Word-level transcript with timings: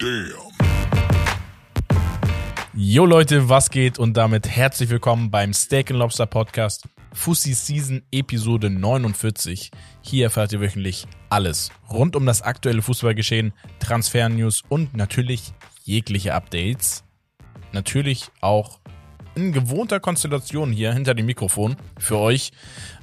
Damn. 0.00 0.32
Jo 2.72 3.04
Leute, 3.04 3.50
was 3.50 3.68
geht 3.68 3.98
und 3.98 4.16
damit 4.16 4.48
herzlich 4.48 4.88
willkommen 4.88 5.30
beim 5.30 5.52
Steak 5.52 5.90
Lobster 5.90 6.24
Podcast 6.24 6.88
Fussi 7.12 7.52
Season 7.52 8.00
Episode 8.10 8.70
49. 8.70 9.70
Hier 10.00 10.24
erfahrt 10.24 10.54
ihr 10.54 10.60
wöchentlich 10.62 11.06
alles 11.28 11.70
rund 11.90 12.16
um 12.16 12.24
das 12.24 12.40
aktuelle 12.40 12.80
Fußballgeschehen, 12.80 13.52
Transfer-News 13.78 14.62
und 14.70 14.96
natürlich 14.96 15.52
jegliche 15.84 16.32
Updates. 16.32 17.04
Natürlich 17.72 18.30
auch 18.40 18.80
in 19.34 19.52
gewohnter 19.52 20.00
Konstellation 20.00 20.72
hier 20.72 20.94
hinter 20.94 21.12
dem 21.12 21.26
Mikrofon 21.26 21.76
für 21.98 22.16
euch. 22.16 22.52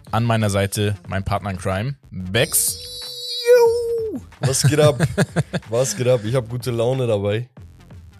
An 0.09 0.23
meiner 0.23 0.49
Seite 0.49 0.95
mein 1.07 1.23
Partner 1.23 1.51
in 1.51 1.57
Crime, 1.57 1.95
Bex. 2.09 2.96
Was 4.39 4.63
geht 4.63 4.79
ab? 4.79 5.01
Was 5.69 5.95
geht 5.95 6.07
ab? 6.07 6.21
Ich 6.23 6.35
habe 6.35 6.47
gute 6.47 6.71
Laune 6.71 7.07
dabei. 7.07 7.49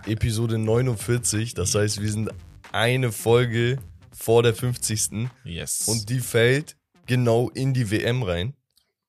Episode 0.05 0.57
49, 0.57 1.53
das 1.53 1.75
heißt, 1.75 2.01
wir 2.01 2.11
sind 2.11 2.29
eine 2.71 3.11
Folge 3.11 3.77
vor 4.11 4.43
der 4.43 4.53
50. 4.53 5.29
Yes. 5.43 5.87
Und 5.87 6.09
die 6.09 6.19
fällt 6.19 6.77
genau 7.05 7.49
in 7.49 7.73
die 7.73 7.91
WM 7.91 8.23
rein. 8.23 8.53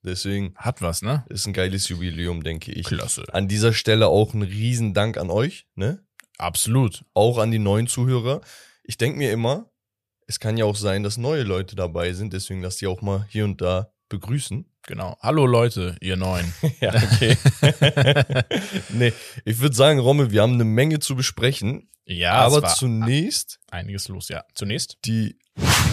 Deswegen 0.03 0.55
hat 0.57 0.81
was, 0.81 1.03
ne? 1.03 1.25
ist 1.29 1.47
ein 1.47 1.53
geiles 1.53 1.89
Jubiläum, 1.89 2.43
denke 2.43 2.73
ich. 2.73 2.87
Klasse. 2.87 3.25
An 3.33 3.49
dieser 3.49 3.73
Stelle 3.73 4.09
auch 4.09 4.33
ein 4.33 4.43
Riesendank 4.43 5.19
an 5.19 5.31
euch, 5.31 5.67
ne? 5.75 6.05
Absolut. 6.39 7.05
Auch 7.15 7.39
an 7.39 7.51
die 7.51 7.59
neuen 7.59 7.89
Zuhörer. 7.89 8.41
Ich 8.85 8.97
denke 8.97 9.19
mir 9.19 9.33
immer, 9.33 9.71
es 10.27 10.39
kann 10.39 10.57
ja 10.57 10.67
auch 10.67 10.77
sein, 10.77 11.03
dass 11.03 11.17
neue 11.17 11.43
Leute 11.43 11.75
dabei 11.75 12.13
sind, 12.13 12.33
deswegen 12.33 12.63
lasst 12.63 12.81
die 12.81 12.87
auch 12.87 13.03
mal 13.03 13.27
hier 13.29 13.45
und 13.45 13.61
da 13.61 13.93
begrüßen. 14.09 14.68
Genau. 14.87 15.17
Hallo 15.21 15.45
Leute, 15.47 15.97
ihr 16.01 16.17
Neuen. 16.17 16.53
Ja, 16.81 16.95
okay. 16.95 17.37
nee, 18.91 19.13
ich 19.45 19.59
würde 19.61 19.75
sagen, 19.77 19.99
Rommel, 19.99 20.31
wir 20.31 20.43
haben 20.43 20.55
eine 20.55 20.65
Menge 20.65 20.99
zu 20.99 21.15
besprechen. 21.17 21.91
Ja, 22.07 22.35
aber 22.37 22.65
zunächst 22.69 23.59
einiges 23.71 24.09
los, 24.09 24.29
ja. 24.31 24.45
Zunächst. 24.55 24.97
die 25.05 25.39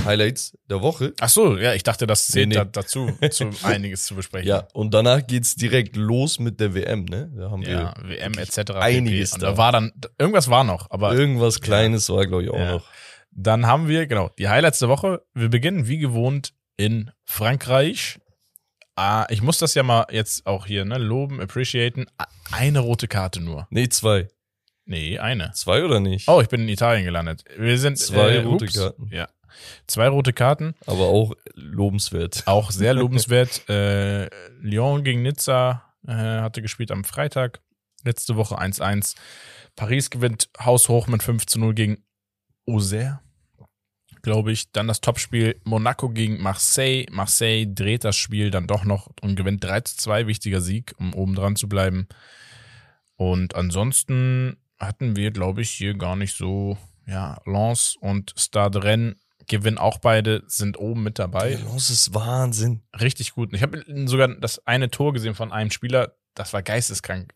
Highlights 0.06 0.58
der 0.70 0.82
Woche. 0.82 1.14
Ach 1.20 1.28
so, 1.28 1.58
ja, 1.58 1.74
ich 1.74 1.84
dachte, 1.84 2.08
das 2.08 2.28
zählt 2.28 2.50
Nee, 2.50 2.56
nee. 2.56 2.60
Da, 2.60 2.66
dazu, 2.66 3.12
zu 3.32 3.50
einiges 3.64 4.06
zu 4.06 4.16
besprechen. 4.16 4.48
Ja, 4.48 4.68
und 4.74 4.94
danach 4.94 5.26
geht's 5.28 5.56
direkt 5.56 5.98
los 5.98 6.40
mit 6.40 6.60
der 6.62 6.74
WM, 6.74 7.04
ne? 7.06 7.32
Da 7.36 7.50
haben 7.52 7.64
ja, 7.64 7.94
wir 8.02 8.10
WM 8.10 8.34
etc. 8.36 8.72
einiges 8.76 9.32
da. 9.32 9.40
da 9.40 9.58
war 9.58 9.72
dann, 9.74 9.92
irgendwas 10.18 10.50
war 10.50 10.64
noch, 10.64 10.90
aber 10.92 11.14
irgendwas 11.14 11.60
Kleines 11.60 12.08
war, 12.10 12.26
glaube 12.28 12.44
ich, 12.44 12.50
auch 12.50 12.58
Ja. 12.60 12.72
noch. 12.74 12.88
dann 13.32 13.66
haben 13.66 13.88
wir, 13.90 14.08
genau, 14.08 14.30
die 14.38 14.48
Highlights 14.48 14.80
der 14.80 14.88
Woche. 14.90 15.22
Wir 15.34 15.50
beginnen 15.50 15.88
wie 15.88 15.98
gewohnt 15.98 16.54
in 16.78 17.12
Frankreich. 17.26 18.20
Ah, 18.96 19.26
ich 19.30 19.42
muss 19.42 19.58
das 19.58 19.74
ja 19.74 19.84
mal 19.84 20.06
jetzt 20.10 20.46
auch 20.46 20.66
hier, 20.66 20.86
ne, 20.86 20.98
loben, 20.98 21.42
appreciaten. 21.42 22.06
Eine 22.52 22.80
rote 22.80 23.08
Karte 23.08 23.42
nur. 23.42 23.68
Nee, 23.70 23.90
zwei. 23.90 24.30
Nee, 24.86 25.20
eine. 25.20 25.52
Zwei 25.54 25.84
oder 25.84 26.00
nicht? 26.00 26.28
Oh, 26.30 26.42
ich 26.42 26.48
bin 26.48 26.62
in 26.62 26.70
Italien 26.70 27.04
gelandet. 27.06 27.44
Wir 27.58 27.78
sind 27.78 27.98
Zwei 27.98 28.36
äh, 28.36 28.42
rote 28.44 28.66
ups. 28.66 28.76
Karten. 28.76 29.10
Ja. 29.12 29.28
Zwei 29.88 30.08
rote 30.08 30.32
Karten. 30.32 30.76
Aber 30.86 31.06
auch 31.08 31.34
lobenswert. 31.56 32.44
Auch 32.46 32.72
sehr 32.72 32.94
lobenswert. 33.02 33.68
äh, 33.70 34.30
Lyon 34.62 35.04
gegen 35.04 35.24
Nizza 35.24 35.84
äh, 36.08 36.12
hatte 36.14 36.62
gespielt 36.62 36.92
am 36.92 37.04
Freitag. 37.04 37.62
Letzte 38.04 38.36
Woche 38.36 38.60
1-1. 38.60 39.16
Paris 39.76 40.10
gewinnt 40.10 40.50
haushoch 40.60 41.08
mit 41.08 41.24
5 41.24 41.48
zu 41.48 41.60
0 41.60 41.74
gegen 41.74 42.04
Auxerre, 42.68 43.20
glaube 44.26 44.52
ich. 44.52 44.72
Dann 44.72 44.88
das 44.88 45.00
Topspiel 45.00 45.62
Monaco 45.64 46.10
gegen 46.10 46.42
Marseille. 46.42 47.06
Marseille 47.12 47.68
dreht 47.68 48.04
das 48.04 48.18
Spiel 48.18 48.52
dann 48.52 48.68
doch 48.68 48.84
noch 48.84 49.10
und 49.22 49.36
gewinnt 49.36 49.64
3 49.64 49.82
zu 49.82 49.96
2. 49.98 50.28
Wichtiger 50.28 50.60
Sieg, 50.60 50.94
um 50.98 51.14
oben 51.14 51.36
dran 51.36 51.56
zu 51.56 51.70
bleiben. 51.70 52.08
Und 53.16 53.56
ansonsten 53.56 54.58
hatten 54.80 55.16
wir, 55.16 55.32
glaube 55.32 55.62
ich, 55.62 55.70
hier 55.70 55.94
gar 55.94 56.16
nicht 56.16 56.36
so, 56.36 56.78
ja, 57.08 57.40
Lens 57.46 57.96
und 58.02 58.34
Stade 58.36 58.84
Rennes 58.84 59.16
gewinnen 59.48 59.78
auch 59.78 60.00
beide, 60.00 60.44
sind 60.48 60.80
oben 60.80 61.04
mit 61.04 61.20
dabei 61.20 61.60
Das 61.74 61.92
ist 61.92 62.16
Wahnsinn. 62.16 62.82
richtig 63.00 63.34
gut. 63.34 63.54
Ich 63.54 63.62
habe 63.62 63.86
sogar 64.08 64.28
das 64.28 64.66
eine 64.66 64.90
Tor 64.90 65.14
gesehen 65.14 65.36
von 65.36 65.52
einem 65.52 65.70
Spieler, 65.70 66.16
das 66.34 66.52
war 66.52 66.64
geisteskrank 66.64 67.32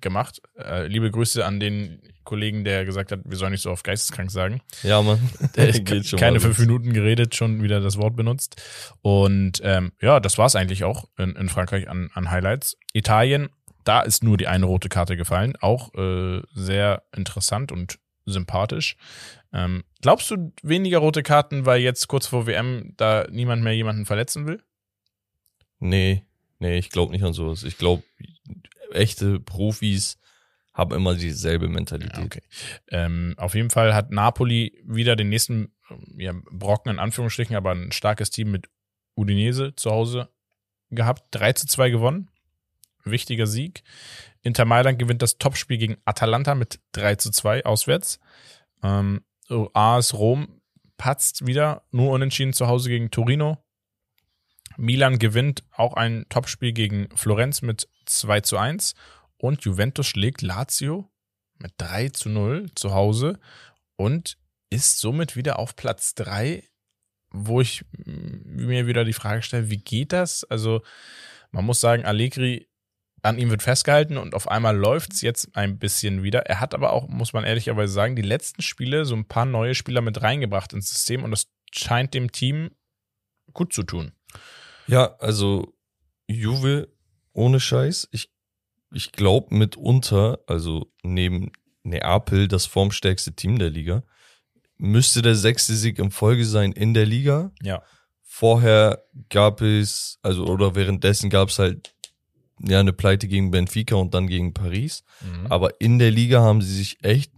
gemacht. 0.00 0.40
Äh, 0.56 0.86
liebe 0.86 1.10
Grüße 1.10 1.44
an 1.44 1.60
den 1.60 2.02
Kollegen, 2.24 2.64
der 2.64 2.84
gesagt 2.84 3.12
hat, 3.12 3.20
wir 3.24 3.36
sollen 3.36 3.52
nicht 3.52 3.62
so 3.62 3.70
oft 3.70 3.84
geisteskrank 3.84 4.30
sagen. 4.30 4.60
Ja, 4.82 5.02
Mann. 5.02 5.18
Der 5.56 5.72
Geht 5.80 6.06
schon 6.06 6.18
keine 6.18 6.40
fünf. 6.40 6.58
Minuten 6.58 6.92
geredet, 6.92 7.34
schon 7.34 7.62
wieder 7.62 7.80
das 7.80 7.96
Wort 7.96 8.16
benutzt. 8.16 8.62
Und 9.02 9.60
ähm, 9.64 9.92
ja, 10.00 10.20
das 10.20 10.38
war's 10.38 10.56
eigentlich 10.56 10.84
auch 10.84 11.08
in, 11.18 11.34
in 11.34 11.48
Frankreich 11.48 11.88
an, 11.88 12.10
an 12.14 12.30
Highlights. 12.30 12.76
Italien, 12.92 13.48
da 13.84 14.02
ist 14.02 14.22
nur 14.22 14.36
die 14.36 14.46
eine 14.46 14.66
rote 14.66 14.88
Karte 14.88 15.16
gefallen. 15.16 15.54
Auch 15.60 15.94
äh, 15.94 16.42
sehr 16.54 17.02
interessant 17.16 17.72
und 17.72 17.98
sympathisch. 18.26 18.96
Ähm, 19.52 19.84
glaubst 20.00 20.30
du 20.30 20.52
weniger 20.62 20.98
rote 20.98 21.22
Karten, 21.22 21.66
weil 21.66 21.80
jetzt 21.80 22.06
kurz 22.06 22.26
vor 22.26 22.46
WM 22.46 22.94
da 22.96 23.26
niemand 23.30 23.62
mehr 23.62 23.74
jemanden 23.74 24.06
verletzen 24.06 24.46
will? 24.46 24.62
Nee, 25.80 26.24
nee, 26.58 26.78
ich 26.78 26.90
glaube 26.90 27.12
nicht 27.12 27.24
an 27.24 27.32
sowas. 27.32 27.64
Ich 27.64 27.78
glaube, 27.78 28.02
echte 28.92 29.40
Profis 29.40 30.18
haben 30.72 30.94
immer 30.94 31.14
dieselbe 31.14 31.68
Mentalität. 31.68 32.16
Ja, 32.16 32.24
okay. 32.24 32.42
Ähm, 32.88 33.34
auf 33.36 33.54
jeden 33.54 33.70
Fall 33.70 33.94
hat 33.94 34.10
Napoli 34.10 34.80
wieder 34.84 35.16
den 35.16 35.28
nächsten 35.28 35.72
ähm, 35.90 36.14
ja, 36.16 36.32
Brocken 36.50 36.92
in 36.92 36.98
Anführungsstrichen, 36.98 37.56
aber 37.56 37.72
ein 37.72 37.92
starkes 37.92 38.30
Team 38.30 38.50
mit 38.50 38.68
Udinese 39.16 39.74
zu 39.74 39.90
Hause 39.90 40.28
gehabt. 40.90 41.24
3 41.32 41.52
zu 41.54 41.66
2 41.66 41.90
gewonnen. 41.90 42.30
Wichtiger 43.04 43.46
Sieg. 43.46 43.82
Inter 44.42 44.64
Mailand 44.64 44.98
gewinnt 44.98 45.22
das 45.22 45.38
Topspiel 45.38 45.78
gegen 45.78 45.96
Atalanta 46.04 46.54
mit 46.54 46.80
3 46.92 47.16
zu 47.16 47.30
2 47.30 47.64
auswärts. 47.64 48.20
Ähm, 48.82 49.22
AS 49.74 50.14
Rom 50.14 50.60
patzt 50.96 51.46
wieder, 51.46 51.82
nur 51.90 52.10
unentschieden 52.10 52.52
zu 52.52 52.68
Hause 52.68 52.88
gegen 52.88 53.10
Torino. 53.10 53.58
Milan 54.76 55.18
gewinnt 55.18 55.64
auch 55.72 55.94
ein 55.94 56.26
Topspiel 56.28 56.72
gegen 56.72 57.08
Florenz 57.14 57.62
mit 57.62 57.88
2 58.18 58.40
zu 58.40 58.58
1 58.58 58.94
und 59.38 59.64
Juventus 59.64 60.06
schlägt 60.06 60.42
Lazio 60.42 61.10
mit 61.58 61.72
3 61.78 62.10
zu 62.10 62.28
0 62.28 62.70
zu 62.74 62.92
Hause 62.92 63.38
und 63.96 64.38
ist 64.70 64.98
somit 64.98 65.36
wieder 65.36 65.58
auf 65.58 65.76
Platz 65.76 66.14
3, 66.14 66.62
wo 67.32 67.60
ich 67.60 67.84
mir 68.04 68.86
wieder 68.86 69.04
die 69.04 69.12
Frage 69.12 69.42
stelle, 69.42 69.70
wie 69.70 69.78
geht 69.78 70.12
das? 70.12 70.44
Also 70.44 70.82
man 71.50 71.64
muss 71.64 71.80
sagen, 71.80 72.04
Allegri, 72.04 72.68
an 73.22 73.38
ihm 73.38 73.50
wird 73.50 73.62
festgehalten 73.62 74.16
und 74.16 74.34
auf 74.34 74.48
einmal 74.48 74.76
läuft's 74.76 75.20
jetzt 75.20 75.54
ein 75.54 75.78
bisschen 75.78 76.22
wieder. 76.22 76.46
Er 76.46 76.60
hat 76.60 76.74
aber 76.74 76.92
auch, 76.92 77.08
muss 77.08 77.32
man 77.32 77.44
ehrlicherweise 77.44 77.92
sagen, 77.92 78.16
die 78.16 78.22
letzten 78.22 78.62
Spiele 78.62 79.04
so 79.04 79.14
ein 79.14 79.26
paar 79.26 79.44
neue 79.44 79.74
Spieler 79.74 80.00
mit 80.00 80.22
reingebracht 80.22 80.72
ins 80.72 80.90
System 80.90 81.24
und 81.24 81.30
das 81.30 81.48
scheint 81.72 82.14
dem 82.14 82.32
Team 82.32 82.70
gut 83.52 83.72
zu 83.72 83.82
tun. 83.82 84.12
Ja, 84.86 85.16
also 85.18 85.74
Juve 86.26 86.88
ohne 87.40 87.60
Scheiß. 87.60 88.08
Ich, 88.12 88.30
ich 88.92 89.12
glaube 89.12 89.54
mitunter, 89.54 90.38
also 90.46 90.92
neben 91.02 91.52
Neapel 91.82 92.48
das 92.48 92.66
formstärkste 92.66 93.32
Team 93.32 93.58
der 93.58 93.70
Liga, 93.70 94.02
müsste 94.76 95.22
der 95.22 95.34
sechste 95.34 95.74
Sieg 95.74 95.98
in 95.98 96.10
Folge 96.10 96.44
sein 96.44 96.72
in 96.72 96.94
der 96.94 97.06
Liga. 97.06 97.50
Ja. 97.62 97.82
Vorher 98.22 99.04
gab 99.28 99.60
es, 99.60 100.18
also 100.22 100.46
oder 100.46 100.74
währenddessen 100.74 101.30
gab 101.30 101.48
es 101.48 101.58
halt 101.58 101.94
ja 102.62 102.80
eine 102.80 102.92
Pleite 102.92 103.26
gegen 103.26 103.50
Benfica 103.50 103.96
und 103.96 104.14
dann 104.14 104.26
gegen 104.26 104.54
Paris. 104.54 105.02
Mhm. 105.20 105.46
Aber 105.48 105.80
in 105.80 105.98
der 105.98 106.10
Liga 106.10 106.40
haben 106.40 106.62
sie 106.62 106.74
sich 106.74 107.02
echt, 107.02 107.32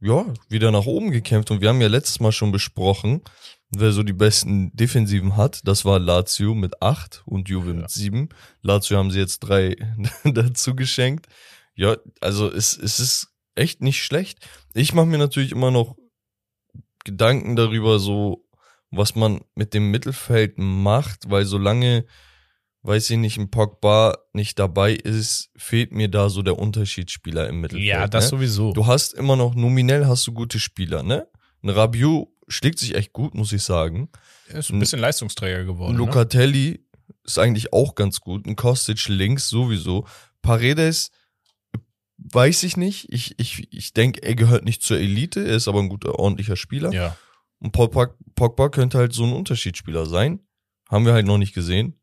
ja, 0.00 0.26
wieder 0.48 0.70
nach 0.72 0.86
oben 0.86 1.12
gekämpft. 1.12 1.50
Und 1.50 1.60
wir 1.60 1.68
haben 1.68 1.80
ja 1.80 1.88
letztes 1.88 2.20
Mal 2.20 2.32
schon 2.32 2.50
besprochen, 2.50 3.22
wer 3.74 3.92
so 3.92 4.02
die 4.02 4.12
besten 4.12 4.70
Defensiven 4.76 5.36
hat. 5.36 5.60
Das 5.64 5.84
war 5.84 5.98
Lazio 5.98 6.54
mit 6.54 6.82
acht 6.82 7.22
und 7.26 7.48
Juve 7.48 7.68
Ja. 7.70 7.74
mit 7.74 7.90
sieben. 7.90 8.28
Lazio 8.60 8.98
haben 8.98 9.10
sie 9.10 9.18
jetzt 9.18 9.40
drei 9.40 9.76
dazu 10.24 10.74
geschenkt. 10.76 11.26
Ja, 11.74 11.96
also 12.20 12.50
es, 12.52 12.76
es 12.76 13.00
ist 13.00 13.28
echt 13.54 13.80
nicht 13.80 14.02
schlecht. 14.02 14.46
Ich 14.74 14.92
mache 14.94 15.06
mir 15.06 15.18
natürlich 15.18 15.52
immer 15.52 15.70
noch 15.70 15.96
Gedanken 17.04 17.56
darüber, 17.56 17.98
so 17.98 18.44
was 18.90 19.14
man 19.14 19.40
mit 19.54 19.72
dem 19.74 19.90
Mittelfeld 19.90 20.58
macht, 20.58 21.30
weil 21.30 21.46
solange, 21.46 22.04
weiß 22.82 23.08
ich 23.10 23.16
nicht, 23.16 23.38
ein 23.38 23.50
Pogba 23.50 24.18
nicht 24.34 24.58
dabei 24.58 24.92
ist, 24.92 25.50
fehlt 25.56 25.92
mir 25.92 26.08
da 26.08 26.28
so 26.28 26.42
der 26.42 26.58
Unterschiedsspieler 26.58 27.48
im 27.48 27.62
Mittelfeld. 27.62 27.88
ja, 27.88 28.06
das 28.06 28.24
ne? 28.24 28.30
sowieso. 28.30 28.72
Du 28.74 28.86
hast 28.86 29.14
immer 29.14 29.36
noch, 29.36 29.54
nominell 29.54 30.06
hast 30.06 30.26
du 30.26 30.32
gute 30.32 30.60
Spieler, 30.60 31.02
ne? 31.02 31.26
Ein 31.62 31.70
Rabiot 31.70 32.28
schlägt 32.52 32.78
sich 32.78 32.94
echt 32.94 33.12
gut, 33.12 33.34
muss 33.34 33.52
ich 33.52 33.62
sagen. 33.62 34.08
Er 34.48 34.58
ist 34.58 34.70
ein 34.70 34.78
bisschen 34.78 35.00
Leistungsträger 35.00 35.64
geworden. 35.64 35.92
Ne? 35.92 35.98
Locatelli 35.98 36.84
ist 37.24 37.38
eigentlich 37.38 37.72
auch 37.72 37.94
ganz 37.94 38.20
gut. 38.20 38.46
Ein 38.46 38.56
Kostic 38.56 39.08
links 39.08 39.48
sowieso. 39.48 40.06
Paredes 40.42 41.10
weiß 42.18 42.62
ich 42.64 42.76
nicht. 42.76 43.12
Ich, 43.12 43.38
ich, 43.38 43.72
ich 43.72 43.92
denke, 43.92 44.22
er 44.22 44.34
gehört 44.34 44.64
nicht 44.64 44.82
zur 44.82 44.98
Elite. 44.98 45.44
Er 45.44 45.56
ist 45.56 45.68
aber 45.68 45.80
ein 45.80 45.88
guter, 45.88 46.18
ordentlicher 46.18 46.56
Spieler. 46.56 46.92
Ja. 46.92 47.16
Und 47.58 47.72
Pogba, 47.72 48.14
Pogba 48.34 48.68
könnte 48.68 48.98
halt 48.98 49.12
so 49.12 49.24
ein 49.24 49.32
Unterschiedsspieler 49.32 50.06
sein. 50.06 50.40
Haben 50.90 51.06
wir 51.06 51.12
halt 51.12 51.26
noch 51.26 51.38
nicht 51.38 51.54
gesehen, 51.54 52.00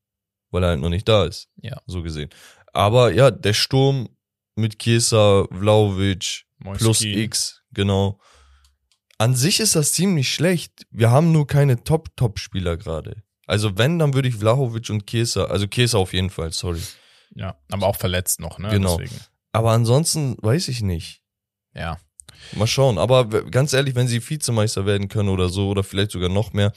weil 0.52 0.64
er 0.64 0.70
halt 0.70 0.80
noch 0.80 0.90
nicht 0.90 1.08
da 1.08 1.26
ist. 1.26 1.50
Ja. 1.58 1.82
So 1.86 2.02
gesehen. 2.02 2.30
Aber 2.74 3.12
ja, 3.12 3.30
der 3.32 3.54
Sturm 3.54 4.10
mit 4.56 4.80
Chiesa, 4.80 5.48
Vlaovic, 5.52 6.46
Moiskin. 6.60 6.86
plus 6.86 7.02
X, 7.02 7.64
genau. 7.72 8.20
An 9.20 9.36
sich 9.36 9.60
ist 9.60 9.76
das 9.76 9.92
Team 9.92 10.16
nicht 10.16 10.34
schlecht. 10.34 10.88
Wir 10.92 11.12
haben 11.12 11.32
nur 11.32 11.46
keine 11.46 11.84
Top-Top-Spieler 11.84 12.78
gerade. 12.78 13.22
Also 13.46 13.78
wenn, 13.78 14.00
dann 14.00 14.14
würde 14.14 14.30
ich 14.30 14.36
Vlahovic 14.36 14.90
und 14.90 15.06
Chiesa, 15.08 15.46
also 15.46 15.68
Chiesa 15.68 15.98
auf 15.98 16.14
jeden 16.14 16.30
Fall, 16.30 16.52
sorry. 16.54 16.82
Ja, 17.36 17.58
aber 17.70 17.86
auch 17.88 17.98
verletzt 17.98 18.40
noch, 18.40 18.60
ne? 18.60 18.70
Genau. 18.70 18.98
Deswegen. 18.98 19.20
Aber 19.52 19.72
ansonsten 19.72 20.38
weiß 20.42 20.68
ich 20.70 20.82
nicht. 20.82 21.22
Ja. 21.74 21.98
Mal 22.54 22.68
schauen. 22.68 22.98
Aber 22.98 23.26
ganz 23.26 23.74
ehrlich, 23.74 23.96
wenn 23.96 24.08
sie 24.08 24.28
Vizemeister 24.28 24.86
werden 24.86 25.10
können 25.10 25.30
oder 25.30 25.50
so, 25.50 25.70
oder 25.70 25.84
vielleicht 25.84 26.12
sogar 26.12 26.30
noch 26.30 26.54
mehr, 26.54 26.72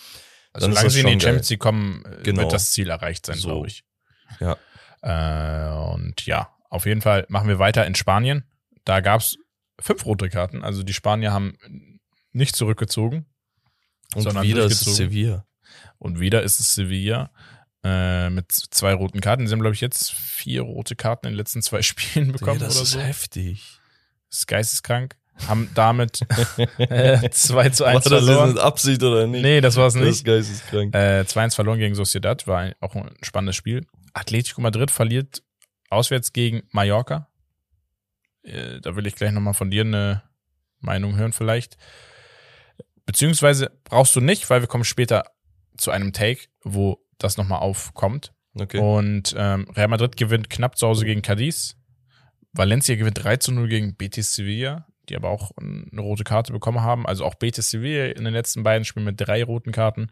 Also 0.53 0.67
solange 0.69 0.91
sie 0.91 1.01
in 1.01 1.19
die. 1.19 1.25
Champions 1.25 1.49
League 1.51 1.61
kommen, 1.61 2.05
äh, 2.05 2.23
Genau. 2.25 2.43
wird 2.43 2.53
das 2.53 2.71
Ziel 2.71 2.91
erreicht 2.91 3.25
sein, 3.27 3.37
So. 3.39 3.49
glaube 3.49 3.69
ich. 3.69 3.85
Ja. 4.41 4.57
Äh, 5.03 5.93
und 5.95 6.27
ja, 6.27 6.51
auf 6.71 6.87
jeden 6.87 7.03
Fall 7.03 7.25
machen 7.29 7.49
wir 7.49 7.59
weiter 7.61 7.87
in 7.87 7.95
Spanien. 7.95 8.45
Da 8.85 9.01
gab's 9.01 9.37
fünf 9.79 10.05
rote 10.07 10.29
Karten. 10.29 10.65
Also 10.65 10.83
die 10.83 10.93
Spanier 10.95 11.33
haben 11.33 11.57
nicht 12.33 12.57
zurückgezogen. 12.57 13.27
und 14.15 14.23
Sondern 14.23 14.45
wieder 14.45 14.65
ist 14.65 14.87
es. 14.87 14.97
Sevilla. 14.97 15.47
Und 15.99 16.21
wieder 16.21 16.43
ist 16.43 16.61
es 16.61 16.75
Sevilla 16.75 17.31
äh, 17.85 18.29
mit 18.31 18.51
zwei 18.53 18.93
roten 18.95 19.21
Karten. 19.21 19.47
Sie 19.47 19.53
haben, 19.53 19.61
glaube 19.61 19.75
ich, 19.75 19.81
jetzt 19.81 20.13
vier 20.13 20.63
rote 20.63 20.97
Karten 20.97 21.27
in 21.27 21.33
den 21.33 21.39
letzten 21.39 21.63
zwei 21.63 21.83
Spielen 21.83 22.33
bekommen 22.33 22.59
Digga, 22.59 22.67
das 22.67 22.77
oder 22.77 22.83
ist 22.85 22.91
so. 22.93 23.01
heftig. 23.01 23.79
Das 24.31 24.41
ist 24.41 24.47
geisteskrank. 24.47 25.17
Haben 25.49 25.71
damit 25.75 26.21
äh, 26.79 27.29
2 27.31 27.71
zu 27.71 27.85
1 27.85 27.95
War 27.95 27.95
das 27.95 28.05
jetzt 28.05 28.25
verloren. 28.27 28.49
mit 28.53 28.59
Absicht 28.59 29.03
oder 29.03 29.27
nicht? 29.27 29.43
Nee, 29.43 29.61
das 29.63 29.77
war 29.77 29.87
es 29.87 29.95
das 29.95 30.03
nicht. 30.03 30.11
ist 30.17 30.25
geisteskrank. 30.25 30.95
Äh, 30.95 31.23
2-1 31.27 31.55
verloren 31.55 31.79
gegen 31.79 31.95
Sociedad, 31.95 32.47
war 32.47 32.59
ein- 32.61 32.75
auch 32.81 32.95
ein 32.95 33.11
spannendes 33.23 33.57
Spiel. 33.57 33.87
Atletico 34.13 34.61
Madrid 34.61 34.91
verliert 34.91 35.43
auswärts 35.89 36.33
gegen 36.35 36.63
Mallorca. 36.71 37.29
Äh, 38.43 38.81
da 38.81 38.95
will 38.95 39.07
ich 39.07 39.15
gleich 39.15 39.33
nochmal 39.33 39.55
von 39.55 39.71
dir 39.71 39.83
eine 39.83 40.23
Meinung 40.81 41.17
hören 41.17 41.33
vielleicht. 41.33 41.77
Beziehungsweise 43.07 43.71
brauchst 43.85 44.15
du 44.17 44.21
nicht, 44.21 44.49
weil 44.51 44.61
wir 44.61 44.69
kommen 44.69 44.85
später 44.85 45.25
zu 45.77 45.91
einem 45.91 46.13
Take, 46.13 46.43
wo 46.63 47.05
das 47.19 47.37
nochmal 47.37 47.61
aufkommt. 47.61 48.33
Okay. 48.55 48.79
Und 48.79 49.35
ähm, 49.37 49.69
Real 49.71 49.89
Madrid 49.89 50.17
gewinnt 50.17 50.51
knapp 50.51 50.77
zu 50.77 50.87
Hause 50.87 51.05
gegen 51.05 51.23
Cadiz. 51.23 51.77
Valencia 52.53 52.97
gewinnt 52.97 53.23
3 53.23 53.39
zu 53.39 53.53
0 53.53 53.69
gegen 53.69 53.97
Betis 53.97 54.35
Sevilla, 54.35 54.87
die 55.09 55.17
aber 55.17 55.31
auch 55.31 55.53
eine 55.57 56.01
rote 56.01 56.25
Karte 56.25 56.53
bekommen 56.53 56.83
haben. 56.83 57.07
Also 57.07 57.25
auch 57.25 57.35
Betis 57.35 57.71
Sevilla 57.71 58.07
in 58.07 58.25
den 58.25 58.35
letzten 58.35 58.63
beiden 58.63 58.85
Spielen 58.85 59.07
mit 59.07 59.21
drei 59.21 59.43
roten 59.43 59.73
Karten. 59.73 60.11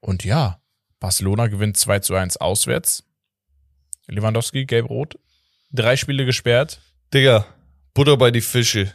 Und 0.00 0.24
ja, 0.24 0.60
Barcelona 0.98 1.48
gewinnt 1.48 1.76
2 1.76 1.98
zu 1.98 2.14
1 2.14 2.38
auswärts. 2.38 3.04
Lewandowski, 4.06 4.64
gelb-rot. 4.64 5.18
Drei 5.70 5.96
Spiele 5.96 6.24
gesperrt 6.24 6.80
Digga, 7.12 7.44
Butter 7.92 8.16
bei 8.16 8.30
die 8.30 8.40
Fische. 8.40 8.90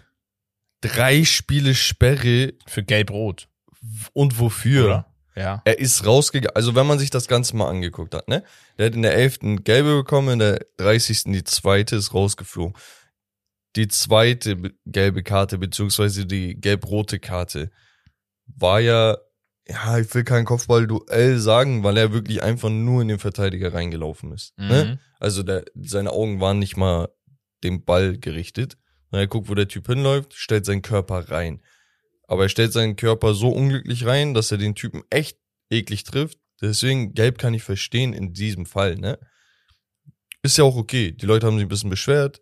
Drei 0.81 1.23
Spiele 1.23 1.73
Sperre 1.75 2.53
für 2.67 2.83
gelb-rot. 2.83 3.47
und 4.13 4.39
wofür? 4.39 4.85
Oder? 4.85 5.13
Ja. 5.35 5.61
Er 5.65 5.77
ist 5.79 6.05
rausgegangen. 6.05 6.55
Also 6.55 6.73
wenn 6.75 6.87
man 6.87 6.97
sich 6.99 7.09
das 7.11 7.27
Ganze 7.27 7.55
mal 7.55 7.69
angeguckt 7.69 8.13
hat, 8.15 8.27
ne? 8.27 8.43
Der 8.77 8.87
hat 8.87 8.95
in 8.95 9.03
der 9.03 9.13
11. 9.15 9.39
gelbe 9.63 9.95
bekommen, 9.97 10.29
in 10.33 10.39
der 10.39 10.65
30. 10.77 11.25
die 11.25 11.43
zweite 11.43 11.95
ist 11.95 12.13
rausgeflogen. 12.13 12.75
Die 13.75 13.87
zweite 13.87 14.55
be- 14.55 14.73
gelbe 14.87 15.21
Karte, 15.21 15.59
beziehungsweise 15.59 16.25
die 16.25 16.55
gelb-rote 16.59 17.19
Karte, 17.19 17.69
war 18.47 18.79
ja, 18.79 19.17
ja, 19.67 19.99
ich 19.99 20.11
will 20.15 20.23
kein 20.23 20.45
Kopfballduell 20.45 21.37
sagen, 21.37 21.83
weil 21.83 21.97
er 21.97 22.13
wirklich 22.13 22.41
einfach 22.41 22.69
nur 22.69 23.03
in 23.03 23.07
den 23.09 23.19
Verteidiger 23.19 23.73
reingelaufen 23.73 24.31
ist. 24.33 24.57
Ne? 24.57 24.85
Mhm. 24.85 24.99
Also 25.19 25.43
der, 25.43 25.65
seine 25.75 26.11
Augen 26.11 26.39
waren 26.39 26.57
nicht 26.57 26.77
mal 26.77 27.09
dem 27.63 27.83
Ball 27.85 28.17
gerichtet. 28.17 28.77
Und 29.11 29.19
er 29.19 29.27
guckt, 29.27 29.49
wo 29.49 29.55
der 29.55 29.67
Typ 29.67 29.87
hinläuft, 29.87 30.33
stellt 30.33 30.65
seinen 30.65 30.81
Körper 30.81 31.29
rein. 31.29 31.61
Aber 32.27 32.43
er 32.43 32.49
stellt 32.49 32.73
seinen 32.73 32.95
Körper 32.95 33.33
so 33.33 33.49
unglücklich 33.49 34.05
rein, 34.05 34.33
dass 34.33 34.51
er 34.51 34.57
den 34.57 34.75
Typen 34.75 35.03
echt 35.09 35.37
eklig 35.69 36.03
trifft. 36.03 36.39
Deswegen, 36.61 37.13
gelb 37.13 37.37
kann 37.37 37.53
ich 37.53 37.63
verstehen 37.63 38.13
in 38.13 38.33
diesem 38.33 38.65
Fall, 38.65 38.95
ne? 38.95 39.17
Ist 40.41 40.57
ja 40.57 40.63
auch 40.63 40.75
okay. 40.75 41.11
Die 41.11 41.25
Leute 41.25 41.45
haben 41.45 41.57
sich 41.57 41.65
ein 41.65 41.69
bisschen 41.69 41.89
beschwert. 41.89 42.41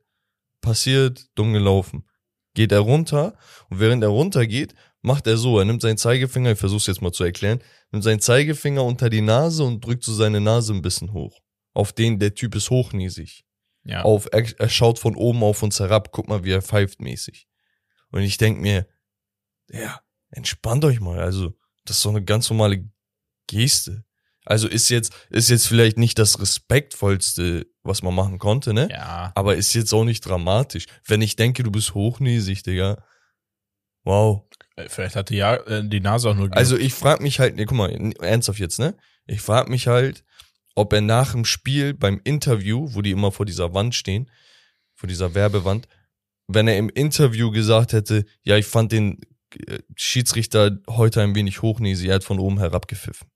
Passiert, 0.62 1.28
dumm 1.36 1.54
gelaufen. 1.54 2.08
Geht 2.54 2.72
er 2.72 2.80
runter 2.80 3.38
und 3.70 3.80
während 3.80 4.02
er 4.02 4.10
runtergeht, 4.10 4.74
macht 5.02 5.28
er 5.28 5.38
so, 5.38 5.60
er 5.60 5.66
nimmt 5.66 5.82
seinen 5.82 5.98
Zeigefinger, 5.98 6.54
ich 6.54 6.60
versuch's 6.60 6.88
jetzt 6.88 7.02
mal 7.02 7.12
zu 7.12 7.24
erklären, 7.24 7.62
nimmt 7.92 8.04
seinen 8.04 8.22
Zeigefinger 8.22 8.84
unter 8.84 9.10
die 9.10 9.22
Nase 9.22 9.64
und 9.64 9.86
drückt 9.86 10.04
so 10.04 10.14
seine 10.14 10.40
Nase 10.40 10.74
ein 10.74 10.82
bisschen 10.82 11.14
hoch. 11.14 11.42
Auf 11.74 11.94
den, 11.94 12.18
der 12.18 12.34
Typ 12.34 12.56
ist 12.56 12.70
hochnäsig 12.70 13.46
Ja. 13.86 14.02
auf, 14.02 14.28
er, 14.32 14.44
er 14.60 14.70
schaut 14.70 14.98
von 15.00 15.16
oben 15.16 15.44
auf 15.44 15.62
uns 15.62 15.80
herab, 15.80 16.12
guck 16.12 16.28
mal, 16.28 16.44
wie 16.44 16.52
er 16.52 16.62
pfeift 16.62 17.02
mäßig. 17.02 17.48
Und 18.10 18.22
ich 18.22 18.38
denk 18.38 18.60
mir, 18.60 18.88
ja, 19.70 20.02
entspannt 20.32 20.84
euch 20.86 21.00
mal, 21.00 21.20
also, 21.20 21.54
das 21.86 21.98
ist 21.98 22.06
doch 22.06 22.10
eine 22.10 22.24
ganz 22.24 22.50
normale 22.50 22.90
Geste. 23.48 24.04
Also 24.46 24.68
ist 24.68 24.90
jetzt, 24.90 25.14
ist 25.30 25.50
jetzt 25.50 25.68
vielleicht 25.68 25.98
nicht 25.98 26.20
das 26.20 26.40
respektvollste, 26.40 27.66
was 27.84 28.04
man 28.04 28.14
machen 28.14 28.38
konnte, 28.38 28.74
ne? 28.74 28.90
ja. 28.92 29.32
Aber 29.36 29.56
ist 29.56 29.74
jetzt 29.74 29.94
auch 29.94 30.04
nicht 30.04 30.22
dramatisch. 30.22 30.86
Wenn 31.06 31.22
ich 31.22 31.36
denke, 31.36 31.64
du 31.64 31.72
bist 31.72 31.96
hochnäsig, 31.96 32.64
Digga. 32.64 33.04
Wow. 34.04 34.44
Äh, 34.76 34.88
Vielleicht 34.88 35.16
hatte 35.16 35.36
ja 35.36 35.56
äh, 35.56 35.88
die 35.88 36.00
Nase 36.00 36.30
auch 36.30 36.36
nur 36.36 36.56
Also 36.56 36.78
ich 36.78 36.94
frag 36.94 37.22
mich 37.22 37.40
halt, 37.40 37.56
ne, 37.56 37.66
guck 37.66 37.78
mal, 37.78 37.92
ernsthaft 38.20 38.60
jetzt, 38.60 38.78
ne? 38.78 38.96
Ich 39.26 39.42
frag 39.42 39.68
mich 39.68 39.88
halt, 39.88 40.24
ob 40.76 40.94
er 40.94 41.02
nach 41.02 41.32
dem 41.32 41.46
Spiel 41.46 41.94
beim 41.94 42.22
Interview, 42.24 42.90
wo 42.94 43.02
die 43.02 43.12
immer 43.12 43.32
vor 43.32 43.46
dieser 43.46 43.74
Wand 43.74 43.96
stehen, 43.96 44.30
vor 44.94 45.08
dieser 45.08 45.34
Werbewand, 45.34 45.88
wenn 46.48 46.68
er 46.68 46.78
im 46.78 46.90
Interview 46.90 47.52
gesagt 47.52 47.94
hätte, 47.94 48.26
ja, 48.44 48.58
ich 48.58 48.66
fand 48.66 48.92
den 48.92 49.22
äh, 49.68 49.80
Schiedsrichter 49.96 50.78
heute 50.90 51.22
ein 51.22 51.36
wenig 51.36 51.62
hochnäsig, 51.62 52.10
er 52.10 52.16
hat 52.16 52.24
von 52.24 52.40
oben 52.40 52.60
herabgepfiffen. 52.60 53.28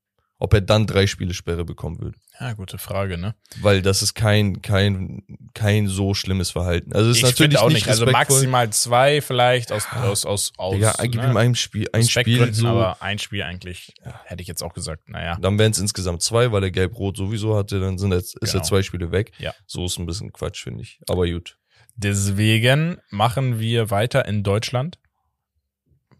Ob 0.41 0.53
er 0.53 0.61
dann 0.61 0.87
drei 0.87 1.05
Spiele 1.05 1.33
Sperre 1.33 1.65
bekommen 1.65 1.99
würde. 1.99 2.17
ja, 2.39 2.53
gute 2.53 2.77
Frage, 2.77 3.17
ne? 3.17 3.35
Weil 3.59 3.81
das 3.81 4.01
ist 4.01 4.13
kein, 4.13 4.61
kein, 4.61 5.21
kein 5.53 5.87
so 5.89 6.13
schlimmes 6.13 6.49
Verhalten. 6.49 6.93
Also 6.93 7.09
es 7.09 7.17
ist 7.17 7.23
ich 7.23 7.29
natürlich 7.29 7.57
auch 7.59 7.69
nicht. 7.69 7.89
Also 7.89 8.05
maximal 8.05 8.69
zwei 8.69 9.19
vielleicht 9.19 9.73
aus, 9.73 9.85
aus, 9.91 10.25
aus, 10.25 10.53
aus. 10.55 10.75
Digga, 10.75 10.93
gib 11.01 11.15
ihm 11.21 11.35
ein 11.35 11.55
Spiel, 11.55 11.89
ein 11.91 12.07
Spiel 12.07 12.53
so. 12.53 12.67
aber 12.67 13.01
ein 13.01 13.19
Spiel 13.19 13.43
eigentlich, 13.43 13.93
hätte 14.23 14.41
ich 14.41 14.47
jetzt 14.47 14.63
auch 14.63 14.73
gesagt, 14.73 15.09
naja. 15.09 15.37
Dann 15.41 15.59
wären 15.59 15.71
es 15.73 15.79
insgesamt 15.79 16.21
zwei, 16.21 16.53
weil 16.53 16.63
er 16.63 16.71
gelb-rot 16.71 17.17
sowieso 17.17 17.57
hatte, 17.57 17.81
dann 17.81 17.97
sind 17.97 18.13
jetzt, 18.13 18.37
ist 18.37 18.51
Genau. 18.53 18.63
er 18.63 18.67
zwei 18.67 18.81
Spiele 18.81 19.11
weg. 19.11 19.33
Ja. 19.39 19.53
So 19.67 19.85
ist 19.85 19.99
ein 19.99 20.05
bisschen 20.05 20.31
Quatsch, 20.31 20.63
finde 20.63 20.83
ich. 20.83 21.01
Aber 21.09 21.27
gut. 21.29 21.57
Deswegen 21.97 22.97
machen 23.09 23.59
wir 23.59 23.89
weiter 23.91 24.25
in 24.25 24.43
Deutschland. 24.43 24.99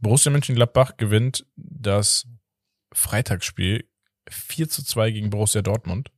Borussia 0.01 0.29
Mönchengladbach 0.29 0.97
gewinnt 0.97 1.45
das 1.55 2.25
Freitagsspiel 2.91 3.85
4 4.29 4.69
zu 4.69 4.83
2 4.83 5.11
gegen 5.11 5.29
Borussia 5.29 5.61
Dortmund. 5.61 6.11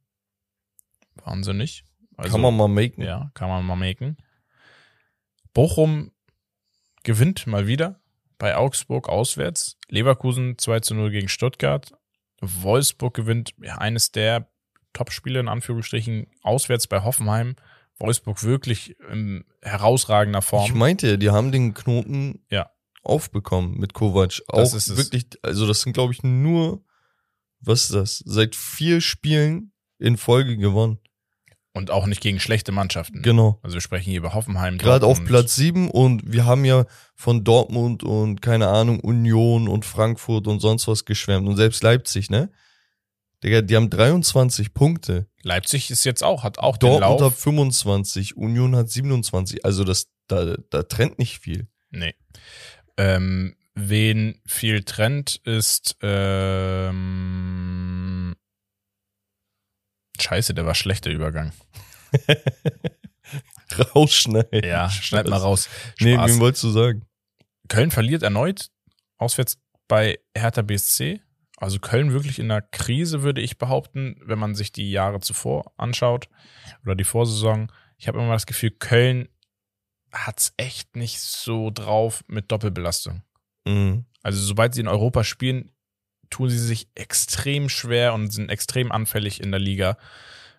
Wahnsinnig. 1.15 1.83
Also, 2.17 2.31
Kann 2.33 2.41
man 2.41 2.55
mal 2.55 2.67
machen. 2.67 3.01
Ja, 3.01 3.31
kann 3.33 3.49
man 3.49 3.65
mal 3.65 3.75
machen. 3.75 4.17
Bochum 5.53 6.11
gewinnt 7.03 7.47
mal 7.47 7.67
wieder 7.67 7.99
bei 8.37 8.55
Augsburg 8.55 9.09
auswärts. 9.09 9.77
Leverkusen 9.89 10.57
2 10.57 10.79
zu 10.81 10.95
0 10.95 11.11
gegen 11.11 11.27
Stuttgart. 11.29 11.91
Wolfsburg 12.41 13.13
gewinnt 13.13 13.53
eines 13.77 14.11
der 14.11 14.47
Top-Spiele 14.93 15.39
in 15.39 15.47
Anführungsstrichen 15.47 16.27
auswärts 16.41 16.87
bei 16.87 17.03
Hoffenheim. 17.03 17.55
Wolfsburg 17.99 18.43
wirklich 18.43 18.95
in 19.11 19.45
herausragender 19.61 20.41
Form. 20.41 20.65
Ich 20.65 20.73
meinte, 20.73 21.17
die 21.19 21.29
haben 21.29 21.51
den 21.51 21.73
Knoten 21.73 22.43
Ja. 22.49 22.71
aufbekommen 23.03 23.77
mit 23.77 23.93
Kovac. 23.93 24.41
Auch 24.47 24.57
Das 24.57 24.73
ist 24.73 24.87
es. 24.89 24.97
wirklich, 24.97 25.27
also 25.43 25.67
das 25.67 25.81
sind, 25.81 25.93
glaube 25.93 26.13
ich, 26.13 26.23
nur, 26.23 26.83
was 27.61 27.83
ist 27.83 27.93
das? 27.93 28.23
Seit 28.25 28.55
vier 28.55 29.01
Spielen 29.01 29.71
in 29.99 30.17
Folge 30.17 30.57
gewonnen. 30.57 30.99
und 31.73 31.89
auch 31.89 32.05
nicht 32.05 32.19
gegen 32.21 32.39
schlechte 32.39 32.71
Mannschaften. 32.73 33.21
Genau. 33.21 33.59
Also 33.63 33.75
wir 33.75 33.81
sprechen 33.81 34.09
hier 34.09 34.17
über 34.17 34.33
Hoffenheim. 34.33 34.77
Gerade 34.77 35.05
auf. 35.05 35.23
Platz 35.23 35.55
sieben 35.55 35.89
und 35.89 36.21
wir 36.31 36.45
haben 36.45 36.65
ja 36.65 36.85
von 37.15 37.43
Dortmund 37.45 38.03
und 38.03 38.41
keine 38.41 38.67
Ahnung, 38.67 38.99
Union 38.99 39.67
und 39.69 39.85
Frankfurt 39.85 40.47
und 40.47 40.59
sonst 40.59 40.87
was 40.87 41.05
geschwärmt 41.05 41.47
und 41.47 41.55
selbst 41.55 41.81
Leipzig, 41.83 42.29
ne? 42.29 42.49
Digga, 43.43 43.61
die 43.61 43.75
haben 43.75 43.89
23 43.89 44.73
Punkte. 44.73 45.27
Leipzig 45.43 45.89
ist 45.89 46.03
jetzt 46.03 46.23
auch, 46.23 46.43
hat 46.43 46.59
auch 46.59 46.77
den 46.77 46.89
Dortmund 46.89 47.13
hat 47.13 47.19
Lauf. 47.21 47.39
25, 47.39 48.37
Union 48.37 48.75
hat 48.75 48.89
27. 48.89 49.65
Also 49.65 49.83
das, 49.83 50.07
da, 50.27 50.55
da 50.69 50.83
trennt 50.83 51.17
nicht 51.17 51.39
viel. 51.39 51.67
Nee. 51.89 52.13
Ähm, 52.97 53.55
wen 53.73 54.41
viel 54.45 54.83
trennt, 54.83 55.37
ist 55.43 55.97
ähm, 56.01 57.11
Scheiße, 60.19 60.53
der 60.53 60.65
war 60.65 60.75
schlechter 60.75 61.09
Übergang. 61.09 61.51
Rausschneiden. 63.95 64.63
Ja, 64.63 64.89
schneid 64.89 65.27
mal 65.27 65.37
raus. 65.37 65.69
Nee, 65.99 66.13
Spaß. 66.15 66.31
wen 66.31 66.39
wolltest 66.39 66.63
du 66.63 66.69
sagen? 66.69 67.05
Köln 67.69 67.91
verliert 67.91 68.23
erneut. 68.23 68.69
Auswärts 69.17 69.57
bei 69.87 70.19
Hertha 70.35 70.61
BSC. 70.61 71.21
Also 71.57 71.79
Köln 71.79 72.11
wirklich 72.11 72.39
in 72.39 72.51
einer 72.51 72.61
Krise, 72.61 73.21
würde 73.21 73.41
ich 73.41 73.57
behaupten, 73.57 74.19
wenn 74.25 74.39
man 74.39 74.55
sich 74.55 74.71
die 74.71 74.91
Jahre 74.91 75.19
zuvor 75.19 75.71
anschaut 75.77 76.27
oder 76.83 76.95
die 76.95 77.03
Vorsaison. 77.03 77.71
ich 77.97 78.07
habe 78.07 78.19
immer 78.19 78.33
das 78.33 78.47
Gefühl, 78.47 78.71
Köln 78.71 79.29
hat's 80.11 80.53
echt 80.57 80.95
nicht 80.95 81.19
so 81.19 81.69
drauf 81.69 82.23
mit 82.27 82.51
Doppelbelastung. 82.51 83.21
Mhm. 83.65 84.05
Also 84.23 84.39
sobald 84.41 84.73
sie 84.73 84.81
in 84.81 84.87
Europa 84.87 85.23
spielen, 85.23 85.71
tun 86.29 86.49
sie 86.49 86.59
sich 86.59 86.87
extrem 86.95 87.69
schwer 87.69 88.13
und 88.13 88.31
sind 88.31 88.49
extrem 88.49 88.91
anfällig 88.91 89.41
in 89.41 89.51
der 89.51 89.59
Liga, 89.59 89.97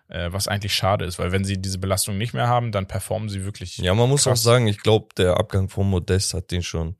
äh, 0.07 0.31
was 0.31 0.47
eigentlich 0.47 0.75
schade 0.75 1.05
ist, 1.05 1.17
weil 1.19 1.31
wenn 1.31 1.43
sie 1.43 1.61
diese 1.61 1.79
Belastung 1.79 2.17
nicht 2.17 2.33
mehr 2.33 2.47
haben, 2.47 2.71
dann 2.71 2.87
performen 2.87 3.29
sie 3.29 3.43
wirklich. 3.43 3.77
Ja, 3.77 3.93
man 3.93 4.09
muss 4.09 4.23
krass. 4.23 4.39
auch 4.39 4.43
sagen, 4.43 4.67
ich 4.67 4.79
glaube, 4.79 5.07
der 5.17 5.37
Abgang 5.37 5.69
von 5.69 5.89
Modest 5.89 6.33
hat 6.33 6.51
den 6.51 6.63
schon 6.63 6.95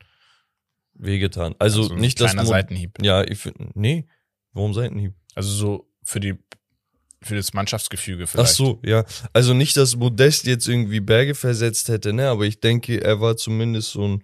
wehgetan. 0.94 1.56
Also, 1.60 1.84
Also 1.84 1.96
nicht, 1.96 2.20
dass 2.20 2.32
kleiner 2.32 2.48
Seitenhieb. 2.48 2.98
Ja, 3.02 3.24
ich 3.24 3.40
finde, 3.40 3.70
nee, 3.76 4.08
warum 4.54 4.74
Seitenhieb? 4.74 5.14
Also 5.36 5.50
so 5.52 5.90
für 6.04 6.20
die 6.20 6.36
für 7.22 7.36
das 7.36 7.54
Mannschaftsgefüge 7.54 8.26
Ach 8.26 8.30
vielleicht. 8.30 8.56
so, 8.56 8.82
ja. 8.84 9.06
Also 9.32 9.54
nicht, 9.54 9.78
dass 9.78 9.96
Modest 9.96 10.46
jetzt 10.46 10.68
irgendwie 10.68 11.00
Berge 11.00 11.36
versetzt 11.36 11.88
hätte, 11.88 12.12
ne, 12.12 12.28
aber 12.28 12.44
ich 12.44 12.60
denke, 12.60 13.02
er 13.02 13.22
war 13.22 13.38
zumindest 13.38 13.92
so 13.92 14.06
ein 14.06 14.24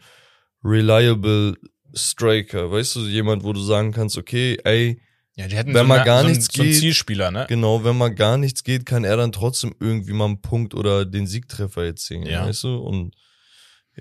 reliable 0.63 1.55
Striker, 1.95 2.71
weißt 2.71 2.95
du, 2.97 2.99
jemand, 3.01 3.43
wo 3.43 3.53
du 3.53 3.61
sagen 3.61 3.91
kannst, 3.91 4.17
okay, 4.17 4.57
ey, 4.63 5.01
Ja, 5.35 5.47
die 5.47 5.55
hätten 5.55 5.73
Wenn 5.73 5.83
so, 5.83 5.87
mal 5.87 6.03
gar 6.03 6.19
so, 6.21 6.25
einen- 6.27 6.35
nichts 6.37 6.53
so 6.53 6.61
einen 6.61 6.71
geht, 6.71 6.79
Zielspieler, 6.81 7.31
ne? 7.31 7.45
genau, 7.47 7.83
wenn 7.85 7.97
mal 7.97 8.13
gar 8.13 8.37
nichts 8.37 8.63
geht, 8.63 8.85
kann 8.85 9.05
er 9.05 9.15
dann 9.15 9.31
trotzdem 9.31 9.73
irgendwie 9.79 10.11
mal 10.11 10.25
einen 10.25 10.41
Punkt 10.41 10.73
oder 10.75 11.05
den 11.05 11.27
Siegtreffer 11.27 11.85
erzielen, 11.85 12.25
Ja. 12.25 12.45
weißt 12.45 12.65
du? 12.65 12.75
Und 12.77 13.15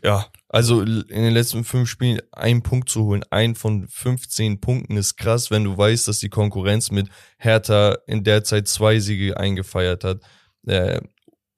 ja, 0.02 0.26
also 0.48 0.82
in 0.82 1.06
den 1.08 1.32
letzten 1.32 1.62
fünf 1.64 1.88
Spielen 1.88 2.20
einen 2.32 2.62
Punkt 2.62 2.88
zu 2.88 3.04
holen, 3.04 3.22
ein 3.30 3.54
von 3.54 3.86
15 3.88 4.60
Punkten 4.60 4.96
ist 4.96 5.16
krass, 5.16 5.50
wenn 5.52 5.62
du 5.64 5.76
weißt, 5.78 6.08
dass 6.08 6.18
die 6.18 6.28
Konkurrenz 6.28 6.90
mit 6.90 7.08
Hertha 7.38 7.96
in 8.06 8.24
der 8.24 8.42
Zeit 8.44 8.66
zwei 8.68 8.98
Siege 8.98 9.36
eingefeiert 9.36 10.02
hat. 10.04 10.20
Äh, 10.66 11.00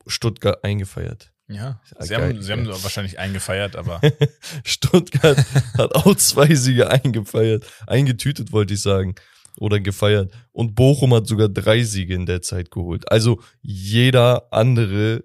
Stuttgart 0.06 0.62
eingefeiert. 0.64 1.32
Ja. 1.50 1.80
Sie, 1.98 2.14
geil, 2.14 2.34
haben, 2.34 2.42
sie 2.42 2.52
haben 2.52 2.66
wahrscheinlich 2.68 3.18
eingefeiert, 3.18 3.74
aber 3.74 4.00
Stuttgart 4.64 5.38
hat 5.76 5.94
auch 5.96 6.14
zwei 6.14 6.54
Siege 6.54 6.90
eingefeiert. 6.90 7.66
Eingetütet, 7.86 8.52
wollte 8.52 8.74
ich 8.74 8.82
sagen. 8.82 9.16
Oder 9.58 9.80
gefeiert. 9.80 10.32
Und 10.52 10.74
Bochum 10.74 11.12
hat 11.12 11.26
sogar 11.26 11.48
drei 11.48 11.82
Siege 11.82 12.14
in 12.14 12.24
der 12.24 12.40
Zeit 12.40 12.70
geholt. 12.70 13.10
Also 13.10 13.42
jeder 13.62 14.52
andere 14.52 15.24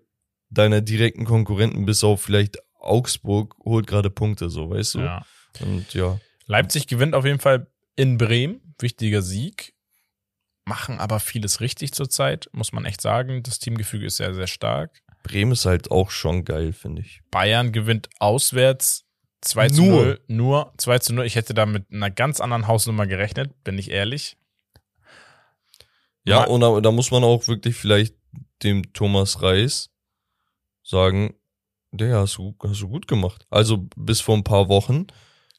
deiner 0.50 0.82
direkten 0.82 1.25
Konkurrenten, 1.25 1.86
bis 1.86 2.03
auf 2.03 2.24
vielleicht 2.24 2.58
Augsburg, 2.79 3.55
holt 3.63 3.88
gerade 3.88 4.10
Punkte, 4.10 4.50
so, 4.50 4.70
weißt 4.70 4.96
du? 4.96 5.00
ja. 5.00 5.25
Und 5.62 5.94
ja. 5.94 6.20
Leipzig 6.48 6.88
gewinnt 6.88 7.15
auf 7.15 7.25
jeden 7.25 7.39
Fall 7.39 7.67
in 7.96 8.17
Bremen. 8.17 8.74
Wichtiger 8.79 9.22
Sieg. 9.22 9.74
Machen 10.65 11.00
aber 11.00 11.20
vieles 11.20 11.62
richtig 11.62 11.94
zurzeit, 11.94 12.50
muss 12.51 12.74
man 12.74 12.86
echt 12.86 13.00
sagen. 13.00 13.44
Das 13.44 13.60
Teamgefüge 13.60 14.08
ist 14.08 14.17
sehr, 14.17 14.34
sehr 14.34 14.48
stark. 14.48 15.01
Bremen 15.25 15.53
ist 15.53 15.65
halt 15.65 15.89
auch 15.89 16.12
schon 16.12 16.46
geil, 16.46 16.72
finde 16.72 17.01
ich. 17.01 17.22
Bayern 17.32 17.72
gewinnt 17.72 18.10
auswärts 18.20 19.05
2 19.41 19.70
zu 19.70 19.84
Nur. 19.84 20.03
0. 20.03 20.22
Nur 20.27 20.74
2 20.77 21.00
zu 21.00 21.13
0. 21.13 21.25
Ich 21.25 21.36
hätte 21.36 21.55
da 21.55 21.65
mit 21.65 21.91
einer 21.91 22.12
ganz 22.12 22.39
anderen 22.39 22.67
Hausnummer 22.67 23.08
gerechnet, 23.08 23.63
bin 23.63 23.77
ich 23.79 23.89
ehrlich. 23.89 24.38
Ja, 26.24 26.41
Ma- 26.41 26.46
und 26.46 26.62
da, 26.62 26.79
da 26.79 26.91
muss 26.91 27.10
man 27.10 27.24
auch 27.24 27.48
wirklich 27.48 27.75
vielleicht 27.75 28.15
dem 28.62 28.94
Thomas 28.94 29.41
Reis 29.41 29.89
sagen, 30.84 31.34
der 31.91 32.20
hast 32.20 32.38
du, 32.38 32.55
hast 32.62 32.82
du 32.82 32.88
gut 32.88 33.08
gemacht. 33.08 33.48
Also 33.50 33.88
bis 33.96 34.22
vor 34.22 34.36
ein 34.36 34.44
paar 34.44 34.70
Wochen 34.70 35.08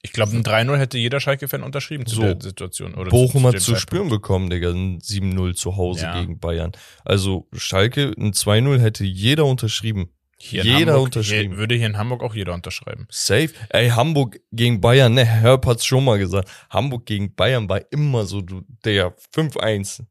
Ich 0.06 0.12
glaube, 0.12 0.32
ein 0.36 0.42
3-0 0.44 0.76
hätte 0.78 0.98
jeder 0.98 1.18
Schalke-Fan 1.20 1.62
unterschrieben 1.64 2.06
zu 2.06 2.14
So. 2.16 2.22
der 2.22 2.40
Situation. 2.40 2.94
Oder 2.94 3.10
Bochum 3.10 3.42
zu, 3.42 3.48
hat 3.48 3.54
dem 3.54 3.60
zu 3.60 3.76
spüren 3.76 4.08
bekommen, 4.08 4.48
Digga, 4.50 4.70
ein 4.70 5.00
7-0 5.00 5.54
zu 5.54 5.76
Hause 5.76 6.02
Ja. 6.04 6.20
gegen 6.20 6.38
Bayern. 6.38 6.72
Also 7.04 7.48
Schalke, 7.52 8.14
ein 8.16 8.32
2-0 8.32 8.78
hätte 8.78 9.04
jeder 9.04 9.44
unterschrieben. 9.46 10.10
Hier 10.38 10.62
jeder 10.64 10.92
Hamburg, 10.92 11.04
unterschrieben. 11.06 11.52
Hier, 11.52 11.58
würde 11.58 11.74
hier 11.74 11.86
in 11.86 11.96
Hamburg 11.98 12.22
auch 12.22 12.34
jeder 12.34 12.52
unterschreiben. 12.54 13.06
Safe. 13.10 13.50
Ey, 13.70 13.88
Hamburg 13.88 14.38
gegen 14.52 14.80
Bayern, 14.80 15.14
ne, 15.14 15.24
Herb 15.24 15.66
hat's 15.66 15.84
schon 15.86 16.04
mal 16.04 16.18
gesagt. 16.18 16.48
Hamburg 16.70 17.06
gegen 17.06 17.34
Bayern 17.34 17.68
war 17.68 17.80
immer 17.90 18.26
so, 18.26 18.42
du, 18.42 18.62
Digga, 18.84 19.14
5-1, 19.34 20.02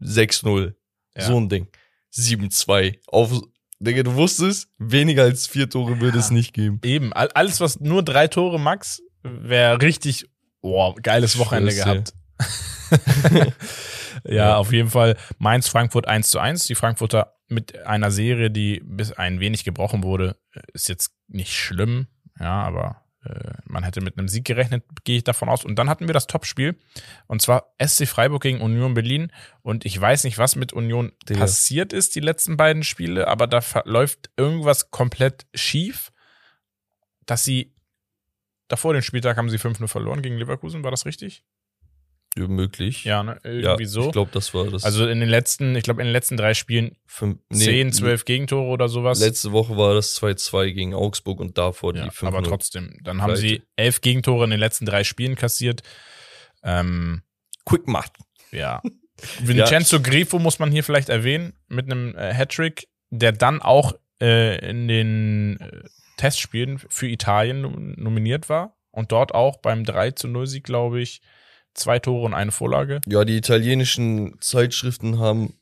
6-0, 0.00 0.74
Ja. 1.14 1.22
so 1.22 1.36
ein 1.38 1.48
Ding. 1.48 1.68
7-2. 2.10 2.98
Auf, 3.06 3.30
Digga, 3.78 4.02
du 4.02 4.14
wusstest, 4.14 4.68
weniger 4.78 5.24
als 5.24 5.46
vier 5.46 5.68
Tore 5.68 6.00
würde 6.00 6.16
Ja. 6.18 6.24
es 6.24 6.30
nicht 6.30 6.54
geben. 6.54 6.80
Eben, 6.82 7.12
all- 7.12 7.28
alles, 7.34 7.60
was 7.60 7.78
nur 7.80 8.02
drei 8.02 8.28
Tore 8.28 8.58
max, 8.58 9.02
wäre 9.42 9.80
richtig, 9.82 10.26
oh, 10.60 10.94
geiles 11.02 11.38
Wochenende 11.38 11.72
Scheiße. 11.72 11.84
gehabt. 11.84 12.14
ja, 14.24 14.32
Ja. 14.34 14.56
auf 14.56 14.72
jeden 14.72 14.90
Fall 14.90 15.16
Mainz 15.38 15.68
Frankfurt 15.68 16.06
1 16.08 16.30
zu 16.30 16.38
1. 16.38 16.64
Die 16.64 16.74
Frankfurter 16.74 17.34
mit 17.48 17.84
einer 17.86 18.10
Serie, 18.10 18.50
die 18.50 18.80
bis 18.84 19.12
ein 19.12 19.40
wenig 19.40 19.64
gebrochen 19.64 20.02
wurde, 20.02 20.36
ist 20.72 20.88
jetzt 20.88 21.12
nicht 21.28 21.54
schlimm, 21.54 22.08
ja, 22.40 22.62
aber 22.62 23.02
äh, 23.24 23.52
man 23.64 23.84
hätte 23.84 24.00
mit 24.00 24.18
einem 24.18 24.28
Sieg 24.28 24.44
gerechnet, 24.44 24.84
gehe 25.04 25.18
ich 25.18 25.24
davon 25.24 25.48
aus. 25.48 25.64
Und 25.64 25.76
dann 25.76 25.88
hatten 25.88 26.08
wir 26.08 26.12
das 26.14 26.26
Topspiel 26.26 26.76
und 27.28 27.42
zwar 27.42 27.72
SC 27.84 28.06
Freiburg 28.08 28.42
gegen 28.42 28.60
Union 28.60 28.94
Berlin 28.94 29.30
und 29.62 29.84
ich 29.84 30.00
weiß 30.00 30.24
nicht, 30.24 30.38
was 30.38 30.56
mit 30.56 30.72
Union 30.72 31.12
Digga. 31.28 31.40
passiert 31.40 31.92
ist 31.92 32.14
die 32.16 32.20
letzten 32.20 32.56
beiden 32.56 32.82
Spiele, 32.82 33.28
aber 33.28 33.46
da 33.46 33.60
läuft 33.84 34.30
irgendwas 34.36 34.90
komplett 34.90 35.46
schief, 35.54 36.10
dass 37.26 37.44
sie 37.44 37.75
davor 38.68 38.92
den 38.92 39.02
Spieltag 39.02 39.36
haben 39.36 39.50
sie 39.50 39.58
5-0 39.58 39.86
verloren 39.88 40.22
gegen 40.22 40.36
Leverkusen, 40.36 40.84
war 40.84 40.90
das 40.90 41.06
richtig? 41.06 41.42
Ja, 42.38 42.48
möglich. 42.48 43.04
Ja, 43.04 43.22
ne? 43.22 43.40
irgendwie 43.44 43.84
ja, 43.84 43.88
so. 43.88 44.06
Ich 44.06 44.12
glaube, 44.12 44.30
das 44.32 44.52
war 44.52 44.66
das. 44.66 44.84
Also 44.84 45.08
in 45.08 45.20
den 45.20 45.28
letzten, 45.28 45.74
ich 45.74 45.84
glaube 45.84 46.02
in 46.02 46.08
den 46.08 46.12
letzten 46.12 46.36
drei 46.36 46.52
Spielen 46.52 46.96
fünf, 47.06 47.38
nee, 47.48 47.64
10, 47.64 47.92
12 47.92 48.24
Gegentore 48.26 48.68
oder 48.68 48.88
sowas. 48.88 49.20
Letzte 49.20 49.52
Woche 49.52 49.76
war 49.78 49.94
das 49.94 50.20
2-2 50.20 50.72
gegen 50.72 50.94
Augsburg 50.94 51.40
und 51.40 51.56
davor 51.56 51.94
ja, 51.94 52.04
die 52.04 52.10
5 52.10 52.34
aber 52.34 52.42
trotzdem. 52.42 52.98
Dann 53.02 53.22
haben 53.22 53.32
Pleite. 53.32 53.40
sie 53.40 53.62
elf 53.76 54.02
Gegentore 54.02 54.44
in 54.44 54.50
den 54.50 54.60
letzten 54.60 54.84
drei 54.84 55.02
Spielen 55.02 55.34
kassiert. 55.34 55.82
Ähm, 56.62 57.22
Quick 57.64 57.88
macht. 57.88 58.12
ja. 58.52 58.82
Vincenzo 59.40 60.02
Grifo 60.02 60.38
muss 60.38 60.58
man 60.58 60.70
hier 60.70 60.84
vielleicht 60.84 61.08
erwähnen, 61.08 61.54
mit 61.68 61.90
einem 61.90 62.14
äh, 62.16 62.34
Hattrick, 62.34 62.88
der 63.08 63.32
dann 63.32 63.62
auch 63.62 63.94
äh, 64.20 64.58
in 64.68 64.88
den 64.88 65.58
äh, 65.58 65.88
Testspielen 66.16 66.78
für 66.78 67.08
Italien 67.08 67.60
nom- 67.62 67.94
nominiert 67.96 68.48
war 68.48 68.76
und 68.90 69.12
dort 69.12 69.34
auch 69.34 69.58
beim 69.58 69.84
3 69.84 70.12
zu 70.12 70.28
0 70.28 70.46
Sieg, 70.46 70.64
glaube 70.64 71.00
ich, 71.00 71.20
zwei 71.74 71.98
Tore 71.98 72.24
und 72.24 72.34
eine 72.34 72.52
Vorlage. 72.52 73.00
Ja, 73.06 73.24
die 73.24 73.36
italienischen 73.36 74.40
Zeitschriften 74.40 75.18
haben 75.18 75.54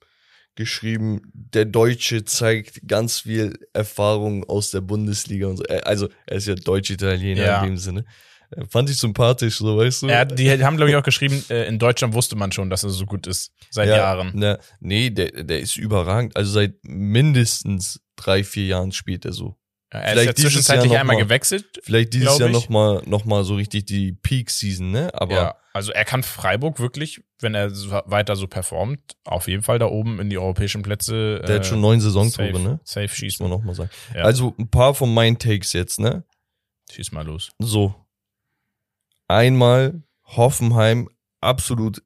geschrieben, 0.54 1.22
der 1.32 1.64
Deutsche 1.64 2.24
zeigt 2.24 2.86
ganz 2.86 3.20
viel 3.20 3.58
Erfahrung 3.72 4.44
aus 4.44 4.70
der 4.70 4.80
Bundesliga 4.82 5.48
und 5.48 5.56
so. 5.56 5.64
Äh, 5.64 5.80
Also, 5.84 6.08
er 6.26 6.36
ist 6.36 6.46
ja 6.46 6.54
Deutsch-Italiener 6.54 7.42
Ja. 7.44 7.58
in 7.64 7.70
dem 7.70 7.76
Sinne. 7.76 8.04
Äh, 8.52 8.64
Fand 8.68 8.88
ich 8.88 8.96
sympathisch, 8.98 9.56
so 9.58 9.76
weißt 9.76 10.02
du. 10.04 10.10
Hat- 10.10 10.38
die 10.38 10.48
haben, 10.62 10.76
glaube 10.76 10.90
ich, 10.90 10.96
auch 10.96 11.02
geschrieben, 11.02 11.42
äh, 11.50 11.66
in 11.66 11.80
Deutschland 11.80 12.14
wusste 12.14 12.36
man 12.36 12.52
schon, 12.52 12.70
dass 12.70 12.84
er 12.84 12.90
so 12.90 13.04
gut 13.06 13.26
ist. 13.26 13.52
Seit 13.70 13.88
ja, 13.88 13.96
Jahren. 13.96 14.30
Na, 14.34 14.58
nee, 14.78 15.10
der, 15.10 15.42
der 15.42 15.58
ist 15.58 15.76
überragend. 15.76 16.36
Also 16.36 16.52
seit 16.52 16.74
mindestens 16.84 18.00
drei, 18.14 18.44
vier 18.44 18.66
Jahren 18.66 18.92
spielt 18.92 19.24
er 19.24 19.32
so. 19.32 19.56
Ja, 19.94 20.00
er 20.00 20.06
ist 20.06 20.10
Vielleicht 20.12 20.26
ja 20.26 20.32
dieses 20.32 20.52
zwischenzeitlich 20.52 20.98
einmal 20.98 21.16
mal. 21.16 21.22
gewechselt. 21.22 21.80
Vielleicht 21.84 22.12
dieses 22.14 22.36
Jahr 22.38 22.48
ich. 22.50 22.68
noch 22.68 23.24
mal, 23.24 23.44
so 23.44 23.54
richtig 23.54 23.84
die 23.86 24.12
Peak-Season, 24.12 24.90
ne? 24.90 25.10
Aber 25.14 25.34
ja, 25.34 25.54
also 25.72 25.92
er 25.92 26.04
kann 26.04 26.22
Freiburg 26.24 26.80
wirklich, 26.80 27.22
wenn 27.40 27.54
er 27.54 27.70
weiter 28.06 28.34
so 28.36 28.46
performt, 28.48 29.16
auf 29.24 29.46
jeden 29.46 29.62
Fall 29.62 29.78
da 29.78 29.86
oben 29.86 30.18
in 30.20 30.30
die 30.30 30.38
europäischen 30.38 30.82
Plätze. 30.82 31.40
der 31.46 31.56
hat 31.56 31.66
schon 31.66 31.80
neun 31.80 32.00
Saisontore, 32.00 32.52
safe, 32.52 32.62
ne? 32.64 32.80
Safe 32.84 33.06
Muss 33.06 33.12
schießen. 33.16 33.44
man 33.48 33.56
noch 33.58 33.64
mal 33.64 33.74
sagen. 33.74 33.90
Ja. 34.14 34.22
Also 34.24 34.54
ein 34.58 34.68
paar 34.68 34.94
von 34.94 35.14
meinen 35.14 35.38
Takes 35.38 35.72
jetzt, 35.72 36.00
ne? 36.00 36.24
Schieß 36.90 37.12
mal 37.12 37.24
los. 37.24 37.50
So. 37.60 37.94
Einmal 39.28 40.02
Hoffenheim 40.24 41.08
absolut 41.40 42.02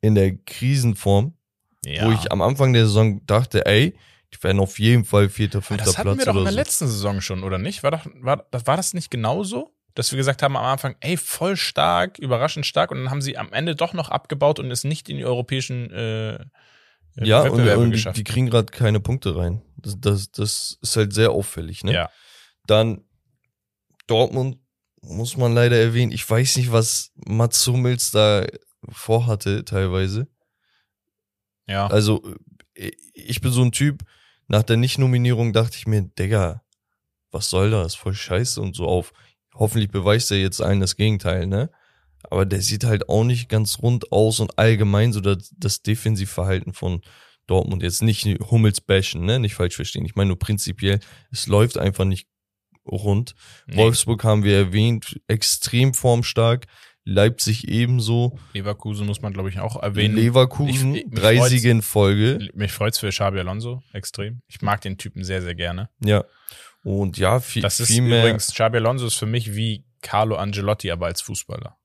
in 0.00 0.14
der 0.14 0.36
Krisenform, 0.36 1.34
Ja. 1.84 2.06
wo 2.06 2.12
ich 2.12 2.30
am 2.32 2.40
Anfang 2.42 2.72
der 2.72 2.86
Saison 2.86 3.24
dachte, 3.26 3.66
ey, 3.66 3.94
die 4.32 4.42
werden 4.42 4.60
auf 4.60 4.78
jeden 4.78 5.04
Fall 5.04 5.28
vierter, 5.28 5.62
fünfter 5.62 5.86
das 5.86 5.98
hatten 5.98 6.08
Platz 6.14 6.18
wir 6.18 6.24
doch 6.26 6.38
in 6.38 6.44
der 6.44 6.52
so. 6.52 6.58
letzten 6.58 6.86
Saison 6.86 7.20
schon, 7.20 7.42
oder 7.44 7.58
nicht? 7.58 7.82
War, 7.82 7.92
doch, 7.92 8.06
war, 8.20 8.46
das, 8.50 8.66
war 8.66 8.76
das 8.76 8.94
nicht 8.94 9.10
genauso? 9.10 9.72
Dass 9.94 10.12
wir 10.12 10.16
gesagt 10.18 10.42
haben 10.42 10.56
am 10.56 10.64
Anfang, 10.64 10.96
ey, 11.00 11.16
voll 11.16 11.56
stark, 11.56 12.18
überraschend 12.18 12.66
stark, 12.66 12.90
und 12.90 12.98
dann 12.98 13.10
haben 13.10 13.22
sie 13.22 13.38
am 13.38 13.52
Ende 13.52 13.74
doch 13.74 13.94
noch 13.94 14.10
abgebaut 14.10 14.58
und 14.58 14.70
es 14.70 14.84
nicht 14.84 15.08
in 15.08 15.16
die 15.16 15.24
europäischen 15.24 15.90
äh, 15.90 16.38
Ja, 17.16 17.40
und, 17.40 17.52
Wettbewerbe 17.52 17.82
und 17.82 17.90
die, 17.90 17.92
geschafft. 17.92 18.18
die 18.18 18.24
kriegen 18.24 18.50
gerade 18.50 18.66
keine 18.66 19.00
Punkte 19.00 19.36
rein. 19.36 19.62
Das, 19.76 19.98
das, 19.98 20.30
das 20.32 20.78
ist 20.82 20.96
halt 20.96 21.14
sehr 21.14 21.30
auffällig, 21.30 21.82
ne? 21.84 21.92
Ja. 21.94 22.10
Dann 22.66 23.04
Dortmund 24.06 24.58
muss 25.00 25.36
man 25.36 25.54
leider 25.54 25.78
erwähnen. 25.78 26.12
Ich 26.12 26.28
weiß 26.28 26.56
nicht, 26.56 26.72
was 26.72 27.12
Mats 27.14 27.66
Hummels 27.66 28.10
da 28.10 28.44
vorhatte 28.90 29.64
teilweise. 29.64 30.26
Ja. 31.66 31.86
Also 31.86 32.22
äh, 32.24 32.34
ich 32.76 33.40
bin 33.40 33.50
so 33.50 33.62
ein 33.62 33.72
Typ, 33.72 34.04
nach 34.48 34.62
der 34.62 34.76
Nicht-Nominierung 34.76 35.52
dachte 35.52 35.76
ich 35.76 35.86
mir, 35.86 36.02
Digga, 36.02 36.62
was 37.30 37.50
soll 37.50 37.70
das? 37.70 37.94
Voll 37.94 38.14
scheiße 38.14 38.60
und 38.60 38.76
so 38.76 38.86
auf. 38.86 39.12
Hoffentlich 39.54 39.90
beweist 39.90 40.30
er 40.30 40.38
jetzt 40.38 40.60
allen 40.60 40.80
das 40.80 40.96
Gegenteil, 40.96 41.46
ne? 41.46 41.70
Aber 42.30 42.44
der 42.44 42.60
sieht 42.60 42.84
halt 42.84 43.08
auch 43.08 43.24
nicht 43.24 43.48
ganz 43.48 43.78
rund 43.80 44.12
aus 44.12 44.40
und 44.40 44.58
allgemein 44.58 45.12
so 45.12 45.20
das, 45.20 45.52
das 45.56 45.82
Defensivverhalten 45.82 46.72
von 46.72 47.02
Dortmund. 47.46 47.82
Jetzt 47.82 48.02
nicht 48.02 48.24
Hummels 48.50 48.80
bashen, 48.80 49.24
ne? 49.24 49.38
Nicht 49.38 49.54
falsch 49.54 49.76
verstehen. 49.76 50.04
Ich 50.04 50.14
meine 50.14 50.28
nur 50.28 50.38
prinzipiell, 50.38 51.00
es 51.30 51.46
läuft 51.46 51.78
einfach 51.78 52.04
nicht 52.04 52.28
rund. 52.86 53.34
Nee. 53.66 53.76
Wolfsburg 53.76 54.22
haben 54.24 54.44
wir 54.44 54.56
erwähnt, 54.56 55.20
extrem 55.26 55.94
formstark. 55.94 56.66
Leipzig 57.08 57.68
ebenso. 57.68 58.36
Leverkusen 58.52 59.06
muss 59.06 59.22
man, 59.22 59.32
glaube 59.32 59.48
ich, 59.48 59.60
auch 59.60 59.80
erwähnen. 59.80 60.16
Leverkusen, 60.16 60.96
Ich- 60.96 61.06
drei. 61.10 61.38
Siege 61.48 61.70
in 61.70 61.80
Folge. 61.82 62.48
Mich 62.52 62.72
freut's 62.72 62.98
für 62.98 63.10
Xabi 63.10 63.38
Alonso 63.38 63.82
extrem. 63.92 64.42
Ich 64.48 64.60
mag 64.60 64.80
den 64.80 64.98
Typen 64.98 65.22
sehr, 65.22 65.40
sehr 65.40 65.54
gerne. 65.54 65.88
Ja. 66.04 66.24
Und 66.82 67.16
ja, 67.16 67.38
viel, 67.40 67.62
Das 67.62 67.78
ist 67.80 67.88
viel 67.92 68.02
mehr. 68.02 68.20
übrigens, 68.24 68.48
Xabi 68.52 68.78
Alonso 68.78 69.06
ist 69.06 69.14
für 69.14 69.26
mich 69.26 69.54
wie 69.54 69.84
Carlo 70.02 70.34
Angelotti, 70.36 70.90
aber 70.90 71.06
als 71.06 71.20
Fußballer. 71.20 71.76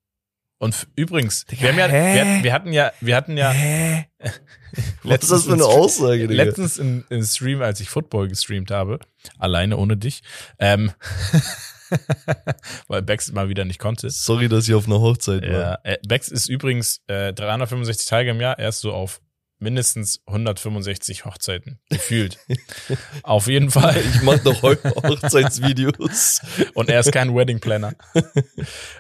Und 0.58 0.88
übrigens, 0.96 1.46
wir, 1.50 1.70
haben 1.70 1.78
ja, 1.80 1.90
wir, 1.92 2.22
hatten- 2.22 2.44
wir 2.44 2.54
hatten 2.54 2.74
ja, 2.74 2.92
wir 3.02 3.16
hatten 3.16 3.38
ja 3.38 3.50
Hä? 3.52 4.06
Was 4.22 4.32
ist 4.32 5.04
letztens 5.04 5.30
das 5.30 5.44
für 5.46 5.54
eine 5.54 5.66
Aussage, 5.66 6.28
Digga? 6.28 6.44
letztens 6.44 6.78
im, 6.78 7.04
im 7.10 7.24
Stream, 7.24 7.62
als 7.62 7.80
ich 7.80 7.90
Football 7.90 8.28
gestreamt 8.28 8.72
habe, 8.72 9.00
alleine 9.38 9.78
ohne 9.78 9.98
dich, 9.98 10.22
ähm, 10.60 10.92
weil 12.88 13.02
Bex 13.02 13.32
mal 13.32 13.50
wieder 13.50 13.66
nicht 13.66 13.80
konnte. 13.80 14.10
Sorry, 14.10 14.48
dass 14.48 14.68
ich 14.68 14.74
auf 14.74 14.88
einer 14.88 15.00
Hochzeit 15.00 15.44
war. 15.44 15.50
Ja, 15.50 15.80
äh, 15.84 15.98
Bex 16.08 16.30
ist 16.30 16.50
übrigens 16.50 17.02
äh, 17.08 17.34
365 17.34 18.08
Tage 18.08 18.32
im 18.32 18.42
Jahr, 18.42 18.58
er 18.58 18.70
ist 18.70 18.82
so 18.82 18.94
auf 18.94 19.22
mindestens 19.60 20.22
165 20.26 21.26
Hochzeiten 21.26 21.80
gefühlt. 21.90 22.40
auf 23.24 23.48
jeden 23.48 23.70
Fall. 23.70 23.96
Ich 23.98 24.24
mach 24.24 24.40
doch 24.40 24.62
heute 24.64 24.90
Hochzeitsvideos. 25.04 26.42
Und 26.74 26.90
er 26.90 27.00
ist 27.00 27.12
kein 27.12 27.36
Wedding 27.36 27.60
Planner. 27.60 27.94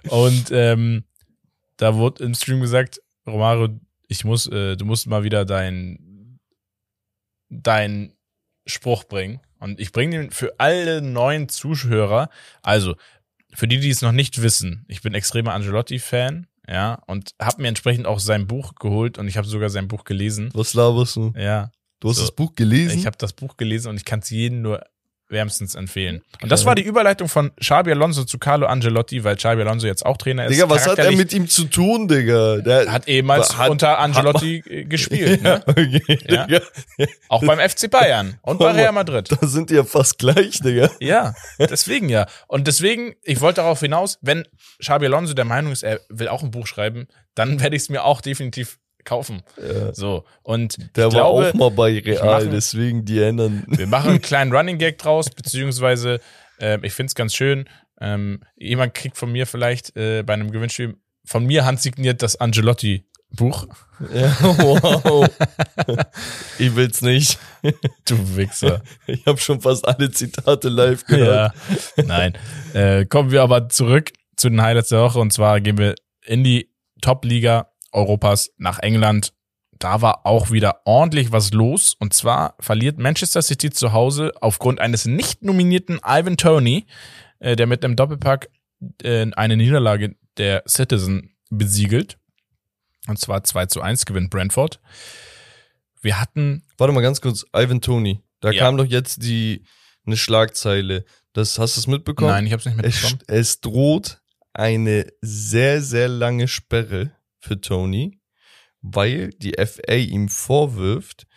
Und 0.07 0.51
ähm, 0.51 1.05
da 1.77 1.95
wurde 1.95 2.23
im 2.23 2.35
Stream 2.35 2.61
gesagt, 2.61 3.01
Romaro, 3.25 3.69
ich 4.07 4.23
muss, 4.23 4.45
äh, 4.47 4.75
du 4.75 4.85
musst 4.85 5.07
mal 5.07 5.23
wieder 5.23 5.45
dein 5.45 6.39
dein 7.51 8.13
Spruch 8.65 9.03
bringen. 9.03 9.41
Und 9.61 9.79
ich 9.79 9.93
bringe 9.93 10.17
den 10.17 10.31
für 10.31 10.53
alle 10.59 11.01
neuen 11.01 11.47
Zuhörer. 11.47 12.29
Also 12.61 12.95
für 13.53 13.67
die, 13.67 13.79
die 13.79 13.89
es 13.89 14.01
noch 14.01 14.11
nicht 14.11 14.41
wissen, 14.41 14.83
ich 14.89 15.01
bin 15.01 15.13
extremer 15.13 15.53
Angelotti-Fan, 15.53 16.47
ja, 16.67 16.95
und 17.07 17.31
habe 17.41 17.61
mir 17.61 17.67
entsprechend 17.69 18.05
auch 18.07 18.19
sein 18.19 18.47
Buch 18.47 18.75
geholt 18.75 19.17
und 19.17 19.27
ich 19.27 19.37
habe 19.37 19.47
sogar 19.47 19.69
sein 19.69 19.87
Buch 19.87 20.03
gelesen. 20.03 20.49
Was 20.53 20.73
laberst 20.73 21.15
du? 21.15 21.33
Ja, 21.37 21.71
Du 21.99 22.09
hast 22.09 22.17
So. 22.17 22.23
das 22.23 22.31
Buch 22.31 22.55
gelesen? 22.55 22.97
ich 22.97 23.05
habe 23.05 23.17
das 23.17 23.33
Buch 23.33 23.57
gelesen 23.57 23.89
und 23.89 23.95
ich 23.97 24.05
kann 24.05 24.19
es 24.19 24.29
jedem 24.31 24.61
nur 24.63 24.83
wärmstens 25.31 25.75
empfehlen. 25.75 26.21
Und 26.41 26.51
das 26.51 26.65
war 26.65 26.75
die 26.75 26.83
Überleitung 26.83 27.27
von 27.29 27.51
Xabi 27.55 27.91
Alonso 27.91 28.23
zu 28.25 28.37
Carlo 28.37 28.67
Angelotti, 28.67 29.23
weil 29.23 29.35
Xabi 29.37 29.61
Alonso 29.61 29.87
jetzt 29.87 30.05
auch 30.05 30.17
Trainer 30.17 30.45
ist. 30.45 30.51
Digga, 30.53 30.69
was 30.69 30.85
hat 30.87 30.99
er 30.99 31.11
mit 31.13 31.33
ihm 31.33 31.47
zu 31.47 31.65
tun, 31.65 32.07
Digga? 32.07 32.57
Der 32.57 32.91
Hat 32.91 33.07
ehemals 33.07 33.57
Hat- 33.57 33.69
unter 33.69 33.99
Angelotti 33.99 34.63
äh, 34.67 34.83
gespielt, 34.85 35.41
ja, 35.41 35.57
ne? 35.59 35.63
okay, 35.67 36.19
Ja. 36.27 36.47
Auch 37.29 37.43
beim 37.45 37.59
FC 37.59 37.89
Bayern 37.89 38.37
und 38.41 38.59
bei 38.59 38.71
Real 38.71 38.91
Madrid. 38.91 39.29
Da 39.31 39.47
sind 39.47 39.69
die 39.69 39.75
ja 39.75 39.83
fast 39.83 40.19
gleich, 40.19 40.59
Digga. 40.59 40.89
Ja, 40.99 41.33
deswegen 41.59 42.09
ja. 42.09 42.27
Und 42.47 42.67
deswegen, 42.67 43.15
ich 43.23 43.41
wollte 43.41 43.61
darauf 43.61 43.79
hinaus, 43.79 44.19
wenn 44.21 44.45
Xabi 44.79 45.05
Alonso 45.05 45.33
der 45.33 45.45
Meinung 45.45 45.71
ist, 45.71 45.83
er 45.83 46.01
will 46.09 46.27
auch 46.27 46.43
ein 46.43 46.51
Buch 46.51 46.67
schreiben, 46.67 47.07
dann 47.35 47.61
werde 47.61 47.75
ich 47.77 47.83
es 47.83 47.89
mir 47.89 48.03
auch 48.03 48.19
definitiv 48.19 48.77
kaufen. 49.05 49.43
Ja. 49.61 49.93
So. 49.93 50.23
Und 50.43 50.77
Der 50.95 51.07
ich 51.07 51.13
war 51.13 51.21
glaube, 51.21 51.49
auch 51.49 51.53
mal 51.53 51.71
bei 51.71 51.99
Real, 51.99 52.25
machen- 52.25 52.51
deswegen 52.51 53.05
die 53.05 53.21
ändern. 53.21 53.63
Wir 53.67 53.87
machen 53.87 54.09
einen 54.11 54.21
kleinen 54.21 54.51
Running 54.53 54.77
Gag 54.77 54.97
draus, 54.97 55.29
beziehungsweise 55.29 56.19
äh, 56.59 56.79
ich 56.85 56.93
find's 56.93 57.15
ganz 57.15 57.33
schön. 57.35 57.65
Ähm, 57.99 58.41
jemand 58.55 58.93
kriegt 58.93 59.17
von 59.17 59.31
mir 59.31 59.45
vielleicht 59.45 59.95
äh, 59.95 60.23
bei 60.23 60.33
einem 60.33 60.51
Gewinnspiel 60.51 60.95
von 61.25 61.45
mir 61.45 61.65
handsigniert 61.65 62.23
das 62.23 62.35
Angelotti-Buch. 62.39 63.67
Ja, 64.11 64.35
wow. 64.41 65.29
ich 66.57 66.75
will's 66.75 67.01
nicht. 67.01 67.37
Du 68.05 68.35
Wichser. 68.35 68.81
Ich 69.07 69.25
habe 69.27 69.37
schon 69.37 69.61
fast 69.61 69.87
alle 69.87 70.09
Zitate 70.11 70.69
live 70.69 71.05
gehört. 71.05 71.53
ja. 71.97 72.03
Nein. 72.03 72.33
Äh, 72.73 73.05
kommen 73.05 73.29
wir 73.31 73.43
aber 73.43 73.69
zurück 73.69 74.11
zu 74.35 74.49
den 74.49 74.61
Highlights 74.61 74.89
der 74.89 75.01
Woche 75.01 75.19
und 75.19 75.31
zwar 75.31 75.61
gehen 75.61 75.77
wir 75.77 75.93
in 76.25 76.43
die 76.43 76.71
Top-Liga 77.01 77.70
Europas 77.91 78.51
nach 78.57 78.79
England. 78.79 79.33
Da 79.79 80.01
war 80.01 80.25
auch 80.25 80.51
wieder 80.51 80.81
ordentlich 80.85 81.31
was 81.31 81.51
los. 81.53 81.95
Und 81.99 82.13
zwar 82.13 82.55
verliert 82.59 82.97
Manchester 82.99 83.41
City 83.41 83.71
zu 83.71 83.93
Hause 83.93 84.31
aufgrund 84.41 84.79
eines 84.79 85.05
nicht 85.05 85.41
nominierten 85.43 85.99
Ivan 86.05 86.37
Tony, 86.37 86.85
äh, 87.39 87.55
der 87.55 87.65
mit 87.67 87.83
einem 87.83 87.95
Doppelpack 87.95 88.49
äh, 89.03 89.25
eine 89.35 89.57
Niederlage 89.57 90.15
der 90.37 90.63
Citizen 90.67 91.35
besiegelt. 91.49 92.17
Und 93.07 93.19
zwar 93.19 93.43
2 93.43 93.65
zu 93.65 93.81
1 93.81 94.05
gewinnt 94.05 94.29
Brentford. 94.29 94.79
Wir 96.01 96.19
hatten, 96.19 96.63
Warte 96.77 96.93
mal 96.93 97.01
ganz 97.01 97.21
kurz, 97.21 97.45
Ivan 97.55 97.81
Tony. 97.81 98.21
Da 98.39 98.51
Ja. 98.51 98.63
kam 98.63 98.77
doch 98.77 98.85
jetzt 98.85 99.23
die 99.23 99.63
eine 100.05 100.17
Schlagzeile. 100.17 101.05
Das 101.33 101.57
hast 101.59 101.77
du 101.77 101.81
es 101.81 101.87
mitbekommen? 101.87 102.31
nein, 102.31 102.45
ich 102.47 102.53
habe 102.53 102.59
es 102.59 102.65
nicht 102.65 102.77
Es, 102.83 103.01
mitbekommen. 103.03 103.21
es 103.27 103.61
droht 103.61 104.21
eine 104.53 105.07
sehr, 105.21 105.81
sehr 105.81 106.07
lange 106.07 106.47
Sperre 106.47 107.11
für 107.41 107.59
Tony, 107.59 108.19
weil 108.81 109.31
die 109.31 109.55
FA 109.57 109.95
ihm 109.95 110.29
vorwirft, 110.29 111.27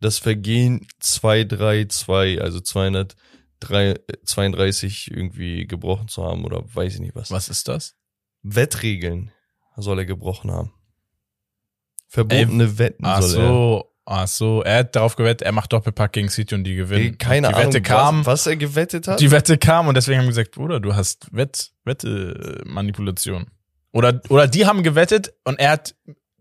das 0.00 0.18
Vergehen 0.18 0.86
232, 1.00 2.40
also 2.42 2.60
232 2.60 5.10
irgendwie 5.10 5.66
gebrochen 5.66 6.08
zu 6.08 6.22
haben 6.24 6.44
oder 6.44 6.62
weiß 6.74 6.94
ich 6.94 7.00
nicht 7.00 7.14
was. 7.16 7.30
Was 7.30 7.48
ist 7.48 7.68
das? 7.68 7.94
Wettregeln 8.42 9.30
soll 9.76 10.00
er 10.00 10.06
gebrochen 10.06 10.50
haben. 10.50 10.72
Verbotene 12.08 12.78
Wetten 12.78 13.04
Ach 13.04 13.20
soll 13.22 13.30
so, 13.30 13.92
ach 14.06 14.26
so. 14.26 14.62
Er 14.62 14.78
hat 14.78 14.96
darauf 14.96 15.14
gewettet, 15.16 15.42
er 15.42 15.52
macht 15.52 15.72
Doppelpack 15.72 16.12
gegen 16.12 16.28
City 16.30 16.54
und 16.54 16.64
die 16.64 16.72
er. 16.72 16.76
gewinnen. 16.84 17.12
Ey, 17.12 17.16
Keine 17.16 17.48
die 17.48 17.54
Ahnung, 17.54 17.66
Wette 17.68 17.82
kam, 17.82 18.20
was, 18.20 18.26
was 18.26 18.46
er 18.46 18.56
gewettet 18.56 19.06
hat. 19.08 19.20
die 19.20 19.30
Wette 19.30 19.58
kam 19.58 19.88
und 19.88 19.94
deswegen 19.96 20.18
haben 20.18 20.24
wir 20.26 20.30
gesagt, 20.30 20.52
Bruder, 20.52 20.80
du 20.80 20.94
hast 20.94 21.28
Wett, 21.32 21.72
Wette 21.84 22.62
Manipulation. 22.64 23.50
Oder 23.92 24.20
oder 24.28 24.46
die 24.46 24.66
haben 24.66 24.82
gewettet 24.82 25.32
und 25.44 25.58
er 25.58 25.70
hat 25.72 25.94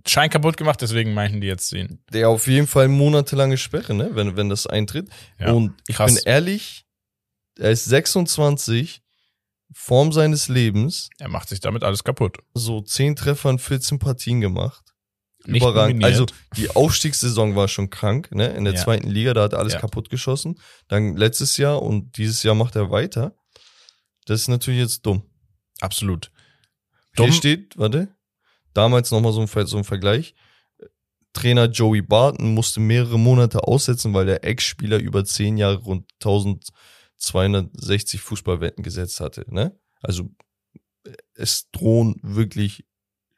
Schein 0.05 0.29
kaputt 0.29 0.57
gemacht, 0.57 0.81
deswegen 0.81 1.13
meinten 1.13 1.41
die 1.41 1.47
jetzt 1.47 1.71
den. 1.71 2.01
Der 2.13 2.29
auf 2.29 2.47
jeden 2.47 2.67
Fall 2.67 2.87
monatelange 2.87 3.57
Sperre, 3.57 3.93
ne, 3.93 4.09
wenn, 4.13 4.37
wenn 4.37 4.49
das 4.49 4.65
eintritt. 4.67 5.09
Ja, 5.39 5.51
Und 5.53 5.73
ich 5.87 5.95
krass. 5.95 6.13
bin 6.13 6.23
ehrlich, 6.25 6.85
er 7.57 7.71
ist 7.71 7.85
26, 7.85 9.01
Form 9.73 10.13
seines 10.13 10.47
Lebens, 10.47 11.09
Er 11.19 11.27
macht 11.27 11.49
sich 11.49 11.59
damit 11.59 11.83
alles 11.83 12.03
kaputt. 12.05 12.37
so 12.53 12.79
10 12.81 13.15
Treffer 13.17 13.49
in 13.49 13.59
14 13.59 13.99
Partien 13.99 14.39
gemacht. 14.39 14.93
Nicht 15.45 15.61
Überragend. 15.61 15.99
nominiert. 15.99 16.19
Also 16.21 16.25
die 16.55 16.69
Aufstiegssaison 16.69 17.55
war 17.55 17.67
schon 17.67 17.89
krank, 17.89 18.31
ne? 18.33 18.47
In 18.49 18.63
der 18.65 18.73
Ja. 18.75 18.83
zweiten 18.83 19.09
Liga, 19.09 19.33
da 19.33 19.43
hat 19.43 19.53
er 19.53 19.59
alles 19.59 19.73
Ja. 19.73 19.79
kaputt 19.79 20.09
geschossen. 20.09 20.59
Dann 20.87 21.15
letztes 21.17 21.57
Jahr 21.57 21.81
und 21.81 22.17
dieses 22.17 22.43
Jahr 22.43 22.55
macht 22.55 22.75
er 22.77 22.91
weiter. 22.91 23.35
Das 24.25 24.41
ist 24.41 24.47
natürlich 24.47 24.79
jetzt 24.79 25.05
dumm. 25.05 25.23
Absolut. 25.81 26.31
Hier 27.17 27.27
Dumm. 27.27 27.33
steht, 27.33 27.77
warte, 27.77 28.09
damals 28.73 29.11
nochmal 29.11 29.33
so 29.33 29.41
ein, 29.41 29.67
so 29.67 29.77
ein 29.77 29.83
Vergleich. 29.83 30.35
Trainer 31.33 31.65
Joey 31.65 32.01
Barton 32.01 32.53
musste 32.53 32.79
mehrere 32.79 33.19
Monate 33.19 33.63
aussetzen, 33.63 34.13
weil 34.13 34.25
der 34.25 34.43
Ex-Spieler 34.43 34.97
über 34.97 35.23
zehn 35.25 35.57
Jahre 35.57 35.77
rund 35.77 36.11
1260 36.15 38.21
Fußballwetten 38.21 38.83
gesetzt 38.83 39.19
hatte. 39.19 39.45
Ne? 39.49 39.77
Also 40.01 40.29
es 41.35 41.69
drohen 41.71 42.19
wirklich 42.21 42.85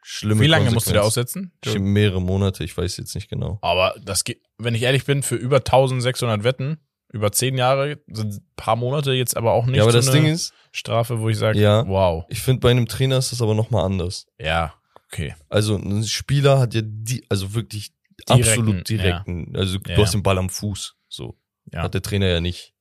schlimme 0.02 0.42
Wie 0.42 0.48
lange 0.48 0.72
musst 0.72 0.90
du 0.90 0.94
da 0.94 1.02
Konsequenzen. 1.02 1.52
aussetzen? 1.62 1.84
Mehrere 1.84 2.22
Monate, 2.22 2.64
ich 2.64 2.76
weiß 2.76 2.98
jetzt 2.98 3.16
nicht 3.16 3.30
genau. 3.30 3.60
Aber 3.62 3.96
das 4.02 4.24
geht, 4.24 4.42
wenn 4.58 4.76
ich 4.76 4.84
ehrlich 4.84 5.06
bin, 5.06 5.24
für 5.24 5.36
über 5.36 5.58
1600 5.58 6.44
Wetten, 6.44 6.80
über 7.12 7.32
10 7.32 7.58
Jahre, 7.58 8.00
sind 8.08 8.34
ein 8.36 8.48
paar 8.56 8.76
Monate 8.76 9.12
jetzt 9.14 9.36
aber 9.36 9.52
auch 9.54 9.66
nicht 9.66 9.78
ja, 9.78 9.84
aber 9.84 9.92
so 9.92 9.98
das 9.98 10.10
eine 10.10 10.22
Ding 10.22 10.32
ist, 10.32 10.54
Strafe, 10.72 11.20
wo 11.20 11.30
ich 11.30 11.38
sage, 11.38 11.60
Ja. 11.60 11.88
wow. 11.88 12.26
ich 12.30 12.40
finde 12.42 12.60
bei 12.62 12.72
einem 12.72 12.88
Trainer 12.88 13.18
ist 13.18 13.32
das 13.32 13.42
aber 13.42 13.56
nochmal 13.56 13.86
anders. 13.86 14.28
Ja, 14.40 14.74
okay. 15.12 15.36
Also 15.50 15.76
ein 15.76 16.04
Spieler 16.06 16.60
hat 16.60 16.74
ja 16.74 16.82
die, 16.84 17.26
also 17.30 17.54
wirklich 17.54 17.92
Direkten, 18.30 18.50
absolut 18.50 18.90
direkten, 18.90 19.56
also 19.56 19.78
du 19.80 19.92
Ja. 19.92 19.98
hast 19.98 20.14
den 20.14 20.24
Ball 20.24 20.38
am 20.38 20.50
Fuß, 20.50 20.96
so. 21.08 21.38
Ja. 21.72 21.84
Hat 21.84 21.94
der 21.94 22.02
Trainer 22.02 22.28
ja 22.28 22.42
nicht. 22.42 22.74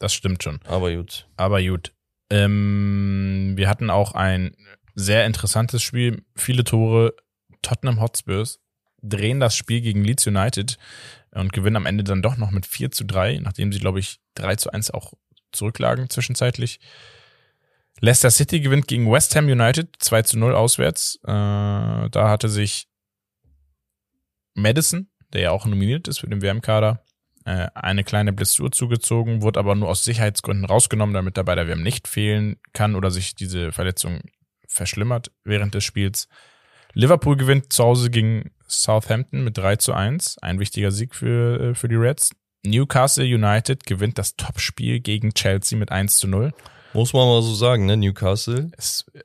Das 0.00 0.12
stimmt 0.12 0.42
schon. 0.42 0.58
Aber 0.64 0.92
gut. 0.92 1.28
Aber 1.36 1.62
gut. 1.62 1.92
Ähm, 2.28 3.52
wir 3.56 3.68
hatten 3.68 3.90
auch 3.90 4.12
ein 4.12 4.56
sehr 4.96 5.24
interessantes 5.24 5.82
Spiel. 5.84 6.24
Viele 6.34 6.64
Tore. 6.64 7.14
Tottenham 7.62 8.00
Hotspurs 8.00 8.58
drehen 9.02 9.38
das 9.38 9.56
Spiel 9.56 9.80
gegen 9.82 10.02
Leeds 10.02 10.26
United 10.26 10.78
und 11.34 11.52
gewinnen 11.52 11.76
am 11.76 11.86
Ende 11.86 12.04
dann 12.04 12.22
doch 12.22 12.36
noch 12.36 12.50
mit 12.50 12.66
4 12.66 12.90
zu 12.90 13.04
3, 13.04 13.40
nachdem 13.42 13.72
sie, 13.72 13.80
glaube 13.80 14.00
ich, 14.00 14.20
3 14.34 14.56
zu 14.56 14.72
1 14.72 14.90
auch 14.92 15.14
zurücklagen 15.52 16.10
zwischenzeitlich. 16.10 16.80
Leicester 18.00 18.30
City 18.30 18.60
gewinnt 18.60 18.88
gegen 18.88 19.10
West 19.10 19.36
Ham 19.36 19.46
United 19.46 19.88
2 19.98 20.22
zu 20.22 20.38
0 20.38 20.54
auswärts. 20.54 21.18
Äh, 21.22 21.28
da 21.28 22.28
hatte 22.28 22.48
sich 22.48 22.88
Madison, 24.54 25.08
der 25.32 25.42
ja 25.42 25.50
auch 25.50 25.66
nominiert 25.66 26.08
ist 26.08 26.18
für 26.20 26.28
den 26.28 26.42
WM-Kader, 26.42 27.04
äh, 27.44 27.68
eine 27.74 28.04
kleine 28.04 28.32
Blessur 28.32 28.72
zugezogen, 28.72 29.42
wurde 29.42 29.60
aber 29.60 29.74
nur 29.74 29.88
aus 29.88 30.04
Sicherheitsgründen 30.04 30.64
rausgenommen, 30.64 31.14
damit 31.14 31.36
er 31.36 31.44
bei 31.44 31.54
der 31.54 31.68
WM 31.68 31.82
nicht 31.82 32.08
fehlen 32.08 32.56
kann 32.72 32.94
oder 32.94 33.10
sich 33.10 33.34
diese 33.34 33.72
Verletzung 33.72 34.22
verschlimmert 34.66 35.30
während 35.44 35.74
des 35.74 35.84
Spiels. 35.84 36.28
Liverpool 36.94 37.36
gewinnt 37.36 37.72
zu 37.72 37.84
Hause 37.84 38.10
gegen 38.10 38.50
Southampton 38.66 39.44
mit 39.44 39.58
3 39.58 39.76
zu 39.76 39.92
1. 39.92 40.38
Ein 40.38 40.58
wichtiger 40.58 40.90
Sieg 40.90 41.14
für, 41.14 41.70
äh, 41.70 41.74
für 41.74 41.88
die 41.88 41.96
Reds. 41.96 42.30
Newcastle 42.64 43.24
United 43.24 43.84
gewinnt 43.84 44.18
das 44.18 44.36
Topspiel 44.36 45.00
gegen 45.00 45.34
Chelsea 45.34 45.78
mit 45.78 45.92
1 45.92 46.16
zu 46.16 46.28
0. 46.28 46.52
Muss 46.94 47.12
man 47.12 47.26
mal 47.26 47.42
so 47.42 47.54
sagen, 47.54 47.86
ne? 47.86 47.96
Newcastle. 47.96 48.70
Ist 48.78 49.06
äh, 49.14 49.20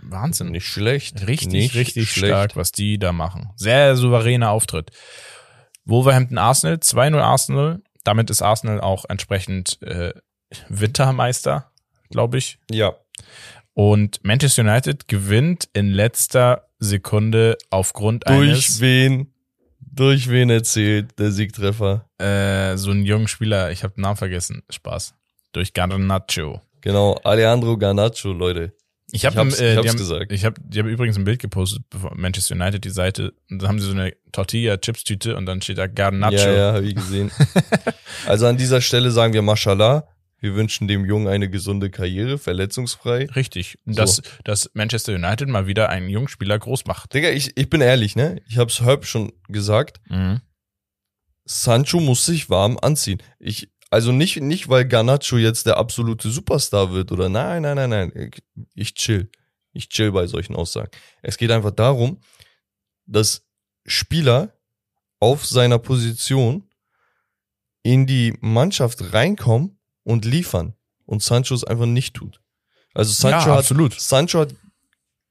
Wahnsinn. 0.00 0.50
Nicht 0.50 0.66
schlecht. 0.66 1.26
Richtig, 1.26 1.48
Nicht 1.48 1.74
richtig 1.74 2.10
schlecht. 2.10 2.30
stark, 2.30 2.56
was 2.56 2.70
die 2.70 2.98
da 2.98 3.12
machen. 3.12 3.50
Sehr 3.56 3.96
souveräner 3.96 4.50
Auftritt. 4.50 4.90
Wolverhampton 5.86 6.36
Arsenal, 6.36 6.76
2-0 6.76 7.18
Arsenal. 7.18 7.82
Damit 8.04 8.28
ist 8.30 8.42
Arsenal 8.42 8.80
auch 8.80 9.06
entsprechend 9.08 9.80
äh, 9.82 10.12
Wintermeister, 10.68 11.72
glaube 12.10 12.38
ich. 12.38 12.58
Ja. 12.70 12.94
Und 13.72 14.20
Manchester 14.22 14.62
United 14.62 15.08
gewinnt 15.08 15.68
in 15.72 15.88
letzter 15.88 16.67
Sekunde 16.78 17.56
aufgrund 17.70 18.28
Durch 18.28 18.50
eines 18.50 18.80
wen? 18.80 19.32
Durch 19.80 20.28
wen 20.28 20.50
erzählt 20.50 21.18
der 21.18 21.32
Siegtreffer? 21.32 22.08
äh, 22.18 22.76
so 22.76 22.90
einen 22.90 23.04
jungen 23.04 23.28
Spieler, 23.28 23.70
ich 23.70 23.82
habe 23.82 23.94
den 23.94 24.02
Namen 24.02 24.16
vergessen, 24.16 24.62
Spaß. 24.70 25.14
Durch 25.52 25.72
Garnacho. 25.72 26.60
Genau, 26.80 27.14
Alejandro 27.24 27.76
Garnacho, 27.76 28.32
Leute. 28.32 28.72
Ich 29.10 29.24
habe 29.24 29.48
Ich 29.48 29.60
äh, 29.60 29.72
ich 29.72 29.78
hab's 29.78 29.88
haben, 29.88 29.96
gesagt. 29.96 30.32
Ich 30.32 30.44
habe 30.44 30.60
die 30.62 30.78
haben 30.78 30.88
übrigens 30.88 31.16
ein 31.16 31.24
Bild 31.24 31.40
gepostet, 31.40 31.82
bevor 31.88 32.14
Manchester 32.14 32.54
United 32.54 32.84
die 32.84 32.90
Seite, 32.90 33.32
und 33.50 33.62
da 33.62 33.68
haben 33.68 33.80
sie 33.80 33.86
so 33.86 33.92
eine 33.92 34.12
Tortilla-Chips-Tüte 34.32 35.34
und 35.36 35.46
dann 35.46 35.62
steht 35.62 35.78
da 35.78 35.86
Garnacho. 35.86 36.34
Ja, 36.36 36.52
ja, 36.52 36.72
habe 36.74 36.86
ich 36.86 36.94
gesehen. 36.94 37.30
also 38.26 38.46
an 38.46 38.58
dieser 38.58 38.80
Stelle 38.80 39.10
sagen 39.10 39.32
wir 39.32 39.42
Mashallah. 39.42 40.06
Wir 40.40 40.54
wünschen 40.54 40.86
dem 40.88 41.04
Jungen 41.04 41.26
eine 41.26 41.50
gesunde 41.50 41.90
Karriere, 41.90 42.38
verletzungsfrei. 42.38 43.26
Richtig. 43.34 43.76
Und 43.84 43.94
So. 43.94 44.00
Dass, 44.02 44.22
dass 44.44 44.70
Manchester 44.74 45.14
United 45.14 45.48
mal 45.48 45.66
wieder 45.66 45.88
einen 45.88 46.08
jungen 46.08 46.28
Spieler 46.28 46.58
groß 46.58 46.86
macht. 46.86 47.12
Digga, 47.14 47.30
ich, 47.30 47.56
ich 47.56 47.68
bin 47.68 47.80
ehrlich, 47.80 48.14
ne? 48.14 48.40
Ich 48.48 48.56
hab's 48.58 48.80
Herb 48.80 49.04
schon 49.04 49.32
gesagt. 49.48 50.00
Mhm. 50.08 50.40
Sancho 51.44 52.00
muss 52.00 52.26
sich 52.26 52.50
warm 52.50 52.78
anziehen. 52.80 53.22
Ich, 53.38 53.70
also 53.90 54.12
nicht, 54.12 54.40
nicht, 54.40 54.68
weil 54.68 54.84
Garnacho 54.86 55.38
jetzt 55.38 55.66
der 55.66 55.76
absolute 55.78 56.30
Superstar 56.30 56.92
wird 56.92 57.10
oder 57.10 57.28
nein, 57.28 57.62
nein, 57.62 57.76
nein, 57.76 57.90
nein. 57.90 58.12
Ich- 58.14 58.42
Ich 58.74 58.94
chill. 58.94 59.30
Ich 59.72 59.88
chill 59.88 60.12
bei 60.12 60.26
solchen 60.26 60.54
Aussagen. 60.56 60.90
Es 61.22 61.36
geht 61.36 61.50
einfach 61.50 61.70
darum, 61.72 62.20
dass 63.06 63.46
Spieler 63.86 64.52
auf 65.20 65.46
seiner 65.46 65.78
Position 65.78 66.68
in 67.82 68.06
die 68.06 68.34
Mannschaft 68.40 69.12
reinkommen 69.14 69.77
und 70.08 70.24
liefern 70.24 70.74
und 71.04 71.22
Sancho 71.22 71.54
es 71.54 71.64
einfach 71.64 71.84
nicht 71.84 72.14
tut. 72.14 72.40
Also 72.94 73.12
Sancho 73.12 73.48
ja, 73.48 73.52
hat 73.52 73.58
absolut. 73.58 74.00
Sancho 74.00 74.40
hat 74.40 74.54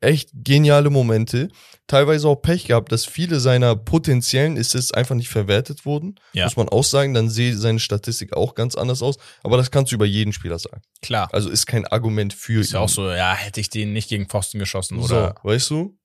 echt 0.02 0.30
geniale 0.34 0.92
Momente, 0.92 1.50
teilweise 1.88 2.28
auch 2.28 2.36
Pech 2.36 2.66
gehabt, 2.66 2.92
dass 2.92 3.04
viele 3.04 3.40
seiner 3.40 3.76
potenziellen 3.76 4.56
Assists 4.56 4.94
einfach 4.94 5.16
nicht 5.16 5.30
verwertet 5.30 5.88
wurden. 5.88 6.20
Ja. 6.34 6.46
Muss 6.46 6.56
man 6.56 6.70
auch 6.70 6.84
sagen, 6.84 7.16
dann 7.16 7.32
sehe 7.32 7.58
seine 7.58 7.80
Statistik 7.80 8.38
auch 8.38 8.54
ganz 8.54 8.76
anders 8.76 9.02
aus. 9.02 9.18
Aber 9.42 9.58
das 9.58 9.72
kannst 9.72 9.92
du 9.92 9.96
über 9.96 10.06
jeden 10.06 10.32
Spieler 10.32 10.60
sagen. 10.60 10.84
Klar. 11.02 11.28
Also 11.32 11.50
ist 11.50 11.66
kein 11.66 11.88
Argument 11.88 12.32
für 12.36 12.62
Ist 12.62 12.74
ja 12.74 12.80
auch 12.80 12.90
so, 12.90 13.10
ja, 13.10 13.34
hätte 13.34 13.60
ich 13.60 13.72
den 13.72 13.94
nicht 13.94 14.10
gegen 14.10 14.28
Pfosten 14.28 14.60
geschossen 14.60 15.00
oder. 15.00 15.36
So, 15.42 15.50
weißt 15.50 15.70
du? 15.72 15.98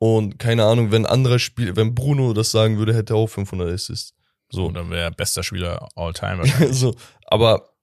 Und 0.00 0.40
keine 0.40 0.64
Ahnung, 0.64 0.90
wenn 0.90 1.06
anderer 1.06 1.38
Spiel, 1.38 1.76
wenn 1.76 1.94
Bruno 1.94 2.32
das 2.32 2.50
sagen 2.50 2.78
würde, 2.78 2.94
hätte 2.94 3.14
er 3.14 3.18
auch 3.18 3.28
500 3.28 3.72
Assists. 3.72 4.14
So. 4.50 4.66
Oder 4.66 4.90
wäre 4.90 5.12
bester 5.12 5.44
Spieler 5.44 5.88
all 5.94 6.12
time 6.12 6.38
wahrscheinlich. 6.38 6.76
so. 6.76 6.94
Aber 7.26 7.77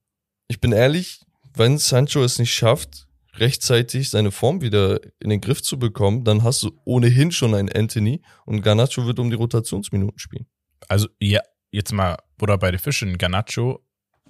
ich 0.47 0.59
bin 0.59 0.71
ehrlich, 0.71 1.21
wenn 1.55 1.77
Sancho 1.77 2.23
es 2.23 2.39
nicht 2.39 2.53
schafft, 2.53 3.07
rechtzeitig 3.37 4.09
seine 4.09 4.31
Form 4.31 4.61
wieder 4.61 4.99
in 5.19 5.29
den 5.29 5.41
Griff 5.41 5.61
zu 5.61 5.77
bekommen, 5.77 6.23
dann 6.23 6.43
hast 6.43 6.63
du 6.63 6.71
ohnehin 6.85 7.31
schon 7.31 7.53
einen 7.53 7.69
Anthony 7.71 8.21
und 8.45 8.61
Garnacho 8.61 9.05
wird 9.05 9.19
um 9.19 9.29
die 9.29 9.35
Rotationsminuten 9.35 10.19
spielen. 10.19 10.45
Also, 10.87 11.07
ja, 11.19 11.41
jetzt 11.71 11.91
mal, 11.91 12.17
Buddha 12.37 12.55
bei 12.57 12.71
den 12.71 12.79
Fischen, 12.79 13.17
Garnacho, 13.17 13.83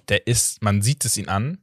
der 0.08 0.26
ist, 0.26 0.62
man 0.62 0.82
sieht 0.82 1.04
es 1.04 1.16
ihn 1.16 1.28
an, 1.28 1.58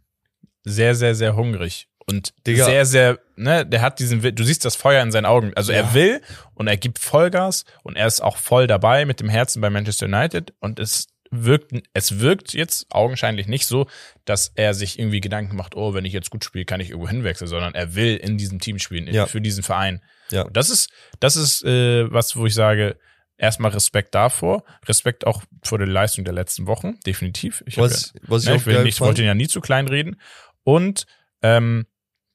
sehr, 0.64 0.96
sehr, 0.96 1.16
sehr 1.16 1.36
hungrig. 1.36 1.88
Und 2.06 2.34
Digga. 2.46 2.66
sehr, 2.66 2.86
sehr, 2.86 3.20
ne, 3.38 3.66
der 3.66 3.82
hat 3.82 4.00
diesen, 4.00 4.22
du 4.22 4.44
siehst 4.44 4.66
das 4.66 4.76
Feuer 4.76 5.02
in 5.02 5.12
seinen 5.12 5.26
Augen. 5.26 5.54
Also 5.56 5.72
Ja. 5.72 5.80
er 5.80 5.94
will 5.94 6.22
und 6.54 6.68
er 6.68 6.76
gibt 6.76 7.00
Vollgas 7.00 7.64
und 7.84 7.96
er 7.96 8.08
ist 8.08 8.22
auch 8.22 8.36
voll 8.38 8.68
dabei 8.68 9.06
mit 9.06 9.22
dem 9.22 9.30
Herzen 9.30 9.62
bei 9.62 9.70
Manchester 9.70 10.08
United 10.08 10.54
und 10.60 10.80
es 10.80 11.08
wirkt, 11.34 11.72
es 11.94 12.20
wirkt 12.20 12.54
jetzt 12.54 12.88
augenscheinlich 12.92 13.48
nicht 13.48 13.66
so, 13.68 13.88
dass 14.26 14.52
er 14.56 14.74
sich 14.74 15.00
irgendwie 15.00 15.22
Gedanken 15.22 15.56
macht, 15.56 15.76
oh, 15.76 15.94
wenn 15.94 16.06
ich 16.06 16.14
jetzt 16.14 16.30
gut 16.30 16.44
spiele, 16.44 16.66
kann 16.66 16.80
ich 16.80 16.90
irgendwo 16.92 17.10
hinwechseln, 17.10 17.48
sondern 17.48 17.74
er 17.76 17.96
will 17.96 18.16
in 18.18 18.38
diesem 18.38 18.60
Team 18.60 18.80
spielen, 18.80 19.08
in- 19.08 19.14
Ja. 19.16 19.26
für 19.26 19.42
diesen 19.42 19.64
Verein. 19.64 20.02
Ja. 20.32 20.44
Und 20.44 20.56
das 20.58 20.70
ist, 20.70 20.90
das 21.20 21.36
ist 21.36 21.64
äh, 21.64 22.12
was, 22.12 22.36
wo 22.36 22.46
ich 22.46 22.54
sage, 22.54 22.98
erstmal 23.38 23.72
Respekt 23.72 24.14
davor, 24.16 24.64
Respekt 24.86 25.26
auch 25.28 25.44
vor 25.64 25.78
der 25.78 25.88
Leistung 25.88 26.24
der 26.24 26.34
letzten 26.34 26.68
Wochen, 26.68 27.00
definitiv. 27.06 27.64
Ich, 27.66 27.78
Was, 27.78 28.14
was 28.24 28.44
ich 28.44 28.48
ja, 28.48 28.54
ne, 28.54 28.58
auch 28.58 28.62
ich 28.62 28.66
will 28.68 28.84
nicht, 28.84 29.02
wollte 29.02 29.22
ihn 29.22 29.28
ja 29.28 29.34
nie 29.34 29.48
zu 29.48 29.60
klein 29.62 29.88
reden. 29.88 30.20
Und 30.64 31.06
ähm, 31.42 31.86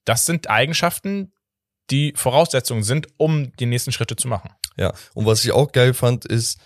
das 0.04 0.26
sind 0.26 0.50
Eigenschaften, 0.50 1.32
die 1.90 2.12
Voraussetzungen 2.16 2.82
sind, 2.82 3.06
um 3.16 3.52
die 3.56 3.66
nächsten 3.66 3.92
Schritte 3.92 4.16
zu 4.16 4.28
machen. 4.28 4.50
ja, 4.76 4.92
und 5.14 5.24
was 5.26 5.44
ich 5.44 5.52
auch 5.52 5.72
geil 5.72 5.94
fand, 5.94 6.24
ist 6.26 6.58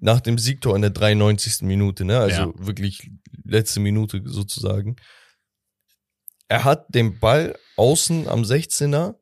nach 0.00 0.20
dem 0.20 0.38
Siegtor 0.38 0.74
in 0.74 0.82
der 0.82 0.90
93. 0.90 1.62
Minute, 1.62 2.04
ne, 2.04 2.18
also 2.18 2.42
Ja. 2.42 2.52
wirklich 2.66 3.10
letzte 3.44 3.80
Minute 3.80 4.22
sozusagen. 4.24 4.96
Er 6.48 6.64
hat 6.64 6.86
den 6.94 7.18
Ball 7.20 7.56
außen 7.76 8.26
am 8.28 8.42
16er, 8.42 9.14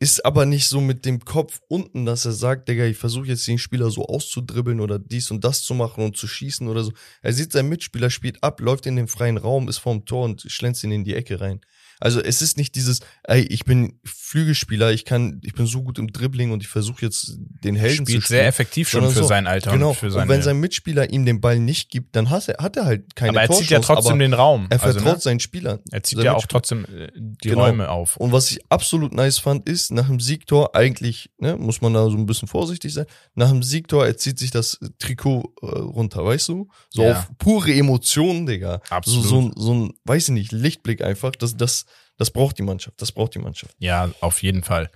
ist 0.00 0.24
aber 0.24 0.46
nicht 0.46 0.68
so 0.68 0.80
mit 0.80 1.04
dem 1.04 1.24
Kopf 1.24 1.60
unten, 1.68 2.06
dass 2.06 2.24
er 2.24 2.32
sagt, 2.32 2.68
Digga, 2.68 2.84
ich 2.84 2.96
versuche 2.96 3.26
jetzt 3.26 3.46
den 3.48 3.58
Spieler 3.58 3.90
so 3.90 4.06
auszudribbeln 4.06 4.80
oder 4.80 4.98
dies 4.98 5.30
und 5.30 5.42
das 5.44 5.62
zu 5.62 5.74
machen 5.74 6.04
und 6.04 6.16
zu 6.16 6.28
schießen 6.28 6.68
oder 6.68 6.84
so. 6.84 6.92
Er 7.20 7.32
sieht, 7.32 7.52
sein 7.52 7.68
Mitspieler 7.68 8.08
spielt 8.10 8.42
ab, 8.42 8.60
läuft 8.60 8.86
in 8.86 8.96
den 8.96 9.08
freien 9.08 9.36
Raum, 9.36 9.68
ist 9.68 9.78
vorm 9.78 10.04
Tor 10.04 10.24
und 10.24 10.42
schlänzt 10.42 10.84
ihn 10.84 10.92
in 10.92 11.04
die 11.04 11.14
Ecke 11.14 11.40
rein. 11.40 11.60
Also 12.00 12.20
es 12.20 12.42
ist 12.42 12.56
nicht 12.56 12.74
dieses, 12.74 13.00
ey, 13.24 13.42
ich 13.42 13.64
bin 13.64 13.98
Flügelspieler, 14.04 14.92
ich 14.92 15.04
kann, 15.04 15.40
ich 15.42 15.54
bin 15.54 15.66
so 15.66 15.82
gut 15.82 15.98
im 15.98 16.12
Dribbling 16.12 16.50
und 16.52 16.62
ich 16.62 16.68
versuche 16.68 17.02
jetzt 17.04 17.36
den 17.64 17.74
Helden 17.76 18.04
zu 18.06 18.12
Spielt 18.12 18.24
spielen. 18.24 18.38
sehr 18.40 18.46
effektiv 18.46 18.88
schon 18.88 19.04
für 19.10 19.22
so, 19.22 19.24
sein 19.24 19.46
Alter 19.46 19.72
Genau. 19.72 19.90
und 19.90 19.94
für 19.96 20.10
seine. 20.10 20.22
und 20.24 20.28
wenn 20.28 20.42
sein 20.42 20.58
Mitspieler 20.60 21.10
ihm 21.10 21.24
den 21.24 21.40
Ball 21.40 21.58
nicht 21.58 21.90
gibt, 21.90 22.14
dann 22.16 22.30
hat 22.30 22.48
er, 22.48 22.62
hat 22.62 22.76
er 22.76 22.84
halt 22.84 23.16
keine 23.16 23.30
aber 23.30 23.42
er 23.42 23.50
zieht 23.50 23.70
ja 23.70 23.78
Torchance, 23.78 24.02
trotzdem 24.02 24.18
den 24.18 24.34
Raum. 24.34 24.66
Er 24.70 24.82
also, 24.82 24.98
vertraut 24.98 25.16
ne? 25.16 25.20
seinen 25.22 25.40
Spielern. 25.40 25.80
Er 25.90 26.02
zieht 26.02 26.18
ja 26.22 26.34
auch 26.34 26.46
trotzdem 26.46 26.84
äh, 26.84 27.08
die 27.14 27.48
Genau. 27.48 27.64
Räume 27.64 27.88
auf. 27.90 28.16
Und 28.16 28.32
was 28.32 28.50
ich 28.50 28.60
absolut 28.70 29.12
nice 29.12 29.38
fand, 29.38 29.68
ist, 29.68 29.90
nach 29.90 30.06
dem 30.08 30.20
Siegtor, 30.20 30.74
eigentlich, 30.76 31.30
ne, 31.38 31.56
muss 31.56 31.80
man 31.80 31.94
da 31.94 32.08
so 32.10 32.16
ein 32.16 32.26
bisschen 32.26 32.48
vorsichtig 32.48 32.92
sein, 32.94 33.06
nach 33.34 33.48
dem 33.50 33.62
Siegtor, 33.62 34.06
er 34.06 34.16
zieht 34.16 34.38
sich 34.38 34.50
das 34.50 34.78
Trikot 34.98 35.54
äh, 35.62 35.66
runter, 35.66 36.24
weißt 36.24 36.48
du? 36.48 36.68
So 36.90 37.02
Ja. 37.02 37.12
auf 37.20 37.30
pure 37.38 37.72
Emotionen, 37.74 38.46
Digga. 38.46 38.80
Absolut. 38.90 39.24
So, 39.24 39.28
so, 39.28 39.40
ein- 39.40 39.52
so 39.56 39.74
ein, 39.74 39.92
weiß 40.04 40.24
ich 40.28 40.34
nicht, 40.34 40.52
Lichtblick 40.52 41.02
einfach. 41.02 41.32
Das, 41.32 41.56
das, 41.56 41.86
das 42.18 42.30
braucht 42.30 42.58
die 42.58 42.62
Mannschaft. 42.62 43.00
Das 43.00 43.12
braucht 43.12 43.34
die 43.34 43.38
Mannschaft. 43.38 43.74
Ja, 43.78 44.10
auf 44.20 44.42
jeden 44.42 44.62
Fall. 44.62 44.90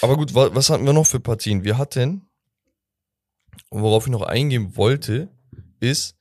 Aber 0.00 0.16
gut, 0.16 0.34
wa 0.34 0.54
was 0.54 0.70
hatten 0.70 0.86
wir 0.86 0.92
noch 0.92 1.06
für 1.06 1.20
Partien? 1.20 1.64
Wir 1.64 1.76
hatten, 1.76 2.28
worauf 3.70 4.06
ich 4.06 4.12
noch 4.12 4.22
eingehen 4.22 4.76
wollte, 4.76 5.28
ist, 5.80 6.16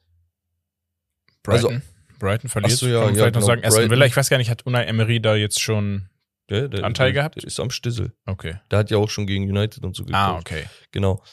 Brighton. 1.43 1.81
Brighton 2.17 2.49
verliert. 2.49 2.71
Also 2.71 2.85
Ach 2.85 2.89
so, 2.89 2.93
ja, 2.93 2.99
Kann 2.99 3.05
man 3.05 3.15
ja, 3.15 3.21
vielleicht 3.21 3.35
noch 3.35 3.41
genau. 3.41 3.47
sagen, 3.47 3.65
Aston. 3.65 3.89
Villa, 3.89 4.05
ich 4.05 4.17
weiß 4.17 4.29
gar 4.29 4.37
nicht, 4.37 4.49
hat 4.49 4.65
Unai 4.65 4.83
Emery 4.83 5.21
da 5.21 5.35
jetzt 5.35 5.61
schon. 5.61 6.09
der, 6.49 6.67
der, 6.67 6.83
Anteil 6.83 7.13
der, 7.13 7.21
gehabt? 7.21 7.35
Der 7.37 7.43
ist 7.45 7.59
am 7.59 7.71
Stissel. 7.71 8.13
Okay. 8.25 8.59
Der 8.71 8.79
hat 8.79 8.91
ja 8.91 8.97
auch 8.97 9.09
schon 9.09 9.27
gegen 9.27 9.43
United 9.49 9.83
und 9.85 9.95
so 9.95 10.03
gecoacht. 10.03 10.21
Ah, 10.21 10.37
okay. 10.37 10.65
Genau. 10.91 11.23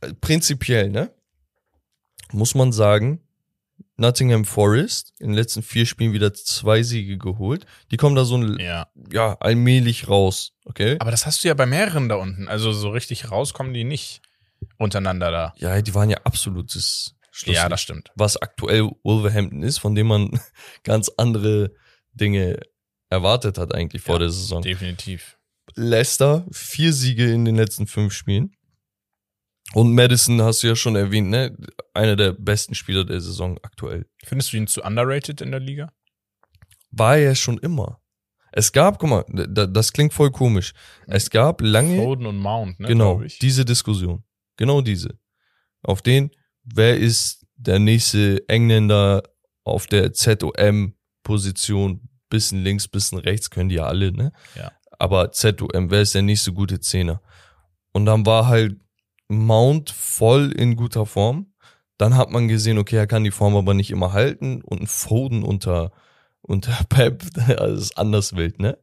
Äh, 0.00 0.14
Prinzipiell, 0.14 0.88
ne? 0.88 1.12
Muss 2.32 2.54
man 2.54 2.72
sagen, 2.72 3.20
Nottingham 3.98 4.44
Forest 4.44 5.14
in 5.18 5.28
den 5.28 5.34
letzten 5.36 5.62
vier 5.62 5.86
Spielen 5.86 6.12
wieder 6.12 6.32
zwei 6.34 6.82
Siege 6.82 7.16
geholt. 7.18 7.64
Die 7.90 7.96
kommen 7.96 8.14
da 8.16 8.24
so 8.24 8.36
ein, 8.36 8.58
Ja. 8.60 8.88
ja, 9.10 9.36
allmählich 9.40 10.08
raus, 10.08 10.52
okay? 10.64 10.96
Aber 11.00 11.10
das 11.10 11.24
hast 11.26 11.42
du 11.42 11.48
ja 11.48 11.54
bei 11.54 11.66
mehreren 11.66 12.08
da 12.08 12.16
unten. 12.16 12.46
Also 12.48 12.72
so 12.72 12.90
richtig 12.90 13.30
rauskommen 13.30 13.72
die 13.72 13.84
nicht 13.84 14.20
untereinander 14.78 15.30
da. 15.30 15.54
Ja, 15.56 15.80
die 15.80 15.94
waren 15.94 16.10
ja 16.10 16.18
absolutes 16.24 17.14
Schluss. 17.30 17.54
Ja, 17.56 17.68
das 17.68 17.80
stimmt. 17.82 18.10
was 18.14 18.36
aktuell 18.36 18.90
Wolverhampton 19.02 19.62
ist, 19.62 19.78
von 19.78 19.94
dem 19.94 20.06
man 20.08 20.40
ganz 20.84 21.10
andere 21.16 21.72
Dinge 22.12 22.60
erwartet 23.10 23.56
hat 23.58 23.74
eigentlich 23.74 24.02
vor 24.02 24.16
Ja, 24.16 24.20
der 24.20 24.30
Saison. 24.30 24.62
Definitiv. 24.62 25.38
Leicester, 25.74 26.46
vier 26.50 26.92
Siege 26.92 27.30
in 27.30 27.44
den 27.44 27.56
letzten 27.56 27.86
fünf 27.86 28.12
Spielen. 28.12 28.56
Und 29.76 29.92
Madison 29.92 30.40
hast 30.40 30.62
du 30.62 30.68
ja 30.68 30.74
schon 30.74 30.96
erwähnt, 30.96 31.28
ne? 31.28 31.54
Einer 31.92 32.16
der 32.16 32.32
besten 32.32 32.74
Spieler 32.74 33.04
der 33.04 33.20
Saison 33.20 33.58
aktuell. 33.62 34.06
Findest 34.24 34.50
du 34.54 34.56
ihn 34.56 34.66
zu 34.66 34.80
underrated 34.80 35.42
in 35.42 35.50
der 35.50 35.60
Liga? 35.60 35.92
War 36.92 37.18
er 37.18 37.34
schon 37.34 37.58
immer. 37.58 38.00
Es 38.52 38.72
gab, 38.72 38.98
guck 38.98 39.10
mal, 39.10 39.24
da, 39.28 39.66
das 39.66 39.92
klingt 39.92 40.14
voll 40.14 40.30
komisch. 40.30 40.72
Es 41.06 41.28
gab 41.28 41.60
lange, 41.60 42.02
Foden 42.02 42.24
und 42.24 42.38
Mount, 42.38 42.80
ne? 42.80 42.88
genau, 42.88 43.20
diese 43.42 43.66
Diskussion. 43.66 44.24
Genau 44.56 44.80
diese. 44.80 45.18
Auf 45.82 46.00
den, 46.00 46.30
wer 46.64 46.96
ist 46.96 47.46
der 47.56 47.78
nächste 47.78 48.48
Engländer 48.48 49.24
auf 49.62 49.86
der 49.88 50.14
ZOM-Position, 50.14 52.08
bisschen 52.30 52.64
links, 52.64 52.88
bisschen 52.88 53.18
rechts, 53.18 53.50
können 53.50 53.68
die 53.68 53.74
ja 53.74 53.84
alle, 53.84 54.10
ne? 54.10 54.32
Ja. 54.54 54.72
Aber 54.98 55.32
ZOM, 55.32 55.90
wer 55.90 56.00
ist 56.00 56.14
der 56.14 56.22
nächste 56.22 56.54
gute 56.54 56.80
Zehner? 56.80 57.20
Und 57.92 58.06
dann 58.06 58.24
war 58.24 58.46
halt 58.46 58.80
Mount 59.28 59.90
voll 59.90 60.52
in 60.52 60.76
guter 60.76 61.06
Form. 61.06 61.52
Dann 61.98 62.16
hat 62.16 62.30
man 62.30 62.48
gesehen, 62.48 62.78
okay, 62.78 62.96
er 62.96 63.06
kann 63.06 63.24
die 63.24 63.30
Form 63.30 63.56
aber 63.56 63.74
nicht 63.74 63.90
immer 63.90 64.12
halten 64.12 64.62
und 64.62 64.82
ein 64.82 64.86
Foden 64.86 65.42
unter, 65.42 65.92
unter 66.42 66.72
Pep, 66.88 67.24
das 67.34 67.80
ist 67.80 67.98
anders 67.98 68.36
wild, 68.36 68.58
ne? 68.60 68.78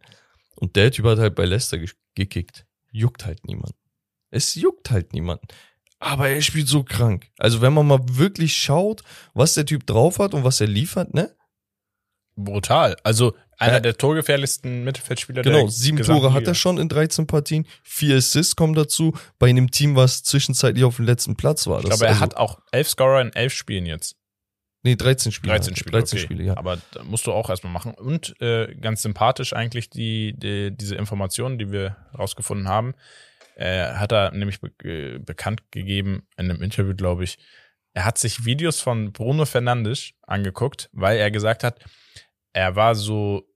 Und 0.56 0.76
der 0.76 0.92
Typ 0.92 1.06
hat 1.06 1.20
halt 1.20 1.36
bei 1.36 1.46
Leicester 1.46 1.78
ge 1.78 1.90
gekickt. 2.16 2.66
Juckt 2.92 3.26
halt 3.26 3.46
niemand. 3.48 3.74
Es 4.30 4.54
juckt 4.54 4.92
halt 4.92 5.14
niemanden. 5.14 5.48
Aber 6.00 6.30
er 6.30 6.42
spielt 6.42 6.68
so 6.68 6.84
krank. 6.84 7.32
Also 7.38 7.62
wenn 7.62 7.74
man 7.74 7.88
mal 7.88 8.02
wirklich 8.04 8.56
schaut, 8.56 9.04
was 9.34 9.54
der 9.56 9.66
Typ 9.66 9.88
drauf 9.88 10.20
hat 10.20 10.34
und 10.34 10.44
was 10.44 10.62
er 10.62 10.68
liefert, 10.68 11.14
ne? 11.14 11.36
Brutal. 12.36 12.96
Also 13.04 13.36
einer 13.64 13.78
Äh, 13.78 13.82
der 13.82 13.98
torgefährlichsten 13.98 14.84
Mittelfeldspieler 14.84 15.42
Genau, 15.42 15.62
der 15.62 15.70
sieben 15.70 15.98
gesamten 15.98 16.22
Tore 16.22 16.34
hat 16.34 16.42
Liga. 16.42 16.52
er 16.52 16.56
schon 16.56 16.78
in 16.78 16.90
13 16.90 17.28
Partien. 17.28 17.66
Vier 17.84 18.18
Assists 18.18 18.56
kommen 18.56 18.74
dazu. 18.74 19.14
Bei 19.40 19.50
einem 19.50 19.72
Team, 19.72 19.96
was 19.96 20.24
zwischenzeitlich 20.24 20.84
auf 20.84 20.98
dem 20.98 21.06
letzten 21.06 21.36
Platz 21.36 21.68
war. 21.68 21.80
Ich 21.80 21.86
glaube, 21.86 22.06
er 22.06 22.10
also, 22.12 22.22
hat 22.22 22.38
auch 22.38 22.60
elf 22.72 22.90
Scorer 22.90 23.22
in 23.22 23.34
elf 23.34 23.54
Spielen 23.54 23.86
jetzt. 23.86 24.16
Nee, 24.84 24.96
13 24.96 25.32
Spiele. 25.32 25.54
13 25.54 25.72
hat 25.72 25.78
er. 25.78 25.80
Spiele. 25.80 25.98
13 25.98 26.18
okay. 26.18 26.26
Spiele, 26.26 26.44
ja. 26.44 26.58
Aber 26.58 26.78
da 26.92 27.04
musst 27.04 27.26
du 27.26 27.32
auch 27.32 27.50
erstmal 27.50 27.72
machen. 27.72 27.94
Und 27.94 28.40
äh, 28.42 28.76
ganz 28.76 29.02
sympathisch 29.02 29.54
eigentlich 29.54 29.90
die, 29.90 30.34
die, 30.38 30.76
diese 30.76 30.96
Informationen, 30.96 31.58
die 31.58 31.72
wir 31.72 31.96
rausgefunden 32.18 32.68
haben, 32.68 32.94
äh, 33.56 33.94
hat 33.94 34.12
er 34.12 34.32
nämlich 34.32 34.60
be 34.60 34.72
äh, 34.84 35.20
bekannt 35.20 35.72
gegeben 35.72 36.28
in 36.38 36.50
einem 36.50 36.62
Interview, 36.62 36.94
glaube 36.96 37.24
ich. 37.24 37.38
Er 37.94 38.06
hat 38.06 38.18
sich 38.18 38.44
Videos 38.46 38.82
von 38.82 39.14
Bruno 39.14 39.46
Fernandes 39.46 40.14
angeguckt, 40.24 40.90
weil 40.92 41.18
er 41.18 41.32
gesagt 41.32 41.64
hat, 41.64 41.80
er 42.52 42.76
war 42.76 42.96
so 42.96 43.48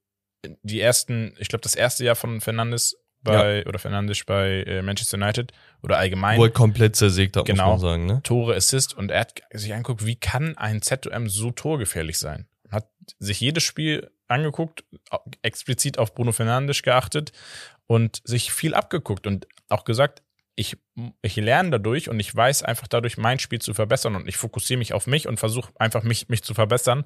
die 0.63 0.79
ersten, 0.81 1.33
ich 1.39 1.47
glaube, 1.49 1.61
das 1.63 1.75
erste 1.75 2.03
Jahr 2.03 2.15
von 2.15 2.41
Fernandes 2.41 2.97
bei 3.23 3.65
oder 3.65 3.79
Fernandes 3.79 4.23
bei 4.25 4.63
äh, 4.63 4.81
Manchester 4.81 5.17
United 5.17 5.51
oder 5.83 5.97
allgemein 5.97 6.39
er 6.39 6.49
komplett 6.49 6.95
zersägt 6.95 7.35
hat, 7.35 7.45
Genau. 7.45 7.73
muss 7.73 7.81
man 7.81 7.89
sagen, 7.91 8.05
ne? 8.05 8.21
Tore, 8.23 8.55
Assist 8.55 8.95
und 8.95 9.11
er 9.11 9.21
hat 9.21 9.41
sich 9.51 9.73
angeguckt, 9.73 10.05
wie 10.05 10.15
kann 10.15 10.57
ein 10.57 10.81
ZOM 10.81 11.27
so 11.27 11.51
torgefährlich 11.51 12.17
sein? 12.19 12.47
Hat 12.69 12.89
sich 13.19 13.39
jedes 13.39 13.63
Spiel 13.63 14.09
angeguckt, 14.27 14.83
explizit 15.41 15.97
auf 15.99 16.13
Bruno 16.13 16.31
Fernandes 16.31 16.83
geachtet 16.83 17.31
und 17.87 18.21
sich 18.23 18.51
viel 18.51 18.73
abgeguckt 18.73 19.25
und 19.27 19.47
auch 19.69 19.83
gesagt, 19.83 20.21
ich, 20.55 20.75
ich 21.21 21.35
lerne 21.35 21.69
dadurch 21.69 22.09
und 22.09 22.19
ich 22.19 22.35
weiß 22.35 22.63
einfach 22.63 22.87
dadurch, 22.87 23.17
mein 23.17 23.39
Spiel 23.39 23.59
zu 23.59 23.73
verbessern 23.73 24.15
und 24.15 24.27
ich 24.27 24.37
fokussiere 24.37 24.79
mich 24.79 24.93
auf 24.93 25.05
mich 25.05 25.27
und 25.27 25.39
versuche 25.39 25.71
einfach 25.79 26.03
mich, 26.03 26.29
mich 26.29 26.43
zu 26.43 26.53
verbessern. 26.55 27.05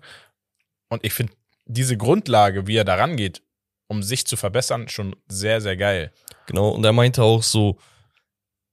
Und 0.89 1.04
ich 1.04 1.13
finde 1.13 1.34
diese 1.65 1.97
Grundlage, 1.97 2.67
wie 2.67 2.76
er 2.76 2.86
da 2.86 2.95
rangeht, 2.95 3.41
um 3.88 4.04
sich 4.04 4.26
zu 4.26 4.38
verbessern, 4.38 4.88
schon 4.89 5.15
sehr, 5.28 5.62
sehr 5.62 5.78
geil. 5.78 6.12
Genau. 6.47 6.69
Und 6.69 6.84
er 6.86 6.93
meinte 6.93 7.24
auch 7.24 7.43
so, 7.43 7.78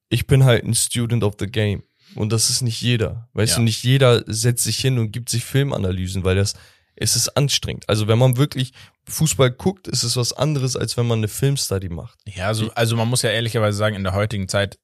ich 0.09 0.27
bin 0.27 0.45
halt 0.45 0.65
ein 0.65 0.75
Student 0.75 1.25
of 1.25 1.35
the 1.39 1.47
Game. 1.47 1.83
Und 2.15 2.33
das 2.33 2.49
ist 2.49 2.63
nicht 2.63 2.81
jeder. 2.81 3.29
Weißt 3.35 3.53
Ja. 3.53 3.57
du, 3.59 3.63
nicht 3.65 3.83
jeder 3.85 4.23
setzt 4.27 4.65
sich 4.65 4.79
hin 4.79 4.99
und 4.99 5.13
gibt 5.13 5.29
sich 5.29 5.45
Filmanalysen, 5.45 6.25
weil 6.25 6.37
das, 6.37 6.55
es 6.97 7.17
ist 7.17 7.29
anstrengend. 7.37 7.87
Also 7.89 8.09
wenn 8.09 8.19
man 8.19 8.37
wirklich 8.39 8.73
Fußball 9.09 9.51
guckt, 9.51 9.87
ist 9.89 10.03
es 10.05 10.17
was 10.17 10.33
anderes, 10.33 10.75
als 10.77 10.97
wenn 10.97 11.07
man 11.07 11.19
eine 11.19 11.29
Filmstudy 11.29 11.91
macht. 11.91 12.19
Ja, 12.27 12.47
also, 12.47 12.71
also 12.75 12.97
man 12.97 13.09
muss 13.09 13.23
ja 13.23 13.31
ehrlicherweise 13.31 13.77
sagen, 13.77 13.95
in 13.97 14.05
der 14.05 14.15
heutigen 14.15 14.49
Zeit 14.49 14.79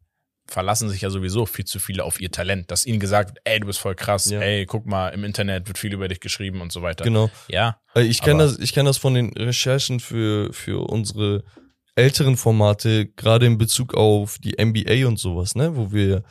verlassen 0.46 0.88
sich 0.90 1.00
ja 1.00 1.10
sowieso 1.10 1.46
viel 1.46 1.64
zu 1.64 1.78
viele 1.78 2.04
auf 2.04 2.20
ihr 2.20 2.30
Talent, 2.30 2.70
dass 2.70 2.84
ihnen 2.86 3.00
gesagt 3.00 3.30
wird, 3.30 3.38
ey, 3.44 3.60
du 3.60 3.66
bist 3.66 3.78
voll 3.78 3.94
krass, 3.94 4.30
Ja. 4.30 4.40
ey, 4.40 4.66
guck 4.66 4.86
mal, 4.86 5.08
im 5.08 5.24
Internet 5.24 5.66
wird 5.68 5.78
viel 5.78 5.92
über 5.92 6.06
dich 6.08 6.20
geschrieben 6.20 6.60
und 6.60 6.70
so 6.72 6.82
weiter. 6.82 7.04
Genau. 7.04 7.30
Ja, 7.48 7.78
Äh, 7.94 8.02
Ich 8.02 8.20
kenne 8.20 8.42
das, 8.44 8.58
ich 8.58 8.72
kenne 8.74 8.88
das 8.88 8.98
von 8.98 9.14
den 9.14 9.30
Recherchen 9.36 10.00
für, 10.00 10.52
für 10.52 10.88
unsere 10.88 11.44
älteren 11.96 12.36
Formate, 12.36 13.06
gerade 13.06 13.46
in 13.46 13.56
Bezug 13.56 13.94
auf 13.94 14.38
die 14.38 14.56
NBA 14.62 15.06
und 15.06 15.18
sowas, 15.18 15.54
ne, 15.54 15.76
wo 15.76 15.92
wir 15.92 16.24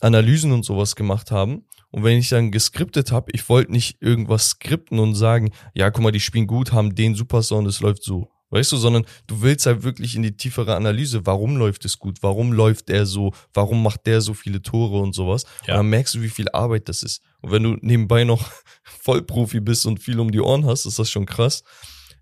Analysen 0.00 0.52
und 0.52 0.64
sowas 0.64 0.96
gemacht 0.96 1.30
haben. 1.30 1.64
Und 1.90 2.04
wenn 2.04 2.18
ich 2.18 2.28
dann 2.28 2.50
geskriptet 2.50 3.10
habe, 3.12 3.30
ich 3.32 3.48
wollte 3.48 3.72
nicht 3.72 4.02
irgendwas 4.02 4.50
skripten 4.50 4.98
und 4.98 5.14
sagen, 5.14 5.52
ja, 5.74 5.90
guck 5.90 6.02
mal, 6.02 6.10
die 6.12 6.20
spielen 6.20 6.46
gut, 6.46 6.72
haben 6.72 6.94
den 6.94 7.14
Superstar 7.14 7.58
und 7.58 7.66
es 7.66 7.80
läuft 7.80 8.02
so. 8.02 8.28
Weißt 8.50 8.70
du, 8.70 8.76
sondern 8.76 9.04
du 9.26 9.42
willst 9.42 9.66
halt 9.66 9.82
wirklich 9.82 10.14
in 10.14 10.22
die 10.22 10.36
tiefere 10.36 10.76
Analyse, 10.76 11.26
warum 11.26 11.56
läuft 11.56 11.84
es 11.84 11.98
gut, 11.98 12.18
warum 12.22 12.52
läuft 12.52 12.88
der 12.88 13.04
so, 13.04 13.32
warum 13.52 13.82
macht 13.82 14.06
der 14.06 14.20
so 14.20 14.34
viele 14.34 14.62
Tore 14.62 15.00
und 15.00 15.14
sowas. 15.14 15.44
Ja. 15.66 15.74
Und 15.74 15.78
dann 15.78 15.90
merkst 15.90 16.14
du, 16.14 16.22
wie 16.22 16.28
viel 16.28 16.48
Arbeit 16.50 16.88
das 16.88 17.02
ist. 17.02 17.22
Und 17.40 17.50
wenn 17.50 17.64
du 17.64 17.76
nebenbei 17.80 18.22
noch 18.24 18.48
Vollprofi 18.84 19.60
bist 19.60 19.84
und 19.86 19.98
viel 19.98 20.20
um 20.20 20.30
die 20.30 20.40
Ohren 20.40 20.64
hast, 20.64 20.86
ist 20.86 20.98
das 20.98 21.10
schon 21.10 21.26
krass. 21.26 21.64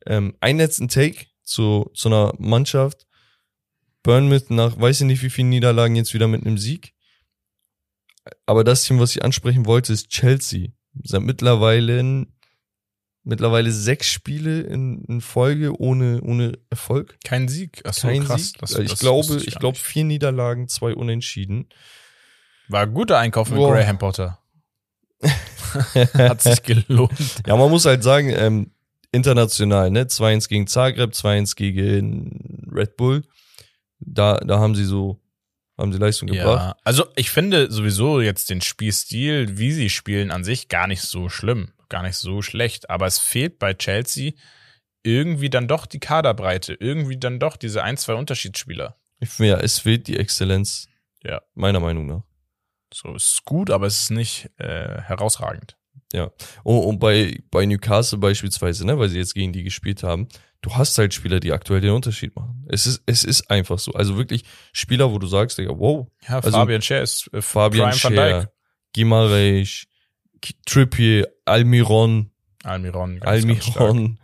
Ähm, 0.07 0.35
ein 0.41 0.57
letzten 0.57 0.89
Take 0.89 1.27
zu, 1.43 1.91
zu 1.95 2.09
einer 2.09 2.33
Mannschaft. 2.39 3.07
Bournemouth 4.03 4.51
nach, 4.51 4.79
weiß 4.79 5.03
ich 5.03 5.07
nicht 5.07 5.23
wie 5.23 5.31
vielen 5.31 5.51
Niederlagen 5.51 5.97
jetzt 5.97 6.15
wieder 6.15 6.29
mit 6.29 6.47
einem 6.47 6.59
Sieg. 6.59 6.95
Aber 8.47 8.65
das 8.65 8.85
Team, 8.85 8.99
was 8.99 9.15
ich 9.15 9.25
ansprechen 9.25 9.67
wollte, 9.67 9.93
ist 9.93 10.09
Chelsea. 10.09 10.69
Seit 11.03 11.23
mittlerweile, 11.23 12.27
mittlerweile 13.25 13.73
sechs 13.73 14.09
Spiele 14.09 14.61
in, 14.61 15.05
in 15.05 15.21
Folge 15.21 15.79
ohne, 15.81 16.21
ohne 16.23 16.59
Erfolg. 16.71 17.17
kein 17.25 17.49
Sieg. 17.49 17.83
Ach 17.85 17.95
so, 17.95 18.09
Kein 18.09 18.25
krass. 18.25 18.49
Sieg. 18.49 18.59
Das, 18.59 18.79
ich 18.79 18.91
das 18.91 19.01
glaube, 19.01 19.43
ich 19.45 19.59
glaube 19.59 19.79
vier 19.79 20.05
Niederlagen, 20.05 20.69
zwei 20.69 20.95
Unentschieden. 20.95 21.69
War 22.69 22.83
ein 22.83 22.95
guter 22.95 23.19
Einkauf 23.19 23.51
mit 23.51 23.59
Boah. 23.59 23.75
Graham 23.75 23.99
Potter. 23.99 24.39
Hat 26.15 26.43
sich 26.43 26.63
gelohnt. 26.63 27.43
Ja, 27.47 27.57
man 27.57 27.71
muss 27.71 27.85
halt 27.85 28.03
sagen, 28.03 28.31
ähm, 28.31 28.71
international, 29.13 29.91
ne? 29.91 30.05
2-1 30.05 30.49
gegen 30.49 30.67
Zagreb, 30.67 31.13
2-1 31.13 31.57
gegen 31.57 32.69
Red 32.73 32.97
Bull. 32.97 33.23
Da, 34.01 34.39
da 34.39 34.59
haben 34.59 34.75
sie 34.75 34.85
so, 34.85 35.21
haben 35.79 35.93
sie 35.93 35.99
Leistung 35.99 36.29
gebracht. 36.29 36.77
Ja, 36.77 36.77
also 36.85 37.07
ich 37.17 37.31
finde 37.31 37.71
sowieso 37.71 38.21
jetzt 38.21 38.51
den 38.51 38.61
Spielstil, 38.61 39.57
wie 39.57 39.73
sie 39.73 39.89
spielen, 39.89 40.31
an 40.31 40.45
sich 40.45 40.69
gar 40.69 40.87
nicht 40.87 41.03
so 41.03 41.29
schlimm, 41.29 41.71
gar 41.95 42.03
nicht 42.03 42.17
so 42.17 42.43
schlecht. 42.43 42.91
Aber 42.91 43.07
es 43.07 43.21
fehlt 43.21 43.61
bei 43.61 43.73
Chelsea 43.73 44.33
irgendwie 45.05 45.49
dann 45.49 45.69
doch 45.69 45.87
die 45.87 46.01
Kaderbreite, 46.01 46.75
irgendwie 46.75 47.19
dann 47.19 47.39
doch 47.39 47.57
diese 47.57 47.85
ein, 47.85 47.97
zwei 47.97 48.15
Unterschiedsspieler. 48.15 48.97
Ja, 49.39 49.59
es 49.61 49.79
fehlt 49.79 50.09
die 50.09 50.19
Exzellenz. 50.19 50.89
Ja. 51.23 51.41
Meiner 51.55 51.79
Meinung 51.79 52.07
nach. 52.07 52.23
So, 52.93 53.15
es 53.15 53.35
ist 53.35 53.45
gut, 53.45 53.71
aber 53.71 53.87
es 53.87 54.03
ist 54.03 54.11
nicht 54.11 54.51
äh, 54.59 55.01
herausragend. 55.03 55.77
Ja. 56.13 56.33
Und, 56.65 56.81
und 56.81 56.99
bei, 56.99 57.41
bei 57.53 57.65
Newcastle 57.65 58.19
beispielsweise, 58.19 58.85
ne, 58.85 58.99
weil 58.99 59.09
sie 59.09 59.19
jetzt 59.19 59.35
gegen 59.35 59.53
die 59.53 59.63
gespielt 59.63 60.03
haben, 60.03 60.29
du 60.63 60.75
hast 60.75 60.99
halt 60.99 61.15
Spieler, 61.15 61.39
die 61.39 61.53
aktuell 61.53 61.81
den 61.81 61.93
Unterschied 61.93 62.35
machen. 62.35 62.67
Es 62.69 62.87
ist, 62.87 63.03
es 63.07 63.23
ist 63.23 63.51
einfach 63.51 63.79
so. 63.79 63.93
Also 63.93 64.17
wirklich 64.17 64.45
Spieler, 64.73 65.13
wo 65.13 65.19
du 65.21 65.29
sagst, 65.29 65.59
Digga, 65.59 65.79
wow, 65.79 66.09
Ja, 66.29 66.37
Also, 66.37 66.51
Fabian 66.51 66.83
Scher 66.83 67.03
ist 67.03 67.33
äh, 67.33 67.41
Fabian 67.41 67.91
Prime. 67.91 68.17
Scher, 68.17 68.53
Gimareich, 68.93 69.87
Trippier, 70.67 71.29
Almiron, 71.45 72.31
Almiron. 72.63 73.21
Ganz. 73.21 73.45
Almiron. 73.45 74.19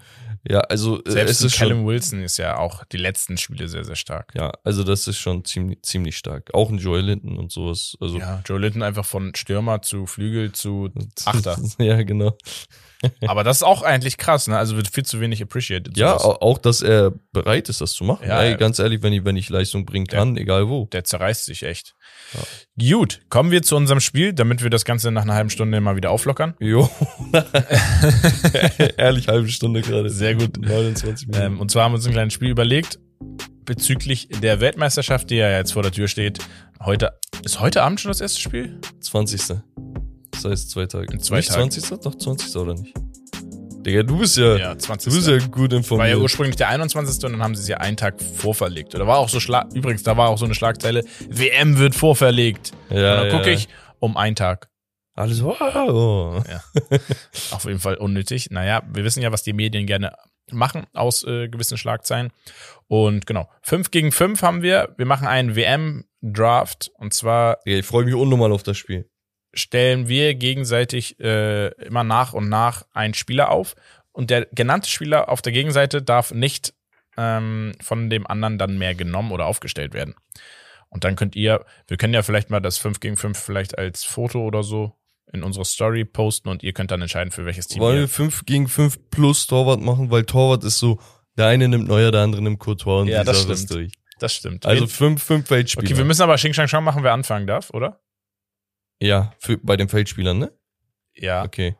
Ja, 0.48 0.60
also 0.60 1.04
äh, 1.04 1.10
Selbst 1.10 1.32
es 1.32 1.42
ist 1.42 1.56
schon, 1.56 1.68
Callum 1.68 1.86
Wilson 1.86 2.22
ist 2.22 2.38
ja 2.38 2.56
auch 2.56 2.84
die 2.84 2.96
letzten 2.96 3.36
Spiele 3.36 3.68
sehr, 3.68 3.84
sehr 3.84 3.96
stark. 3.96 4.32
ja, 4.34 4.50
also 4.64 4.84
das 4.84 5.06
ist 5.06 5.18
schon 5.18 5.44
ziemlich, 5.44 5.82
ziemlich 5.82 6.16
stark. 6.16 6.54
Auch 6.54 6.70
ein 6.70 6.78
Joel 6.78 7.04
Linton 7.04 7.36
und 7.36 7.52
sowas. 7.52 7.94
Also 8.00 8.18
Ja, 8.18 8.42
Joe 8.46 8.58
Linton 8.58 8.82
einfach 8.82 9.04
von 9.04 9.34
Stürmer 9.34 9.82
zu 9.82 10.06
Flügel 10.06 10.52
zu 10.52 10.88
Achter. 11.26 11.58
ja, 11.78 12.02
genau. 12.02 12.38
Aber 13.26 13.44
das 13.44 13.58
ist 13.58 13.62
auch 13.62 13.82
eigentlich 13.82 14.18
krass, 14.18 14.46
ne? 14.46 14.58
Also 14.58 14.76
wird 14.76 14.88
viel 14.88 15.04
zu 15.04 15.20
wenig 15.20 15.40
appreciated. 15.42 15.96
Ja, 15.96 16.18
sowas. 16.18 16.24
au- 16.24 16.40
auch, 16.42 16.58
dass 16.58 16.82
er 16.82 17.12
bereit 17.32 17.68
ist, 17.68 17.80
das 17.80 17.92
zu 17.92 18.04
machen. 18.04 18.26
Ja, 18.28 18.42
Ey, 18.42 18.50
ja. 18.50 18.56
ganz 18.56 18.78
ehrlich, 18.78 19.02
wenn 19.02 19.12
ich, 19.12 19.24
wenn 19.24 19.36
ich 19.36 19.48
Leistung 19.48 19.86
bringen 19.86 20.06
kann, 20.06 20.36
egal 20.36 20.68
wo. 20.68 20.86
Der 20.86 21.04
zerreißt 21.04 21.44
sich 21.46 21.62
echt. 21.62 21.94
Gut, 22.78 23.20
kommen 23.30 23.50
wir 23.50 23.62
zu 23.62 23.76
unserem 23.76 24.00
Spiel, 24.00 24.32
damit 24.34 24.62
wir 24.62 24.70
das 24.70 24.84
Ganze 24.84 25.10
nach 25.10 25.22
einer 25.22 25.34
halben 25.34 25.50
Stunde 25.50 25.80
mal 25.80 25.96
wieder 25.96 26.10
auflockern. 26.10 26.54
Jo. 26.60 26.90
Ehrlich, 28.96 29.28
halbe 29.28 29.48
Stunde 29.48 29.80
gerade. 29.82 30.10
Sehr 30.10 30.34
gut. 30.34 30.58
29 30.60 31.28
Minuten. 31.28 31.44
Ähm, 31.54 31.60
und 31.60 31.70
zwar 31.70 31.84
haben 31.84 31.92
wir 31.92 31.96
uns 31.96 32.06
ein 32.06 32.12
kleines 32.12 32.34
Spiel 32.34 32.50
überlegt 32.50 32.98
bezüglich 33.64 34.28
der 34.42 34.60
Weltmeisterschaft, 34.60 35.30
die 35.30 35.36
ja 35.36 35.50
jetzt 35.50 35.72
vor 35.72 35.82
der 35.82 35.92
Tür 35.92 36.08
steht. 36.08 36.38
Heute 36.82 37.12
ist 37.44 37.60
heute 37.60 37.82
Abend 37.82 38.00
schon 38.00 38.10
das 38.10 38.20
erste 38.20 38.40
Spiel? 38.40 38.80
20. 39.00 39.56
Das 40.42 40.52
heißt 40.52 40.70
zwei 40.70 40.86
Tage. 40.86 41.12
In 41.12 41.20
zwei 41.20 41.36
nicht 41.36 41.48
Tagen. 41.48 41.70
20. 41.70 42.00
Doch 42.00 42.14
20. 42.14 42.56
oder 42.56 42.74
nicht? 42.74 42.94
Digga, 43.84 44.02
du 44.02 44.18
bist 44.18 44.36
ja, 44.36 44.56
Ja, 44.56 44.78
20. 44.78 45.10
du 45.10 45.18
bist 45.18 45.28
ja 45.28 45.38
gut 45.48 45.70
War 45.70 45.78
informiert. 45.78 46.08
ja 46.10 46.16
ursprünglich 46.16 46.56
der 46.56 46.68
21. 46.68 47.24
und 47.24 47.32
dann 47.32 47.42
haben 47.42 47.54
sie 47.54 47.62
es 47.62 47.68
ja 47.68 47.78
einen 47.78 47.96
Tag 47.96 48.20
vorverlegt. 48.22 48.94
Oder 48.94 49.06
war 49.06 49.18
auch 49.18 49.28
so 49.28 49.40
Schlag 49.40 49.72
übrigens, 49.74 50.02
da 50.02 50.16
war 50.16 50.28
auch 50.28 50.38
so 50.38 50.44
eine 50.44 50.54
Schlagzeile, 50.54 51.04
WM 51.28 51.78
wird 51.78 51.94
vorverlegt. 51.94 52.72
ja, 52.90 52.96
und 52.96 53.02
dann 53.02 53.26
ja. 53.26 53.36
gucke 53.36 53.50
ich 53.50 53.68
um 53.98 54.16
einen 54.16 54.36
Tag. 54.36 54.68
Alles 55.14 55.42
wow. 55.42 56.42
Auf 57.50 57.64
jeden 57.64 57.80
Fall 57.80 57.96
unnötig. 57.96 58.50
Naja, 58.50 58.82
wir 58.92 59.04
wissen 59.04 59.22
ja, 59.22 59.32
was 59.32 59.42
die 59.42 59.52
Medien 59.52 59.86
gerne 59.86 60.12
machen 60.50 60.86
aus 60.94 61.24
äh, 61.24 61.48
gewissen 61.48 61.78
Schlagzeilen. 61.78 62.32
Und 62.86 63.26
genau, 63.26 63.48
5 63.62 63.90
gegen 63.90 64.12
5 64.12 64.42
haben 64.42 64.62
wir. 64.62 64.94
Wir 64.96 65.06
machen 65.06 65.26
einen 65.26 65.56
WM-Draft. 65.56 66.90
Und 66.96 67.12
zwar 67.12 67.58
ich 67.64 67.84
freue 67.84 68.04
mich 68.04 68.14
unnormal 68.14 68.52
auf 68.52 68.62
das 68.62 68.78
Spiel. 68.78 69.10
Stellen 69.52 70.08
wir 70.08 70.34
gegenseitig 70.34 71.18
äh, 71.20 71.68
immer 71.84 72.04
nach 72.04 72.32
und 72.32 72.48
nach 72.48 72.84
einen 72.92 73.14
Spieler 73.14 73.50
auf. 73.50 73.74
Und 74.12 74.30
der 74.30 74.46
genannte 74.52 74.88
Spieler 74.88 75.28
auf 75.28 75.42
der 75.42 75.52
Gegenseite 75.52 76.02
darf 76.02 76.32
nicht 76.32 76.74
ähm, 77.16 77.72
von 77.80 78.10
dem 78.10 78.26
anderen 78.26 78.58
dann 78.58 78.78
mehr 78.78 78.94
genommen 78.94 79.32
oder 79.32 79.46
aufgestellt 79.46 79.94
werden. 79.94 80.14
Und 80.88 81.04
dann 81.04 81.14
könnt 81.16 81.36
ihr, 81.36 81.64
wir 81.86 81.96
können 81.96 82.14
ja 82.14 82.22
vielleicht 82.22 82.50
mal 82.50 82.60
das 82.60 82.78
5 82.78 82.98
gegen 83.00 83.16
5 83.16 83.38
vielleicht 83.38 83.78
als 83.78 84.04
Foto 84.04 84.40
oder 84.44 84.62
so 84.62 84.96
in 85.32 85.44
unsere 85.44 85.64
Story 85.64 86.04
posten 86.04 86.48
und 86.48 86.64
ihr 86.64 86.72
könnt 86.72 86.90
dann 86.90 87.00
entscheiden, 87.00 87.30
für 87.30 87.44
welches 87.46 87.68
Team 87.68 87.80
Wollen 87.80 88.00
wir 88.00 88.08
5 88.08 88.46
gegen 88.46 88.66
5 88.66 89.10
plus 89.10 89.46
Torwart 89.46 89.80
machen, 89.80 90.10
weil 90.10 90.24
Torwart 90.24 90.64
ist 90.64 90.78
so, 90.80 91.00
der 91.38 91.46
eine 91.46 91.68
nimmt 91.68 91.86
Neuer, 91.86 92.10
der 92.10 92.22
andere 92.22 92.42
nimmt 92.42 92.58
Courtois 92.58 93.02
und 93.02 93.08
Ja, 93.08 93.22
das 93.22 93.42
stimmt. 93.42 93.70
durch. 93.70 93.92
Das 94.18 94.34
stimmt. 94.34 94.66
Also 94.66 94.82
Wen- 94.82 94.88
5 94.88 95.22
5 95.22 95.46
Feldspieler. 95.46 95.86
okay, 95.86 95.96
wir 95.96 96.04
müssen 96.04 96.22
aber 96.22 96.34
Xing 96.34 96.52
Shang 96.52 96.66
Shang 96.66 96.82
machen, 96.82 97.04
wer 97.04 97.12
anfangen 97.12 97.46
darf, 97.46 97.70
oder? 97.70 98.00
Ja, 99.00 99.34
für, 99.38 99.58
bei 99.58 99.76
den 99.76 99.88
Feldspielern, 99.88 100.38
ne? 100.38 100.52
Ja. 101.14 101.44
Okay. 101.44 101.76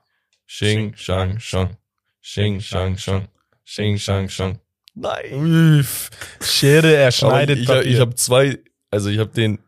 Xing, 0.46 0.94
Shang, 0.96 1.38
Shang. 1.38 1.76
Xing, 2.22 2.60
Shang, 2.60 2.96
Shang. 2.96 3.28
Xing, 3.64 3.98
Shang, 3.98 4.28
Shang. 4.28 4.58
Nein. 4.94 5.78
Uff. 5.80 6.10
Schere, 6.40 6.94
er 6.94 7.12
schneidet 7.12 7.58
ich, 7.58 7.68
ich, 7.68 7.86
ich 7.86 8.00
habe 8.00 8.14
zwei, 8.16 8.58
also 8.90 9.08
ich 9.08 9.18
habe 9.18 9.30
den 9.30 9.60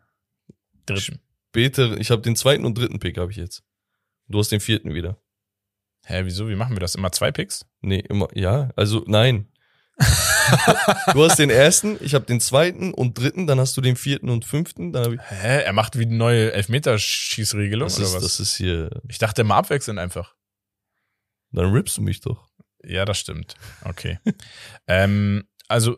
dritten. 0.87 1.21
später, 1.49 1.97
ich 1.99 2.11
habe 2.11 2.23
den 2.23 2.37
zweiten 2.37 2.65
und 2.65 2.77
dritten 2.77 2.99
Pick 2.99 3.19
habe 3.19 3.31
ich 3.31 3.37
jetzt. 3.37 3.63
Du 4.29 4.39
hast 4.39 4.51
den 4.51 4.61
vierten 4.61 4.95
wieder. 4.95 5.19
Hä, 6.05 6.23
wieso? 6.25 6.49
Wie 6.49 6.57
machen 6.57 6.75
wir 6.75 6.81
das? 6.81 6.97
Immer 6.97 7.13
zwei 7.13 7.31
Picks? 7.31 7.65
Nee, 7.81 8.01
immer, 8.09 8.29
ja, 8.35 8.71
also 8.75 9.05
nein. 9.07 9.49
du 11.13 11.25
hast 11.25 11.39
den 11.39 11.51
ersten, 11.51 11.97
ich 12.01 12.15
habe 12.15 12.25
den 12.25 12.41
zweiten 12.41 12.93
und 12.95 13.19
dritten, 13.19 13.47
dann 13.47 13.59
hast 13.61 13.77
du 13.77 13.81
den 13.81 13.97
vierten 13.97 14.29
und 14.31 14.45
fünften, 14.45 14.93
dann 14.93 15.05
habe 15.05 15.15
ich. 15.17 15.21
Hä? 15.29 15.63
Er 15.63 15.73
macht 15.73 15.99
wie 15.99 16.05
eine 16.05 16.15
neue 16.15 16.53
Elfmeterschießregelung 16.53 17.89
Das 17.89 17.97
oder 17.99 18.07
ist, 18.07 18.15
was? 18.15 18.23
das 18.23 18.41
ist 18.41 18.57
hier. 18.57 18.91
ich 19.09 19.19
dachte 19.19 19.43
immer 19.43 19.57
abwechselnd 19.57 19.99
einfach. 19.99 20.35
Dann 21.53 21.73
rippst 21.73 21.97
du 21.99 22.03
mich 22.03 22.21
doch. 22.21 22.49
Ja, 22.85 23.05
das 23.05 23.19
stimmt. 23.19 23.55
Okay. 23.85 24.19
ähm, 24.87 25.45
also, 25.69 25.97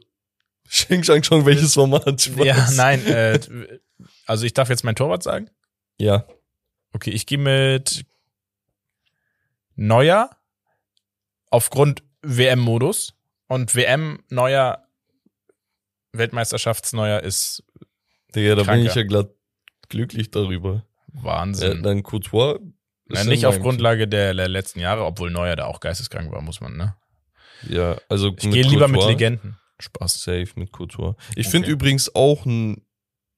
Sheng 0.68 1.04
Shang 1.04 1.22
Chong, 1.22 1.46
welches 1.46 1.74
Format? 1.74 2.20
Spaß. 2.20 2.44
ja, 2.44 2.70
nein, 2.72 3.06
äh, 3.06 3.38
also 4.26 4.44
ich 4.44 4.54
darf 4.54 4.68
jetzt 4.68 4.84
mein 4.84 4.96
Torwart 4.96 5.22
sagen. 5.22 5.50
Ja. 5.98 6.26
Okay, 6.92 7.10
ich 7.10 7.26
gehe 7.26 7.38
mit 7.38 8.04
Neuer 9.76 10.30
aufgrund 11.50 12.02
WM-Modus 12.22 13.14
und 13.48 13.74
WM 13.74 14.20
Neuer 14.30 14.86
Weltmeisterschaftsneuer 16.12 17.20
ist 17.20 17.62
Digga, 18.34 18.50
da 18.50 18.62
bin 18.62 18.64
Kranker. 18.66 18.86
ich 18.90 18.94
ja 18.94 19.02
glatt 19.04 19.30
glücklich 19.88 20.30
darüber. 20.30 20.84
Ja, 21.14 21.22
Wahnsinn. 21.24 21.82
dann 21.82 22.02
Courtois. 22.02 22.58
Na, 23.06 23.22
nicht 23.24 23.46
auf 23.46 23.60
Grundlage 23.60 24.08
der, 24.08 24.32
der 24.34 24.48
letzten 24.48 24.80
Jahre, 24.80 25.04
obwohl 25.04 25.30
Neuer 25.30 25.56
da 25.56 25.66
auch 25.66 25.80
geisteskrank 25.80 26.32
war, 26.32 26.40
muss 26.40 26.60
man, 26.60 26.76
ne? 26.76 26.96
Ja, 27.68 27.96
also 28.08 28.28
Ich 28.38 28.50
gehe 28.50 28.62
lieber 28.64 28.88
mit. 28.88 29.02
Legenden. 29.04 29.58
Spaß. 29.80 30.22
Safe 30.22 30.48
mit 30.56 30.72
Couture. 30.72 31.16
Ich 31.36 31.46
Okay. 31.46 31.50
finde 31.56 31.70
übrigens 31.70 32.14
auch 32.14 32.46
ein 32.46 32.84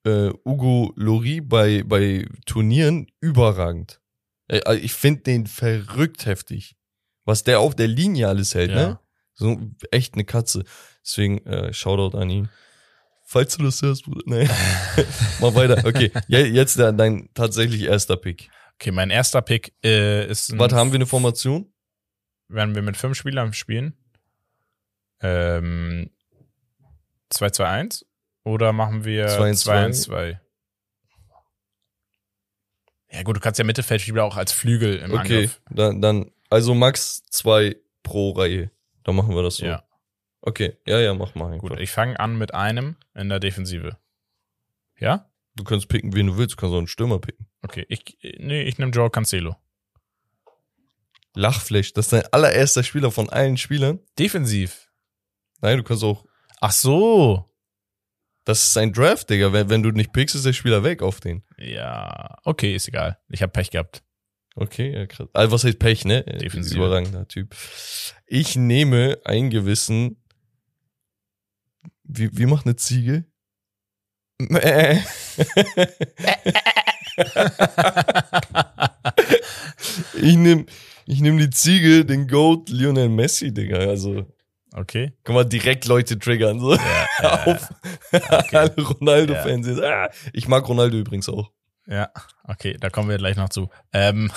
äh, 0.05 0.29
Hugo 0.45 0.93
Lori 0.95 1.41
bei, 1.41 1.83
bei 1.83 2.25
Turnieren 2.45 3.07
überragend. 3.19 3.99
Äh, 4.47 4.61
also 4.63 4.81
ich 4.81 4.93
finde 4.93 5.23
den 5.23 5.47
verrückt 5.47 6.25
heftig. 6.25 6.75
Was 7.25 7.43
der 7.43 7.59
auf 7.59 7.75
der 7.75 7.87
Linie 7.87 8.29
alles 8.29 8.55
hält, 8.55 8.69
Ja. 8.71 8.75
ne? 8.75 8.99
So 9.37 9.59
echt 9.91 10.15
eine 10.15 10.25
Katze. 10.25 10.63
Deswegen 11.05 11.45
äh, 11.45 11.71
Shoutout 11.73 12.17
an 12.17 12.29
ihn. 12.29 12.49
Falls 13.23 13.55
du 13.57 13.63
das 13.63 13.81
hörst, 13.81 14.03
Bruder. 14.05 14.23
Nee. 14.25 14.49
Mach 15.39 15.53
weiter. 15.53 15.85
Okay, 15.85 16.11
jetzt 16.27 16.79
dein 16.79 17.29
tatsächlich 17.33 17.83
erster 17.83 18.17
Pick. 18.17 18.49
Okay, 18.75 18.91
mein 18.91 19.09
erster 19.09 19.41
Pick 19.41 19.73
äh, 19.83 20.27
ist 20.27 20.51
ein, 20.51 20.59
Warte, 20.59 20.75
haben 20.75 20.91
wir 20.91 20.97
eine 20.97 21.05
Formation? 21.05 21.71
werden 22.49 22.75
wir 22.75 22.81
mit 22.81 22.95
fünf 22.97 23.17
Spielern 23.17 23.53
spielen? 23.53 23.93
Ähm, 25.19 26.09
2-2-1 27.33 28.05
oder 28.43 28.71
machen 28.71 29.03
wir 29.03 29.27
2-1-2? 29.27 30.07
2-1-2? 30.07 30.39
Ja 33.11 33.23
gut, 33.23 33.35
du 33.35 33.39
kannst 33.39 33.57
ja 33.57 33.65
Mittelfeldspieler 33.65 34.23
auch 34.23 34.37
als 34.37 34.51
Flügel 34.51 34.97
im 34.97 35.11
Okay, 35.11 35.19
Angriff. 35.19 35.61
dann, 35.69 36.01
dann, 36.01 36.31
also 36.49 36.73
max 36.73 37.23
zwei 37.29 37.75
pro 38.03 38.31
Reihe. 38.31 38.71
Dann 39.07 39.15
machen 39.15 39.33
wir 39.33 39.41
das 39.41 39.55
so. 39.55 39.65
Ja, 39.65 39.83
Okay, 40.41 40.77
ja, 40.85 40.99
ja, 40.99 41.13
mach 41.13 41.33
mal 41.33 41.57
gut. 41.57 41.79
Ich 41.79 41.91
fange 41.91 42.19
an 42.19 42.37
mit 42.37 42.53
einem 42.53 42.97
in 43.15 43.29
der 43.29 43.39
Defensive. 43.39 43.97
Ja? 44.99 45.29
Du 45.55 45.63
kannst 45.63 45.87
picken, 45.87 46.13
wen 46.13 46.27
du 46.27 46.37
willst. 46.37 46.53
Du 46.53 46.57
kannst 46.57 46.73
auch 46.73 46.77
einen 46.77 46.87
Stürmer 46.87 47.19
picken. 47.19 47.47
Okay, 47.63 47.85
ich, 47.89 48.17
nee, 48.21 48.63
ich 48.63 48.77
nehme 48.77 48.91
Joao 48.91 49.09
Cancelo. 49.09 49.55
Lachflash, 51.33 51.93
das 51.93 52.07
ist 52.07 52.13
dein 52.13 52.33
allererster 52.33 52.83
Spieler 52.83 53.11
von 53.11 53.29
allen 53.29 53.57
Spielern. 53.57 53.99
Defensiv. 54.19 54.91
Nein, 55.61 55.77
du 55.77 55.83
kannst 55.83 56.03
auch, 56.03 56.25
Ach 56.59 56.71
so. 56.71 57.49
das 58.43 58.67
ist 58.67 58.77
ein 58.77 58.91
Draft, 58.91 59.29
Digga. 59.29 59.53
Wenn, 59.53 59.69
wenn 59.69 59.83
du 59.83 59.91
nicht 59.91 60.11
pickst, 60.11 60.35
ist 60.35 60.45
der 60.45 60.53
Spieler 60.53 60.83
weg 60.83 61.01
auf 61.01 61.21
den. 61.21 61.43
Ja, 61.57 62.37
okay, 62.43 62.75
ist 62.75 62.89
egal. 62.89 63.19
Ich 63.29 63.41
habe 63.41 63.51
Pech 63.53 63.71
gehabt. 63.71 64.03
Okay, 64.59 64.91
ja, 64.91 65.05
krass. 65.05 65.29
Also, 65.33 65.51
was 65.51 65.63
heißt 65.63 65.77
Pech, 65.77 66.03
ne? 66.03 66.23
Defensive. 66.23 66.77
Überragender 66.77 67.27
Typ. 67.27 67.55
Ich 68.25 68.55
nehme 68.55 69.19
einen 69.23 69.51
gewissen, 69.51 70.17
wie, 72.03 72.35
wie 72.35 72.47
macht 72.47 72.65
eine 72.65 72.75
Ziege? 72.75 73.25
Mäh. 74.39 74.99
ich 80.15 80.35
nehme 80.35 80.65
ich 81.05 81.21
nehm 81.21 81.37
die 81.37 81.51
Ziege, 81.51 82.03
den 82.03 82.27
Goat 82.27 82.69
Lionel 82.69 83.09
Messi, 83.09 83.53
Digga. 83.53 83.77
Also, 83.77 84.25
okay. 84.73 85.13
kann 85.23 85.35
man 85.35 85.47
direkt 85.47 85.85
Leute 85.85 86.17
triggern, 86.17 86.59
so. 86.59 86.73
Ja, 86.73 87.07
äh, 88.11 88.19
auf 88.29 88.53
alle 88.53 88.75
Ronaldo-Fans 88.75 89.67
jetzt. 89.67 89.81
Ah, 89.81 90.09
ich 90.33 90.47
mag 90.47 90.67
Ronaldo 90.67 90.97
übrigens 90.97 91.29
auch. 91.29 91.51
Ja, 91.87 92.11
okay, 92.43 92.77
da 92.79 92.89
kommen 92.89 93.09
wir 93.09 93.17
gleich 93.17 93.37
noch 93.37 93.49
zu. 93.49 93.69
Ähm, 93.93 94.31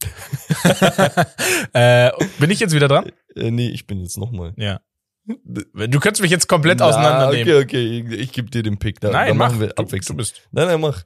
äh, 1.72 2.10
bin 2.38 2.50
ich 2.50 2.60
jetzt 2.60 2.72
wieder 2.74 2.88
dran? 2.88 3.10
Äh, 3.34 3.50
nee, 3.50 3.68
ich 3.68 3.86
bin 3.86 4.00
jetzt 4.00 4.16
nochmal. 4.16 4.54
Ja. 4.56 4.80
Du 5.24 6.00
könntest 6.00 6.22
mich 6.22 6.30
jetzt 6.30 6.48
komplett 6.48 6.80
auseinandernehmen. 6.80 7.42
Okay, 7.42 7.62
okay, 7.62 7.98
ich, 7.98 8.20
ich 8.20 8.32
gebe 8.32 8.48
dir 8.48 8.62
den 8.62 8.78
Pick. 8.78 9.00
Da, 9.00 9.10
Nein, 9.10 9.28
da 9.28 9.34
mach. 9.34 9.48
machen 9.48 9.60
wir 9.60 9.68
du, 9.68 9.74
du 9.74 9.82
abwechselnd. 9.82 10.16
bist. 10.16 10.48
Nein, 10.52 10.68
nein, 10.68 10.80
mach. 10.80 11.04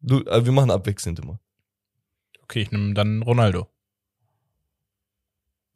Du, 0.00 0.24
äh, 0.24 0.44
wir 0.44 0.52
machen 0.52 0.70
abwechselnd 0.70 1.20
immer. 1.20 1.38
Okay, 2.42 2.62
ich 2.62 2.70
nehme 2.72 2.94
dann 2.94 3.22
Ronaldo. 3.22 3.68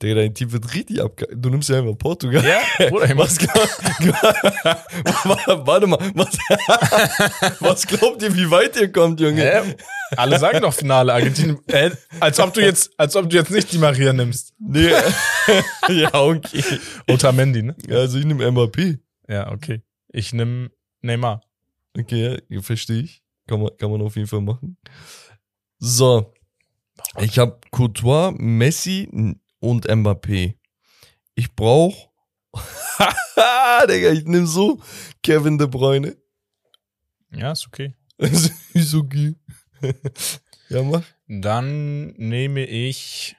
Digga, 0.02 0.16
dein 0.16 0.34
Team 0.34 0.50
wird 0.50 0.74
richtig 0.74 1.00
abge... 1.00 1.28
Du 1.32 1.48
nimmst 1.48 1.68
ja 1.68 1.78
einfach 1.78 1.96
Portugal. 1.96 2.44
Ja, 2.44 2.88
Bruder, 2.88 3.10
ich 3.10 3.16
Was, 3.16 3.38
warte 5.66 5.86
mal, 5.86 5.98
was, 6.14 6.38
was 7.60 7.86
glaubt 7.86 8.22
ihr, 8.22 8.34
wie 8.34 8.50
weit 8.50 8.76
ihr 8.76 8.90
kommt, 8.90 9.20
Junge? 9.20 9.42
Hä? 9.42 9.76
Alle 10.16 10.38
sagen 10.38 10.60
doch 10.60 10.74
Finale 10.74 11.12
Argentinien. 11.12 11.58
Äh, 11.68 11.90
als 12.18 12.40
ob 12.40 12.52
du 12.52 12.60
jetzt, 12.60 12.90
als 12.98 13.14
ob 13.14 13.30
du 13.30 13.36
jetzt 13.36 13.50
nicht 13.50 13.72
die 13.72 13.78
Maria 13.78 14.12
nimmst. 14.12 14.54
Nee. 14.58 14.92
ja, 15.88 16.12
okay. 16.14 16.64
Otamendi, 17.08 17.62
ne? 17.62 17.76
Also 17.88 18.18
ich 18.18 18.24
nehme 18.24 18.50
MAP. 18.50 18.98
Ja, 19.28 19.52
okay. 19.52 19.82
Ich 20.08 20.32
nehme 20.32 20.70
Neymar. 21.00 21.42
Okay, 21.96 22.38
ja, 22.48 22.60
verstehe 22.60 23.02
ich. 23.02 23.22
Kann 23.46 23.60
man, 23.60 23.70
kann 23.78 23.90
man 23.90 24.02
auf 24.02 24.16
jeden 24.16 24.28
Fall 24.28 24.40
machen. 24.40 24.76
So. 25.78 26.32
Ich 27.20 27.38
habe 27.38 27.58
Courtois, 27.70 28.32
Messi 28.38 29.36
und 29.62 29.88
Mbappé. 29.88 30.56
Ich 31.34 31.54
brauch. 31.54 32.10
Digga, 33.88 34.10
ich 34.10 34.24
nehme 34.24 34.46
so 34.46 34.82
Kevin 35.22 35.56
De 35.56 35.66
Bruyne. 35.66 36.16
Ja, 37.30 37.52
ist 37.52 37.66
okay. 37.66 37.94
ist 38.18 38.94
okay. 38.94 39.36
ja, 40.68 40.82
mach. 40.82 41.04
Dann 41.28 42.08
nehme 42.14 42.66
ich. 42.66 43.36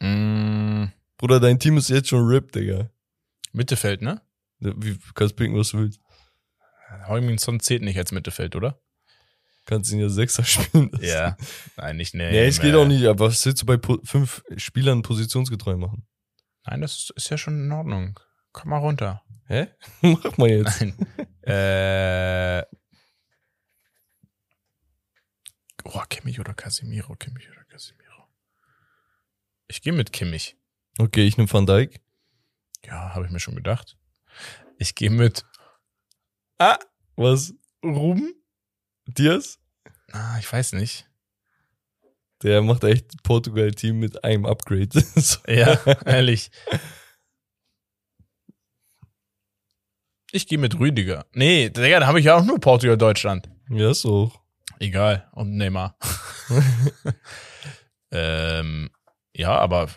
Mh, 0.00 0.92
Bruder, 1.18 1.38
dein 1.38 1.58
Team 1.58 1.76
ist 1.76 1.90
jetzt 1.90 2.08
schon 2.08 2.26
RIP, 2.26 2.52
Digga. 2.52 2.90
Mittelfeld, 3.52 4.02
ne? 4.02 4.20
Wie, 4.58 4.94
du 4.94 5.12
kannst 5.14 5.36
picken, 5.36 5.56
was 5.56 5.70
du 5.70 5.78
willst. 5.78 6.00
Heuminson 7.08 7.60
zählt 7.60 7.82
nicht 7.82 7.98
als 7.98 8.12
Mittelfeld, 8.12 8.56
oder? 8.56 8.80
Kannst 9.66 9.92
ihn 9.92 9.98
ja 10.00 10.08
Sechser 10.08 10.44
spielen. 10.44 10.90
lassen. 10.92 11.04
Ja. 11.04 11.36
Nein, 11.76 11.96
nicht 11.98 12.14
nee. 12.14 12.30
Nee, 12.30 12.46
es 12.46 12.60
geht 12.60 12.74
auch 12.74 12.86
nicht, 12.86 13.04
aber 13.04 13.26
was 13.26 13.44
willst 13.44 13.60
du 13.62 13.66
bei 13.66 13.78
fünf 14.04 14.42
Spielern 14.56 15.02
positionsgetreu 15.02 15.76
machen? 15.76 16.06
Nein, 16.64 16.80
das 16.80 17.10
ist 17.14 17.28
ja 17.30 17.36
schon 17.36 17.64
in 17.66 17.72
Ordnung. 17.72 18.18
Komm 18.52 18.70
mal 18.70 18.78
runter. 18.78 19.22
Hä? 19.46 19.68
Mach 20.00 20.36
mal 20.38 20.48
jetzt. 20.48 20.80
Nein. 20.80 20.96
äh. 21.42 22.64
Oh, 25.84 26.02
Kimmich 26.08 26.40
oder 26.40 26.54
Casemiro, 26.54 27.14
Kimmich 27.14 27.48
oder 27.50 27.64
Casemiro. 27.64 28.28
Ich 29.68 29.82
gehe 29.82 29.92
mit 29.92 30.12
Kimmich. 30.12 30.56
Okay, 30.98 31.26
ich 31.26 31.36
nehme 31.36 31.52
Van 31.52 31.66
Dijk. 31.66 32.00
Ja, 32.84 33.14
habe 33.14 33.24
ich 33.26 33.30
mir 33.30 33.40
schon 33.40 33.54
gedacht. 33.56 33.96
Ich 34.78 34.94
gehe 34.94 35.10
mit. 35.10 35.44
Ah, 36.58 36.78
Was? 37.16 37.54
Ruben? 37.84 38.32
Diaz? 39.06 39.58
Ah, 40.12 40.36
ich 40.38 40.52
weiß 40.52 40.72
nicht. 40.72 41.08
Der 42.42 42.60
macht 42.62 42.84
echt 42.84 43.22
Portugal-Team 43.22 43.98
mit 43.98 44.22
einem 44.24 44.46
Upgrade. 44.46 44.88
So. 45.16 45.38
Ja, 45.48 45.78
ehrlich. 46.04 46.50
Ich 50.32 50.46
gehe 50.46 50.58
mit 50.58 50.78
Rüdiger. 50.78 51.24
Nee, 51.32 51.70
Digga, 51.70 52.00
da 52.00 52.06
habe 52.06 52.20
ich 52.20 52.26
ja 52.26 52.36
auch 52.36 52.44
nur 52.44 52.60
Portugal, 52.60 52.98
Deutschland. 52.98 53.48
Ja, 53.70 53.90
ist 53.90 54.04
auch. 54.04 54.42
Egal. 54.78 55.28
Und 55.32 55.56
Neymar. 55.56 55.96
ähm, 58.10 58.90
ja, 59.34 59.56
aber 59.58 59.88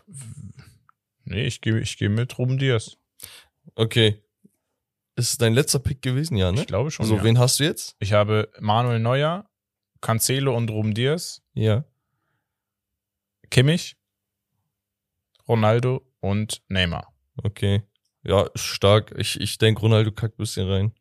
nee, 1.25 1.45
ich 1.45 1.61
gehe 1.61 1.79
ich 1.79 1.97
geh 1.97 2.09
mit 2.09 2.37
Ruben 2.37 2.57
Diaz. 2.57 2.97
Okay. 3.75 4.23
Ist 5.19 5.31
es 5.31 5.37
dein 5.37 5.53
letzter 5.53 5.79
Pick 5.79 6.01
gewesen, 6.01 6.37
ja, 6.37 6.49
ne? 6.51 6.61
Ich 6.61 6.67
glaube 6.67 6.91
schon. 6.91 7.05
so, 7.05 7.17
ja. 7.17 7.23
wen 7.23 7.37
hast 7.37 7.59
du 7.59 7.65
jetzt? 7.65 7.97
Ich 7.99 8.13
habe 8.13 8.49
Manuel 8.61 8.99
Neuer, 8.99 9.49
Cancelo 9.99 10.55
und 10.55 10.69
Ruben 10.69 10.93
Diaz, 10.93 11.41
Ja. 11.53 11.83
Kimmich, 13.51 13.97
Ronaldo 15.45 16.05
und 16.21 16.61
Neymar. 16.69 17.11
Okay. 17.43 17.83
Ja, 18.23 18.49
stark. 18.55 19.13
Ich, 19.17 19.39
ich 19.41 19.57
denke, 19.57 19.81
Ronaldo 19.81 20.11
kackt 20.11 20.35
ein 20.35 20.43
bisschen 20.43 20.69
rein. 20.69 20.93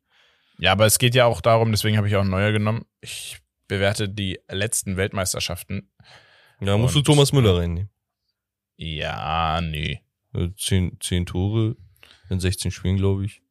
Ja, 0.58 0.72
aber 0.72 0.86
es 0.86 0.98
geht 0.98 1.14
ja 1.14 1.26
auch 1.26 1.40
darum, 1.40 1.70
deswegen 1.70 1.96
habe 1.96 2.08
ich 2.08 2.16
auch 2.16 2.24
Neuer 2.24 2.50
genommen. 2.50 2.86
Ich 3.00 3.38
bewerte 3.68 4.08
die 4.08 4.40
letzten 4.48 4.96
Weltmeisterschaften. 4.96 5.92
Ja, 6.60 6.76
musst 6.76 6.96
du 6.96 7.02
Thomas 7.02 7.32
Müller 7.32 7.58
reinnehmen. 7.58 7.90
Ja, 8.76 9.60
nee. 9.60 10.00
Äh, 10.34 10.48
Zehn, 10.56 10.96
zehn 11.00 11.24
Tore 11.24 11.76
in 12.30 12.40
16 12.40 12.72
Spielen, 12.72 12.96
glaube 12.96 13.26
ich. 13.26 13.42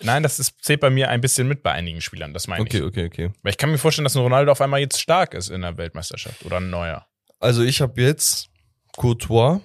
Nein, 0.00 0.22
das 0.22 0.38
ist, 0.38 0.62
zählt 0.62 0.80
bei 0.80 0.90
mir 0.90 1.08
ein 1.08 1.20
bisschen 1.20 1.46
mit 1.48 1.62
bei 1.62 1.72
einigen 1.72 2.00
Spielern, 2.00 2.34
das 2.34 2.46
meine 2.48 2.62
Okay, 2.62 2.78
ich. 2.78 2.82
okay, 2.82 3.06
okay. 3.06 3.30
Weil 3.42 3.50
ich 3.50 3.58
kann 3.58 3.70
mir 3.70 3.78
vorstellen, 3.78 4.04
dass 4.04 4.16
ein 4.16 4.22
Ronaldo 4.22 4.52
auf 4.52 4.60
einmal 4.60 4.80
jetzt 4.80 5.00
stark 5.00 5.34
ist 5.34 5.48
in 5.50 5.62
der 5.62 5.76
Weltmeisterschaft 5.76 6.44
oder 6.44 6.56
ein 6.58 6.70
Neuer. 6.70 7.06
Also 7.38 7.62
ich 7.62 7.80
habe 7.80 8.00
jetzt 8.00 8.50
Courtois, 8.96 9.60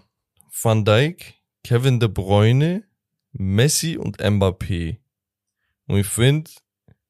Van 0.61 0.85
Dijk, 0.85 1.33
Kevin 1.63 1.99
De 1.99 2.07
Bruyne, 2.09 2.83
Messi 3.31 3.97
und 3.97 4.17
Mbappé. 4.19 4.97
Und 5.87 5.97
ich 5.99 6.07
finde, 6.07 6.51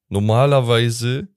normalerweise 0.08 1.28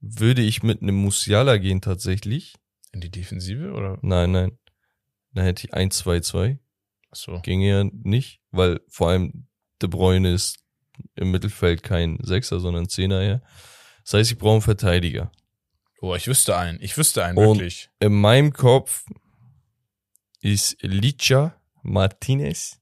würde 0.00 0.42
ich 0.42 0.62
mit 0.62 0.82
einem 0.82 0.96
Musiala 0.96 1.56
gehen 1.58 1.80
tatsächlich. 1.80 2.54
In 2.92 3.00
die 3.00 3.10
Defensive 3.10 3.72
oder? 3.72 3.98
Nein, 4.02 4.32
nein. 4.32 4.58
Dann 5.32 5.44
hätte 5.44 5.66
ich 5.66 5.74
1-2-2. 5.74 6.58
Achso. 7.10 7.40
Ginge 7.40 7.68
ja 7.68 7.84
nicht, 7.84 8.40
weil 8.50 8.80
vor 8.88 9.10
allem 9.10 9.46
De 9.82 9.88
Bruyne 9.88 10.32
ist 10.32 10.58
im 11.14 11.30
Mittelfeld 11.30 11.82
kein 11.82 12.18
Sechser, 12.22 12.60
sondern 12.60 12.88
Zehner 12.88 13.20
her. 13.20 13.42
Das 14.04 14.14
heißt, 14.14 14.30
ich 14.32 14.38
brauche 14.38 14.52
einen 14.54 14.62
Verteidiger. 14.62 15.30
Oh, 16.00 16.14
ich 16.14 16.26
wüsste 16.26 16.56
einen. 16.56 16.80
Ich 16.80 16.96
wüsste 16.96 17.24
einen, 17.24 17.36
Und- 17.38 17.58
wirklich. 17.58 17.90
In 18.00 18.14
meinem 18.20 18.52
Kopf 18.52 19.04
ist 20.40 20.76
Licha 20.82 21.54
Martinez. 21.82 22.80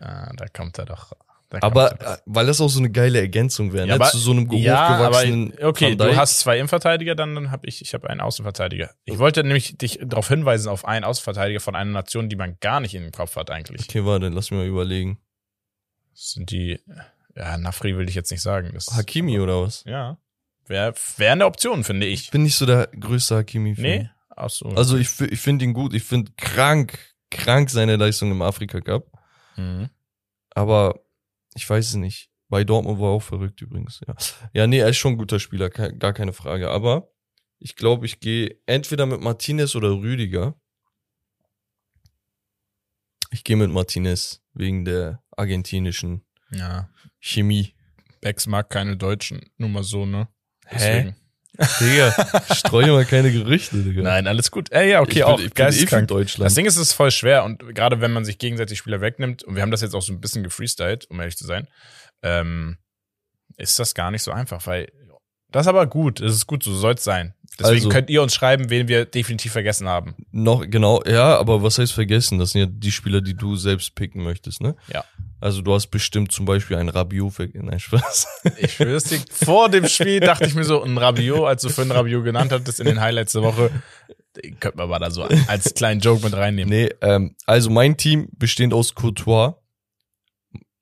Ah, 0.00 0.32
da 0.36 0.46
kommt 0.48 0.78
er 0.78 0.86
doch. 0.86 1.12
Aber 1.60 1.90
er 1.92 1.96
doch. 1.98 2.06
äh, 2.14 2.18
weil 2.24 2.46
das 2.46 2.60
auch 2.62 2.68
so 2.68 2.78
eine 2.78 2.90
geile 2.90 3.20
Ergänzung 3.20 3.74
wäre, 3.74 3.86
Ja, 3.86 3.98
ne? 3.98 4.08
zu 4.10 4.16
so 4.16 4.30
einem 4.30 4.50
ja, 4.52 4.88
hochgewachsenen 4.88 5.52
okay, 5.62 5.90
Van 5.90 5.98
Dijk. 5.98 6.10
du 6.12 6.16
hast 6.16 6.38
zwei 6.40 6.56
Innenverteidiger, 6.56 7.14
dann, 7.14 7.34
dann 7.34 7.50
habe 7.50 7.66
ich, 7.66 7.82
ich 7.82 7.92
habe 7.92 8.08
einen 8.08 8.22
Außenverteidiger. 8.22 8.90
Ich 9.04 9.18
wollte 9.18 9.44
nämlich 9.44 9.76
dich 9.76 9.98
darauf 10.02 10.28
hinweisen 10.28 10.70
auf 10.70 10.86
einen 10.86 11.04
Außenverteidiger 11.04 11.60
von 11.60 11.76
einer 11.76 11.90
Nation, 11.90 12.30
die 12.30 12.36
man 12.36 12.56
gar 12.60 12.80
nicht 12.80 12.94
in 12.94 13.02
den 13.02 13.12
Kopf 13.12 13.36
hat 13.36 13.50
eigentlich. 13.50 13.82
Okay, 13.82 14.04
warte, 14.06 14.28
lass 14.28 14.50
mich 14.50 14.60
mal 14.60 14.66
überlegen. 14.66 15.18
Das 16.14 16.30
sind 16.30 16.50
die, 16.50 16.80
ja, 17.36 17.56
Nafri 17.58 17.96
will 17.96 18.08
ich 18.08 18.14
jetzt 18.14 18.30
nicht 18.30 18.42
sagen. 18.42 18.70
Das, 18.74 18.88
Hakimi 18.94 19.40
oder 19.40 19.62
was? 19.62 19.84
Ja. 19.84 20.18
Wäre 20.66 20.94
wär 21.16 21.32
eine 21.32 21.46
Option, 21.46 21.84
finde 21.84 22.06
ich. 22.06 22.24
Ich 22.24 22.30
bin 22.30 22.44
nicht 22.44 22.56
so 22.56 22.66
der 22.66 22.86
größte 22.88 23.36
Hakimi-Fan. 23.36 23.82
Nee? 23.82 24.10
Ach 24.36 24.50
so. 24.50 24.68
Also 24.70 24.96
ich, 24.96 25.20
ich 25.20 25.40
finde 25.40 25.64
ihn 25.64 25.74
gut. 25.74 25.92
Ich 25.94 26.04
finde 26.04 26.32
krank, 26.36 26.98
krank 27.30 27.70
seine 27.70 27.96
Leistung 27.96 28.30
im 28.30 28.42
Afrika 28.42 28.80
Cup. 28.80 29.06
Mhm. 29.56 29.90
Aber 30.50 31.00
ich 31.54 31.68
weiß 31.68 31.88
es 31.88 31.94
nicht. 31.94 32.30
Bei 32.48 32.64
Dortmund 32.64 33.00
war 33.00 33.10
er 33.10 33.14
auch 33.14 33.22
verrückt 33.22 33.60
übrigens. 33.62 34.00
Ja, 34.06 34.14
ja 34.52 34.66
nee, 34.66 34.78
er 34.78 34.88
ist 34.88 34.98
schon 34.98 35.14
ein 35.14 35.18
guter 35.18 35.40
Spieler, 35.40 35.70
gar 35.70 36.12
keine 36.12 36.32
Frage. 36.32 36.70
Aber 36.70 37.10
ich 37.58 37.76
glaube, 37.76 38.06
ich 38.06 38.20
gehe 38.20 38.60
entweder 38.66 39.06
mit 39.06 39.20
Martinez 39.20 39.74
oder 39.74 39.90
Rüdiger. 39.90 40.54
Ich 43.30 43.44
gehe 43.44 43.56
mit 43.56 43.70
Martinez 43.70 44.42
wegen 44.52 44.84
der 44.84 45.22
argentinischen 45.36 46.24
Ja. 46.50 46.90
Chemie. 47.22 47.74
Becks 48.20 48.46
mag 48.46 48.68
keine 48.68 48.96
Deutschen. 48.96 49.40
Nur 49.56 49.70
mal 49.70 49.82
so, 49.82 50.04
ne? 50.04 50.28
Hä? 50.66 51.14
Digga, 51.80 52.14
streue 52.54 52.92
mal 52.92 53.04
keine 53.04 53.30
Gerüchte, 53.30 53.82
Digga. 53.82 54.02
Nein, 54.02 54.26
alles 54.26 54.50
gut. 54.50 54.72
Ey, 54.72 54.90
ja, 54.90 55.00
okay, 55.02 55.18
ich 55.18 55.24
auch 55.24 55.36
bin, 55.36 55.46
ich 55.46 55.54
bin 55.90 56.04
eh. 56.04 56.06
Deutschland. 56.06 56.46
Das 56.46 56.54
Ding 56.54 56.64
ist, 56.64 56.76
es 56.76 56.88
ist 56.88 56.92
voll 56.94 57.10
schwer 57.10 57.44
und 57.44 57.74
gerade 57.74 58.00
wenn 58.00 58.12
man 58.12 58.24
sich 58.24 58.38
gegenseitig 58.38 58.78
Spieler 58.78 59.00
wegnimmt, 59.00 59.44
und 59.44 59.54
wir 59.54 59.62
haben 59.62 59.70
das 59.70 59.82
jetzt 59.82 59.94
auch 59.94 60.02
so 60.02 60.12
ein 60.12 60.20
bisschen 60.20 60.42
gefreestylt, 60.42 61.10
um 61.10 61.20
ehrlich 61.20 61.36
zu 61.36 61.44
sein, 61.44 61.68
ähm, 62.22 62.78
ist 63.58 63.78
das 63.78 63.94
gar 63.94 64.10
nicht 64.10 64.22
so 64.22 64.32
einfach, 64.32 64.66
weil 64.66 64.90
das 65.52 65.66
ist 65.66 65.68
aber 65.68 65.86
gut, 65.86 66.20
es 66.20 66.34
ist 66.34 66.46
gut, 66.46 66.62
so 66.62 66.74
soll 66.74 66.94
es 66.94 67.04
sein. 67.04 67.34
Deswegen 67.58 67.76
Also- 67.76 67.88
könnt 67.90 68.08
ihr 68.10 68.22
uns 68.22 68.34
schreiben, 68.34 68.70
wen 68.70 68.88
wir 68.88 69.04
definitiv 69.04 69.52
vergessen 69.52 69.86
haben. 69.88 70.14
Noch, 70.30 70.64
genau, 70.68 71.02
ja, 71.04 71.38
aber 71.38 71.62
was 71.62 71.78
heißt 71.78 71.92
vergessen? 71.92 72.38
Das 72.38 72.52
sind 72.52 72.60
ja 72.62 72.66
die 72.66 72.90
Spieler, 72.90 73.20
die 73.20 73.34
du 73.34 73.56
selbst 73.56 73.94
picken 73.94 74.22
möchtest, 74.22 74.62
ne? 74.62 74.74
Ja. 74.92 75.04
Also 75.38 75.60
du 75.60 75.74
hast 75.74 75.88
bestimmt 75.88 76.32
zum 76.32 76.46
Beispiel 76.46 76.76
einen 76.78 76.88
Rabiot 76.88 77.32
vergessen. 77.34 77.66
Nein, 77.66 77.78
Spaß. 77.80 78.26
Ich 78.58 78.74
schwör's 78.74 79.04
dir, 79.04 79.18
vor 79.30 79.68
dem 79.68 79.86
Spiel 79.88 80.20
dachte 80.20 80.46
ich 80.46 80.54
mir 80.54 80.64
so, 80.64 80.82
ein 80.82 80.96
Rabiot, 80.96 81.46
als 81.46 81.62
du 81.62 81.68
für 81.68 81.82
einen 81.82 81.90
Rabiot 81.92 82.24
genannt 82.24 82.52
hattest 82.52 82.80
in 82.80 82.86
den 82.86 83.00
Highlights 83.00 83.32
der 83.32 83.42
Woche, 83.42 83.70
könnte 84.60 84.78
man 84.78 84.84
aber 84.86 84.98
da 85.00 85.10
so 85.10 85.24
als 85.48 85.74
kleinen 85.74 86.00
Joke 86.00 86.24
mit 86.24 86.32
reinnehmen. 86.34 86.70
Nee, 86.70 86.88
ähm, 87.02 87.34
also 87.44 87.68
mein 87.70 87.96
Team 87.98 88.28
bestehend 88.38 88.72
aus 88.72 88.94
Courtois, 88.94 89.54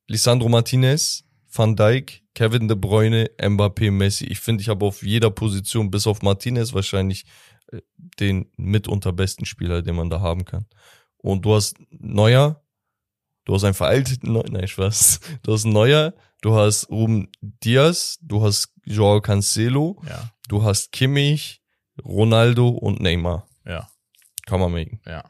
Lisandro 0.06 0.48
Martinez, 0.48 1.24
Van 1.52 1.74
Dijk, 1.74 2.22
Kevin 2.40 2.68
De 2.68 2.74
Bruyne, 2.74 3.28
Mbappé, 3.38 3.90
Messi. 3.90 4.24
Ich 4.24 4.40
finde, 4.40 4.62
ich 4.62 4.70
habe 4.70 4.86
auf 4.86 5.02
jeder 5.02 5.30
Position, 5.30 5.90
bis 5.90 6.06
auf 6.06 6.22
Martinez, 6.22 6.72
wahrscheinlich 6.72 7.26
äh, 7.70 7.82
den 8.18 8.50
mitunter 8.56 9.12
besten 9.12 9.44
Spieler, 9.44 9.82
den 9.82 9.94
man 9.94 10.08
da 10.08 10.20
haben 10.22 10.46
kann. 10.46 10.64
Und 11.18 11.44
du 11.44 11.54
hast 11.54 11.76
Neuer, 11.90 12.64
du 13.44 13.52
hast 13.52 13.64
einen 13.64 13.74
veralteten 13.74 14.32
Neuer, 14.32 14.48
nein, 14.50 14.66
Spaß. 14.66 15.20
Du 15.42 15.52
hast 15.52 15.66
Neuer, 15.66 16.14
du 16.40 16.54
hast 16.54 16.88
Ruben 16.88 17.28
Diaz, 17.42 18.16
du 18.22 18.42
hast 18.42 18.72
Joao 18.86 19.20
Cancelo, 19.20 20.00
Ja, 20.08 20.30
du 20.48 20.62
hast 20.62 20.92
Kimmich, 20.92 21.60
Ronaldo 22.02 22.68
und 22.68 23.00
Neymar. 23.00 23.46
ja, 23.66 23.86
Kann 24.50 24.60
man 24.60 24.70
machen. 24.72 25.00
ja. 25.06 25.24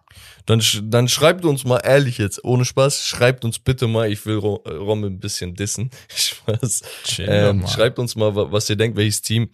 Dann, 0.46 0.60
sch- 0.60 0.82
dann 0.82 1.06
schreibt 1.06 1.44
uns 1.44 1.64
mal 1.64 1.78
ehrlich 1.84 2.18
jetzt, 2.18 2.42
ohne 2.44 2.64
Spaß, 2.64 3.06
schreibt 3.06 3.44
uns 3.44 3.58
bitte 3.60 3.86
mal, 3.86 4.10
ich 4.10 4.24
will 4.26 4.36
Ro 4.38 4.62
äh, 4.66 4.70
Rommel 4.70 5.10
ein 5.10 5.20
bisschen 5.20 5.54
dissen. 5.54 5.90
Spaß. 6.08 6.82
Ähm, 7.18 7.66
schreibt 7.68 7.98
uns 8.00 8.16
mal, 8.16 8.34
wa- 8.34 8.50
was 8.50 8.68
ihr 8.68 8.76
denkt, 8.76 8.96
welches 8.96 9.22
Team 9.22 9.50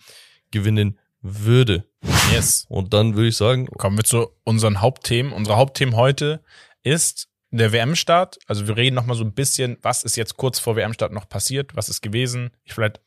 gewinnen 0.53 0.99
würde. 1.21 1.85
Yes. 2.33 2.65
Und 2.69 2.95
dann 2.95 3.15
würde 3.17 3.29
ich 3.29 3.37
sagen, 3.37 3.67
Kommen 3.67 3.97
wir 3.99 4.05
zu 4.05 4.29
unseren 4.45 4.81
Hauptthemen. 4.81 5.33
Unsere 5.33 5.57
Hauptthemen 5.57 5.97
heute 5.97 6.43
ist 6.83 7.29
der 7.51 7.73
WM-Start. 7.73 8.39
Also 8.47 8.69
wir 8.69 8.77
reden 8.77 8.95
noch 8.95 9.07
mal 9.07 9.15
so 9.17 9.25
ein 9.25 9.35
bisschen, 9.35 9.77
was 9.83 10.05
ist 10.05 10.17
jetzt 10.17 10.37
kurz 10.37 10.59
vor 10.61 10.77
WM-Start 10.77 11.13
noch 11.13 11.29
passiert, 11.29 11.75
was 11.75 11.89
ist 11.89 12.01
gewesen. 12.01 12.51
Ich 12.65 12.75
vielleicht, 12.75 13.01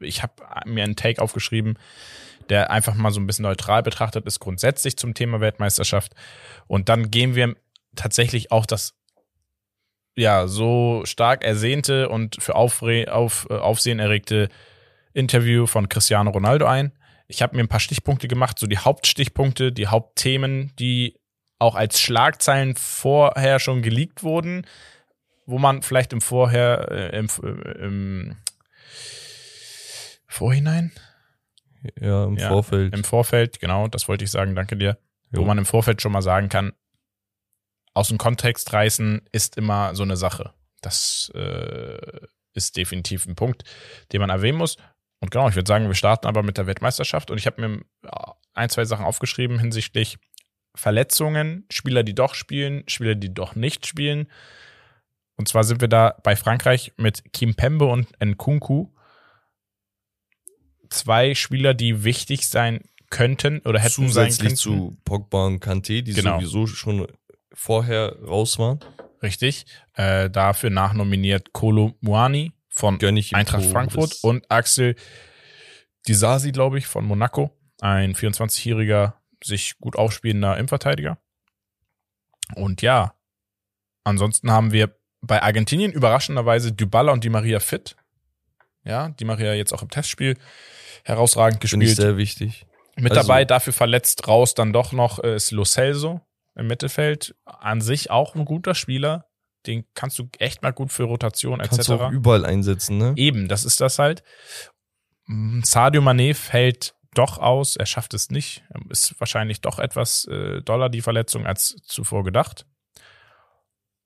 ich 0.00 0.22
habe 0.22 0.34
mir 0.66 0.84
einen 0.84 0.96
Take 0.96 1.20
aufgeschrieben, 1.20 1.78
der 2.48 2.70
einfach 2.70 2.94
mal 2.94 3.10
so 3.10 3.20
ein 3.20 3.26
bisschen 3.26 3.44
neutral 3.44 3.82
betrachtet 3.82 4.26
ist, 4.26 4.40
grundsätzlich 4.40 4.96
zum 4.96 5.14
Thema 5.14 5.40
Weltmeisterschaft. 5.40 6.12
Und 6.66 6.88
dann 6.88 7.10
gehen 7.10 7.34
wir 7.34 7.54
tatsächlich 7.94 8.52
auch 8.52 8.66
das 8.66 8.94
ja 10.16 10.46
so 10.48 11.02
stark 11.04 11.44
ersehnte 11.44 12.08
und 12.08 12.36
für 12.40 12.54
Aufre 12.54 13.12
auf, 13.12 13.46
äh, 13.50 13.54
Aufsehen 13.54 13.98
erregte 13.98 14.48
Interview 15.12 15.66
von 15.66 15.88
Cristiano 15.88 16.30
Ronaldo 16.30 16.66
ein. 16.66 16.92
Ich 17.28 17.42
habe 17.42 17.56
mir 17.56 17.62
ein 17.62 17.68
paar 17.68 17.80
Stichpunkte 17.80 18.28
gemacht, 18.28 18.58
so 18.58 18.66
die 18.66 18.78
Hauptstichpunkte, 18.78 19.72
die 19.72 19.88
Hauptthemen, 19.88 20.72
die 20.78 21.18
auch 21.58 21.74
als 21.74 22.00
Schlagzeilen 22.00 22.74
vorher 22.76 23.58
schon 23.58 23.82
geleakt 23.82 24.22
wurden, 24.22 24.66
wo 25.46 25.58
man 25.58 25.82
vielleicht 25.82 26.12
im 26.12 26.20
Vorher, 26.20 26.88
äh, 26.90 27.18
im, 27.18 27.28
äh, 27.42 27.84
im 27.84 28.36
Vorhinein, 30.26 30.92
ja, 32.00 32.24
im 32.24 32.36
Ja, 32.36 32.48
Vorfeld. 32.48 32.94
im 32.94 33.04
Vorfeld, 33.04 33.60
genau, 33.60 33.88
das 33.88 34.08
wollte 34.08 34.24
ich 34.24 34.30
sagen, 34.30 34.54
danke 34.54 34.76
dir, 34.76 34.98
Jo. 35.32 35.40
wo 35.40 35.44
man 35.44 35.58
im 35.58 35.66
Vorfeld 35.66 36.02
schon 36.02 36.12
mal 36.12 36.22
sagen 36.22 36.48
kann, 36.48 36.72
aus 37.94 38.08
dem 38.08 38.18
Kontext 38.18 38.72
reißen 38.72 39.22
ist 39.32 39.56
immer 39.56 39.94
so 39.94 40.02
eine 40.02 40.16
Sache. 40.16 40.52
Das 40.82 41.32
äh, 41.34 41.98
ist 42.52 42.76
definitiv 42.76 43.26
ein 43.26 43.34
Punkt, 43.36 43.64
den 44.12 44.20
man 44.20 44.30
erwähnen 44.30 44.58
muss. 44.58 44.76
Und 45.20 45.30
genau, 45.30 45.48
ich 45.48 45.54
würde 45.56 45.66
sagen, 45.68 45.86
wir 45.86 45.94
starten 45.94 46.26
aber 46.26 46.42
mit 46.42 46.58
der 46.58 46.66
Weltmeisterschaft 46.66 47.30
und 47.30 47.38
ich 47.38 47.46
habe 47.46 47.66
mir 47.66 47.80
ja, 48.04 48.34
ein, 48.52 48.68
zwei 48.68 48.84
Sachen 48.84 49.06
aufgeschrieben 49.06 49.58
hinsichtlich 49.58 50.18
Verletzungen, 50.74 51.64
Spieler, 51.70 52.02
die 52.02 52.14
doch 52.14 52.34
spielen, 52.34 52.84
Spieler, 52.86 53.14
die 53.14 53.32
doch 53.32 53.54
nicht 53.54 53.86
spielen. 53.86 54.30
Und 55.36 55.48
zwar 55.48 55.64
sind 55.64 55.80
wir 55.80 55.88
da 55.88 56.16
bei 56.22 56.36
Frankreich 56.36 56.92
mit 56.98 57.32
Kim 57.32 57.54
Pembe 57.54 57.86
und 57.86 58.08
Nkunku. 58.22 58.88
Zwei 60.90 61.34
Spieler, 61.34 61.74
die 61.74 62.04
wichtig 62.04 62.48
sein 62.48 62.80
könnten 63.10 63.60
oder 63.60 63.78
hätten 63.78 64.08
sein 64.08 64.30
Zusätzlich 64.30 64.56
zu 64.56 64.96
Pogba 65.04 65.46
und 65.46 65.64
Kanté, 65.64 66.02
die 66.02 66.12
Genau. 66.12 66.38
sowieso 66.40 66.66
schon 66.66 67.06
vorher 67.52 68.16
raus 68.22 68.58
waren. 68.58 68.80
Richtig. 69.22 69.66
Äh, 69.94 70.28
dafür 70.30 70.70
nachnominiert 70.70 71.52
Kolo 71.52 71.94
Muani 72.00 72.52
von 72.68 72.98
Eintracht 73.02 73.62
Pro, 73.62 73.70
Frankfurt 73.70 74.18
und 74.22 74.50
Axel 74.50 74.94
Disasi, 76.06 76.52
glaube 76.52 76.78
ich, 76.78 76.86
von 76.86 77.04
Monaco. 77.04 77.50
Ein 77.80 78.14
24-jähriger, 78.14 79.14
sich 79.42 79.78
gut 79.78 79.96
aufspielender 79.96 80.56
Innenverteidiger. 80.56 81.18
Und 82.54 82.82
ja, 82.82 83.14
ansonsten 84.04 84.50
haben 84.50 84.72
wir 84.72 84.96
bei 85.20 85.42
Argentinien 85.42 85.92
überraschenderweise 85.92 86.72
Dybala 86.72 87.12
und 87.12 87.24
Di 87.24 87.28
Maria 87.30 87.58
fit. 87.60 87.96
Ja, 88.86 89.08
Di 89.10 89.24
Maria 89.24 89.52
jetzt 89.54 89.72
auch 89.72 89.82
im 89.82 89.90
Testspiel 89.90 90.38
herausragend 91.04 91.60
Finde 91.68 91.84
ich 91.84 91.90
gespielt. 91.90 92.06
sehr 92.06 92.16
wichtig. 92.16 92.66
Mit 92.96 93.12
Also- 93.12 93.22
dabei, 93.28 93.44
dafür 93.44 93.72
verletzt 93.72 94.26
raus 94.28 94.54
dann 94.54 94.72
doch 94.72 94.92
noch 94.92 95.22
äh, 95.22 95.36
ist 95.36 95.50
Lo 95.50 95.64
Celso 95.64 96.20
im 96.54 96.66
Mittelfeld. 96.68 97.34
An 97.44 97.80
sich 97.82 98.10
auch 98.10 98.34
ein 98.34 98.44
guter 98.46 98.74
Spieler. 98.74 99.26
Den 99.66 99.84
kannst 99.94 100.18
du 100.18 100.28
echt 100.38 100.62
mal 100.62 100.72
gut 100.72 100.92
für 100.92 101.02
Rotation 101.02 101.60
etc. 101.60 101.70
Kannst 101.70 101.88
du 101.88 101.94
auch 102.00 102.10
überall 102.12 102.46
einsetzen, 102.46 102.96
ne? 102.98 103.12
Eben, 103.16 103.48
das 103.48 103.64
ist 103.64 103.80
das 103.80 103.98
halt. 103.98 104.22
Mm, 105.26 105.62
Sadio 105.64 106.00
Mané 106.00 106.34
fällt 106.34 106.94
doch 107.14 107.38
aus. 107.38 107.74
Er 107.76 107.86
schafft 107.86 108.14
es 108.14 108.30
nicht. 108.30 108.62
Ist 108.88 109.18
wahrscheinlich 109.18 109.60
doch 109.60 109.78
etwas 109.80 110.24
äh, 110.26 110.62
doller 110.62 110.88
die 110.88 111.02
Verletzung 111.02 111.44
als 111.46 111.76
zuvor 111.84 112.22
gedacht. 112.24 112.64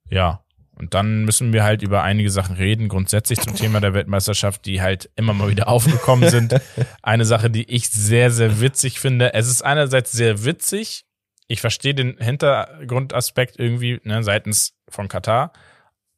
Ja. 0.09 0.43
Und 0.81 0.95
dann 0.95 1.27
müssen 1.27 1.53
wir 1.53 1.63
halt 1.63 1.83
über 1.83 2.03
einige 2.03 2.31
Sachen 2.31 2.57
reden, 2.57 2.89
grundsätzlich 2.89 3.39
zum 3.39 3.55
Thema 3.55 3.83
der 3.83 3.93
Weltmeisterschaft, 3.93 4.65
die 4.65 4.81
halt 4.81 5.11
immer 5.15 5.35
mal 5.35 5.51
wieder 5.51 5.69
aufgekommen 5.69 6.31
sind. 6.31 6.59
Eine 7.03 7.27
Sache, 7.27 7.51
die 7.51 7.71
ich 7.71 7.91
sehr, 7.91 8.31
sehr 8.31 8.63
witzig 8.63 8.99
finde. 8.99 9.35
Es 9.35 9.47
ist 9.47 9.61
einerseits 9.61 10.11
sehr 10.11 10.47
witzig. 10.47 11.05
Ich 11.49 11.61
verstehe 11.61 11.95
den 11.95 12.17
Hintergrundaspekt 12.17 13.59
irgendwie 13.59 14.01
ne, 14.05 14.23
seitens 14.23 14.73
von 14.89 15.09
Katar. 15.09 15.53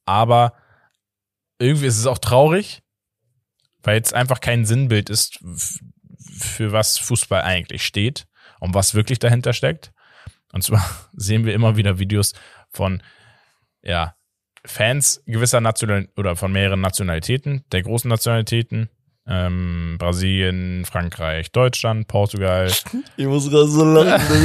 Aber 0.07 0.53
irgendwie 1.59 1.87
ist 1.87 1.99
es 1.99 2.07
auch 2.07 2.19
traurig, 2.19 2.85
weil 3.83 4.01
es 4.01 4.13
einfach 4.13 4.39
kein 4.39 4.65
Sinnbild 4.65 5.11
ist, 5.11 5.41
für 6.39 6.71
was 6.71 6.99
Fußball 6.99 7.43
eigentlich 7.43 7.85
steht 7.85 8.29
und 8.61 8.75
was 8.75 8.95
wirklich 8.95 9.19
dahinter 9.19 9.55
steckt. 9.55 9.91
Und 10.53 10.63
zwar 10.63 10.89
sehen 11.15 11.47
wir 11.47 11.53
immer 11.53 11.77
wieder 11.77 11.99
Videos 11.99 12.33
von, 12.71 13.03
ja, 13.83 14.15
Fans 14.65 15.23
gewisser 15.27 15.61
National 15.61 16.09
oder 16.17 16.37
von 16.37 16.53
mehreren 16.53 16.81
Nationalitäten, 16.81 17.65
der 17.73 17.83
großen 17.83 18.09
Nationalitäten, 18.09 18.89
ähm, 19.27 19.97
Brasilien, 19.99 20.85
Frankreich, 20.85 21.53
Deutschland, 21.53 22.09
Portugal, 22.09 22.71
Ich 23.17 23.27
muss 23.27 23.51
gerade 23.51 23.69
so 23.69 23.85
lachen. 23.85 24.23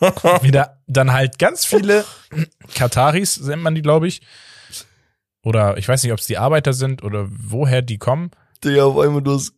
Digga. 0.00 0.42
wieder 0.42 0.78
dann 0.86 1.12
halt 1.12 1.38
ganz 1.38 1.64
viele 1.64 2.04
Kataris, 2.74 3.40
nennt 3.40 3.62
man 3.62 3.74
die, 3.74 3.82
glaube 3.82 4.08
ich. 4.08 4.22
Oder 5.42 5.76
ich 5.76 5.88
weiß 5.88 6.02
nicht, 6.02 6.12
ob 6.12 6.18
es 6.18 6.26
die 6.26 6.38
Arbeiter 6.38 6.72
sind 6.72 7.02
oder 7.02 7.26
woher 7.28 7.82
die 7.82 7.98
kommen. 7.98 8.30
Digga, 8.64 8.84
auf 8.84 8.98
einmal 8.98 9.22
du 9.22 9.34
hast 9.34 9.54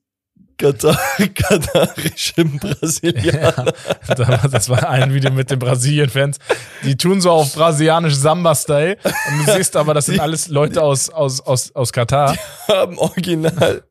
Katar, 0.61 0.98
katarische 1.34 2.44
Brasilianer. 2.44 3.72
Ja, 4.08 4.14
da 4.14 4.48
das 4.48 4.68
war 4.68 4.90
ein 4.90 5.14
Video 5.14 5.30
mit 5.30 5.50
den 5.50 5.58
Brasilien-Fans. 5.58 6.38
Die 6.84 6.96
tun 6.96 7.22
so 7.22 7.30
auf 7.30 7.54
brasilianisch 7.54 8.14
Samba-Style. 8.14 8.98
Und 9.02 9.46
du 9.46 9.52
siehst 9.54 9.74
aber, 9.74 9.94
das 9.94 10.06
sind 10.06 10.20
alles 10.20 10.48
Leute 10.48 10.82
aus, 10.82 11.08
aus, 11.08 11.40
aus, 11.40 11.74
aus 11.74 11.92
Katar. 11.92 12.36
haben 12.68 12.98
original 12.98 13.84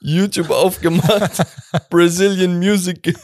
YouTube 0.00 0.50
aufgemacht, 0.50 1.42
Brazilian 1.90 2.56
Music 2.60 3.16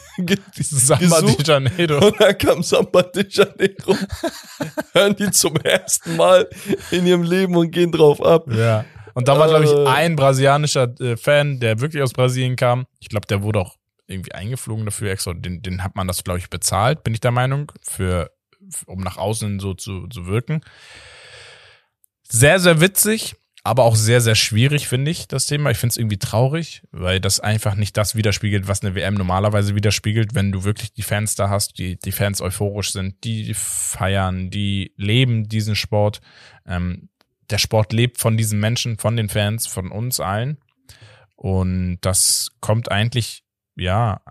Samba 0.59 1.21
de 1.21 1.29
gesucht 1.31 1.47
Janeiro. 1.47 2.05
und 2.05 2.19
dann 2.19 2.37
kam 2.37 2.63
Samba 2.63 3.03
de 3.03 3.25
Janeiro. 3.29 3.95
Hören 4.93 5.15
die 5.15 5.31
zum 5.31 5.55
ersten 5.55 6.17
Mal 6.17 6.49
in 6.91 7.07
ihrem 7.07 7.23
Leben 7.23 7.55
und 7.55 7.71
gehen 7.71 7.93
drauf 7.93 8.21
ab. 8.21 8.47
Ja. 8.53 8.83
Und 9.13 9.27
da 9.27 9.37
war, 9.37 9.47
glaube 9.47 9.65
ich, 9.65 9.71
Äh. 9.71 9.87
ein 9.87 10.15
brasilianischer 10.15 10.99
äh, 10.99 11.17
Fan, 11.17 11.59
der 11.59 11.79
wirklich 11.79 12.01
aus 12.01 12.13
Brasilien 12.13 12.55
kam. 12.55 12.85
Ich 12.99 13.09
glaube, 13.09 13.27
der 13.27 13.43
wurde 13.43 13.59
auch 13.59 13.75
irgendwie 14.07 14.33
eingeflogen 14.33 14.85
dafür 14.85 15.11
extra. 15.11 15.33
Den, 15.33 15.61
den 15.61 15.83
hat 15.83 15.95
man 15.95 16.07
das, 16.07 16.23
glaube 16.23 16.39
ich, 16.39 16.49
bezahlt, 16.49 17.03
bin 17.03 17.13
ich 17.13 17.21
der 17.21 17.31
Meinung, 17.31 17.71
für, 17.81 18.31
um 18.85 19.01
nach 19.01 19.17
außen 19.17 19.59
so 19.59 19.73
zu, 19.73 20.07
zu 20.07 20.27
wirken. 20.27 20.61
Sehr, 22.27 22.59
sehr 22.59 22.81
witzig, 22.81 23.35
aber 23.63 23.83
auch 23.83 23.95
sehr, 23.95 24.19
sehr 24.19 24.35
schwierig, 24.35 24.87
finde 24.87 25.11
ich, 25.11 25.27
das 25.27 25.45
Thema. 25.45 25.69
Ich 25.71 25.77
finde 25.77 25.91
es 25.91 25.97
irgendwie 25.97 26.17
traurig, 26.17 26.81
weil 26.91 27.19
das 27.21 27.39
einfach 27.39 27.75
nicht 27.75 27.95
das 27.95 28.15
widerspiegelt, 28.15 28.67
was 28.67 28.81
eine 28.81 28.95
WM 28.95 29.13
normalerweise 29.13 29.75
widerspiegelt, 29.75 30.33
wenn 30.35 30.51
du 30.51 30.63
wirklich 30.63 30.93
die 30.93 31.03
Fans 31.03 31.35
da 31.35 31.49
hast, 31.49 31.77
die, 31.77 31.97
die 31.97 32.11
Fans 32.11 32.41
euphorisch 32.41 32.91
sind, 32.91 33.23
die 33.23 33.53
feiern, 33.53 34.49
die 34.49 34.93
leben 34.97 35.47
diesen 35.47 35.75
Sport. 35.75 36.21
Ähm, 36.65 37.09
der 37.49 37.57
Sport 37.57 37.93
lebt 37.93 38.19
von 38.19 38.37
diesen 38.37 38.59
Menschen, 38.59 38.97
von 38.97 39.15
den 39.15 39.29
Fans, 39.29 39.67
von 39.67 39.91
uns 39.91 40.19
allen. 40.19 40.57
Und 41.35 41.97
das 42.01 42.51
kommt 42.61 42.91
eigentlich, 42.91 43.43
ja, 43.75 44.21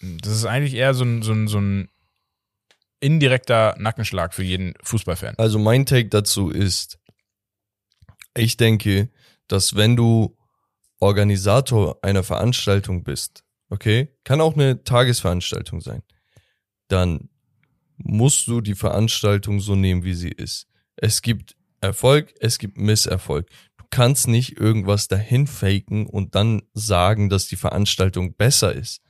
das 0.00 0.32
ist 0.32 0.44
eigentlich 0.46 0.74
eher 0.74 0.94
so 0.94 1.04
ein, 1.04 1.22
so 1.22 1.32
ein, 1.32 1.48
so 1.48 1.58
ein 1.58 1.88
indirekter 3.00 3.74
Nackenschlag 3.78 4.34
für 4.34 4.42
jeden 4.42 4.74
Fußballfan. 4.82 5.34
Also 5.38 5.58
mein 5.58 5.86
Take 5.86 6.08
dazu 6.08 6.50
ist, 6.50 6.98
ich 8.34 8.56
denke, 8.56 9.10
dass 9.48 9.76
wenn 9.76 9.96
du 9.96 10.36
Organisator 10.98 11.98
einer 12.02 12.22
Veranstaltung 12.22 13.04
bist, 13.04 13.44
okay, 13.68 14.08
kann 14.24 14.40
auch 14.40 14.54
eine 14.54 14.82
Tagesveranstaltung 14.82 15.80
sein, 15.80 16.02
dann 16.88 17.28
musst 17.96 18.46
du 18.46 18.60
die 18.60 18.74
Veranstaltung 18.74 19.60
so 19.60 19.74
nehmen, 19.74 20.04
wie 20.04 20.14
sie 20.14 20.30
ist. 20.30 20.68
Es 20.96 21.22
gibt 21.22 21.55
Erfolg, 21.86 22.34
es 22.40 22.58
gibt 22.58 22.76
Misserfolg. 22.76 23.48
Du 23.78 23.84
kannst 23.90 24.28
nicht 24.28 24.58
irgendwas 24.58 25.08
dahin 25.08 25.46
faken 25.46 26.06
und 26.06 26.34
dann 26.34 26.62
sagen, 26.74 27.28
dass 27.28 27.46
die 27.46 27.56
Veranstaltung 27.56 28.34
besser 28.34 28.74
ist. 28.74 29.00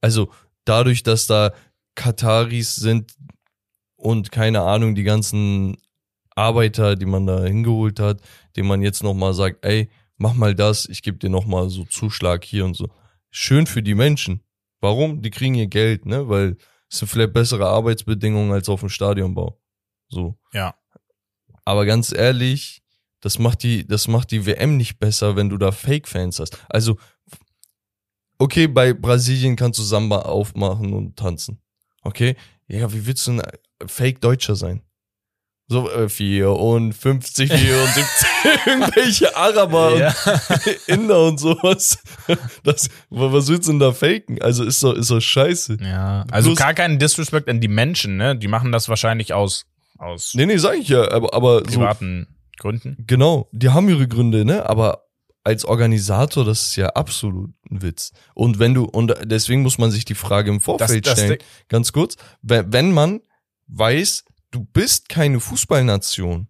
Also 0.00 0.30
dadurch, 0.64 1.02
dass 1.02 1.26
da 1.26 1.52
Kataris 1.94 2.74
sind 2.76 3.14
und 3.96 4.32
keine 4.32 4.62
Ahnung, 4.62 4.94
die 4.94 5.04
ganzen 5.04 5.76
Arbeiter, 6.34 6.96
die 6.96 7.06
man 7.06 7.26
da 7.26 7.44
hingeholt 7.44 8.00
hat, 8.00 8.20
dem 8.56 8.66
man 8.66 8.82
jetzt 8.82 9.02
nochmal 9.02 9.34
sagt, 9.34 9.64
ey, 9.64 9.90
mach 10.16 10.34
mal 10.34 10.54
das, 10.54 10.86
ich 10.86 11.02
gebe 11.02 11.18
dir 11.18 11.30
nochmal 11.30 11.68
so 11.68 11.84
Zuschlag 11.84 12.44
hier 12.44 12.64
und 12.64 12.74
so. 12.74 12.88
Schön 13.30 13.66
für 13.66 13.82
die 13.82 13.94
Menschen. 13.94 14.42
Warum? 14.80 15.22
Die 15.22 15.30
kriegen 15.30 15.54
ihr 15.54 15.68
Geld, 15.68 16.06
ne? 16.06 16.28
Weil 16.28 16.56
es 16.90 16.98
sind 16.98 17.08
vielleicht 17.08 17.32
bessere 17.32 17.66
Arbeitsbedingungen 17.66 18.52
als 18.52 18.68
auf 18.68 18.80
dem 18.80 18.88
Stadionbau. 18.88 19.60
So. 20.08 20.38
Ja. 20.52 20.74
Aber 21.64 21.86
ganz 21.86 22.12
ehrlich, 22.12 22.82
das 23.20 23.38
macht 23.38 23.62
die, 23.62 23.86
das 23.86 24.08
macht 24.08 24.30
die 24.30 24.46
WM 24.46 24.76
nicht 24.76 24.98
besser, 24.98 25.36
wenn 25.36 25.48
du 25.48 25.56
da 25.58 25.70
Fake-Fans 25.72 26.40
hast. 26.40 26.58
Also, 26.68 26.98
okay, 28.38 28.66
bei 28.66 28.92
Brasilien 28.92 29.56
kannst 29.56 29.78
du 29.78 29.82
Samba 29.84 30.20
aufmachen 30.22 30.92
und 30.92 31.16
tanzen. 31.16 31.60
Okay? 32.02 32.36
Ja, 32.66 32.92
wie 32.92 33.06
willst 33.06 33.26
du 33.26 33.32
ein 33.32 33.42
Fake-Deutscher 33.86 34.56
sein? 34.56 34.82
So, 35.68 35.88
äh, 35.90 36.08
54, 36.08 37.50
74, 37.50 38.26
irgendwelche 38.66 39.36
Araber 39.36 39.96
Ja. 39.96 40.14
und 40.48 40.66
Inder 40.88 41.24
und 41.28 41.38
sowas. 41.38 41.98
Das, 42.64 42.90
was 43.08 43.46
willst 43.48 43.68
du 43.68 43.72
denn 43.72 43.78
da 43.80 43.92
faken? 43.92 44.42
Also 44.42 44.64
ist 44.64 44.82
doch, 44.82 44.92
ist 44.94 45.10
doch 45.10 45.20
scheiße. 45.20 45.78
ja. 45.80 46.26
Also 46.30 46.50
Plus- 46.50 46.58
gar 46.58 46.74
keinen 46.74 46.98
Disrespect 46.98 47.48
an 47.48 47.60
die 47.60 47.68
Menschen, 47.68 48.16
ne? 48.16 48.36
Die 48.36 48.48
machen 48.48 48.72
das 48.72 48.88
wahrscheinlich 48.88 49.32
aus, 49.32 49.64
aus 49.98 50.34
Nee, 50.34 50.46
nee, 50.46 50.56
sag 50.56 50.76
ich 50.78 50.88
ja, 50.88 51.10
aber, 51.10 51.34
aber 51.34 51.58
so, 51.68 51.78
privaten 51.78 52.26
Gründen. 52.58 53.04
Genau, 53.06 53.48
die 53.52 53.70
haben 53.70 53.88
ihre 53.88 54.08
Gründe, 54.08 54.44
ne? 54.44 54.68
Aber 54.68 55.06
als 55.44 55.64
Organisator, 55.64 56.44
das 56.44 56.62
ist 56.62 56.76
ja 56.76 56.88
absolut 56.90 57.50
ein 57.70 57.82
Witz. 57.82 58.12
Und 58.34 58.58
wenn 58.60 58.74
du, 58.74 58.84
und 58.84 59.12
deswegen 59.24 59.62
muss 59.62 59.78
man 59.78 59.90
sich 59.90 60.04
die 60.04 60.14
Frage 60.14 60.50
im 60.50 60.60
Vorfeld 60.60 61.06
das 61.06 61.18
stellen, 61.18 61.38
Ding- 61.38 61.46
ganz 61.68 61.92
kurz, 61.92 62.16
wenn, 62.42 62.72
wenn 62.72 62.92
man 62.92 63.20
weiß, 63.66 64.24
du 64.52 64.64
bist 64.64 65.08
keine 65.08 65.40
Fußballnation, 65.40 66.46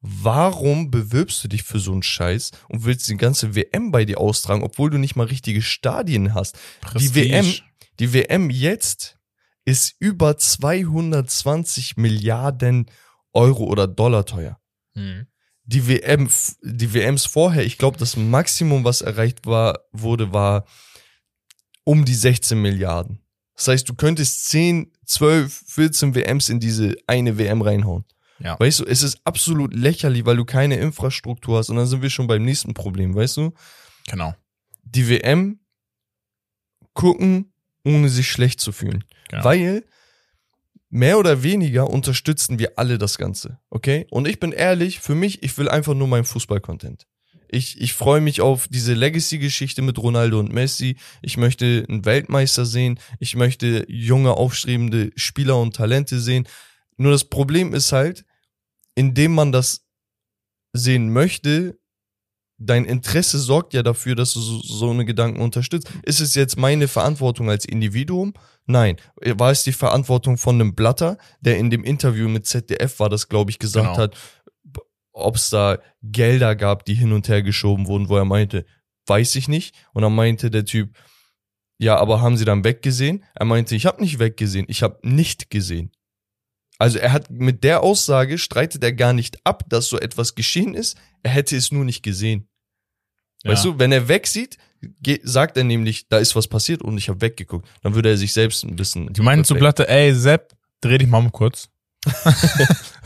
warum 0.00 0.90
bewirbst 0.90 1.44
du 1.44 1.48
dich 1.48 1.62
für 1.62 1.78
so 1.78 1.92
einen 1.92 2.02
Scheiß 2.02 2.50
und 2.68 2.84
willst 2.84 3.08
die 3.08 3.16
ganze 3.16 3.54
WM 3.54 3.92
bei 3.92 4.04
dir 4.04 4.18
austragen, 4.18 4.64
obwohl 4.64 4.90
du 4.90 4.98
nicht 4.98 5.14
mal 5.14 5.26
richtige 5.26 5.62
Stadien 5.62 6.34
hast? 6.34 6.56
Die 6.56 6.86
Prestige. 6.86 7.30
WM, 7.30 7.54
die 8.00 8.12
WM 8.12 8.50
jetzt 8.50 9.18
ist 9.64 9.94
über 9.98 10.36
220 10.36 11.96
Milliarden 11.96 12.86
Euro 13.32 13.64
oder 13.64 13.86
Dollar 13.86 14.26
teuer 14.26 14.58
Hm. 14.94 15.26
die 15.64 15.88
WM, 15.88 16.28
die 16.62 16.92
WMs 16.92 17.24
vorher, 17.24 17.64
ich 17.64 17.78
glaube, 17.78 17.96
das 17.96 18.16
Maximum, 18.16 18.84
was 18.84 19.00
erreicht 19.00 19.46
war, 19.46 19.80
wurde, 19.90 20.32
war 20.32 20.66
um 21.84 22.04
die 22.04 22.14
16 22.14 22.60
Milliarden. 22.60 23.20
Das 23.56 23.68
heißt, 23.68 23.88
du 23.88 23.94
könntest 23.94 24.48
10, 24.50 24.92
12, 25.06 25.64
14 25.66 26.14
WMs 26.14 26.48
in 26.48 26.60
diese 26.60 26.94
eine 27.06 27.38
WM 27.38 27.62
reinhauen. 27.62 28.04
Ja. 28.38 28.58
Weißt 28.58 28.80
du, 28.80 28.84
es 28.84 29.02
ist 29.02 29.20
absolut 29.24 29.72
lächerlich, 29.72 30.26
weil 30.26 30.36
du 30.36 30.44
keine 30.44 30.76
Infrastruktur 30.76 31.58
hast 31.58 31.70
und 31.70 31.76
dann 31.76 31.86
sind 31.86 32.02
wir 32.02 32.10
schon 32.10 32.26
beim 32.26 32.44
nächsten 32.44 32.74
Problem, 32.74 33.14
weißt 33.14 33.36
du? 33.36 33.54
Genau. 34.08 34.34
Die 34.82 35.08
WM 35.08 35.60
gucken, 36.92 37.52
ohne 37.84 38.08
sich 38.08 38.28
schlecht 38.30 38.60
zu 38.60 38.72
fühlen. 38.72 39.04
Genau. 39.32 39.44
Weil 39.44 39.84
mehr 40.88 41.18
oder 41.18 41.42
weniger 41.42 41.88
unterstützen 41.88 42.58
wir 42.58 42.78
alle 42.78 42.98
das 42.98 43.18
Ganze, 43.18 43.58
okay? 43.70 44.06
Und 44.10 44.28
ich 44.28 44.38
bin 44.38 44.52
ehrlich, 44.52 45.00
für 45.00 45.14
mich, 45.14 45.42
ich 45.42 45.56
will 45.58 45.68
einfach 45.68 45.94
nur 45.94 46.06
meinen 46.06 46.24
Fußball-Content. 46.24 47.06
Ich, 47.48 47.80
ich 47.80 47.92
freue 47.92 48.20
mich 48.20 48.40
auf 48.40 48.68
diese 48.68 48.94
Legacy-Geschichte 48.94 49.82
mit 49.82 49.98
Ronaldo 49.98 50.38
und 50.38 50.52
Messi. 50.52 50.96
Ich 51.20 51.36
möchte 51.36 51.84
einen 51.88 52.04
Weltmeister 52.06 52.64
sehen. 52.64 52.98
Ich 53.20 53.36
möchte 53.36 53.84
junge, 53.88 54.32
aufstrebende 54.32 55.12
Spieler 55.16 55.58
und 55.60 55.76
Talente 55.76 56.18
sehen. 56.18 56.48
Nur 56.96 57.12
das 57.12 57.24
Problem 57.24 57.74
ist 57.74 57.92
halt, 57.92 58.24
indem 58.94 59.34
man 59.34 59.52
das 59.52 59.86
sehen 60.72 61.12
möchte, 61.12 61.78
dein 62.58 62.84
Interesse 62.84 63.38
sorgt 63.38 63.74
ja 63.74 63.82
dafür, 63.82 64.14
dass 64.14 64.32
du 64.32 64.40
so, 64.40 64.60
so 64.60 64.90
eine 64.90 65.04
Gedanken 65.04 65.40
unterstützt. 65.40 65.90
Ist 66.04 66.20
es 66.20 66.34
jetzt 66.34 66.56
meine 66.56 66.88
Verantwortung 66.88 67.50
als 67.50 67.64
Individuum? 67.64 68.34
Nein. 68.66 68.96
War 69.16 69.50
es 69.50 69.64
die 69.64 69.72
Verantwortung 69.72 70.38
von 70.38 70.56
einem 70.56 70.74
Blatter, 70.74 71.18
der 71.40 71.58
in 71.58 71.70
dem 71.70 71.84
Interview 71.84 72.28
mit 72.28 72.46
ZDF 72.46 73.00
war, 73.00 73.08
das 73.08 73.28
glaube 73.28 73.50
ich 73.50 73.58
gesagt 73.58 73.86
Genau. 73.88 73.98
hat, 73.98 74.16
ob 75.12 75.36
es 75.36 75.50
da 75.50 75.78
Gelder 76.02 76.56
gab, 76.56 76.84
die 76.84 76.94
hin 76.94 77.12
und 77.12 77.28
her 77.28 77.42
geschoben 77.42 77.86
wurden, 77.86 78.08
wo 78.08 78.16
er 78.16 78.24
meinte, 78.24 78.64
weiß 79.06 79.34
ich 79.36 79.48
nicht. 79.48 79.74
Und 79.92 80.02
dann 80.02 80.14
meinte 80.14 80.50
der 80.50 80.64
Typ, 80.64 80.96
ja, 81.78 81.96
aber 81.96 82.20
haben 82.20 82.36
Sie 82.36 82.44
dann 82.44 82.64
weggesehen? 82.64 83.24
Er 83.34 83.44
meinte, 83.44 83.74
ich 83.74 83.86
habe 83.86 84.00
nicht 84.00 84.18
weggesehen, 84.20 84.66
ich 84.68 84.82
habe 84.82 84.98
nicht 85.02 85.50
gesehen. 85.50 85.90
Also 86.78 86.98
er 86.98 87.12
hat 87.12 87.30
mit 87.30 87.64
der 87.64 87.82
Aussage 87.82 88.38
streitet 88.38 88.82
er 88.84 88.92
gar 88.92 89.12
nicht 89.12 89.44
ab, 89.44 89.64
dass 89.68 89.88
so 89.88 89.98
etwas 89.98 90.34
geschehen 90.34 90.74
ist. 90.74 90.96
Er 91.22 91.32
hätte 91.32 91.56
es 91.56 91.70
nur 91.72 91.84
nicht 91.84 92.02
gesehen. 92.02 92.48
Weißt 93.44 93.64
Ja. 93.64 93.72
du, 93.72 93.78
wenn 93.78 93.92
er 93.92 94.08
wegsieht, 94.08 94.56
sagt 95.22 95.56
er 95.56 95.64
nämlich, 95.64 96.08
da 96.08 96.18
ist 96.18 96.34
was 96.36 96.48
passiert 96.48 96.82
und 96.82 96.98
ich 96.98 97.08
habe 97.08 97.20
weggeguckt. 97.20 97.68
Dann 97.82 97.94
würde 97.94 98.10
er 98.10 98.16
sich 98.16 98.32
selbst 98.32 98.64
ein 98.64 98.76
bisschen. 98.76 99.12
Die 99.12 99.20
meinen 99.20 99.44
zu 99.44 99.54
Blatte, 99.54 99.88
ey, 99.88 100.14
Sepp, 100.14 100.52
dreh 100.80 100.98
dich 100.98 101.08
mal 101.08 101.18
um 101.18 101.32
kurz. 101.32 101.68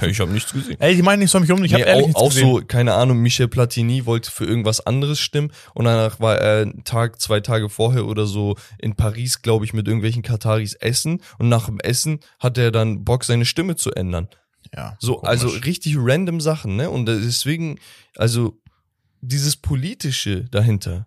Ich 0.02 0.20
habe 0.20 0.30
nichts 0.30 0.52
gesehen. 0.52 0.76
Ey, 0.78 0.94
die 0.94 1.00
meinen 1.02 1.20
nicht, 1.20 1.30
soll 1.30 1.40
mich 1.40 1.50
um, 1.50 1.64
ich 1.64 1.72
hab 1.72 1.80
Nee, 1.80 1.86
ehrlich 1.86 2.14
auch, 2.16 2.22
auch 2.24 2.28
gesehen. 2.28 2.48
so, 2.48 2.62
keine 2.66 2.92
Ahnung, 2.94 3.18
Michel 3.18 3.48
Platini 3.48 4.04
wollte 4.04 4.30
für 4.30 4.44
irgendwas 4.44 4.84
anderes 4.84 5.18
stimmen 5.20 5.50
und 5.74 5.86
danach 5.86 6.20
war 6.20 6.36
er 6.38 6.62
einen 6.62 6.84
Tag, 6.84 7.18
zwei 7.20 7.40
Tage 7.40 7.70
vorher 7.70 8.04
oder 8.06 8.26
so 8.26 8.56
in 8.78 8.94
Paris, 8.94 9.40
glaube 9.40 9.64
ich, 9.64 9.72
mit 9.72 9.86
irgendwelchen 9.86 10.22
Kataris 10.22 10.74
essen 10.74 11.22
und 11.38 11.48
nach 11.48 11.64
dem 11.66 11.80
Essen 11.80 12.20
hat 12.38 12.58
er 12.58 12.70
dann 12.72 13.04
Bock, 13.04 13.24
seine 13.24 13.46
Stimme 13.46 13.76
zu 13.76 13.90
ändern. 13.92 14.28
Ja, 14.74 14.96
So, 15.00 15.14
komisch. 15.14 15.28
also 15.30 15.48
richtig 15.48 15.94
random 15.98 16.40
Sachen, 16.42 16.76
ne? 16.76 16.90
Und 16.90 17.06
deswegen, 17.06 17.78
also 18.16 18.60
dieses 19.22 19.56
Politische 19.56 20.44
dahinter, 20.50 21.06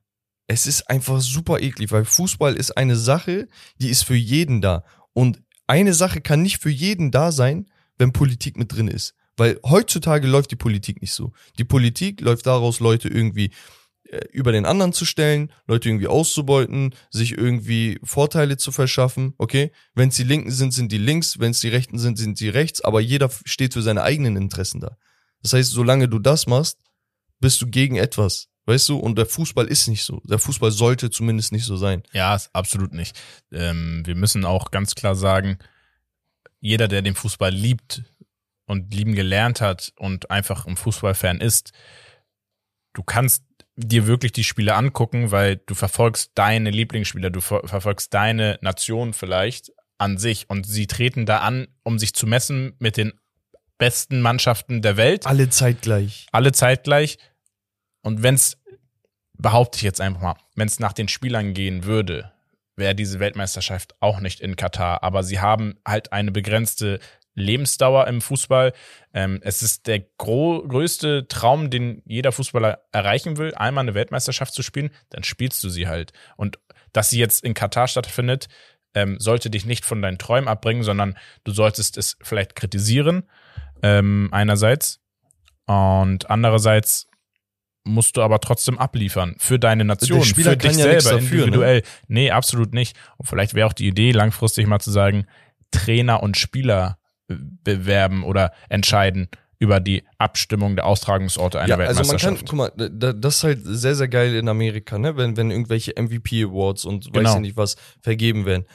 es 0.49 0.65
ist 0.65 0.89
einfach 0.89 1.21
super 1.21 1.59
eklig, 1.59 1.91
weil 1.91 2.05
Fußball 2.05 2.55
ist 2.55 2.71
eine 2.71 2.95
Sache, 2.95 3.47
die 3.79 3.89
ist 3.89 4.03
für 4.03 4.15
jeden 4.15 4.61
da. 4.61 4.83
Und 5.13 5.43
eine 5.67 5.93
Sache 5.93 6.21
kann 6.21 6.41
nicht 6.41 6.57
für 6.57 6.71
jeden 6.71 7.11
da 7.11 7.31
sein, 7.31 7.69
wenn 7.99 8.13
Politik 8.13 8.57
mit 8.57 8.73
drin 8.73 8.87
ist. 8.87 9.13
Weil 9.37 9.59
heutzutage 9.63 10.27
läuft 10.27 10.49
die 10.49 10.55
Politik 10.55 11.01
nicht 11.01 11.13
so. 11.13 11.33
Die 11.59 11.65
Politik 11.65 12.19
läuft 12.21 12.47
daraus, 12.47 12.79
Leute 12.79 13.09
irgendwie 13.09 13.51
äh, 14.05 14.21
über 14.31 14.51
den 14.51 14.65
anderen 14.65 14.91
zu 14.91 15.05
stellen, 15.05 15.51
Leute 15.67 15.87
irgendwie 15.87 16.07
auszubeuten, 16.07 16.95
sich 17.11 17.37
irgendwie 17.37 17.99
Vorteile 18.03 18.57
zu 18.57 18.71
verschaffen, 18.71 19.35
okay? 19.37 19.71
Wenn 19.93 20.09
es 20.09 20.15
die 20.15 20.23
Linken 20.23 20.49
sind, 20.49 20.73
sind 20.73 20.91
die 20.91 20.97
links, 20.97 21.37
wenn 21.37 21.51
es 21.51 21.59
die 21.59 21.69
Rechten 21.69 21.99
sind, 21.99 22.17
sind 22.17 22.39
die 22.39 22.49
rechts, 22.49 22.81
aber 22.81 23.01
jeder 23.01 23.29
steht 23.45 23.75
für 23.75 23.83
seine 23.83 24.01
eigenen 24.01 24.35
Interessen 24.35 24.81
da. 24.81 24.97
Das 25.43 25.53
heißt, 25.53 25.69
solange 25.69 26.09
du 26.09 26.17
das 26.17 26.47
machst, 26.47 26.79
bist 27.39 27.61
du 27.61 27.67
gegen 27.67 27.97
etwas, 27.97 28.47
weißt 28.69 28.87
du? 28.89 28.97
Und 28.97 29.17
der 29.17 29.25
Fußball 29.25 29.67
ist 29.67 29.87
nicht 29.87 30.03
so. 30.03 30.21
Der 30.23 30.39
Fußball 30.39 30.71
sollte 30.71 31.09
zumindest 31.09 31.51
nicht 31.51 31.65
so 31.65 31.75
sein. 31.75 32.03
Ja, 32.13 32.39
absolut 32.53 32.93
nicht. 32.93 33.19
Ähm, 33.51 34.03
wir 34.05 34.15
müssen 34.15 34.45
auch 34.45 34.71
ganz 34.71 34.95
klar 34.95 35.15
sagen, 35.15 35.57
jeder, 36.61 36.87
der 36.87 37.01
den 37.01 37.15
Fußball 37.15 37.51
liebt 37.51 38.03
und 38.65 38.93
lieben 38.93 39.15
gelernt 39.15 39.59
hat 39.61 39.91
und 39.97 40.29
einfach 40.31 40.65
ein 40.65 40.77
Fußballfan 40.77 41.41
ist, 41.41 41.71
du 42.93 43.03
kannst 43.03 43.43
dir 43.75 44.07
wirklich 44.07 44.33
die 44.33 44.43
Spiele 44.43 44.75
angucken, 44.75 45.31
weil 45.31 45.57
du 45.57 45.73
verfolgst 45.73 46.31
deine 46.35 46.69
Lieblingsspieler, 46.69 47.29
du 47.29 47.41
ver 47.41 47.61
verfolgst 47.65 48.13
deine 48.13 48.59
Nation 48.61 49.13
vielleicht 49.13 49.71
an 49.97 50.17
sich 50.17 50.49
und 50.49 50.65
sie 50.67 50.85
treten 50.87 51.25
da 51.25 51.39
an, 51.39 51.67
um 51.83 51.97
sich 51.97 52.13
zu 52.13 52.27
messen 52.27 52.73
mit 52.79 52.97
den 52.97 53.13
besten 53.77 54.21
Mannschaften 54.21 54.81
der 54.81 54.97
Welt 54.97 55.25
Alle 55.25 55.49
zeitgleich. 55.49 56.27
alle 56.31 56.51
zeitgleich. 56.51 57.17
Und 58.01 58.23
wenn 58.23 58.35
es, 58.35 58.57
behaupte 59.37 59.77
ich 59.77 59.83
jetzt 59.83 60.01
einfach 60.01 60.21
mal, 60.21 60.35
wenn 60.55 60.67
es 60.67 60.79
nach 60.79 60.93
den 60.93 61.07
Spielern 61.07 61.53
gehen 61.53 61.85
würde, 61.85 62.31
wäre 62.75 62.95
diese 62.95 63.19
Weltmeisterschaft 63.19 63.95
auch 63.99 64.19
nicht 64.19 64.39
in 64.39 64.55
Katar. 64.55 65.03
Aber 65.03 65.23
sie 65.23 65.39
haben 65.39 65.77
halt 65.85 66.11
eine 66.11 66.31
begrenzte 66.31 66.99
Lebensdauer 67.35 68.07
im 68.07 68.21
Fußball. 68.21 68.73
Ähm, 69.13 69.39
es 69.43 69.61
ist 69.61 69.87
der 69.87 69.99
größte 70.17 71.27
Traum, 71.27 71.69
den 71.69 72.01
jeder 72.05 72.31
Fußballer 72.31 72.79
erreichen 72.91 73.37
will, 73.37 73.53
einmal 73.55 73.83
eine 73.83 73.93
Weltmeisterschaft 73.93 74.53
zu 74.53 74.63
spielen, 74.63 74.91
dann 75.09 75.23
spielst 75.23 75.63
du 75.63 75.69
sie 75.69 75.87
halt. 75.87 76.13
Und 76.35 76.59
dass 76.93 77.09
sie 77.09 77.19
jetzt 77.19 77.43
in 77.43 77.53
Katar 77.53 77.87
stattfindet, 77.87 78.47
ähm, 78.95 79.19
sollte 79.19 79.49
dich 79.49 79.65
nicht 79.65 79.85
von 79.85 80.01
deinen 80.01 80.17
Träumen 80.17 80.47
abbringen, 80.47 80.83
sondern 80.83 81.17
du 81.43 81.51
solltest 81.51 81.97
es 81.97 82.17
vielleicht 82.21 82.55
kritisieren, 82.55 83.29
ähm, 83.83 84.29
einerseits. 84.31 84.99
Und 85.65 86.29
andererseits 86.29 87.08
musst 87.85 88.17
du 88.17 88.21
aber 88.21 88.39
trotzdem 88.39 88.77
abliefern 88.77 89.35
für 89.39 89.57
deine 89.59 89.85
Nation, 89.85 90.21
für 90.23 90.55
dich 90.57 90.77
ja 90.77 90.99
selber, 91.01 91.13
ne? 91.13 91.19
individuell. 91.19 91.83
Nee, 92.07 92.31
absolut 92.31 92.73
nicht. 92.73 92.95
Und 93.17 93.27
vielleicht 93.27 93.53
wäre 93.53 93.67
auch 93.67 93.73
die 93.73 93.87
Idee, 93.87 94.11
langfristig 94.11 94.67
mal 94.67 94.79
zu 94.79 94.91
sagen, 94.91 95.25
Trainer 95.71 96.21
und 96.21 96.37
Spieler 96.37 96.99
äh, 97.29 97.35
bewerben 97.63 98.23
oder 98.23 98.51
entscheiden 98.69 99.29
über 99.61 99.79
die 99.79 100.03
Abstimmung 100.17 100.75
der 100.75 100.85
Austragungsorte 100.85 101.59
einer 101.59 101.67
Ja, 101.67 101.75
also 101.87 102.01
man 102.03 102.17
kann, 102.17 102.31
Weltmeisterschaft. 102.39 102.45
guck 102.49 102.57
mal, 102.57 102.89
da- 102.91 103.13
das 103.13 103.35
ist 103.37 103.43
halt 103.43 103.59
sehr, 103.63 103.95
sehr 103.95 104.07
geil 104.07 104.35
in 104.35 104.47
Amerika, 104.47 104.97
ne? 104.97 105.17
Wenn, 105.17 105.35
wenn 105.35 105.51
irgendwelche 105.51 105.93
MVP 105.97 106.43
Awards 106.45 106.85
und 106.85 107.07
weiß 107.07 107.11
Genau. 107.13 107.35
ich 107.35 107.41
nicht 107.41 107.57
was 107.57 107.75
vergeben 108.01 108.45
werden. 108.45 108.65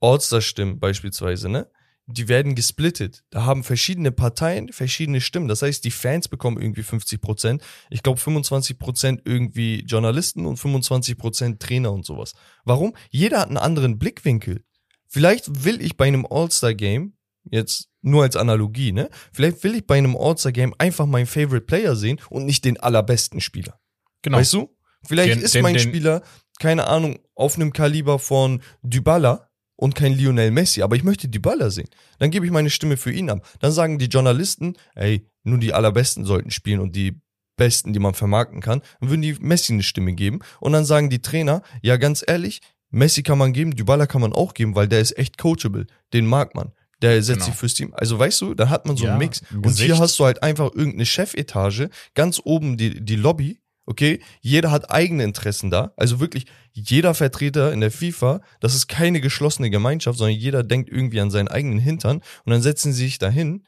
All-Star-Stimmen 0.00 0.78
beispielsweise, 0.80 1.48
ne? 1.48 1.66
Die 2.10 2.26
werden 2.26 2.54
gesplittet. 2.54 3.22
Da 3.28 3.44
haben 3.44 3.62
verschiedene 3.64 4.10
Parteien 4.10 4.72
verschiedene 4.72 5.20
Stimmen. 5.20 5.46
Das 5.46 5.60
heißt, 5.60 5.84
die 5.84 5.90
Fans 5.90 6.26
bekommen 6.28 6.58
irgendwie 6.60 6.82
50 6.82 7.20
Prozent. 7.20 7.62
Ich 7.90 8.02
glaube 8.02 8.18
25 8.18 8.78
Prozent 8.78 9.20
irgendwie 9.26 9.80
Journalisten 9.86 10.46
und 10.46 10.56
25 10.56 11.18
Prozent 11.18 11.60
Trainer 11.60 11.92
und 11.92 12.06
sowas. 12.06 12.32
Warum? 12.64 12.96
Jeder 13.10 13.40
hat 13.40 13.48
einen 13.48 13.58
anderen 13.58 13.98
Blickwinkel. 13.98 14.64
Vielleicht 15.06 15.64
will 15.64 15.82
ich 15.82 15.96
bei 15.98 16.06
einem 16.06 16.26
All-Star-Game, 16.28 17.12
jetzt 17.50 17.88
nur 18.00 18.22
als 18.22 18.36
Analogie, 18.36 18.92
ne? 18.92 19.10
Vielleicht 19.32 19.62
will 19.64 19.74
ich 19.74 19.86
bei 19.86 19.98
einem 19.98 20.16
All-Star-Game 20.16 20.74
einfach 20.78 21.04
meinen 21.06 21.26
Favorite 21.26 21.66
Player 21.66 21.94
sehen 21.94 22.20
und 22.30 22.46
nicht 22.46 22.64
den 22.64 22.80
allerbesten 22.80 23.40
Spieler. 23.42 23.78
Genau. 24.22 24.38
Weißt 24.38 24.54
du? 24.54 24.74
Vielleicht 25.06 25.34
Den- 25.36 25.42
ist 25.42 25.54
den- 25.54 25.62
mein 25.62 25.74
den- 25.74 25.82
Spieler, 25.88 26.22
keine 26.58 26.86
Ahnung, 26.86 27.18
auf 27.34 27.56
einem 27.56 27.72
Kaliber 27.72 28.18
von 28.18 28.62
Dybala 28.82 29.47
und 29.80 29.94
kein 29.94 30.12
Lionel 30.12 30.50
Messi, 30.50 30.82
aber 30.82 30.96
ich 30.96 31.04
möchte 31.04 31.28
Dybala 31.28 31.70
sehen. 31.70 31.88
Dann 32.18 32.30
gebe 32.30 32.44
ich 32.44 32.52
meine 32.52 32.68
Stimme 32.68 32.96
für 32.96 33.12
ihn 33.12 33.30
ab. 33.30 33.48
Dann 33.60 33.70
sagen 33.72 33.98
die 33.98 34.06
Journalisten, 34.06 34.74
ey, 34.96 35.26
nur 35.44 35.58
die 35.58 35.72
allerbesten 35.72 36.24
sollten 36.24 36.50
spielen 36.50 36.80
und 36.80 36.96
die 36.96 37.20
Besten, 37.56 37.92
die 37.92 38.00
man 38.00 38.14
vermarkten 38.14 38.60
kann, 38.60 38.82
dann 39.00 39.08
würden 39.10 39.22
die 39.22 39.34
Messi 39.40 39.72
eine 39.72 39.82
Stimme 39.84 40.12
geben. 40.14 40.40
Und 40.60 40.72
dann 40.72 40.84
sagen 40.84 41.10
die 41.10 41.22
Trainer, 41.22 41.62
ja, 41.82 41.96
ganz 41.96 42.24
ehrlich, 42.26 42.60
Messi 42.90 43.22
kann 43.22 43.38
man 43.38 43.52
geben, 43.52 43.74
Dybala 43.76 44.06
kann 44.06 44.20
man 44.20 44.32
auch 44.32 44.52
geben, 44.54 44.74
weil 44.74 44.88
der 44.88 45.00
ist 45.00 45.16
echt 45.16 45.38
coachable. 45.38 45.86
Den 46.12 46.26
mag 46.26 46.54
man. 46.54 46.72
Der 47.00 47.22
setzt 47.22 47.38
Genau. 47.40 47.46
sich 47.46 47.54
fürs 47.54 47.74
Team. 47.74 47.92
Also 47.94 48.18
weißt 48.18 48.40
du, 48.40 48.54
da 48.54 48.68
hat 48.70 48.86
man 48.86 48.96
so 48.96 49.04
Ja, 49.04 49.10
einen 49.10 49.20
Mix. 49.20 49.42
Und 49.52 49.62
Gesicht. 49.62 49.84
hier 49.86 49.98
hast 49.98 50.18
du 50.18 50.24
halt 50.24 50.42
einfach 50.42 50.72
irgendeine 50.74 51.06
Chefetage, 51.06 51.90
ganz 52.14 52.40
oben 52.44 52.76
die, 52.76 53.04
die 53.04 53.14
Lobby, 53.16 53.60
okay? 53.88 54.20
Jeder 54.40 54.70
hat 54.70 54.90
eigene 54.90 55.24
Interessen 55.24 55.70
da. 55.70 55.92
Also 55.96 56.20
wirklich 56.20 56.44
jeder 56.72 57.14
Vertreter 57.14 57.72
in 57.72 57.80
der 57.80 57.90
FIFA, 57.90 58.40
das 58.60 58.74
ist 58.74 58.86
keine 58.86 59.20
geschlossene 59.20 59.70
Gemeinschaft, 59.70 60.18
sondern 60.18 60.36
jeder 60.36 60.62
denkt 60.62 60.90
irgendwie 60.90 61.20
an 61.20 61.30
seinen 61.30 61.48
eigenen 61.48 61.78
Hintern 61.78 62.18
und 62.44 62.52
dann 62.52 62.62
setzen 62.62 62.92
sie 62.92 63.04
sich 63.04 63.18
dahin 63.18 63.66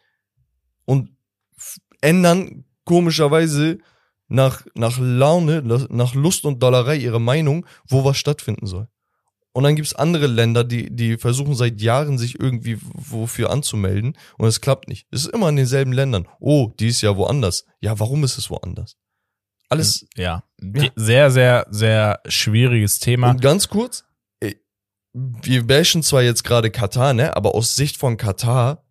und 0.85 1.11
ändern 2.03 2.65
komischerweise 2.85 3.79
nach, 4.29 4.65
nach 4.75 4.99
Laune, 5.01 5.63
nach 5.91 6.15
Lust 6.15 6.45
und 6.45 6.63
Dollerei 6.63 6.97
ihre 6.97 7.21
Meinung, 7.21 7.67
wo 7.89 8.05
was 8.05 8.17
stattfinden 8.17 8.67
soll. 8.67 8.89
Und 9.53 9.65
dann 9.65 9.75
gibt's 9.75 9.95
andere 9.95 10.29
Länder, 10.29 10.63
die, 10.63 10.95
die 10.95 11.17
versuchen 11.17 11.57
seit 11.57 11.81
Jahren, 11.81 12.19
sich 12.19 12.39
irgendwie 12.39 12.79
wofür 12.81 13.51
anzumelden 13.51 14.17
und 14.39 14.47
es 14.47 14.61
klappt 14.61 14.89
nicht. 14.89 15.09
Es 15.11 15.23
ist 15.25 15.35
immer 15.35 15.49
in 15.49 15.57
denselben 15.57 15.93
Ländern. 15.93 16.29
Oh, 16.39 16.71
die 16.79 16.89
ist 16.89 17.01
ja 17.01 17.17
woanders. 17.17 17.65
Ja, 17.81 17.99
warum 17.99 18.23
ist 18.23 18.39
es 18.39 18.49
woanders? 18.51 18.97
Alles. 19.71 20.07
ja. 20.17 20.43
Ja. 20.63 20.91
Sehr, 20.95 21.31
sehr, 21.31 21.67
sehr 21.71 22.21
schwieriges 22.27 22.99
Thema. 22.99 23.31
Und 23.31 23.41
ganz 23.41 23.69
kurz, 23.69 24.05
ey, 24.41 24.61
wir 25.15 25.67
bashen 25.67 26.03
zwar 26.03 26.23
jetzt 26.23 26.45
gerade 26.45 26.71
Katar, 26.71 27.15
ne, 27.15 27.35
aber 27.35 27.55
aus 27.55 27.77
Sicht 27.77 27.97
von 27.97 28.19
Katar, 28.19 28.85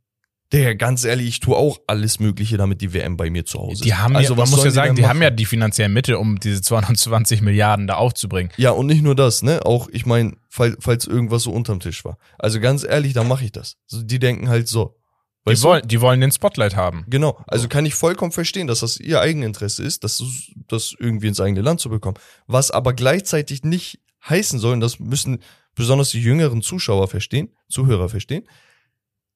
der 0.51 0.75
ganz 0.75 1.03
ehrlich, 1.03 1.27
ich 1.27 1.39
tue 1.41 1.55
auch 1.55 1.79
alles 1.85 2.19
Mögliche, 2.19 2.57
damit 2.57 2.81
die 2.81 2.91
WM 2.91 3.17
bei 3.17 3.29
mir 3.29 3.45
zu 3.45 3.59
Hause 3.59 3.83
Die 3.83 3.89
ist. 3.89 3.97
haben 3.97 4.15
also, 4.15 4.33
ja, 4.33 4.39
man 4.39 4.49
muss 4.49 4.63
ja 4.63 4.71
sagen, 4.71 4.95
denn 4.95 5.03
die 5.03 5.07
haben 5.07 5.21
ja 5.21 5.29
die 5.29 5.45
finanziellen 5.45 5.93
Mittel, 5.93 6.15
um 6.15 6.39
diese 6.39 6.61
220 6.61 7.41
Milliarden 7.41 7.85
da 7.85 7.95
aufzubringen. 7.95 8.51
Ja, 8.57 8.71
und 8.71 8.87
nicht 8.87 9.03
nur 9.03 9.13
das, 9.13 9.43
ne? 9.43 9.63
Auch, 9.65 9.89
ich 9.91 10.07
meine, 10.07 10.37
fall, 10.49 10.75
falls 10.79 11.05
irgendwas 11.05 11.43
so 11.43 11.51
unterm 11.51 11.79
Tisch 11.79 12.03
war. 12.03 12.17
Also 12.39 12.59
ganz 12.59 12.83
ehrlich, 12.83 13.13
dann 13.13 13.27
mache 13.27 13.45
ich 13.45 13.51
das. 13.51 13.77
So, 13.85 14.01
die 14.01 14.17
denken 14.17 14.49
halt 14.49 14.67
so. 14.67 14.98
Die 15.47 15.61
wollen, 15.63 15.87
die 15.87 16.01
wollen 16.01 16.21
den 16.21 16.31
Spotlight 16.31 16.75
haben. 16.75 17.05
Genau, 17.07 17.41
also 17.47 17.63
So. 17.63 17.69
kann 17.69 17.85
ich 17.85 17.95
vollkommen 17.95 18.31
verstehen, 18.31 18.67
dass 18.67 18.81
das 18.81 18.97
ihr 18.97 19.21
Eigeninteresse 19.21 19.83
ist, 19.83 20.03
das, 20.03 20.21
das 20.67 20.93
irgendwie 20.99 21.27
ins 21.27 21.39
eigene 21.39 21.61
Land 21.61 21.79
zu 21.79 21.89
bekommen. 21.89 22.17
Was 22.45 22.71
aber 22.71 22.93
gleichzeitig 22.93 23.63
nicht 23.63 23.99
heißen 24.27 24.59
soll, 24.59 24.73
und 24.73 24.81
das 24.81 24.99
müssen 24.99 25.39
besonders 25.75 26.09
die 26.09 26.21
jüngeren 26.21 26.61
Zuschauer 26.61 27.07
verstehen, 27.07 27.55
Zuhörer 27.69 28.09
verstehen, 28.09 28.47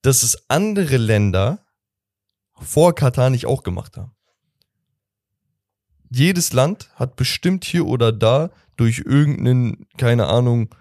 dass 0.02 0.22
es 0.22 0.48
andere 0.48 0.98
Länder 0.98 1.64
vor 2.60 2.94
Katar 2.94 3.30
nicht 3.30 3.46
auch 3.46 3.62
gemacht 3.62 3.96
haben. 3.96 4.14
Jedes 6.10 6.52
Land 6.52 6.90
hat 6.94 7.16
bestimmt 7.16 7.64
hier 7.64 7.86
oder 7.86 8.12
da 8.12 8.50
durch 8.76 9.00
irgendeinen, 9.04 9.86
keine 9.96 10.26
Ahnung, 10.26 10.72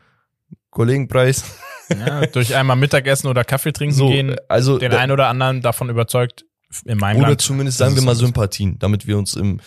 Kollegenpreis, 0.70 1.44
Ja, 1.90 2.26
durch 2.28 2.56
einmal 2.56 2.76
Mittagessen 2.76 3.28
oder 3.28 3.44
Kaffee 3.44 3.72
trinken 3.74 3.96
so, 3.96 4.08
gehen, 4.10 4.36
also 4.48 4.78
den 4.78 4.94
einen 4.94 5.12
oder 5.12 5.28
anderen 5.28 5.62
davon 5.62 5.90
überzeugt, 5.90 6.46
in 6.86 6.98
meinem 6.98 7.20
oder 7.20 7.30
Land 7.30 7.42
zumindest 7.42 7.78
sagen 7.78 7.96
wir 7.96 8.02
mal. 8.02 8.16
Sympathien, 8.16 8.80
damit 8.80 9.06
wir 9.06 9.18
uns 9.18 9.36
im 9.36 9.60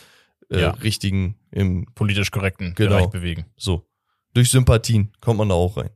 äh, 0.51 0.61
Ja. 0.61 0.71
richtigen, 0.71 1.37
im 1.51 1.87
politisch 1.95 2.31
korrekten 2.31 2.75
Genau. 2.75 2.97
Bereich 2.97 3.11
bewegen. 3.11 3.47
So. 3.57 3.87
Durch 4.35 4.51
Sympathien 4.51 5.13
kommt 5.21 5.39
man 5.39 5.49
da 5.49 5.55
auch 5.55 5.77
rein. 5.77 5.91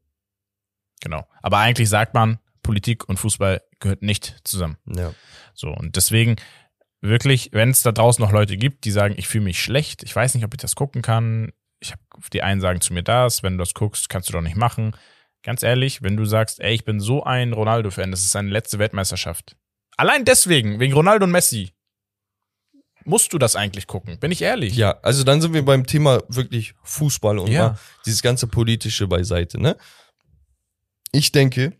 Genau. 1.03 1.27
Aber 1.43 1.59
eigentlich 1.59 1.89
sagt 1.89 2.14
man, 2.14 2.39
Politik 2.62 3.09
und 3.09 3.18
Fußball 3.18 3.62
gehört 3.81 4.03
nicht 4.03 4.37
zusammen. 4.45 4.77
Ja. 4.87 5.12
So, 5.55 5.68
und 5.68 5.97
deswegen 5.97 6.37
wirklich, 7.01 7.51
wenn 7.53 7.71
es 7.71 7.83
da 7.83 7.93
draußen 7.93 8.23
noch 8.23 8.33
Leute 8.33 8.57
gibt, 8.57 8.85
die 8.85 8.91
sagen, 8.91 9.14
ich 9.16 9.27
fühle 9.29 9.45
mich 9.45 9.62
schlecht, 9.62 10.03
ich 10.03 10.14
weiß 10.14 10.35
nicht, 10.35 10.45
ob 10.45 10.53
ich 10.55 10.61
das 10.61 10.75
gucken 10.75 11.01
kann. 11.03 11.53
Ich 11.81 11.93
hab, 11.93 12.01
die 12.33 12.43
einen 12.43 12.61
sagen 12.61 12.81
zu 12.83 12.93
mir 12.93 13.03
das, 13.03 13.43
wenn 13.43 13.55
du 13.55 13.59
das 13.59 13.73
guckst, 13.73 14.09
kannst 14.11 14.29
du 14.29 14.33
doch 14.35 14.43
nicht 14.43 14.57
machen. 14.57 14.93
Ganz 15.43 15.62
ehrlich, 15.62 16.03
wenn 16.03 16.16
du 16.16 16.24
sagst, 16.24 16.61
ey, 16.61 16.74
ich 16.74 16.84
bin 16.84 17.01
so 17.01 17.24
ein 17.24 17.53
Ronaldo-Fan, 17.53 18.11
das 18.11 18.20
ist 18.20 18.30
seine 18.32 18.51
letzte 18.51 18.78
Weltmeisterschaft. 18.78 19.57
Allein 19.97 20.24
deswegen, 20.24 20.80
wegen 20.80 20.93
Ronaldo 20.93 21.24
und 21.24 21.30
Messi, 21.30 21.72
musst 23.05 23.32
du 23.32 23.38
das 23.38 23.57
eigentlich 23.57 23.86
gucken, 23.86 24.18
bin 24.18 24.30
ich 24.30 24.43
ehrlich. 24.43 24.76
Ja, 24.76 24.99
also 25.03 25.24
dann 25.24 25.41
sind 25.41 25.55
wir 25.55 25.64
beim 25.64 25.86
Thema 25.86 26.22
wirklich 26.28 26.74
Fußball 26.82 27.38
und 27.38 27.51
Ja. 27.51 27.78
dieses 28.05 28.20
ganze 28.22 28.47
politische 28.47 29.07
beiseite, 29.07 29.61
ne? 29.61 29.76
Ich 31.12 31.32
denke, 31.32 31.72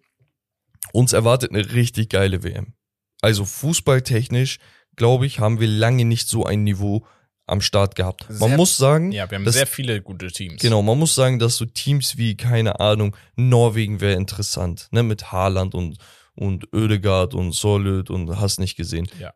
uns 0.93 1.13
erwartet 1.13 1.51
eine 1.53 1.73
richtig 1.73 2.09
geile 2.11 2.43
WM. 2.43 2.75
Also 3.21 3.45
fußballtechnisch, 3.45 4.59
glaube 4.97 5.27
ich, 5.27 5.39
haben 5.39 5.61
wir 5.61 5.69
lange 5.69 6.05
nicht 6.07 6.27
so 6.29 6.47
ein 6.47 6.65
Niveau 6.65 7.07
am 7.51 7.61
Start 7.61 7.95
gehabt. 7.97 8.29
Man 8.29 8.39
Sehr- 8.51 8.57
muss 8.57 8.77
sagen, 8.77 9.13
Ja, 9.13 9.31
wir 9.31 9.37
haben 9.37 9.45
Das- 9.45 9.55
sehr 9.55 9.67
viele 9.67 10.01
gute 10.03 10.29
Teams. 10.29 10.61
Genau, 10.63 10.83
man 10.83 10.99
muss 10.99 11.15
sagen, 11.15 11.39
dass 11.39 11.57
so 11.57 11.65
Teams 11.67 12.17
wie, 12.17 12.37
keine 12.37 12.81
Ahnung, 12.81 13.17
Norwegen 13.37 14.01
wäre 14.01 14.15
interessant, 14.15 14.89
ne, 14.93 15.03
mit 15.03 15.33
Haaland 15.33 15.75
und, 15.75 15.99
und 16.35 16.73
Oedegaard 16.75 17.35
und 17.35 17.53
Solid 17.53 18.11
und 18.11 18.39
hast 18.41 18.59
nicht 18.61 18.77
gesehen. 18.77 19.09
Ja. 19.19 19.35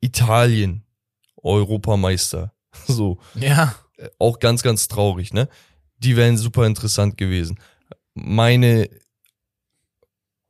Italien, 0.00 0.84
Europameister, 1.36 2.52
so, 2.86 3.18
Ja, 3.34 3.74
äh, 3.98 4.08
auch 4.18 4.38
ganz, 4.38 4.62
ganz 4.62 4.88
traurig, 4.88 5.32
ne? 5.32 5.48
Die 5.98 6.16
wären 6.16 6.38
super 6.38 6.66
interessant 6.66 7.16
gewesen. 7.18 7.58
Meine 8.14 8.88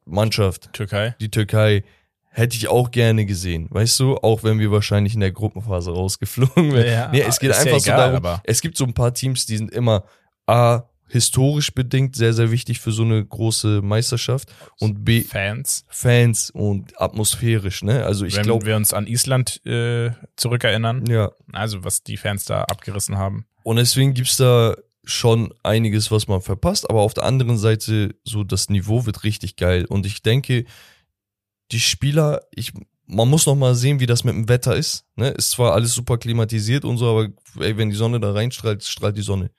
Mannschaft, 0.04 0.72
Türkei. 0.72 1.14
die 1.20 1.30
Türkei, 1.30 1.84
hätte 2.32 2.56
ich 2.56 2.68
auch 2.68 2.90
gerne 2.90 3.26
gesehen, 3.26 3.66
weißt 3.70 3.98
du, 4.00 4.16
auch 4.18 4.42
wenn 4.44 4.58
wir 4.58 4.70
wahrscheinlich 4.70 5.14
in 5.14 5.20
der 5.20 5.32
Gruppenphase 5.32 5.90
rausgeflogen 5.90 6.72
wären. 6.72 6.86
Ja, 6.86 7.08
nee, 7.10 7.20
es 7.22 7.38
geht 7.40 7.50
ist 7.50 7.56
ja 7.56 7.62
einfach 7.64 7.80
so 7.80 7.90
egal, 7.90 7.98
darum, 7.98 8.16
aber- 8.16 8.40
es 8.44 8.60
gibt 8.60 8.76
so 8.76 8.84
ein 8.84 8.94
paar 8.94 9.12
Teams, 9.12 9.46
die 9.46 9.56
sind 9.56 9.72
immer 9.72 10.04
A, 10.46 10.84
historisch 11.08 11.74
bedingt 11.74 12.14
sehr, 12.14 12.32
sehr 12.32 12.52
wichtig 12.52 12.78
für 12.78 12.92
so 12.92 13.02
eine 13.02 13.24
große 13.24 13.82
Meisterschaft 13.82 14.48
und 14.78 15.04
B, 15.04 15.22
Fans. 15.22 15.84
Fans 15.88 16.50
und 16.50 17.00
atmosphärisch, 17.00 17.82
ne? 17.82 18.04
Also 18.04 18.24
ich 18.24 18.36
Wenn 18.36 18.44
glaube, 18.44 18.66
wir 18.66 18.76
uns 18.76 18.92
an 18.94 19.08
Island 19.08 19.60
äh, 19.66 20.12
zurückerinnern, 20.36 21.06
ja. 21.06 21.32
also 21.52 21.82
was 21.82 22.04
die 22.04 22.16
Fans 22.16 22.44
da 22.44 22.62
abgerissen 22.62 23.18
haben. 23.18 23.44
Und 23.64 23.76
deswegen 23.76 24.14
gibt's 24.14 24.36
da 24.36 24.76
schon 25.02 25.52
einiges, 25.64 26.12
was 26.12 26.28
man 26.28 26.40
verpasst, 26.42 26.88
aber 26.88 27.00
auf 27.00 27.14
der 27.14 27.24
anderen 27.24 27.58
Seite, 27.58 28.14
so 28.22 28.44
das 28.44 28.68
Niveau 28.68 29.04
wird 29.04 29.24
richtig 29.24 29.56
geil. 29.56 29.86
Und 29.86 30.06
ich 30.06 30.22
denke, 30.22 30.64
die 31.72 31.80
Spieler, 31.80 32.42
ich, 32.52 32.72
man 33.06 33.28
muss 33.28 33.46
noch 33.46 33.54
mal 33.56 33.74
sehen, 33.74 34.00
wie 34.00 34.06
das 34.06 34.24
mit 34.24 34.34
dem 34.34 34.48
Wetter 34.48 34.76
ist. 34.76 35.04
Ne? 35.16 35.28
Ist 35.30 35.50
zwar 35.52 35.72
alles 35.72 35.94
super 35.94 36.18
klimatisiert 36.18 36.84
und 36.84 36.98
so, 36.98 37.08
aber 37.10 37.28
ey, 37.64 37.76
wenn 37.76 37.90
die 37.90 37.96
Sonne 37.96 38.20
da 38.20 38.32
reinstrahlt, 38.32 38.84
strahlt 38.84 39.16
die 39.16 39.22
Sonne. 39.22 39.50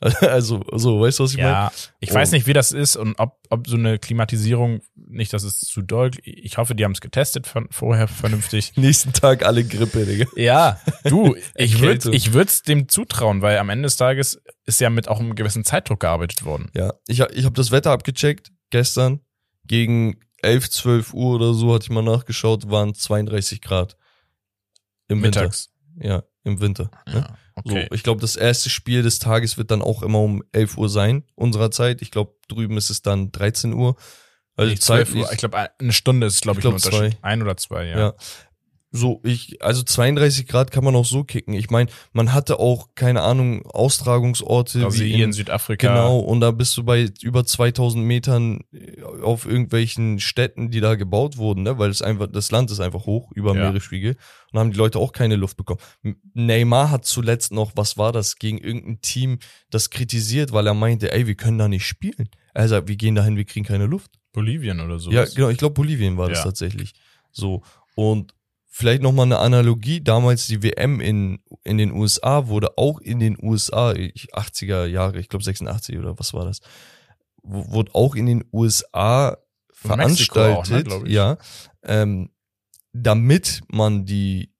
Also, 0.20 0.62
so, 0.76 1.00
weißt 1.00 1.18
du, 1.18 1.24
was 1.24 1.32
ich 1.32 1.38
meine? 1.38 1.48
Ja, 1.48 1.72
ich 1.98 2.12
Oh. 2.12 2.14
weiß 2.14 2.30
nicht, 2.30 2.46
wie 2.46 2.52
das 2.52 2.70
ist 2.70 2.94
und 2.94 3.18
ob, 3.18 3.40
ob 3.50 3.66
so 3.66 3.76
eine 3.76 3.98
Klimatisierung, 3.98 4.80
nicht, 4.94 5.32
dass 5.32 5.42
es 5.42 5.58
zu 5.58 5.82
doll, 5.82 6.12
ich 6.22 6.56
hoffe, 6.56 6.76
die 6.76 6.84
haben 6.84 6.92
es 6.92 7.00
getestet 7.00 7.48
von, 7.48 7.66
vorher 7.72 8.06
vernünftig. 8.06 8.72
Nächsten 8.76 9.12
Tag 9.12 9.44
alle 9.44 9.64
Grippe, 9.64 10.06
Digga. 10.06 10.26
Ja, 10.36 10.80
du, 11.02 11.34
ich 11.56 11.80
würde 11.80 12.12
ich 12.14 12.32
würd's 12.32 12.62
dem 12.62 12.88
zutrauen, 12.88 13.42
weil 13.42 13.58
am 13.58 13.70
Ende 13.70 13.86
des 13.86 13.96
Tages 13.96 14.40
ist 14.66 14.80
ja 14.80 14.88
mit 14.88 15.08
auch 15.08 15.18
einem 15.18 15.34
gewissen 15.34 15.64
Zeitdruck 15.64 15.98
gearbeitet 15.98 16.44
worden. 16.44 16.70
Ja, 16.76 16.92
ich, 17.08 17.18
ich 17.18 17.44
habe 17.44 17.54
das 17.56 17.72
Wetter 17.72 17.90
abgecheckt 17.90 18.52
gestern. 18.70 19.18
Gegen 19.64 20.20
11, 20.42 20.70
12 20.70 21.14
Uhr 21.14 21.36
oder 21.36 21.54
so 21.54 21.74
hatte 21.74 21.84
ich 21.84 21.90
mal 21.90 22.02
nachgeschaut, 22.02 22.70
waren 22.70 22.94
32 22.94 23.60
Grad. 23.60 23.96
Im 25.08 25.20
Mittags. 25.20 25.70
Winter. 25.94 26.08
Ja, 26.08 26.22
im 26.44 26.60
Winter. 26.60 26.90
Ne? 27.06 27.14
Ja, 27.14 27.38
okay. 27.54 27.86
So, 27.88 27.94
ich 27.94 28.02
glaube, 28.02 28.20
das 28.20 28.36
erste 28.36 28.70
Spiel 28.70 29.02
des 29.02 29.18
Tages 29.18 29.58
wird 29.58 29.70
dann 29.70 29.82
auch 29.82 30.02
immer 30.02 30.20
um 30.20 30.42
11 30.52 30.76
Uhr 30.78 30.88
sein, 30.88 31.24
unserer 31.34 31.70
Zeit. 31.70 32.02
Ich 32.02 32.10
glaube, 32.10 32.34
drüben 32.48 32.76
ist 32.76 32.90
es 32.90 33.02
dann 33.02 33.32
13 33.32 33.72
Uhr. 33.72 33.96
Also 34.56 34.70
Nicht 34.70 34.82
12 34.82 35.08
zeitlich. 35.08 35.24
Uhr. 35.24 35.32
Ich 35.32 35.38
glaube, 35.38 35.70
eine 35.78 35.92
Stunde 35.92 36.26
ist, 36.26 36.42
glaube 36.42 36.58
Ich 36.58 36.62
glaub, 36.62 36.74
ein 36.74 36.82
Unterschied. 36.82 37.18
Ein 37.22 37.42
oder 37.42 37.56
zwei, 37.56 37.86
ja. 37.86 37.98
Ja. 37.98 38.14
So, 38.90 39.20
ich, 39.22 39.62
also 39.62 39.82
32 39.82 40.46
Grad 40.46 40.70
kann 40.70 40.82
man 40.82 40.96
auch 40.96 41.04
so 41.04 41.22
kicken. 41.22 41.52
Ich 41.52 41.68
meine, 41.68 41.90
man 42.12 42.32
hatte 42.32 42.58
auch, 42.58 42.88
keine 42.94 43.20
Ahnung, 43.20 43.66
Austragungsorte 43.66 44.78
wie 44.78 44.84
Brasilien, 44.84 45.20
in, 45.24 45.32
Südafrika. 45.32 45.88
Genau, 45.88 46.18
und 46.20 46.40
da 46.40 46.50
bist 46.52 46.74
du 46.76 46.84
bei 46.84 47.10
über 47.20 47.44
2000 47.44 48.02
Metern 48.04 48.60
äh, 48.72 49.02
auf 49.22 49.44
irgendwelchen 49.44 50.20
Städten, 50.20 50.70
die 50.70 50.80
da 50.80 50.94
gebaut 50.94 51.36
wurden, 51.36 51.64
ne? 51.64 51.78
weil 51.78 51.90
es 51.90 52.00
einfach, 52.00 52.28
das 52.28 52.50
Land 52.50 52.70
ist 52.70 52.80
einfach 52.80 53.04
hoch 53.04 53.30
über 53.32 53.54
Ja. 53.54 53.64
Meeresspiegel 53.64 54.12
und 54.12 54.18
da 54.54 54.60
haben 54.60 54.70
die 54.72 54.78
Leute 54.78 54.98
auch 54.98 55.12
keine 55.12 55.36
Luft 55.36 55.58
bekommen. 55.58 55.80
Neymar 56.32 56.90
hat 56.90 57.04
zuletzt 57.04 57.52
noch, 57.52 57.72
was 57.74 57.98
war 57.98 58.12
das, 58.12 58.36
gegen 58.36 58.56
irgendein 58.56 59.00
Team 59.02 59.38
das 59.70 59.90
kritisiert, 59.90 60.52
weil 60.52 60.66
er 60.66 60.74
meinte, 60.74 61.12
ey, 61.12 61.26
wir 61.26 61.34
können 61.34 61.58
da 61.58 61.68
nicht 61.68 61.86
spielen. 61.86 62.30
Er 62.54 62.68
sagt, 62.68 62.88
wir 62.88 62.96
gehen 62.96 63.14
dahin, 63.14 63.36
wir 63.36 63.44
kriegen 63.44 63.66
keine 63.66 63.84
Luft. 63.86 64.18
Bolivien 64.32 64.80
oder 64.80 64.98
so. 64.98 65.10
Ja, 65.10 65.24
genau, 65.26 65.50
ich 65.50 65.58
glaube 65.58 65.74
Bolivien 65.74 66.16
war 66.16 66.28
das 66.28 66.38
Ja. 66.38 66.44
tatsächlich. 66.44 66.94
So, 67.32 67.62
und 67.94 68.34
vielleicht 68.78 69.02
nochmal 69.02 69.26
eine 69.26 69.40
Analogie, 69.40 70.00
damals 70.00 70.46
die 70.46 70.62
WM 70.62 71.00
in, 71.00 71.40
in 71.64 71.78
den 71.78 71.90
USA 71.90 72.46
wurde 72.46 72.78
auch 72.78 73.00
in 73.00 73.18
den 73.18 73.36
USA, 73.42 73.92
ich, 73.92 74.32
80er 74.36 74.86
Jahre, 74.86 75.18
ich 75.18 75.28
glaube 75.28 75.42
86 75.42 75.98
oder 75.98 76.16
was 76.16 76.32
war 76.32 76.44
das, 76.44 76.60
wurde 77.42 77.92
auch 77.92 78.14
in 78.14 78.26
den 78.26 78.44
USA 78.52 79.36
Mexiko 79.82 80.40
auch, 80.40 80.68
ne, 80.68 80.84
veranstaltet, 80.84 81.08
ja, 81.08 81.38
ähm, 81.82 82.30
damit 82.92 83.62
man 83.66 84.06
die 84.06 84.54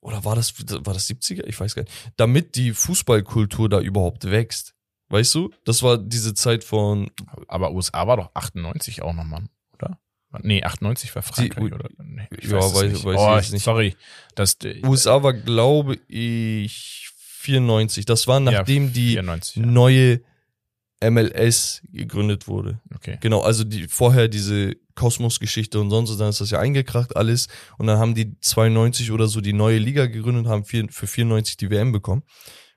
oder 0.00 0.24
war 0.24 0.36
das 0.36 0.54
war 0.56 0.94
das 0.94 1.10
70er? 1.10 1.44
Ich 1.44 1.58
weiß 1.58 1.74
gar 1.74 1.82
nicht. 1.82 2.12
Damit 2.16 2.54
die 2.54 2.72
Fußballkultur 2.72 3.68
da 3.68 3.80
überhaupt 3.80 4.30
wächst. 4.30 4.74
Weißt 5.08 5.34
du? 5.34 5.50
Das 5.64 5.82
war 5.82 5.98
diese 5.98 6.34
Zeit 6.34 6.64
von 6.64 7.10
Aber 7.48 7.72
USA 7.72 8.06
war 8.06 8.16
doch 8.16 8.30
98 8.32 9.02
auch 9.02 9.12
nochmal, 9.12 9.42
oder? 9.42 9.50
Nee, 10.42 10.62
98 10.62 11.14
war 11.14 11.22
Frankreich, 11.22 11.64
Die- 11.66 11.72
oder? 11.72 11.88
Nee, 12.04 12.28
ich 12.38 12.44
Ja, 12.48 12.58
weiß, 12.58 12.74
weiß- 12.74 12.88
nicht. 12.88 13.04
weiß 13.04 13.14
ich 13.14 13.20
oh, 13.20 13.36
jetzt 13.36 13.52
nicht. 13.52 13.64
Sorry. 13.64 13.96
Das, 14.34 14.56
USA 14.84 15.22
war, 15.22 15.32
glaube 15.32 15.98
ich, 16.06 17.10
94. 17.16 18.04
Das 18.04 18.26
war 18.28 18.38
nachdem 18.40 18.92
die 18.92 19.12
94, 19.12 19.56
ja. 19.56 19.66
neue 19.66 20.20
MLS 21.02 21.82
gegründet 21.90 22.46
wurde. 22.46 22.80
Okay. 22.94 23.16
Genau, 23.20 23.40
also 23.40 23.64
die 23.64 23.88
vorher 23.88 24.28
diese 24.28 24.76
Kosmos-Geschichte 24.94 25.80
und 25.80 25.88
sonst, 25.90 26.10
was, 26.10 26.18
dann 26.18 26.28
ist 26.28 26.40
das 26.42 26.50
ja 26.50 26.60
eingekracht 26.60 27.16
alles 27.16 27.48
und 27.78 27.86
dann 27.86 27.98
haben 27.98 28.14
die 28.14 28.38
92 28.40 29.10
oder 29.10 29.26
so 29.26 29.40
die 29.40 29.54
neue 29.54 29.78
Liga 29.78 30.06
gegründet, 30.06 30.46
haben 30.46 30.64
vier, 30.64 30.86
für 30.90 31.06
94 31.06 31.56
die 31.56 31.70
WM 31.70 31.90
bekommen. 31.92 32.22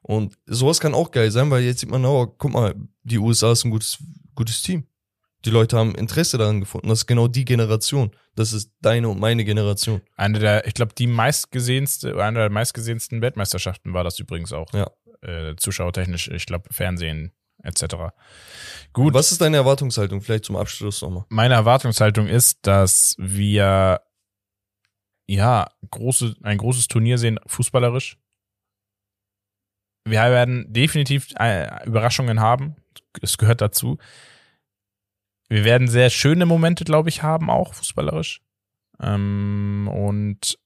Und 0.02 0.38
sowas 0.46 0.80
kann 0.80 0.94
auch 0.94 1.12
geil 1.12 1.32
sein, 1.32 1.50
weil 1.50 1.64
jetzt 1.64 1.80
sieht 1.80 1.90
man, 1.90 2.04
oh, 2.06 2.28
guck 2.28 2.52
mal, 2.52 2.76
die 3.04 3.18
USA 3.18 3.52
ist 3.52 3.66
ein 3.66 3.72
gutes, 3.72 3.98
gutes 4.36 4.62
Team. 4.62 4.86
Die 5.46 5.50
Leute 5.50 5.78
haben 5.78 5.94
Interesse 5.96 6.38
daran 6.38 6.62
gefunden. 6.62 6.88
Das 6.88 7.00
ist 7.00 7.08
genau 7.08 7.28
die 7.28 7.44
Generation. 7.44 8.12
Das 8.36 8.54
ist 8.54 8.72
deine 8.82 9.10
und 9.10 9.20
meine 9.20 9.44
Generation. 9.44 10.02
Eine 10.16 10.40
der, 10.40 10.68
ich 10.68 10.74
glaube, 10.74 10.94
die 10.98 11.08
meistgesehenste, 11.08 12.16
eine 12.24 12.40
der 12.40 12.50
meistgesehensten 12.50 13.22
Weltmeisterschaften 13.22 13.94
war 13.94 14.04
das 14.04 14.20
übrigens 14.20 14.54
auch. 14.54 14.72
Ja. 14.74 14.90
Äh, 15.22 15.56
zuschauertechnisch, 15.58 16.30
ich 16.30 16.46
glaube, 16.46 16.74
Fernsehen 16.74 17.34
etc. 17.62 17.96
Gut. 18.94 19.14
Was 19.14 19.32
ist 19.32 19.42
deine 19.42 19.58
Erwartungshaltung? 19.58 20.22
Vielleicht 20.22 20.46
zum 20.46 20.56
Abschluss 20.56 21.02
nochmal. 21.02 21.26
Meine 21.30 21.56
Erwartungshaltung 21.56 22.28
ist, 22.28 22.60
dass 22.66 23.16
wir 23.18 24.02
ja 25.28 25.70
große, 25.90 26.36
ein 26.44 26.58
großes 26.58 26.88
Turnier 26.88 27.18
sehen, 27.18 27.40
fußballerisch. 27.48 28.18
Wir 30.06 30.20
werden 30.20 30.72
definitiv 30.72 31.34
äh, 31.40 31.86
Überraschungen 31.86 32.40
haben. 32.40 32.76
Es 33.22 33.38
gehört 33.38 33.62
dazu. 33.62 33.98
Wir 35.54 35.66
werden 35.66 35.88
sehr 35.88 36.10
schöne 36.10 36.48
Momente, 36.48 36.84
glaube 36.84 37.10
ich, 37.10 37.22
haben, 37.22 37.52
auch 37.52 37.76
fußballerisch. 37.76 38.42
Ähm, 39.00 39.88
und 39.88 40.58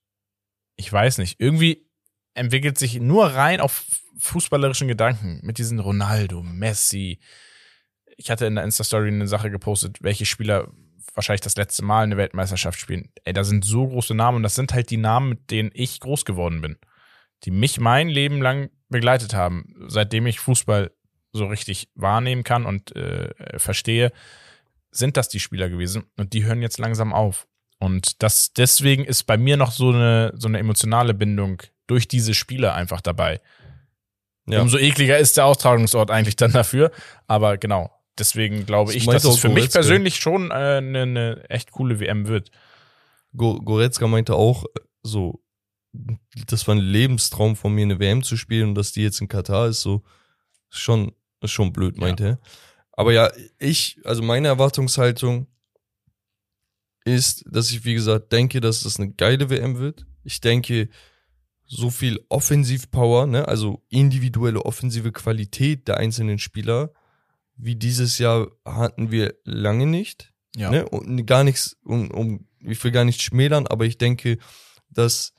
ich 0.76 0.90
weiß 0.90 1.18
nicht, 1.18 1.38
irgendwie 1.38 1.86
entwickelt 2.32 2.78
sich 2.78 2.98
nur 2.98 3.26
rein 3.26 3.60
auf 3.60 3.84
fußballerischen 4.18 4.88
Gedanken 4.88 5.40
mit 5.42 5.58
diesen 5.58 5.78
Ronaldo, 5.78 6.42
Messi. 6.42 7.18
Ich 8.16 8.30
hatte 8.30 8.46
in 8.46 8.54
der 8.54 8.64
Insta-Story 8.64 9.08
eine 9.08 9.28
Sache 9.28 9.50
gepostet, 9.50 9.98
welche 10.00 10.24
Spieler 10.24 10.72
wahrscheinlich 11.12 11.42
das 11.42 11.56
letzte 11.56 11.84
Mal 11.84 12.04
eine 12.04 12.16
Weltmeisterschaft 12.16 12.80
spielen. 12.80 13.10
Ey, 13.24 13.34
da 13.34 13.44
sind 13.44 13.66
so 13.66 13.86
große 13.86 14.14
Namen 14.14 14.36
und 14.36 14.42
das 14.42 14.54
sind 14.54 14.72
halt 14.72 14.88
die 14.88 14.96
Namen, 14.96 15.28
mit 15.28 15.50
denen 15.50 15.70
ich 15.74 16.00
groß 16.00 16.24
geworden 16.24 16.62
bin. 16.62 16.78
Die 17.44 17.50
mich 17.50 17.78
mein 17.78 18.08
Leben 18.08 18.40
lang 18.40 18.70
begleitet 18.88 19.34
haben, 19.34 19.74
seitdem 19.86 20.26
ich 20.26 20.40
Fußball 20.40 20.92
so 21.32 21.44
richtig 21.44 21.90
wahrnehmen 21.94 22.42
kann 22.42 22.64
und 22.64 22.96
äh, 22.96 23.58
verstehe, 23.58 24.12
sind 24.90 25.16
das 25.16 25.28
die 25.28 25.40
Spieler 25.40 25.68
gewesen 25.68 26.04
und 26.16 26.32
die 26.32 26.44
hören 26.44 26.62
jetzt 26.62 26.78
langsam 26.78 27.12
auf. 27.12 27.46
Und 27.78 28.22
das 28.22 28.52
deswegen 28.52 29.04
ist 29.04 29.24
bei 29.24 29.36
mir 29.36 29.56
noch 29.56 29.70
so 29.70 29.90
eine 29.90 30.32
so 30.36 30.48
eine 30.48 30.58
emotionale 30.58 31.14
Bindung 31.14 31.62
durch 31.86 32.08
diese 32.08 32.34
Spieler 32.34 32.74
einfach 32.74 33.00
dabei. 33.00 33.40
Ja. 34.46 34.62
Umso 34.62 34.78
ekliger 34.78 35.18
ist 35.18 35.36
der 35.36 35.44
Austragungsort 35.44 36.10
eigentlich 36.10 36.36
dann 36.36 36.52
dafür. 36.52 36.90
Aber 37.26 37.58
genau, 37.58 37.92
deswegen 38.18 38.66
glaube 38.66 38.94
ich, 38.94 39.06
dass 39.06 39.24
es 39.24 39.38
für 39.38 39.48
mich 39.48 39.70
persönlich 39.70 40.16
schon 40.16 40.50
äh, 40.50 40.54
eine, 40.54 41.02
eine 41.02 41.50
echt 41.50 41.70
coole 41.70 42.00
WM 42.00 42.26
wird. 42.26 42.50
Goretzka 43.36 44.06
meinte 44.06 44.34
auch 44.34 44.64
so, 45.02 45.42
das 46.46 46.66
war 46.66 46.74
ein 46.74 46.80
Lebenstraum 46.80 47.56
von 47.56 47.74
mir, 47.74 47.82
eine 47.82 47.98
WM 47.98 48.22
zu 48.22 48.36
spielen 48.36 48.70
und 48.70 48.74
dass 48.74 48.92
die 48.92 49.02
jetzt 49.02 49.20
in 49.20 49.28
Katar 49.28 49.68
ist, 49.68 49.82
so 49.82 50.02
schon, 50.70 51.12
schon 51.44 51.72
blöd, 51.72 51.98
meinte 51.98 52.24
ja. 52.24 52.30
er. 52.30 52.38
Aber 52.98 53.12
ja, 53.12 53.30
ich, 53.60 54.00
also 54.02 54.24
meine 54.24 54.48
Erwartungshaltung 54.48 55.46
ist, 57.04 57.44
dass 57.48 57.70
ich, 57.70 57.84
wie 57.84 57.94
gesagt, 57.94 58.32
denke, 58.32 58.60
dass 58.60 58.82
das 58.82 58.98
eine 58.98 59.12
geile 59.12 59.50
WM 59.50 59.78
wird. 59.78 60.04
Ich 60.24 60.40
denke, 60.40 60.88
so 61.64 61.90
viel 61.90 62.18
Offensivpower, 62.28 63.28
ne, 63.28 63.46
also 63.46 63.84
individuelle 63.88 64.64
offensive 64.64 65.12
Qualität 65.12 65.86
der 65.86 65.98
einzelnen 65.98 66.40
Spieler, 66.40 66.92
wie 67.54 67.76
dieses 67.76 68.18
Jahr 68.18 68.50
hatten 68.64 69.12
wir 69.12 69.36
lange 69.44 69.86
nicht. 69.86 70.32
Ja. 70.56 70.72
Ne? 70.72 70.88
Und 70.88 71.24
gar 71.24 71.44
nichts, 71.44 71.76
um, 71.84 72.10
um, 72.10 72.48
ich 72.58 72.82
will 72.82 72.90
gar 72.90 73.04
nicht 73.04 73.22
schmälern, 73.22 73.68
aber 73.68 73.84
ich 73.84 73.98
denke, 73.98 74.38
dass 74.90 75.34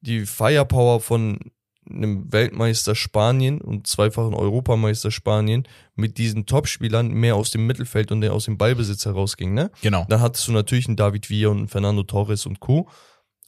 die 0.00 0.24
Firepower 0.24 1.00
von 1.00 1.52
einem 1.90 2.32
Weltmeister 2.32 2.94
Spanien 2.94 3.60
und 3.60 3.86
zweifachen 3.86 4.34
Europameister 4.34 5.10
Spanien 5.10 5.66
mit 5.94 6.18
diesen 6.18 6.46
Topspielern 6.46 7.08
mehr 7.08 7.36
aus 7.36 7.50
dem 7.50 7.66
Mittelfeld 7.66 8.12
und 8.12 8.24
aus 8.28 8.44
dem 8.44 8.58
Ballbesitz 8.58 9.04
herausging, 9.04 9.54
ne? 9.54 9.70
Genau. 9.82 10.06
Dann 10.08 10.20
hattest 10.20 10.48
du 10.48 10.52
natürlich 10.52 10.86
einen 10.86 10.96
David 10.96 11.30
Villa 11.30 11.48
und 11.48 11.58
einen 11.58 11.68
Fernando 11.68 12.02
Torres 12.02 12.46
und 12.46 12.60
Co. 12.60 12.88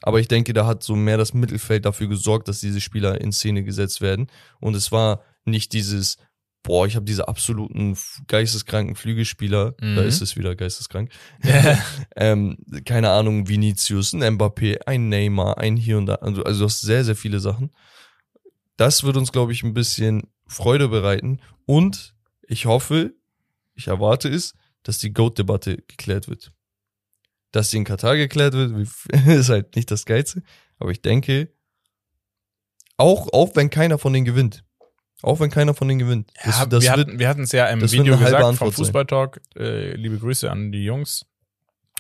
Aber 0.03 0.19
ich 0.21 0.29
denke, 0.29 0.53
da 0.53 0.67
hat 0.67 0.83
so 0.83 0.97
mehr 0.97 1.17
das 1.17 1.33
Mittelfeld 1.33 1.85
dafür 1.85 2.09
gesorgt, 2.09 2.49
dass 2.49 2.61
diese 2.61 2.81
Spieler 2.81 3.21
in 3.21 3.33
Szene 3.33 3.63
gesetzt 3.63 4.01
werden. 4.01 4.27
Und 4.61 4.75
es 4.75 4.91
war 4.91 5.23
nicht 5.45 5.73
dieses, 5.73 6.19
boah, 6.63 6.87
ich 6.87 6.97
habe 6.97 7.05
diese 7.05 7.29
absoluten 7.29 7.97
geisteskranken 8.27 8.97
Flügelspieler, 8.97 9.75
mhm. 9.81 9.97
da 9.97 10.03
ist 10.03 10.21
es 10.21 10.37
wieder 10.37 10.55
geisteskrank. 10.57 11.11
ähm, 12.17 12.59
keine 12.85 13.11
Ahnung, 13.11 13.49
Vinicius, 13.49 14.13
ein 14.13 14.23
Mbappé, 14.23 14.79
ein 14.87 15.09
Neymar, 15.09 15.59
ein 15.59 15.77
hier 15.77 15.99
und 15.99 16.07
da. 16.07 16.17
Also, 16.17 16.43
also 16.43 16.61
du 16.61 16.65
hast 16.67 16.81
sehr, 16.81 17.05
sehr 17.05 17.17
viele 17.17 17.41
Sachen. 17.41 17.71
Das 18.83 19.05
wird 19.05 19.17
uns, 19.17 19.31
glaube 19.31 19.53
ich, 19.53 19.63
ein 19.63 19.75
bisschen 19.75 20.23
Freude 20.47 20.89
bereiten. 20.89 21.41
Und 21.67 22.15
ich 22.43 22.67
hoffe, 22.67 23.15
ich 23.75 23.87
erwarte 23.87 24.29
es, 24.29 24.55
dass 24.83 24.99
die 24.99 25.13
Goat-Debatte 25.13 25.77
geklärt 25.77 26.29
wird 26.29 26.53
dass 27.53 27.71
sie 27.71 27.77
in 27.77 27.85
Katar 27.85 28.17
geklärt 28.17 28.55
wird, 28.55 28.89
ist 29.27 29.51
halt 29.51 29.77
nicht 29.77 29.91
das 29.91 30.05
Geilste. 30.05 30.43
Aber 30.79 30.91
ich 30.91 31.03
denke, 31.03 31.53
auch, 32.97 33.29
auch 33.33 33.55
wenn 33.55 33.71
keiner 33.71 33.99
von 33.99 34.13
denen 34.13 34.25
gewinnt, 34.25 34.65
auch 35.23 35.39
wenn 35.39 35.51
keiner 35.51 35.75
von 35.75 35.87
denen 35.87 36.01
gewinnt. 36.01 36.33
Ja, 36.45 36.67
das, 36.67 36.83
wir, 36.83 36.97
wird, 36.97 37.07
hatten, 37.07 37.19
wir 37.19 37.29
hatten 37.29 37.43
es 37.43 37.53
ja 37.53 37.67
im 37.67 37.81
Video 37.81 38.19
gesagt 38.19 38.57
vom 38.57 38.73
Fußballtalk. 38.73 39.41
Äh, 39.57 39.95
liebe 39.95 40.19
Grüße 40.19 40.51
an 40.51 40.73
die 40.73 40.85
Jungs. 40.85 41.27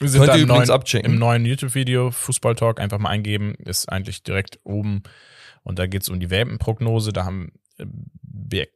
Wir 0.00 0.08
sind 0.08 0.22
Könnt 0.22 0.34
ihr 0.34 0.42
übrigens 0.42 0.68
neuen, 0.68 0.80
abchecken. 0.80 1.12
Im 1.12 1.18
neuen 1.18 1.44
YouTube-Video 1.44 2.10
Fußballtalk 2.10 2.80
einfach 2.80 2.98
mal 2.98 3.10
eingeben, 3.10 3.54
ist 3.64 3.88
eigentlich 3.88 4.24
direkt 4.24 4.58
oben. 4.64 5.02
Und 5.62 5.78
da 5.78 5.86
geht's 5.86 6.08
um 6.08 6.20
die 6.20 6.30
Welpenprognose. 6.30 7.12
Da 7.12 7.24
haben 7.24 7.52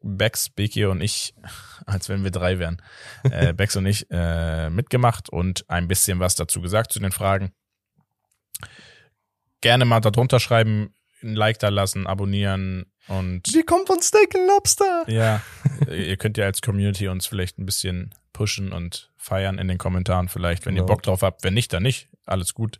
Bex, 0.03 0.49
Beki 0.51 0.87
und 0.87 1.01
ich, 1.01 1.34
als 1.87 2.09
wenn 2.09 2.24
wir 2.24 2.30
drei 2.30 2.59
wären, 2.59 2.82
äh, 3.24 3.53
Bex 3.53 3.76
und 3.76 3.87
ich 3.87 4.07
äh, 4.11 4.70
mitgemacht 4.70 5.28
und 5.30 5.68
ein 5.68 5.89
bisschen 5.89 6.18
was 6.18 6.34
dazu 6.34 6.61
gesagt 6.61 6.93
zu 6.93 7.01
den 7.01 7.12
Fragen. 7.12 7.53
Gerne 9.61 9.84
mal 9.84 10.01
darunter 10.01 10.41
schreiben, 10.41 10.95
ein 11.22 11.34
Like 11.34 11.59
da 11.59 11.68
lassen, 11.68 12.07
abonnieren 12.07 12.87
und. 13.09 13.43
Die 13.55 13.62
kommt 13.62 13.87
von 13.87 14.01
Steak 14.01 14.34
and 14.34 14.49
Lobster. 14.49 15.05
Ja, 15.09 15.43
ihr 15.91 16.16
könnt 16.16 16.39
ja 16.39 16.45
als 16.45 16.61
Community 16.61 17.09
uns 17.09 17.26
vielleicht 17.26 17.59
ein 17.59 17.66
bisschen 17.66 18.14
pushen 18.32 18.72
und 18.72 19.11
feiern 19.16 19.59
in 19.59 19.68
den 19.68 19.78
Kommentaren 19.78 20.28
vielleicht, 20.28 20.66
wenn 20.66 20.74
genau. 20.74 20.84
ihr 20.84 20.89
Bock 20.89 21.03
drauf 21.03 21.22
habt. 21.22 21.43
Wenn 21.43 21.55
nicht, 21.55 21.72
dann 21.72 21.82
nicht. 21.82 22.09
Alles 22.26 22.55
gut. 22.55 22.78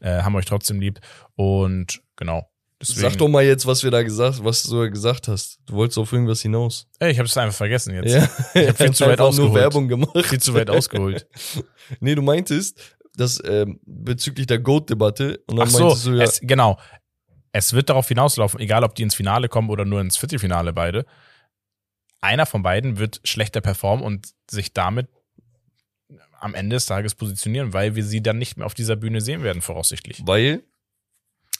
Äh, 0.00 0.22
haben 0.22 0.34
euch 0.34 0.46
trotzdem 0.46 0.80
lieb. 0.80 1.00
Und 1.34 2.02
genau, 2.16 2.48
Deswegen, 2.80 3.00
Sag 3.00 3.16
doch 3.16 3.28
mal 3.28 3.42
jetzt, 3.42 3.66
was 3.66 3.82
wir 3.82 3.90
da 3.90 4.02
gesagt, 4.02 4.44
was 4.44 4.62
du 4.64 4.90
gesagt 4.90 5.28
hast. 5.28 5.60
Du 5.64 5.74
wolltest 5.74 5.96
auf 5.96 6.12
irgendwas 6.12 6.42
hinaus. 6.42 6.86
Ey, 6.98 7.10
ich 7.10 7.18
habe 7.18 7.26
es 7.26 7.36
einfach 7.36 7.56
vergessen 7.56 7.94
jetzt. 7.94 8.12
Ja. 8.12 8.28
Ich 8.54 8.68
habe 8.68 8.74
viel 8.74 8.92
zu 8.92 9.06
weit 9.06 9.20
ausgeholt. 9.20 9.52
nur 9.52 9.60
Werbung 9.60 9.88
gemacht. 9.88 10.26
Viel 10.26 10.40
zu 10.40 10.52
weit 10.52 10.68
ausgeholt. 10.68 11.26
nee, 12.00 12.14
du 12.14 12.20
meintest, 12.20 12.78
dass 13.16 13.42
ähm, 13.46 13.80
bezüglich 13.86 14.46
der 14.46 14.58
Goat-Debatte 14.58 15.42
und 15.46 15.56
dann 15.56 15.68
Ach 15.68 15.70
so, 15.70 15.84
meintest 15.84 16.06
du 16.06 16.10
ja, 16.12 16.24
es, 16.24 16.40
genau. 16.42 16.78
Es 17.52 17.72
wird 17.72 17.88
darauf 17.88 18.06
hinauslaufen, 18.08 18.60
egal 18.60 18.84
ob 18.84 18.94
die 18.94 19.02
ins 19.02 19.14
Finale 19.14 19.48
kommen 19.48 19.70
oder 19.70 19.86
nur 19.86 20.02
ins 20.02 20.18
Viertelfinale 20.18 20.74
beide. 20.74 21.06
Einer 22.20 22.44
von 22.44 22.62
beiden 22.62 22.98
wird 22.98 23.20
schlechter 23.24 23.62
performen 23.62 24.04
und 24.04 24.34
sich 24.50 24.74
damit 24.74 25.08
am 26.40 26.54
Ende 26.54 26.76
des 26.76 26.84
Tages 26.84 27.14
positionieren, 27.14 27.72
weil 27.72 27.94
wir 27.94 28.04
sie 28.04 28.22
dann 28.22 28.36
nicht 28.36 28.58
mehr 28.58 28.66
auf 28.66 28.74
dieser 28.74 28.96
Bühne 28.96 29.22
sehen 29.22 29.42
werden, 29.42 29.62
voraussichtlich. 29.62 30.22
Weil 30.26 30.62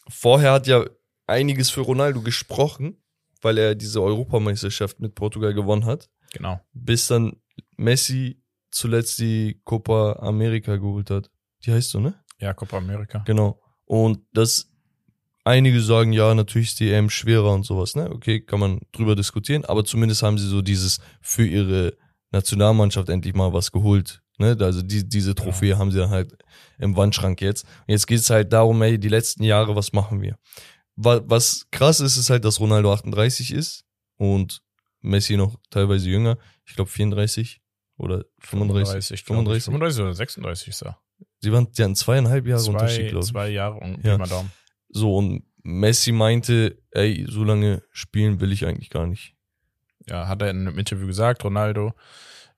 vorher 0.09 0.53
hat 0.53 0.67
ja 0.67 0.85
einiges 1.27 1.71
für 1.71 1.81
Ronaldo 1.81 2.23
gesprochen, 2.23 3.03
weil 3.43 3.59
er 3.59 3.75
diese 3.75 4.03
Europameisterschaft 4.03 5.01
mit 5.01 5.15
Portugal 5.15 5.55
gewonnen 5.55 5.85
hat. 5.85 6.09
Genau. 6.33 6.61
Bis 6.73 7.07
dann 7.07 7.37
Messi 7.77 8.43
zuletzt 8.71 9.19
die 9.19 9.61
Copa 9.65 10.15
America 10.21 10.77
geholt 10.77 11.11
hat. 11.11 11.31
Die 11.65 11.73
heißt 11.73 11.91
so, 11.91 12.01
ne? 12.01 12.15
Ja, 12.39 12.53
Copa 12.55 12.79
America. 12.79 13.23
Genau. 13.27 13.61
Und 13.85 14.21
das, 14.33 14.71
einige 15.45 15.81
sagen, 15.81 16.13
ja, 16.13 16.35
natürlich 16.35 16.69
ist 16.69 16.81
die 16.81 16.91
EM 16.91 17.09
schwerer 17.09 17.53
und 17.53 17.65
sowas, 17.65 17.95
ne? 17.95 18.11
Okay, 18.11 18.41
kann 18.41 18.61
man 18.61 18.81
drüber 18.93 19.17
diskutieren, 19.17 19.65
aber 19.65 19.85
zumindest 19.85 20.23
haben 20.23 20.39
sie 20.39 20.49
so 20.49 20.61
dieses 20.61 20.99
für 21.21 21.47
ihre 21.47 21.97
Nationalmannschaft 22.33 23.09
endlich 23.09 23.35
mal 23.35 23.53
was 23.53 23.73
geholt. 23.73 24.23
Ne? 24.39 24.57
Also 24.61 24.83
die, 24.83 25.09
diese 25.09 25.35
Trophäe 25.35 25.71
ja. 25.71 25.79
haben 25.79 25.91
sie 25.91 25.99
dann 25.99 26.11
halt 26.11 26.37
im 26.79 26.97
Wandschrank 26.97 27.41
jetzt. 27.41 27.65
Und 27.65 27.93
jetzt 27.93 28.07
geht 28.07 28.21
es 28.21 28.31
halt 28.31 28.53
darum, 28.53 28.83
ey, 28.83 28.99
die 28.99 29.09
letzten 29.09 29.45
Jahre, 29.45 29.75
was 29.77 29.93
machen 29.93 30.21
wir? 30.21 30.37
Was 30.97 31.67
krass 31.71 32.01
ist, 32.01 32.17
ist 32.17 32.31
halt, 32.31 32.45
dass 32.45 32.61
Ronaldo 32.61 32.93
38 32.93 33.53
ist 33.53 33.85
und 34.17 34.63
Messi 35.01 35.37
noch 35.37 35.57
teilweise 35.71 36.09
jünger. 36.09 36.39
Ich 36.65 36.75
glaube 36.75 36.91
34 36.91 37.61
oder 37.99 38.25
35. 38.41 39.21
35, 39.21 39.25
35, 39.25 39.65
35 39.65 40.03
oder 40.03 40.15
36 40.15 40.69
ist 40.69 40.83
er. 40.83 40.99
Sie 41.41 41.53
waren, 41.53 41.71
die 41.71 41.83
hatten 41.83 41.95
zweieinhalb 41.95 42.47
Jahre 42.47 42.63
zwei, 42.63 42.73
Unterschied, 42.73 43.09
glaube 43.11 43.25
ich. 43.25 43.31
Zwei 43.31 43.49
Jahre 43.51 43.79
und 43.79 44.05
ja. 44.05 44.19
Daumen. 44.19 44.51
So, 44.89 45.17
und 45.17 45.45
Messi 45.63 46.13
meinte, 46.13 46.79
ey, 46.91 47.27
so 47.29 47.45
lange 47.45 47.83
spielen 47.91 48.41
will 48.41 48.53
ich 48.53 48.67
eigentlich 48.67 48.91
gar 48.91 49.07
nicht. 49.07 49.35
Ja, 50.09 50.29
hat 50.29 50.43
er 50.43 50.51
in 50.51 50.61
einem 50.61 50.79
Interview 50.79 51.07
gesagt, 51.07 51.45
Ronaldo 51.45 51.93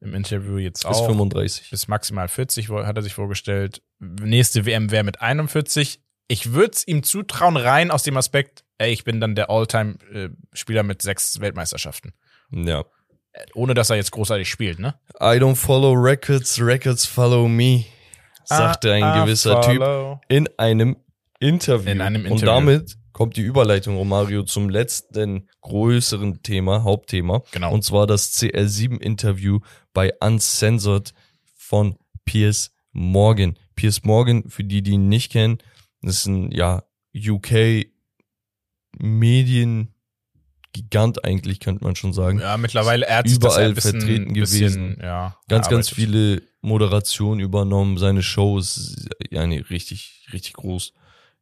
im 0.00 0.14
Interview 0.14 0.58
jetzt 0.58 0.86
auch. 0.86 0.90
Bis 0.90 1.00
35. 1.00 1.70
Bis 1.70 1.88
maximal 1.88 2.28
40 2.28 2.68
hat 2.68 2.96
er 2.96 3.02
sich 3.02 3.14
vorgestellt. 3.14 3.82
Nächste 3.98 4.64
WM 4.64 4.90
wäre 4.90 5.04
mit 5.04 5.20
41 5.20 6.00
ich 6.28 6.52
würde 6.52 6.72
es 6.74 6.86
ihm 6.86 7.02
zutrauen, 7.02 7.56
rein 7.56 7.90
aus 7.90 8.02
dem 8.02 8.16
Aspekt, 8.16 8.64
ey, 8.76 8.92
ich 8.92 9.04
bin 9.04 9.20
dann 9.20 9.34
der 9.34 9.50
All-Time-Spieler 9.50 10.82
mit 10.82 11.02
sechs 11.02 11.40
Weltmeisterschaften. 11.40 12.12
Ja. 12.50 12.84
Ohne 13.54 13.74
dass 13.74 13.90
er 13.90 13.96
jetzt 13.96 14.12
großartig 14.12 14.48
spielt, 14.48 14.78
ne? 14.78 14.94
I 15.20 15.38
don't 15.38 15.56
follow 15.56 15.92
records, 15.92 16.60
records 16.60 17.06
follow 17.06 17.48
me, 17.48 17.84
sagte 18.44 18.92
ein 18.92 19.02
ah, 19.02 19.24
gewisser 19.24 19.60
Typ 19.62 19.82
in 20.28 20.48
einem 20.58 20.96
Interview. 21.38 21.90
In 21.90 22.00
einem 22.00 22.26
Interview. 22.26 22.34
Und 22.34 22.46
damit 22.46 22.96
kommt 23.12 23.36
die 23.36 23.42
Überleitung, 23.42 23.96
Romario, 23.96 24.42
zum 24.42 24.68
letzten 24.68 25.48
größeren 25.62 26.42
Thema, 26.42 26.84
Hauptthema. 26.84 27.42
Genau. 27.52 27.72
Und 27.72 27.84
zwar 27.84 28.06
das 28.06 28.32
CR7-Interview 28.32 29.60
bei 29.92 30.12
Uncensored 30.20 31.14
von 31.56 31.96
Piers 32.24 32.72
Morgan. 32.92 33.58
Piers 33.74 34.02
Morgan, 34.04 34.48
für 34.48 34.64
die, 34.64 34.82
die 34.82 34.92
ihn 34.92 35.08
nicht 35.08 35.32
kennen, 35.32 35.58
das 36.02 36.16
ist 36.18 36.26
ein, 36.26 36.50
ja, 36.52 36.82
UK 37.14 37.86
Medien 38.98 39.94
Gigant 40.72 41.24
eigentlich, 41.24 41.60
könnte 41.60 41.82
man 41.82 41.96
schon 41.96 42.12
sagen. 42.12 42.40
Ja, 42.40 42.56
mittlerweile 42.56 43.06
er 43.06 43.18
hat 43.18 43.26
Überall 43.28 43.72
bisschen, 43.72 44.00
vertreten 44.00 44.34
bisschen, 44.34 44.72
gewesen. 44.74 44.98
Ja, 45.02 45.36
Ganz, 45.48 45.68
ganz 45.68 45.88
viele 45.88 46.42
Moderationen 46.60 47.40
übernommen, 47.40 47.96
seine 47.96 48.22
Shows, 48.22 49.06
ja, 49.30 49.46
nee, 49.46 49.60
richtig, 49.70 50.28
richtig 50.32 50.52
groß. 50.54 50.92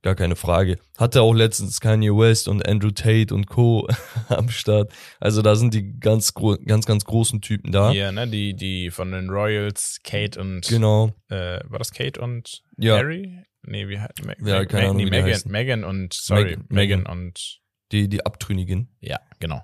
Gar 0.03 0.15
keine 0.15 0.37
Frage. 0.37 0.79
Hatte 0.97 1.23
auch 1.23 1.35
letztens 1.35 1.81
Kanye 1.81 2.17
West 2.17 2.47
und 2.47 2.69
Andrew 2.69 2.93
Tate 2.93 3.35
und 3.35 3.47
Co. 3.49 3.89
am 4.29 4.49
Start. 4.51 4.93
Also 5.19 5.43
da 5.43 5.57
sind 5.57 5.75
die 5.75 5.99
ganz, 5.99 6.33
ganz, 6.65 6.87
ganz 6.87 7.05
großen 7.05 7.41
Typen 7.41 7.73
da. 7.73 7.91
Hier, 7.91 8.13
ne, 8.13 8.29
die, 8.29 8.55
die 8.55 8.93
von 8.93 9.11
den 9.11 9.29
Royals, 9.29 9.99
Kate 10.05 10.41
und, 10.41 10.69
Genau. 10.69 11.13
äh, 11.29 11.59
war 11.65 11.81
das 11.81 11.91
Kate 11.91 12.21
und 12.21 12.63
Ja. 12.79 12.99
Harry? 12.99 13.43
Nee, 13.67 13.89
wie, 13.89 13.97
Ma 13.97 14.09
Ja, 14.45 14.65
keine 14.65 14.85
Ahnung, 14.85 14.97
nee, 14.97 15.07
wie 15.07 15.11
Megan. 15.11 15.41
Megan 15.47 15.85
und, 15.85 16.15
sorry, 16.15 16.45
Megan- 16.45 16.67
Megan, 16.69 16.99
Megan. 17.01 17.07
und, 17.07 17.61
Die, 17.93 18.09
die 18.09 18.25
Abtrünnigen. 18.25 18.89
ja, 19.01 19.19
genau. 19.41 19.63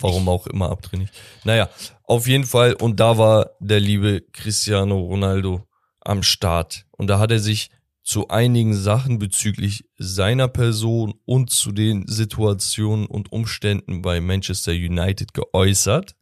Warum 0.00 0.28
auch 0.28 0.46
immer 0.46 0.70
abtrünnig. 0.70 1.08
Naja, 1.42 1.68
auf 2.04 2.28
jeden 2.28 2.44
Fall. 2.46 2.74
Und 2.74 3.00
da 3.00 3.18
war 3.18 3.50
der 3.58 3.80
liebe 3.80 4.22
Cristiano 4.32 4.96
Ronaldo 5.00 5.66
am 6.00 6.22
Start. 6.22 6.86
Und 6.92 7.08
da 7.08 7.18
hat 7.18 7.32
er 7.32 7.40
sich 7.40 7.70
zu 8.04 8.28
einigen 8.28 8.74
Sachen 8.74 9.18
bezüglich 9.18 9.86
seiner 9.98 10.46
Person 10.46 11.14
und 11.24 11.50
zu 11.50 11.72
den 11.72 12.06
Situationen 12.06 13.06
und 13.06 13.32
Umständen 13.32 14.00
bei 14.00 14.20
Manchester 14.20 14.70
United 14.70 15.34
geäußert. 15.34 16.14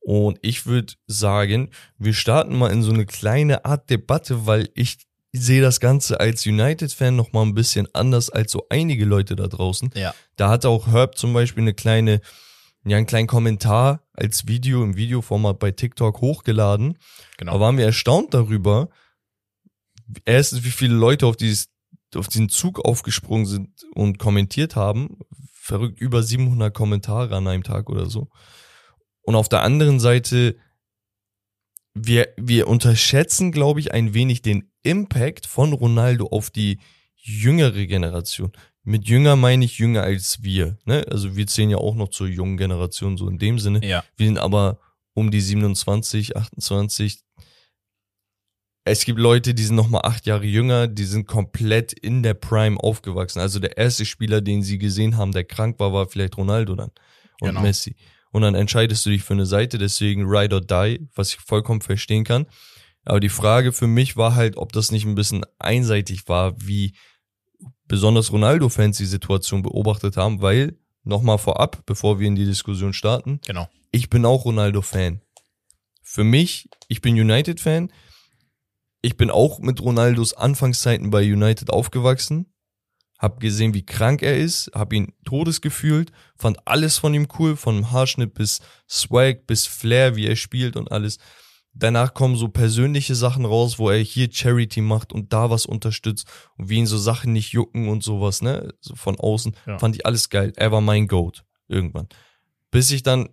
Und 0.00 0.38
ich 0.40 0.64
würde 0.66 0.94
sagen, 1.06 1.70
wir 1.98 2.14
starten 2.14 2.56
mal 2.56 2.72
in 2.72 2.82
so 2.82 2.92
eine 2.92 3.04
kleine 3.06 3.64
Art 3.66 3.90
Debatte, 3.90 4.46
weil 4.46 4.70
ich 4.74 4.98
sehe 5.36 5.62
das 5.62 5.80
Ganze 5.80 6.20
als 6.20 6.46
United-Fan 6.46 7.16
noch 7.16 7.32
mal 7.32 7.42
ein 7.42 7.54
bisschen 7.54 7.88
anders 7.94 8.30
als 8.30 8.52
so 8.52 8.66
einige 8.70 9.04
Leute 9.04 9.36
da 9.36 9.46
draußen. 9.46 9.90
Ja. 9.94 10.14
Da 10.36 10.50
hat 10.50 10.66
auch 10.66 10.88
Herb 10.88 11.16
zum 11.16 11.32
Beispiel 11.32 11.62
eine 11.62 11.74
kleine, 11.74 12.20
ja, 12.84 12.96
einen 12.96 13.06
kleinen 13.06 13.26
Kommentar 13.26 14.02
als 14.12 14.46
Video 14.46 14.82
im 14.82 14.96
Videoformat 14.96 15.58
bei 15.58 15.70
TikTok 15.70 16.20
hochgeladen. 16.20 16.98
Genau. 17.36 17.54
Da 17.54 17.60
waren 17.60 17.78
wir 17.78 17.84
erstaunt 17.84 18.34
darüber. 18.34 18.88
Erstens, 20.24 20.64
wie 20.64 20.70
viele 20.70 20.94
Leute 20.94 21.26
auf 21.26 21.36
dieses, 21.36 21.68
auf 22.14 22.28
diesen 22.28 22.48
Zug 22.48 22.84
aufgesprungen 22.84 23.46
sind 23.46 23.70
und 23.94 24.18
kommentiert 24.18 24.76
haben. 24.76 25.18
Verrückt, 25.52 26.00
über 26.00 26.22
700 26.22 26.72
Kommentare 26.72 27.34
an 27.34 27.48
einem 27.48 27.64
Tag 27.64 27.90
oder 27.90 28.06
so. 28.06 28.28
Und 29.22 29.34
auf 29.34 29.48
der 29.48 29.62
anderen 29.62 29.98
Seite, 29.98 30.56
wir, 31.94 32.28
wir 32.36 32.68
unterschätzen, 32.68 33.50
glaube 33.50 33.80
ich, 33.80 33.92
ein 33.92 34.14
wenig 34.14 34.42
den 34.42 34.70
Impact 34.86 35.46
von 35.46 35.72
Ronaldo 35.72 36.26
auf 36.28 36.50
die 36.50 36.78
jüngere 37.16 37.86
Generation. 37.86 38.52
Mit 38.84 39.08
jünger 39.08 39.34
meine 39.36 39.64
ich 39.64 39.78
jünger 39.78 40.02
als 40.02 40.42
wir. 40.42 40.78
Ne? 40.84 41.04
Also 41.10 41.34
wir 41.36 41.46
zählen 41.48 41.70
ja 41.70 41.78
auch 41.78 41.96
noch 41.96 42.08
zur 42.08 42.28
jungen 42.28 42.56
Generation, 42.56 43.16
so 43.16 43.28
in 43.28 43.38
dem 43.38 43.58
Sinne. 43.58 43.84
ja, 43.84 44.04
Wir 44.16 44.26
sind 44.26 44.38
aber 44.38 44.78
um 45.12 45.30
die 45.30 45.40
27, 45.40 46.36
28. 46.36 47.20
Es 48.84 49.04
gibt 49.04 49.18
Leute, 49.18 49.54
die 49.54 49.64
sind 49.64 49.74
noch 49.74 49.88
mal 49.88 50.02
acht 50.02 50.26
Jahre 50.26 50.44
jünger, 50.44 50.86
die 50.86 51.04
sind 51.04 51.26
komplett 51.26 51.92
in 51.92 52.22
der 52.22 52.34
Prime 52.34 52.78
aufgewachsen. 52.78 53.40
Also 53.40 53.58
der 53.58 53.76
erste 53.76 54.06
Spieler, 54.06 54.40
den 54.40 54.62
sie 54.62 54.78
gesehen 54.78 55.16
haben, 55.16 55.32
der 55.32 55.42
krank 55.42 55.80
war, 55.80 55.92
war 55.92 56.06
vielleicht 56.06 56.36
Ronaldo 56.36 56.76
dann 56.76 56.92
und 57.40 57.48
Genau. 57.48 57.62
Messi. 57.62 57.96
Und 58.30 58.42
dann 58.42 58.54
entscheidest 58.54 59.04
du 59.04 59.10
dich 59.10 59.24
für 59.24 59.34
eine 59.34 59.46
Seite, 59.46 59.78
deswegen 59.78 60.26
Ride 60.26 60.54
or 60.54 60.60
Die, 60.60 61.08
was 61.16 61.30
ich 61.30 61.36
vollkommen 61.40 61.80
verstehen 61.80 62.22
kann. 62.22 62.46
Aber 63.06 63.20
die 63.20 63.28
Frage 63.28 63.72
für 63.72 63.86
mich 63.86 64.16
war 64.16 64.34
halt, 64.34 64.56
ob 64.56 64.72
das 64.72 64.90
nicht 64.90 65.06
ein 65.06 65.14
bisschen 65.14 65.46
einseitig 65.58 66.28
war, 66.28 66.60
wie 66.60 66.94
besonders 67.86 68.32
Ronaldo-Fans 68.32 68.98
die 68.98 69.06
Situation 69.06 69.62
beobachtet 69.62 70.16
haben, 70.16 70.42
weil, 70.42 70.76
nochmal 71.04 71.38
vorab, 71.38 71.86
bevor 71.86 72.18
wir 72.18 72.26
in 72.26 72.34
die 72.34 72.44
Diskussion 72.44 72.92
starten, 72.92 73.40
genau. 73.46 73.68
ich 73.92 74.10
bin 74.10 74.26
auch 74.26 74.44
Ronaldo-Fan. 74.44 75.22
Für 76.02 76.24
mich, 76.24 76.68
ich 76.88 77.00
bin 77.00 77.14
United-Fan. 77.18 77.92
Ich 79.02 79.16
bin 79.16 79.30
auch 79.30 79.60
mit 79.60 79.80
Ronaldos 79.80 80.34
Anfangszeiten 80.34 81.10
bei 81.10 81.22
United 81.22 81.70
aufgewachsen. 81.70 82.52
Hab 83.18 83.38
gesehen, 83.38 83.72
wie 83.72 83.86
krank 83.86 84.22
er 84.22 84.36
ist, 84.36 84.70
hab 84.74 84.92
ihn 84.92 85.14
todesgefühlt, 85.24 86.10
fand 86.36 86.66
alles 86.66 86.98
von 86.98 87.14
ihm 87.14 87.28
cool, 87.38 87.56
von 87.56 87.92
Haarschnitt 87.92 88.34
bis 88.34 88.60
Swag, 88.88 89.46
bis 89.46 89.66
Flair, 89.66 90.16
wie 90.16 90.26
er 90.26 90.36
spielt 90.36 90.76
und 90.76 90.90
alles. 90.90 91.18
Danach 91.78 92.14
kommen 92.14 92.36
so 92.36 92.48
persönliche 92.48 93.14
Sachen 93.14 93.44
raus, 93.44 93.78
wo 93.78 93.90
er 93.90 93.98
hier 93.98 94.28
Charity 94.32 94.80
macht 94.80 95.12
und 95.12 95.32
da 95.34 95.50
was 95.50 95.66
unterstützt 95.66 96.26
und 96.56 96.70
wie 96.70 96.76
ihn 96.78 96.86
so 96.86 96.96
Sachen 96.96 97.32
nicht 97.34 97.52
jucken 97.52 97.88
und 97.88 98.02
sowas, 98.02 98.40
ne, 98.40 98.72
so 98.80 98.94
von 98.96 99.16
außen. 99.20 99.54
Ja. 99.66 99.78
Fand 99.78 99.94
ich 99.94 100.06
alles 100.06 100.30
geil. 100.30 100.52
Er 100.56 100.72
war 100.72 100.80
mein 100.80 101.06
Goat 101.06 101.44
irgendwann. 101.68 102.08
Bis 102.70 102.90
ich 102.90 103.02
dann 103.02 103.28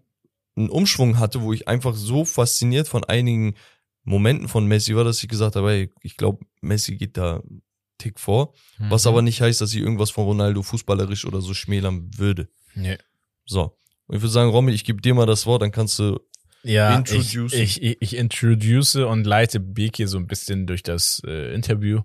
einen 0.55 0.69
Umschwung 0.69 1.19
hatte, 1.19 1.41
wo 1.41 1.53
ich 1.53 1.67
einfach 1.69 1.95
so 1.95 2.25
fasziniert 2.25 2.87
von 2.89 3.03
einigen 3.05 3.55
Momenten 4.03 4.49
von 4.49 4.65
Messi 4.67 4.93
war, 4.95 5.05
dass 5.05 5.23
ich 5.23 5.29
gesagt 5.29 5.55
habe, 5.55 5.71
ey, 5.71 5.91
ich 6.01 6.17
glaube, 6.17 6.45
Messi 6.61 6.97
geht 6.97 7.15
da 7.15 7.37
einen 7.37 7.61
Tick 7.97 8.19
vor. 8.19 8.53
Was 8.77 9.05
Mhm. 9.05 9.09
aber 9.09 9.21
nicht 9.21 9.39
heißt, 9.41 9.61
dass 9.61 9.73
ich 9.73 9.79
irgendwas 9.79 10.09
von 10.11 10.25
Ronaldo 10.25 10.61
fußballerisch 10.61 11.25
oder 11.25 11.39
so 11.39 11.53
schmälern 11.53 12.11
würde. 12.17 12.49
Nee. 12.75 12.97
So. 13.45 13.77
Und 14.07 14.17
ich 14.17 14.21
würde 14.21 14.31
sagen, 14.33 14.49
Romy, 14.49 14.73
ich 14.73 14.83
gebe 14.83 15.01
dir 15.01 15.13
mal 15.13 15.25
das 15.25 15.45
Wort, 15.45 15.61
dann 15.61 15.71
kannst 15.71 15.97
du. 15.99 16.19
Ja, 16.63 16.95
Introduce. 16.95 17.53
ich, 17.53 17.81
ich, 17.81 18.01
ich 18.01 18.15
introduce 18.15 18.95
und 18.95 19.25
leite 19.25 19.59
Beke 19.59 20.07
so 20.07 20.17
ein 20.17 20.27
bisschen 20.27 20.65
durch 20.65 20.81
das 20.81 21.21
äh, 21.25 21.53
Interview. 21.53 22.01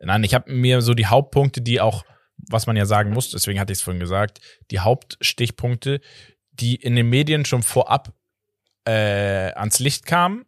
Nein, 0.00 0.24
ich 0.24 0.34
habe 0.34 0.50
mir 0.52 0.80
so 0.80 0.94
die 0.94 1.06
Hauptpunkte, 1.06 1.60
die 1.60 1.80
auch, 1.80 2.04
was 2.36 2.66
man 2.66 2.76
ja 2.76 2.86
sagen 2.86 3.12
muss, 3.12 3.30
deswegen 3.30 3.60
hatte 3.60 3.72
ich 3.72 3.80
es 3.80 3.82
vorhin 3.82 4.00
gesagt, 4.00 4.40
die 4.70 4.80
Hauptstichpunkte, 4.80 6.00
die 6.52 6.76
in 6.76 6.96
den 6.96 7.08
Medien 7.08 7.44
schon 7.44 7.62
vorab 7.62 8.14
äh, 8.84 9.52
ans 9.52 9.78
Licht 9.78 10.06
kamen, 10.06 10.46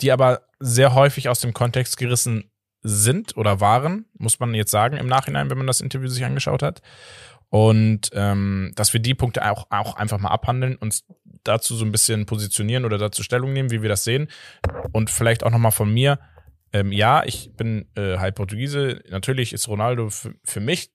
die 0.00 0.12
aber 0.12 0.42
sehr 0.58 0.94
häufig 0.94 1.28
aus 1.28 1.40
dem 1.40 1.54
Kontext 1.54 1.96
gerissen 1.96 2.50
sind 2.82 3.36
oder 3.36 3.60
waren, 3.60 4.06
muss 4.18 4.40
man 4.40 4.54
jetzt 4.54 4.70
sagen 4.70 4.96
im 4.96 5.06
Nachhinein, 5.06 5.50
wenn 5.50 5.58
man 5.58 5.66
das 5.66 5.80
Interview 5.80 6.08
sich 6.08 6.24
angeschaut 6.24 6.62
hat. 6.62 6.82
Und 7.48 8.10
ähm, 8.12 8.72
dass 8.76 8.92
wir 8.92 9.00
die 9.00 9.14
Punkte 9.14 9.50
auch, 9.50 9.66
auch 9.70 9.96
einfach 9.96 10.18
mal 10.18 10.28
abhandeln, 10.28 10.76
uns 10.76 11.04
dazu 11.44 11.76
so 11.76 11.84
ein 11.84 11.92
bisschen 11.92 12.26
positionieren 12.26 12.84
oder 12.84 12.98
dazu 12.98 13.22
Stellung 13.22 13.52
nehmen, 13.52 13.70
wie 13.70 13.82
wir 13.82 13.88
das 13.88 14.04
sehen. 14.04 14.28
Und 14.92 15.10
vielleicht 15.10 15.42
auch 15.44 15.50
nochmal 15.50 15.72
von 15.72 15.92
mir. 15.92 16.18
Ähm, 16.72 16.92
ja, 16.92 17.24
ich 17.24 17.50
bin 17.56 17.88
äh, 17.96 18.18
halb 18.18 18.36
Portugiese. 18.36 19.02
Natürlich 19.10 19.52
ist 19.52 19.66
Ronaldo 19.68 20.10
für, 20.10 20.60
mich 20.60 20.90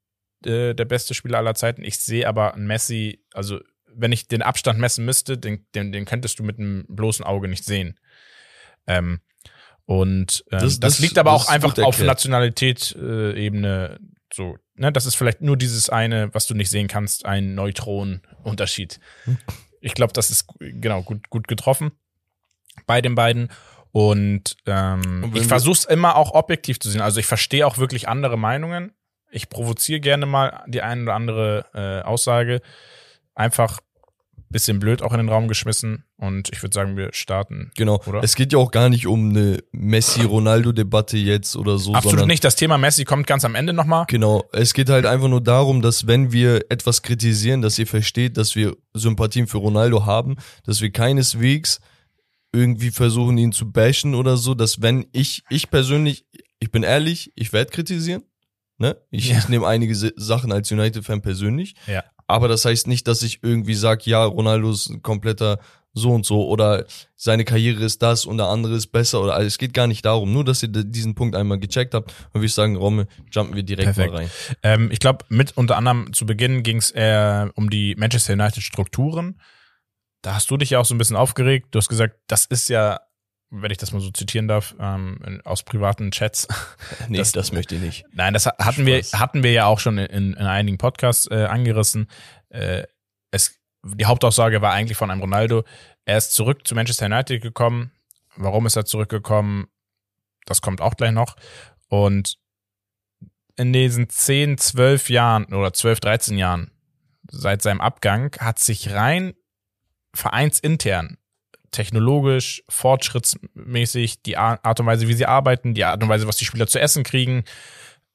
äh, 0.45 0.73
der 0.73 0.85
beste 0.85 1.13
Spieler 1.13 1.39
aller 1.39 1.55
Zeiten. 1.55 1.83
Ich 1.83 1.99
sehe 1.99 2.27
aber 2.27 2.53
einen 2.53 2.67
Messi, 2.67 3.23
also 3.33 3.59
wenn 3.97 4.11
ich 4.11 4.27
den 4.27 4.41
Abstand 4.41 4.79
messen 4.79 5.05
müsste, 5.05 5.37
den, 5.37 5.65
den, 5.75 5.91
den 5.91 6.05
könntest 6.05 6.39
du 6.39 6.43
mit 6.43 6.59
einem 6.59 6.85
bloßen 6.87 7.25
Auge 7.25 7.47
nicht 7.47 7.63
sehen. 7.65 7.99
Ähm, 8.87 9.19
und 9.85 10.43
ähm, 10.51 10.59
das, 10.59 10.79
Das- 10.79 10.79
das- 10.79 10.99
liegt 10.99 11.17
aber 11.17 11.31
das 11.31 11.47
auch 11.47 11.49
einfach 11.51 11.77
auf. 11.79 11.99
Nationalität-Ebene 12.01 13.99
so. 14.33 14.57
Ne, 14.75 14.91
das 14.91 15.05
ist 15.05 15.15
vielleicht 15.15 15.41
nur 15.41 15.55
dieses 15.57 15.89
eine, 15.89 16.33
was 16.33 16.47
du 16.47 16.53
nicht 16.53 16.69
sehen 16.69 16.87
kannst, 16.87 17.25
ein 17.25 17.55
Neutronenunterschied. 17.55 18.99
Ich 19.85 19.93
glaube, 19.93 20.13
das 20.13 20.31
ist 20.31 20.47
genau 20.59 21.03
gut, 21.03 21.29
gut 21.29 21.47
getroffen 21.47 21.91
bei 22.87 23.01
den 23.01 23.13
beiden. 23.13 23.51
Und, 23.91 24.57
ähm, 24.65 25.23
Und 25.23 25.37
ich 25.37 25.45
versuche 25.45 25.77
es 25.77 25.85
immer 25.85 26.15
auch 26.15 26.33
objektiv 26.33 26.79
zu 26.79 26.89
sehen. 26.89 27.01
Also 27.01 27.19
ich 27.19 27.27
verstehe 27.27 27.65
auch 27.67 27.77
wirklich 27.77 28.09
andere 28.09 28.35
Meinungen. 28.35 28.93
Ich 29.29 29.47
provoziere 29.47 29.99
gerne 29.99 30.25
mal 30.25 30.63
die 30.67 30.81
eine 30.81 31.03
oder 31.03 31.13
andere 31.13 31.65
äh, 31.75 32.01
Aussage. 32.03 32.61
Einfach 33.35 33.79
bisschen 34.55 34.79
blöd 34.79 35.01
auch 35.01 35.11
in 35.11 35.17
den 35.17 35.27
Raum 35.27 35.49
geschmissen. 35.49 36.05
Und 36.15 36.49
ich 36.53 36.63
würde 36.63 36.73
sagen, 36.73 36.95
wir 36.95 37.09
starten. 37.11 37.71
Genau. 37.75 38.01
Oder? 38.05 38.23
Es 38.23 38.35
geht 38.35 38.53
ja 38.53 38.57
auch 38.59 38.71
gar 38.71 38.87
nicht 38.87 39.05
um 39.05 39.29
eine 39.31 39.59
Messi-Ronaldo-Debatte 39.73 41.17
jetzt 41.17 41.57
oder 41.57 41.77
so, 41.77 41.93
Absolut 41.93 42.25
nicht. 42.27 42.43
Das 42.43 42.55
Thema 42.55 42.77
Messi 42.77 43.03
kommt 43.03 43.27
ganz 43.27 43.43
am 43.43 43.53
Ende 43.55 43.73
nochmal. 43.73 44.05
Genau, 44.07 44.45
es 44.53 44.73
geht 44.73 44.89
halt 44.89 45.05
einfach 45.05 45.27
nur 45.27 45.41
darum, 45.41 45.81
dass 45.81 46.07
wenn 46.07 46.31
wir 46.31 46.65
etwas 46.69 47.01
kritisieren, 47.01 47.61
dass 47.61 47.77
ihr 47.77 47.85
versteht, 47.87 48.37
dass 48.37 48.55
wir 48.55 48.77
Sympathien 48.93 49.47
für 49.47 49.57
Ronaldo 49.57 50.05
haben, 50.05 50.37
dass 50.63 50.79
wir 50.81 50.89
keineswegs 50.91 51.79
irgendwie 52.53 52.91
versuchen, 52.91 53.37
ihn 53.37 53.51
zu 53.51 53.69
bashen 53.71 54.15
oder 54.15 54.37
so, 54.37 54.53
dass 54.55 54.81
wenn 54.81 55.05
ich, 55.11 55.43
ich 55.49 55.69
persönlich, 55.69 56.25
ich 56.59 56.71
bin 56.71 56.83
ehrlich, 56.83 57.33
ich 57.35 57.51
werde 57.51 57.71
kritisieren, 57.71 58.23
ne? 58.77 58.95
Ich, 59.11 59.27
Ja. 59.29 59.37
ich 59.37 59.49
nehme 59.49 59.67
einige 59.67 59.93
Sachen 60.15 60.53
als 60.53 60.71
United-Fan 60.71 61.21
persönlich, 61.21 61.75
Ja. 61.87 62.05
Aber 62.27 62.47
das 62.47 62.65
heißt 62.65 62.87
nicht, 62.87 63.07
dass 63.07 63.21
ich 63.21 63.39
irgendwie 63.43 63.75
sage, 63.75 64.03
ja, 64.05 64.23
Ronaldo 64.23 64.71
ist 64.71 64.89
ein 64.89 65.01
kompletter 65.01 65.59
so 65.95 66.11
und 66.11 66.25
so 66.25 66.45
oder 66.47 66.85
seine 67.15 67.45
Karriere 67.45 67.83
ist 67.83 68.01
das 68.01 68.25
und 68.25 68.37
der 68.37 68.47
andere 68.47 68.75
ist 68.75 68.87
besser 68.87 69.21
oder 69.21 69.33
also 69.33 69.47
es 69.47 69.57
geht 69.57 69.73
gar 69.73 69.87
nicht 69.87 70.05
darum, 70.05 70.31
nur 70.33 70.43
dass 70.43 70.61
ihr 70.61 70.69
diesen 70.69 71.15
Punkt 71.15 71.35
einmal 71.35 71.57
gecheckt 71.57 71.93
habt 71.93 72.11
und 72.27 72.35
würde 72.35 72.45
ich 72.45 72.53
sagen, 72.53 72.75
Romme, 72.75 73.07
jumpen 73.31 73.55
wir 73.55 73.63
direkt 73.63 73.95
Perfekt. 73.95 74.11
mal 74.11 74.19
rein. 74.19 74.31
Ähm, 74.61 74.91
ich 74.91 74.99
glaube, 74.99 75.23
mit 75.29 75.55
unter 75.55 75.77
anderem 75.77 76.11
zu 76.11 76.25
Beginn 76.25 76.63
ging 76.63 76.77
es 76.77 76.91
eher 76.91 77.49
um 77.55 77.69
die 77.69 77.95
Manchester 77.95 78.33
United 78.33 78.61
Strukturen. 78.61 79.39
Da 80.21 80.35
hast 80.35 80.51
du 80.51 80.57
dich 80.57 80.71
ja 80.71 80.79
auch 80.79 80.85
so 80.85 80.93
ein 80.93 80.97
bisschen 80.97 81.15
aufgeregt. 81.15 81.67
Du 81.71 81.77
hast 81.77 81.87
gesagt, 81.87 82.17
das 82.27 82.45
ist 82.45 82.67
ja, 82.67 82.99
wenn 83.61 83.71
ich 83.71 83.77
das 83.77 83.91
mal 83.91 83.99
so 84.01 84.11
zitieren 84.11 84.47
darf, 84.47 84.75
ähm, 84.79 85.41
aus 85.43 85.63
privaten 85.63 86.11
Chats. 86.11 86.47
Nee, 87.09 87.17
Das- 87.17 87.31
das, 87.31 87.51
möchte 87.51 87.75
ich 87.75 87.81
nicht. 87.81 88.05
Nein, 88.13 88.33
das 88.33 88.45
hatten 88.45 88.85
wir, 88.85 89.03
Spaß. 89.03 89.19
hatten 89.19 89.43
wir 89.43 89.51
ja 89.51 89.65
auch 89.65 89.79
schon 89.79 89.97
in, 89.97 90.33
in 90.33 90.45
einigen 90.45 90.77
Podcasts 90.77 91.27
äh, 91.29 91.45
angerissen. 91.45 92.07
Äh, 92.49 92.83
es 93.31 93.59
die 93.83 94.05
Hauptaussage 94.05 94.61
war 94.63 94.71
eigentlich 94.73 94.97
von 94.97 95.11
einem 95.11 95.21
Ronaldo, 95.21 95.63
er 96.05 96.17
ist 96.17 96.33
zurück 96.33 96.65
zu 96.67 96.73
Manchester 96.73 97.05
United 97.05 97.41
gekommen. 97.41 97.91
Warum 98.35 98.65
ist 98.65 98.75
er 98.75 98.85
zurückgekommen? 98.85 99.67
Das 100.47 100.61
kommt 100.61 100.81
auch 100.81 100.95
gleich 100.95 101.11
noch. 101.11 101.35
Und 101.87 102.37
in 103.57 103.73
diesen 103.73 104.09
10, 104.09 104.57
12 104.57 105.09
Jahren 105.11 105.45
oder 105.53 105.71
12, 105.71 105.99
13 105.99 106.37
Jahren 106.37 106.71
seit 107.29 107.61
seinem 107.61 107.79
Abgang 107.79 108.35
hat 108.39 108.57
sich 108.59 108.91
rein 108.91 109.33
vereinsintern, 110.15 111.17
technologisch, 111.71 112.63
fortschrittsmäßig, 112.69 114.21
die 114.23 114.37
Art 114.37 114.79
und 114.79 114.85
Weise, 114.85 115.07
wie 115.07 115.13
sie 115.13 115.25
arbeiten, 115.25 115.73
die 115.73 115.85
Art 115.85 116.01
und 116.01 116.09
Weise, 116.09 116.27
was 116.27 116.37
die 116.37 116.45
Spieler 116.45 116.67
zu 116.67 116.79
essen 116.79 117.03
kriegen, 117.03 117.43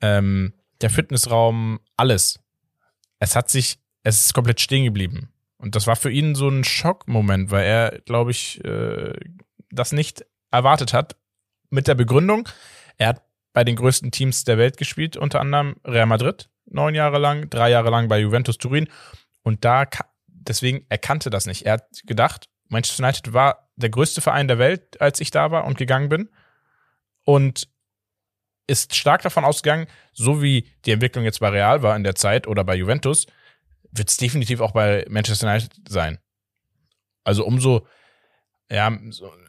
ähm, 0.01 0.55
der 0.81 0.91
Fitnessraum, 0.91 1.81
alles. 1.97 2.41
Es 3.19 3.37
hat 3.37 3.51
sich, 3.51 3.79
es 4.03 4.25
ist 4.25 4.35
komplett 4.35 4.61
stehen 4.61 4.85
geblieben. 4.85 5.33
Und 5.59 5.77
das 5.77 5.87
war 5.87 5.97
für 5.97 6.11
ihn 6.11 6.35
so 6.35 6.49
ein 6.49 6.65
Schockmoment, 6.65 7.51
weil 7.51 7.65
er, 7.65 8.01
glaube 8.07 8.31
ich, 8.31 8.65
äh, 8.65 9.13
das 9.71 9.93
nicht 9.93 10.25
erwartet 10.51 10.93
hat. 10.93 11.17
Mit 11.69 11.87
der 11.87 11.95
Begründung, 11.95 12.49
er 12.97 13.09
hat 13.09 13.23
bei 13.53 13.65
den 13.65 13.77
größten 13.77 14.11
Teams 14.11 14.45
der 14.45 14.59
Welt 14.59 14.77
gespielt, 14.77 15.17
unter 15.17 15.41
anderem 15.41 15.77
Real 15.85 16.07
Madrid, 16.07 16.49
neun 16.67 16.95
Jahre 16.95 17.19
lang, 17.19 17.51
drei 17.51 17.71
Jahre 17.71 17.91
lang 17.91 18.09
bei 18.09 18.19
Juventus 18.19 18.59
Turin. 18.59 18.89
Und 19.43 19.65
da, 19.65 19.87
deswegen 20.27 20.85
erkannte 20.89 21.31
das 21.31 21.47
nicht. 21.47 21.67
Er 21.67 21.75
hat 21.75 22.03
gedacht, 22.05 22.49
Manchester 22.71 23.05
United 23.05 23.33
war 23.33 23.71
der 23.77 23.91
größte 23.91 24.21
Verein 24.21 24.49
der 24.49 24.59
Welt, 24.59 25.01
als 25.01 25.21
ich 25.21 25.31
da 25.31 25.51
war 25.51 25.65
und 25.65 25.79
gegangen 25.79 26.09
bin. 26.09 26.31
Und 27.25 27.69
ist 28.67 28.95
stark 28.95 29.23
davon 29.23 29.45
ausgegangen, 29.45 29.89
so 30.13 30.43
wie 30.43 30.71
die 30.85 30.93
Entwicklung 30.93 31.25
jetzt 31.25 31.41
bei 31.41 31.49
Real 31.49 31.83
war 31.83 31.97
in 31.97 32.05
der 32.05 32.15
Zeit 32.15 32.47
oder 32.47 32.63
bei 32.63 32.77
Juventus, 32.77 33.27
wird 33.91 34.09
es 34.09 34.17
definitiv 34.17 34.61
auch 34.61 34.71
bei 34.71 35.05
Manchester 35.09 35.49
United 35.49 35.73
sein. 35.89 36.19
Also 37.25 37.45
umso, 37.45 37.87
ja, 38.71 38.97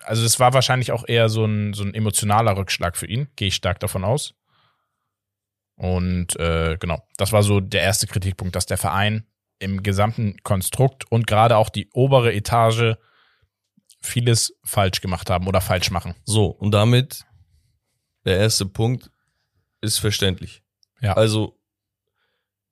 also 0.03 0.25
es 0.25 0.39
war 0.39 0.53
wahrscheinlich 0.53 0.91
auch 0.91 1.07
eher 1.07 1.29
so 1.29 1.45
ein, 1.45 1.73
so 1.73 1.83
ein 1.83 1.93
emotionaler 1.93 2.57
Rückschlag 2.57 2.97
für 2.97 3.05
ihn, 3.05 3.29
gehe 3.35 3.49
ich 3.49 3.55
stark 3.55 3.79
davon 3.79 4.03
aus. 4.03 4.33
Und 5.75 6.35
äh, 6.39 6.77
genau, 6.79 7.07
das 7.17 7.31
war 7.31 7.43
so 7.43 7.59
der 7.59 7.81
erste 7.81 8.07
Kritikpunkt, 8.07 8.55
dass 8.55 8.65
der 8.65 8.77
Verein 8.77 9.27
im 9.59 9.83
gesamten 9.83 10.37
Konstrukt 10.41 11.11
und 11.11 11.27
gerade 11.27 11.57
auch 11.57 11.69
die 11.69 11.89
obere 11.93 12.33
Etage 12.33 12.95
vieles 14.01 14.53
falsch 14.63 15.01
gemacht 15.01 15.29
haben 15.29 15.47
oder 15.47 15.61
falsch 15.61 15.91
machen. 15.91 16.15
So, 16.25 16.47
und 16.47 16.71
damit 16.71 17.25
der 18.25 18.37
erste 18.37 18.65
Punkt 18.65 19.11
ist 19.81 19.99
verständlich. 19.99 20.63
Ja. 21.01 21.13
Also, 21.13 21.59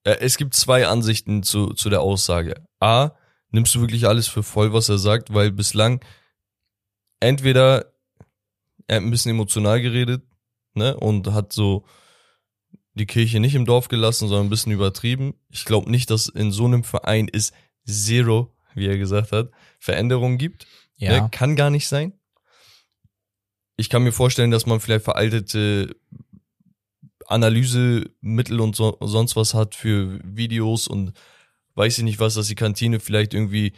äh, 0.04 0.18
es 0.20 0.38
gibt 0.38 0.54
zwei 0.54 0.88
Ansichten 0.88 1.44
zu, 1.44 1.74
zu 1.74 1.90
der 1.90 2.02
Aussage. 2.02 2.64
A, 2.80 3.12
nimmst 3.52 3.74
du 3.76 3.82
wirklich 3.82 4.08
alles 4.08 4.28
für 4.28 4.44
voll, 4.44 4.74
was 4.74 4.90
er 4.90 4.98
sagt, 4.98 5.34
weil 5.34 5.52
bislang 5.52 6.04
entweder 7.20 7.94
er 8.88 8.98
hat 8.98 9.04
ein 9.04 9.12
bisschen 9.12 9.32
emotional 9.32 9.82
geredet, 9.82 10.24
ne, 10.74 10.98
und 10.98 11.32
hat 11.32 11.54
so 11.54 11.86
die 12.94 13.06
Kirche 13.06 13.40
nicht 13.40 13.56
im 13.56 13.66
Dorf 13.66 13.88
gelassen, 13.88 14.28
sondern 14.28 14.48
ein 14.48 14.50
bisschen 14.50 14.72
übertrieben. 14.72 15.36
Ich 15.50 15.66
glaube 15.66 15.90
nicht, 15.92 16.10
dass 16.10 16.28
in 16.28 16.52
so 16.52 16.66
einem 16.66 16.84
Verein 16.84 17.30
es 17.32 17.54
zero, 17.86 18.56
wie 18.74 18.88
er 18.88 18.98
gesagt 18.98 19.32
hat, 19.32 19.52
Veränderungen 19.80 20.38
gibt. 20.38 20.66
Ja. 21.00 21.22
Ne, 21.24 21.30
kann 21.32 21.56
gar 21.56 21.70
nicht 21.70 21.88
sein. 21.88 22.14
Ich 23.78 23.90
kann 23.90 24.04
mir 24.04 24.12
vorstellen, 24.12 24.52
dass 24.52 24.66
man 24.66 24.80
vielleicht 24.80 25.06
veraltete 25.06 25.96
Analysemittel 27.26 28.60
und 28.60 28.76
so, 28.76 28.98
sonst 29.00 29.36
was 29.36 29.54
hat 29.54 29.76
für 29.76 30.20
Videos 30.24 30.88
und 30.88 31.14
weiß 31.76 31.98
ich 31.98 32.04
nicht 32.04 32.20
was, 32.20 32.34
dass 32.34 32.48
die 32.48 32.56
Kantine 32.56 33.00
vielleicht 33.00 33.34
irgendwie 33.34 33.74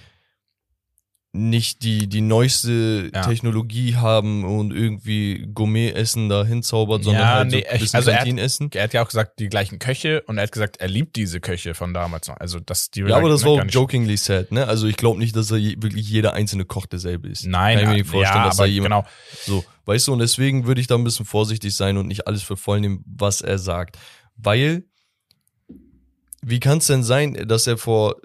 nicht 1.34 1.84
die, 1.84 2.07
die 2.09 2.19
neueste 2.19 3.09
Ja. 3.13 3.21
Technologie 3.21 3.95
haben 3.95 4.43
und 4.43 4.73
irgendwie 4.73 5.47
Gourmet-Essen 5.53 6.27
da 6.27 6.43
hinzaubert, 6.43 7.05
sondern 7.05 7.23
Ja, 7.23 7.34
halt 7.36 7.51
nee, 7.51 7.61
so 7.61 7.67
ein 7.69 7.79
bisschen 7.79 7.95
also 7.97 8.09
er 8.09 8.13
hat- 8.15 8.19
Kantinenessen. 8.19 8.69
Er 8.73 8.84
hat 8.84 8.93
ja 8.93 9.01
auch 9.01 9.07
gesagt, 9.07 9.39
die 9.39 9.47
gleichen 9.47 9.79
Köche 9.79 10.23
und 10.23 10.38
er 10.38 10.43
hat 10.43 10.51
gesagt, 10.51 10.77
er 10.82 10.89
liebt 10.89 11.15
diese 11.15 11.39
Köche 11.39 11.73
von 11.73 11.93
damals 11.93 12.27
noch. 12.27 12.36
Also 12.38 12.59
das, 12.59 12.91
die 12.91 12.99
Ja, 13.01 13.15
aber 13.15 13.29
das 13.29 13.43
ne, 13.43 13.47
war 13.47 13.63
auch 13.63 13.65
jokingly 13.69 14.17
sad, 14.17 14.51
ne? 14.51 14.67
Also 14.67 14.88
ich 14.88 14.97
glaube 14.97 15.19
nicht, 15.19 15.34
dass 15.36 15.47
da 15.47 15.55
je, 15.55 15.77
wirklich 15.79 16.09
jeder 16.09 16.34
einzelne 16.34 16.65
Koch 16.65 16.86
derselbe 16.86 17.29
ist. 17.29 17.45
Nein, 17.45 17.75
Kann 17.77 17.84
ich 17.84 17.89
mir 17.89 17.95
nicht 17.99 18.09
vorstellen, 18.09 18.38
ja, 18.41 18.45
dass 18.47 18.57
da 18.57 18.63
aber 18.63 18.69
jemand 18.71 19.05
genau. 19.05 19.07
so, 19.45 19.63
weißt 19.86 20.07
du, 20.09 20.13
und 20.13 20.19
deswegen 20.19 20.65
würde 20.67 20.82
ich 20.82 20.88
da 20.88 20.95
ein 20.95 21.03
bisschen 21.05 21.25
vorsichtig 21.25 21.73
sein 21.73 21.95
und 21.95 22.07
nicht 22.07 22.27
alles 22.27 22.43
für 22.43 22.57
voll 22.57 22.82
nehmen, 22.82 23.05
was 23.07 23.39
er 23.39 23.57
sagt. 23.57 23.97
Weil, 24.36 24.84
wie 26.41 26.59
kann 26.59 26.79
es 26.79 26.88
denn 26.88 27.03
sein, 27.03 27.47
dass 27.47 27.67
er 27.67 27.77
vor 27.77 28.17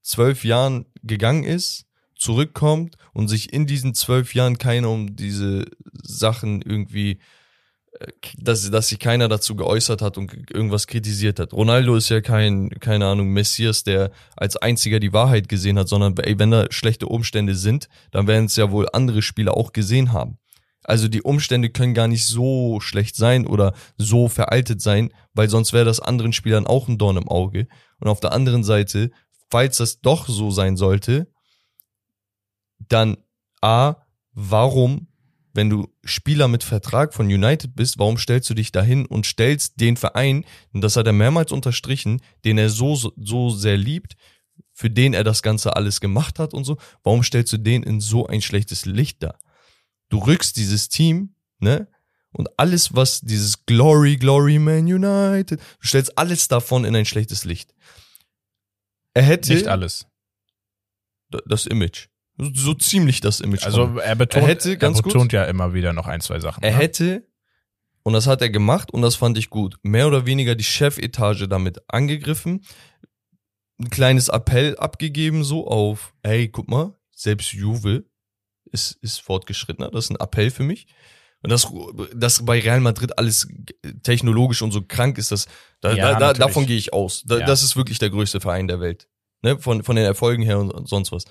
zwölf 0.00 0.44
Jahren 0.44 0.86
gegangen 1.02 1.44
ist, 1.44 1.84
zurückkommt 2.18 2.96
und 3.14 3.28
sich 3.28 3.52
in 3.52 3.66
diesen 3.66 3.94
zwölf 3.94 4.34
Jahren 4.34 4.58
keiner 4.58 4.90
um 4.90 5.16
diese 5.16 5.64
Sachen 6.02 6.60
irgendwie, 6.62 7.18
äh, 7.92 8.08
dass, 8.36 8.70
dass 8.70 8.88
sich 8.88 8.98
keiner 8.98 9.28
dazu 9.28 9.54
geäußert 9.56 10.02
hat 10.02 10.18
und 10.18 10.50
irgendwas 10.50 10.86
kritisiert 10.86 11.38
hat. 11.38 11.52
Ronaldo 11.52 11.96
ist 11.96 12.08
ja 12.08 12.20
kein, 12.20 12.70
keine 12.80 13.06
Ahnung, 13.06 13.28
Messias, 13.32 13.84
der 13.84 14.10
als 14.36 14.56
einziger 14.56 15.00
die 15.00 15.12
Wahrheit 15.12 15.48
gesehen 15.48 15.78
hat, 15.78 15.88
sondern 15.88 16.16
ey, 16.18 16.38
wenn 16.38 16.50
da 16.50 16.66
schlechte 16.70 17.06
Umstände 17.06 17.54
sind, 17.54 17.88
dann 18.10 18.26
werden 18.26 18.46
es 18.46 18.56
ja 18.56 18.70
wohl 18.70 18.88
andere 18.92 19.22
Spieler 19.22 19.56
auch 19.56 19.72
gesehen 19.72 20.12
haben. 20.12 20.38
Also 20.84 21.06
die 21.06 21.22
Umstände 21.22 21.70
können 21.70 21.92
gar 21.92 22.08
nicht 22.08 22.24
so 22.24 22.80
schlecht 22.80 23.14
sein 23.14 23.46
oder 23.46 23.74
so 23.98 24.28
veraltet 24.28 24.80
sein, 24.80 25.12
weil 25.34 25.50
sonst 25.50 25.72
wäre 25.72 25.84
das 25.84 26.00
anderen 26.00 26.32
Spielern 26.32 26.66
auch 26.66 26.88
ein 26.88 26.98
Dorn 26.98 27.18
im 27.18 27.28
Auge. 27.28 27.68
Und 28.00 28.08
auf 28.08 28.20
der 28.20 28.32
anderen 28.32 28.64
Seite, 28.64 29.10
falls 29.50 29.76
das 29.76 30.00
doch 30.00 30.28
so 30.28 30.50
sein 30.50 30.76
sollte, 30.78 31.26
dann 32.78 33.16
A, 33.60 33.96
warum, 34.32 35.08
wenn 35.52 35.70
du 35.70 35.92
Spieler 36.04 36.48
mit 36.48 36.62
Vertrag 36.62 37.14
von 37.14 37.26
United 37.26 37.74
bist, 37.74 37.98
warum 37.98 38.18
stellst 38.18 38.48
du 38.50 38.54
dich 38.54 38.70
dahin 38.72 39.06
und 39.06 39.26
stellst 39.26 39.80
den 39.80 39.96
Verein, 39.96 40.44
und 40.72 40.82
das 40.82 40.96
hat 40.96 41.06
er 41.06 41.12
mehrmals 41.12 41.52
unterstrichen, 41.52 42.20
den 42.44 42.58
er 42.58 42.70
so, 42.70 42.94
so 42.94 43.50
sehr 43.50 43.76
liebt, 43.76 44.16
für 44.72 44.90
den 44.90 45.14
er 45.14 45.24
das 45.24 45.42
Ganze 45.42 45.74
alles 45.74 46.00
gemacht 46.00 46.38
hat 46.38 46.54
und 46.54 46.64
so, 46.64 46.78
warum 47.02 47.22
stellst 47.24 47.52
du 47.52 47.58
den 47.58 47.82
in 47.82 48.00
so 48.00 48.26
ein 48.26 48.42
schlechtes 48.42 48.86
Licht 48.86 49.22
da? 49.22 49.36
Du 50.08 50.18
rückst 50.18 50.56
dieses 50.56 50.88
Team, 50.88 51.34
ne? 51.58 51.88
Und 52.30 52.48
alles, 52.58 52.94
was 52.94 53.20
dieses 53.22 53.64
Glory, 53.64 54.16
Glory 54.16 54.58
Man 54.58 54.84
United, 54.84 55.60
du 55.80 55.86
stellst 55.86 56.16
alles 56.18 56.46
davon 56.46 56.84
in 56.84 56.94
ein 56.94 57.06
schlechtes 57.06 57.44
Licht. 57.44 57.74
Er 59.14 59.22
hätte 59.22 59.52
Nicht 59.52 59.66
alles. 59.66 60.06
das 61.30 61.66
Image. 61.66 62.08
So, 62.38 62.74
ziemlich 62.74 63.20
das 63.20 63.40
Image. 63.40 63.64
Also 63.64 63.98
er 63.98 64.14
betont, 64.14 64.44
Er 64.44 64.48
hätte, 64.48 64.78
ganz 64.78 64.98
er 64.98 65.02
betont 65.02 65.32
ja 65.32 65.44
immer 65.44 65.74
wieder 65.74 65.92
noch 65.92 66.06
ein, 66.06 66.20
zwei 66.20 66.38
Sachen. 66.38 66.62
Er 66.62 66.72
ne? 66.72 66.78
hätte, 66.78 67.26
und 68.04 68.12
das 68.12 68.26
hat 68.26 68.40
er 68.42 68.50
gemacht 68.50 68.92
und 68.92 69.02
das 69.02 69.16
fand 69.16 69.36
ich 69.38 69.50
gut, 69.50 69.76
mehr 69.82 70.06
oder 70.06 70.24
weniger 70.24 70.54
die 70.54 70.64
Chefetage 70.64 71.48
damit 71.48 71.80
angegriffen, 71.88 72.64
ein 73.80 73.90
kleines 73.90 74.28
Appell 74.28 74.76
abgegeben, 74.76 75.44
so 75.44 75.66
auf, 75.66 76.14
hey, 76.22 76.48
guck 76.48 76.68
mal, 76.68 76.94
selbst 77.10 77.52
Juve 77.52 78.04
ist, 78.70 78.92
ist 79.02 79.20
fortgeschrittener, 79.20 79.90
das 79.90 80.06
ist 80.06 80.10
ein 80.10 80.20
Appell 80.20 80.50
für 80.50 80.62
mich. 80.62 80.86
Und 81.42 81.50
das, 81.50 81.72
das 82.14 82.44
bei 82.44 82.58
Real 82.58 82.80
Madrid 82.80 83.16
alles 83.16 83.48
technologisch 84.02 84.62
und 84.62 84.72
so 84.72 84.82
krank 84.82 85.18
ist, 85.18 85.30
das, 85.30 85.46
da, 85.80 85.92
Ja, 85.92 86.18
da, 86.18 86.32
davon 86.32 86.66
gehe 86.66 86.76
ich 86.76 86.92
aus. 86.92 87.22
Da, 87.24 87.38
Ja. 87.38 87.46
Das 87.46 87.62
ist 87.62 87.76
wirklich 87.76 87.98
der 87.98 88.10
größte 88.10 88.40
Verein 88.40 88.66
der 88.66 88.80
Welt. 88.80 89.08
Ne? 89.42 89.58
Von, 89.58 89.84
von 89.84 89.94
den 89.94 90.04
Erfolgen 90.04 90.42
her 90.42 90.58
und, 90.58 90.72
und 90.72 90.88
sonst 90.88 91.12
was. 91.12 91.24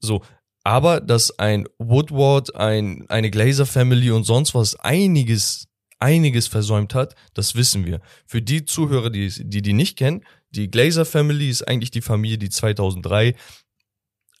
So. 0.00 0.22
Aber 0.64 1.00
dass 1.00 1.38
ein 1.38 1.66
Woodward, 1.78 2.54
ein, 2.54 3.08
eine 3.08 3.30
Glazer 3.30 3.64
Family 3.66 4.10
und 4.10 4.24
sonst 4.24 4.54
was 4.54 4.76
einiges, 4.76 5.66
einiges 5.98 6.46
versäumt 6.46 6.94
hat, 6.94 7.14
das 7.34 7.54
wissen 7.54 7.86
wir. 7.86 8.00
Für 8.26 8.42
die 8.42 8.64
Zuhörer, 8.64 9.10
die, 9.10 9.28
die 9.28 9.62
die 9.62 9.72
nicht 9.72 9.96
kennen, 9.96 10.24
die 10.50 10.70
Glazer 10.70 11.04
Family 11.04 11.48
ist 11.48 11.66
eigentlich 11.66 11.90
die 11.90 12.00
Familie, 12.02 12.38
die 12.38 12.50
2003 12.50 13.34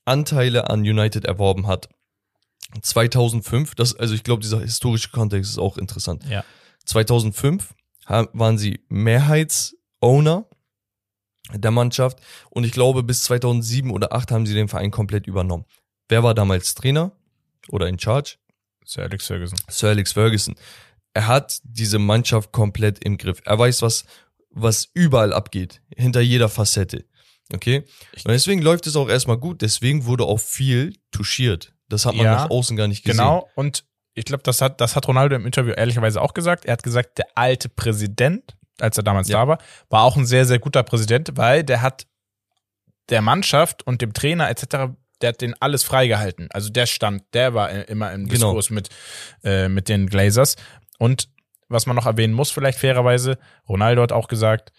Anteile 0.04 0.70
an 0.70 0.80
United 0.80 1.24
erworben 1.24 1.66
hat. 1.66 1.88
2005, 2.82 3.74
das, 3.74 3.94
also 3.96 4.14
ich 4.14 4.22
glaube, 4.24 4.42
dieser 4.42 4.60
historische 4.60 5.10
Kontext 5.10 5.50
ist 5.52 5.58
auch 5.58 5.78
interessant. 5.78 6.24
Ja. 6.28 6.44
2005 6.84 7.74
ha- 8.06 8.28
waren 8.32 8.58
sie 8.58 8.84
Mehrheitsowner 8.88 10.46
der 11.54 11.70
Mannschaft 11.70 12.18
und 12.50 12.64
ich 12.64 12.72
glaube, 12.72 13.02
bis 13.02 13.22
2007 13.24 13.90
oder 13.90 14.08
2008 14.08 14.30
haben 14.32 14.46
sie 14.46 14.54
den 14.54 14.68
Verein 14.68 14.90
komplett 14.90 15.26
übernommen. 15.26 15.64
Wer 16.08 16.22
war 16.22 16.34
damals 16.34 16.74
Trainer 16.74 17.12
oder 17.68 17.86
in 17.88 17.98
Charge? 17.98 18.36
Sir 18.84 19.02
Alex 19.02 19.26
Ferguson. 19.26 19.58
Sir 19.68 19.88
Alex 19.90 20.12
Ferguson. 20.12 20.54
Er 21.14 21.26
hat 21.26 21.60
diese 21.64 21.98
Mannschaft 21.98 22.52
komplett 22.52 23.04
im 23.04 23.18
Griff. 23.18 23.40
Er 23.44 23.58
weiß, 23.58 23.82
was, 23.82 24.04
was 24.50 24.88
überall 24.94 25.32
abgeht, 25.32 25.82
hinter 25.94 26.20
jeder 26.20 26.48
Facette. 26.48 27.04
Okay? 27.52 27.84
Und 28.24 28.28
deswegen 28.28 28.62
läuft 28.62 28.86
es 28.86 28.96
auch 28.96 29.08
erstmal 29.08 29.38
gut. 29.38 29.62
Deswegen 29.62 30.04
wurde 30.06 30.24
auch 30.24 30.40
viel 30.40 30.94
touchiert. 31.10 31.74
Das 31.88 32.04
hat 32.06 32.14
man 32.14 32.24
Ja, 32.24 32.34
nach 32.34 32.50
außen 32.50 32.76
gar 32.76 32.88
nicht 32.88 33.04
gesehen. 33.04 33.18
Genau. 33.18 33.48
Und 33.54 33.84
ich 34.14 34.24
glaube, 34.24 34.42
das 34.42 34.60
hat, 34.60 34.80
das 34.80 34.96
hat 34.96 35.06
Ronaldo 35.08 35.36
im 35.36 35.46
Interview 35.46 35.72
ehrlicherweise 35.72 36.20
auch 36.20 36.34
gesagt. 36.34 36.64
Er 36.66 36.72
hat 36.72 36.82
gesagt, 36.82 37.18
der 37.18 37.26
alte 37.34 37.68
Präsident, 37.68 38.56
als 38.80 38.96
er 38.98 39.02
damals 39.02 39.28
Ja. 39.28 39.40
da 39.40 39.48
war, 39.48 39.58
war 39.88 40.02
auch 40.02 40.16
ein 40.16 40.26
sehr, 40.26 40.44
sehr 40.44 40.58
guter 40.58 40.82
Präsident, 40.82 41.30
weil 41.36 41.64
der 41.64 41.80
hat 41.82 42.06
der 43.08 43.22
Mannschaft 43.22 43.86
und 43.86 44.02
dem 44.02 44.12
Trainer 44.12 44.50
etc., 44.50 44.92
der 45.20 45.30
hat 45.30 45.40
den 45.40 45.54
alles 45.60 45.82
freigehalten. 45.82 46.48
Also 46.50 46.70
der 46.70 46.86
stand, 46.86 47.22
der 47.32 47.54
war 47.54 47.70
immer 47.88 48.12
im 48.12 48.28
Genau. 48.28 48.54
Diskurs 48.54 48.70
mit, 48.70 48.88
äh, 49.44 49.68
mit 49.68 49.88
den 49.88 50.08
Glazers. 50.08 50.56
Und 50.98 51.28
was 51.68 51.86
man 51.86 51.96
noch 51.96 52.06
erwähnen 52.06 52.34
muss, 52.34 52.50
vielleicht 52.50 52.78
fairerweise, 52.78 53.38
Ronaldo 53.68 54.02
hat 54.02 54.12
auch 54.12 54.28
gesagt, 54.28 54.72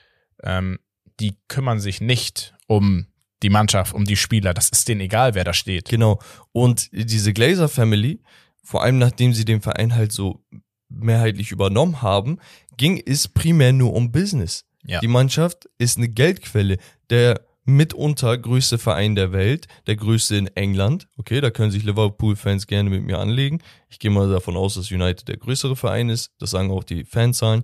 ähm, 0.44 0.80
die 1.20 1.38
kümmern 1.48 1.80
sich 1.80 2.02
nicht 2.02 2.54
um 2.68 3.08
die 3.44 3.50
Mannschaft, 3.50 3.94
um 3.94 4.06
die 4.06 4.18
Spieler. 4.18 4.54
Das 4.54 4.70
ist 4.70 4.88
denen 4.88 5.02
egal, 5.02 5.36
wer 5.36 5.44
da 5.44 5.54
steht. 5.54 5.90
Genau. 5.90 6.20
Und 6.52 6.90
diese 6.92 7.34
Glazer 7.34 7.70
Family, 7.70 8.22
vor 8.64 8.84
allem 8.84 8.98
nachdem 8.98 9.34
sie 9.34 9.46
den 9.46 9.62
Verein 9.62 9.96
halt 9.96 10.12
so 10.12 10.44
mehrheitlich 10.90 11.52
übernommen 11.52 12.02
haben, 12.02 12.40
ging 12.78 13.02
es 13.06 13.28
primär 13.28 13.74
nur 13.74 13.94
um 13.94 14.12
Business. 14.12 14.66
Ja. 14.86 15.00
Die 15.00 15.08
Mannschaft 15.08 15.70
ist 15.78 15.98
eine 15.98 16.10
Geldquelle. 16.10 16.78
Der 17.10 17.42
mitunter 17.70 18.38
größte 18.38 18.78
Verein 18.78 19.16
der 19.16 19.32
Welt, 19.32 19.68
der 19.88 19.96
größte 19.96 20.36
in 20.36 20.48
England. 20.56 21.08
Okay, 21.18 21.42
da 21.42 21.50
können 21.52 21.72
sich 21.72 21.84
Liverpool-Fans 21.84 22.68
gerne 22.68 22.90
mit 22.90 23.04
mir 23.04 23.20
anlegen. 23.20 23.62
Ich 23.90 24.00
gehe 24.00 24.12
mal 24.12 24.30
davon 24.30 24.58
aus, 24.58 24.76
dass 24.76 24.92
United 24.92 25.28
der 25.28 25.38
größere 25.38 25.76
Verein 25.76 26.10
ist. 26.10 26.32
Das 26.40 26.52
sagen 26.52 26.72
auch 26.72 26.84
die 26.84 27.04
Fanzahlen. 27.06 27.64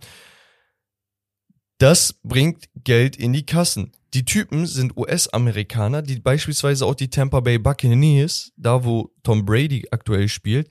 Das 1.78 2.14
bringt 2.24 2.66
Geld 2.84 3.16
in 3.18 3.34
die 3.34 3.46
Kassen. 3.46 3.92
Die 4.14 4.24
Typen 4.24 4.66
sind 4.66 4.96
US-Amerikaner, 4.96 6.02
die 6.02 6.20
beispielsweise 6.20 6.86
auch 6.86 6.96
die 6.96 7.10
Tampa 7.10 7.42
Bay 7.42 7.58
Buccaneers, 7.58 8.54
da 8.56 8.86
wo 8.86 9.12
Tom 9.24 9.46
Brady 9.46 9.86
aktuell 9.92 10.30
spielt, 10.30 10.70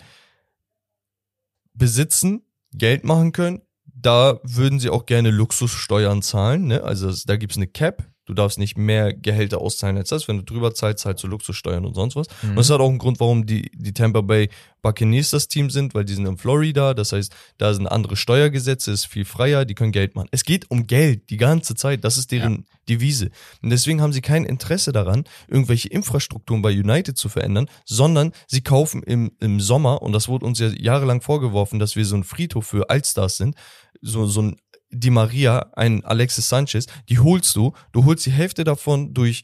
besitzen, 1.74 2.43
Geld 2.73 3.05
machen 3.05 3.32
können. 3.32 3.61
Da 3.85 4.40
würden 4.44 4.81
sie 4.81 4.90
auch 4.90 5.06
gerne 5.06 5.31
Luxussteuern 5.31 6.23
zahlen. 6.23 6.66
Ne? 6.69 6.82
Also 6.82 7.09
es- 7.09 7.24
da 7.24 7.36
gibt's 7.36 7.56
eine 7.56 7.66
Cap. 7.66 8.11
Du 8.27 8.35
darfst 8.35 8.59
nicht 8.59 8.79
mehr 8.79 9.13
Gehälter 9.13 9.61
auszahlen 9.61 9.97
als 9.99 10.09
das. 10.09 10.29
Wenn 10.29 10.39
du 10.39 10.45
drüber 10.45 10.75
zahlst, 10.75 11.01
zahlst 11.01 11.23
du 11.23 11.29
Luxussteuern 11.29 11.85
und 11.85 11.95
sonst 11.95 12.17
was. 12.17 12.27
Und 12.43 12.57
das 12.57 12.71
hat 12.71 12.81
auch 12.81 12.89
einen 12.89 12.99
Grund, 12.99 13.21
warum 13.21 13.45
die, 13.45 13.71
die 13.75 13.93
Tampa 13.93 14.23
Bay 14.23 14.49
Buccaneers 14.83 15.31
das 15.31 15.49
Team 15.49 15.71
sind, 15.71 15.95
weil 15.95 16.05
die 16.05 16.15
sind 16.15 16.27
in 16.27 16.37
Florida. 16.37 16.95
Das 16.95 17.13
heißt, 17.13 17.35
da 17.59 17.75
sind 17.75 17.87
andere 17.87 18.17
Steuergesetze, 18.17 18.93
ist 18.93 19.07
viel 19.07 19.25
freier, 19.25 19.65
die 19.65 19.75
können 19.75 19.93
Geld 19.93 20.15
machen. 20.15 20.29
Es 20.31 20.45
geht 20.45 20.71
um 20.71 20.87
Geld 20.87 21.31
die 21.31 21.37
ganze 21.37 21.75
Zeit. 21.75 22.05
Das 22.05 22.19
ist 22.19 22.33
deren 22.33 22.67
Devise. 22.89 23.31
Und 23.63 23.71
deswegen 23.71 24.01
haben 24.01 24.13
sie 24.13 24.21
kein 24.21 24.45
Interesse 24.45 24.93
daran, 24.93 25.25
irgendwelche 25.49 25.89
Infrastrukturen 25.89 26.63
bei 26.63 26.71
United 26.71 27.17
zu 27.17 27.29
verändern, 27.29 27.67
sondern 27.85 28.33
sie 28.47 28.63
kaufen 28.63 29.03
im, 29.03 29.33
im 29.41 29.61
Sommer, 29.61 30.03
und 30.03 30.13
das 30.13 30.29
wurde 30.29 30.47
uns 30.47 30.59
ja 30.59 30.69
jahrelang 30.69 31.21
vorgeworfen, 31.21 31.79
dass 31.79 31.97
wir 31.97 32.05
so 32.05 32.17
ein 32.17 32.25
Friedhof 32.25 32.67
für 32.67 32.91
Allstars 32.91 33.37
sind, 33.37 33.57
so, 34.01 34.27
so 34.27 34.43
ein 34.43 34.57
Di 34.95 35.11
Maria, 35.11 35.71
ein 35.75 36.05
Alexis 36.05 36.49
Sanchez, 36.49 36.87
die 37.09 37.19
holst 37.19 37.55
du, 37.57 37.73
du 37.93 38.05
holst 38.05 38.25
die 38.27 38.33
Hälfte 38.33 38.65
davon 38.65 39.15
durch 39.15 39.43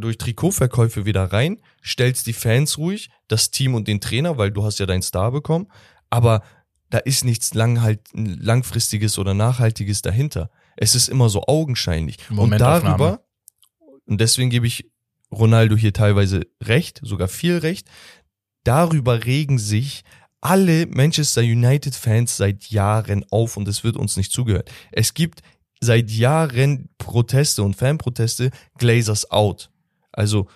durch 0.00 0.18
Trikotverkäufe 0.18 1.06
wieder 1.06 1.32
rein, 1.32 1.58
stellst 1.82 2.26
die 2.26 2.34
Fans 2.34 2.76
ruhig, 2.76 3.08
das 3.28 3.50
Team 3.50 3.74
und 3.74 3.88
den 3.88 4.00
Trainer, 4.00 4.36
weil 4.36 4.50
du 4.50 4.62
hast 4.62 4.78
ja 4.78 4.84
deinen 4.84 5.02
Star 5.02 5.32
bekommen, 5.32 5.68
aber 6.10 6.42
da 6.90 6.98
ist 6.98 7.24
nichts 7.24 7.54
langhalt, 7.54 8.00
langfristiges 8.12 9.18
oder 9.18 9.34
nachhaltiges 9.34 10.02
dahinter. 10.02 10.50
Es 10.76 10.94
ist 10.94 11.08
immer 11.08 11.28
so 11.28 11.42
augenscheinlich. 11.46 12.18
Und 12.30 12.58
darüber, 12.58 13.24
und 14.04 14.20
deswegen 14.20 14.50
gebe 14.50 14.66
ich 14.66 14.90
Ronaldo 15.32 15.76
hier 15.76 15.92
teilweise 15.92 16.46
recht, 16.62 17.00
sogar 17.02 17.28
viel 17.28 17.58
recht, 17.58 17.88
darüber 18.62 19.24
regen 19.24 19.58
sich 19.58 20.04
alle 20.46 20.86
Manchester 20.86 21.40
United 21.40 21.96
Fans 21.96 22.36
seit 22.36 22.66
Jahren 22.66 23.24
auf 23.30 23.56
und 23.56 23.66
es 23.66 23.82
wird 23.82 23.96
uns 23.96 24.16
nicht 24.16 24.30
zugehört. 24.30 24.70
Es 24.92 25.12
gibt 25.12 25.40
seit 25.80 26.08
Jahren 26.08 26.88
Proteste 26.98 27.64
und 27.64 27.74
Fanproteste, 27.74 28.52
Glazers 28.78 29.28
out. 29.32 29.70
Also, 30.12 30.48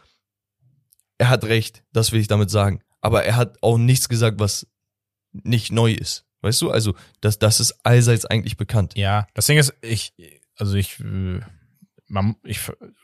er 1.18 1.28
hat 1.28 1.44
recht, 1.44 1.82
das 1.92 2.12
will 2.12 2.20
ich 2.20 2.28
damit 2.28 2.50
sagen. 2.50 2.82
Aber 3.00 3.24
er 3.24 3.34
hat 3.34 3.58
auch 3.62 3.78
nichts 3.78 4.08
gesagt, 4.08 4.38
was 4.38 4.68
nicht 5.32 5.72
neu 5.72 5.92
ist. 5.92 6.24
Weißt 6.42 6.62
du? 6.62 6.70
Also, 6.70 6.94
das, 7.20 7.40
das 7.40 7.58
ist 7.58 7.84
allseits 7.84 8.24
eigentlich 8.26 8.56
bekannt. 8.56 8.96
Ja, 8.96 9.26
das 9.34 9.46
Ding 9.46 9.58
ist, 9.58 9.74
ich, 9.82 10.14
also 10.56 10.76
ich, 10.76 11.00
äh, 11.00 11.40
man, 12.10 12.36
ich 12.42 12.60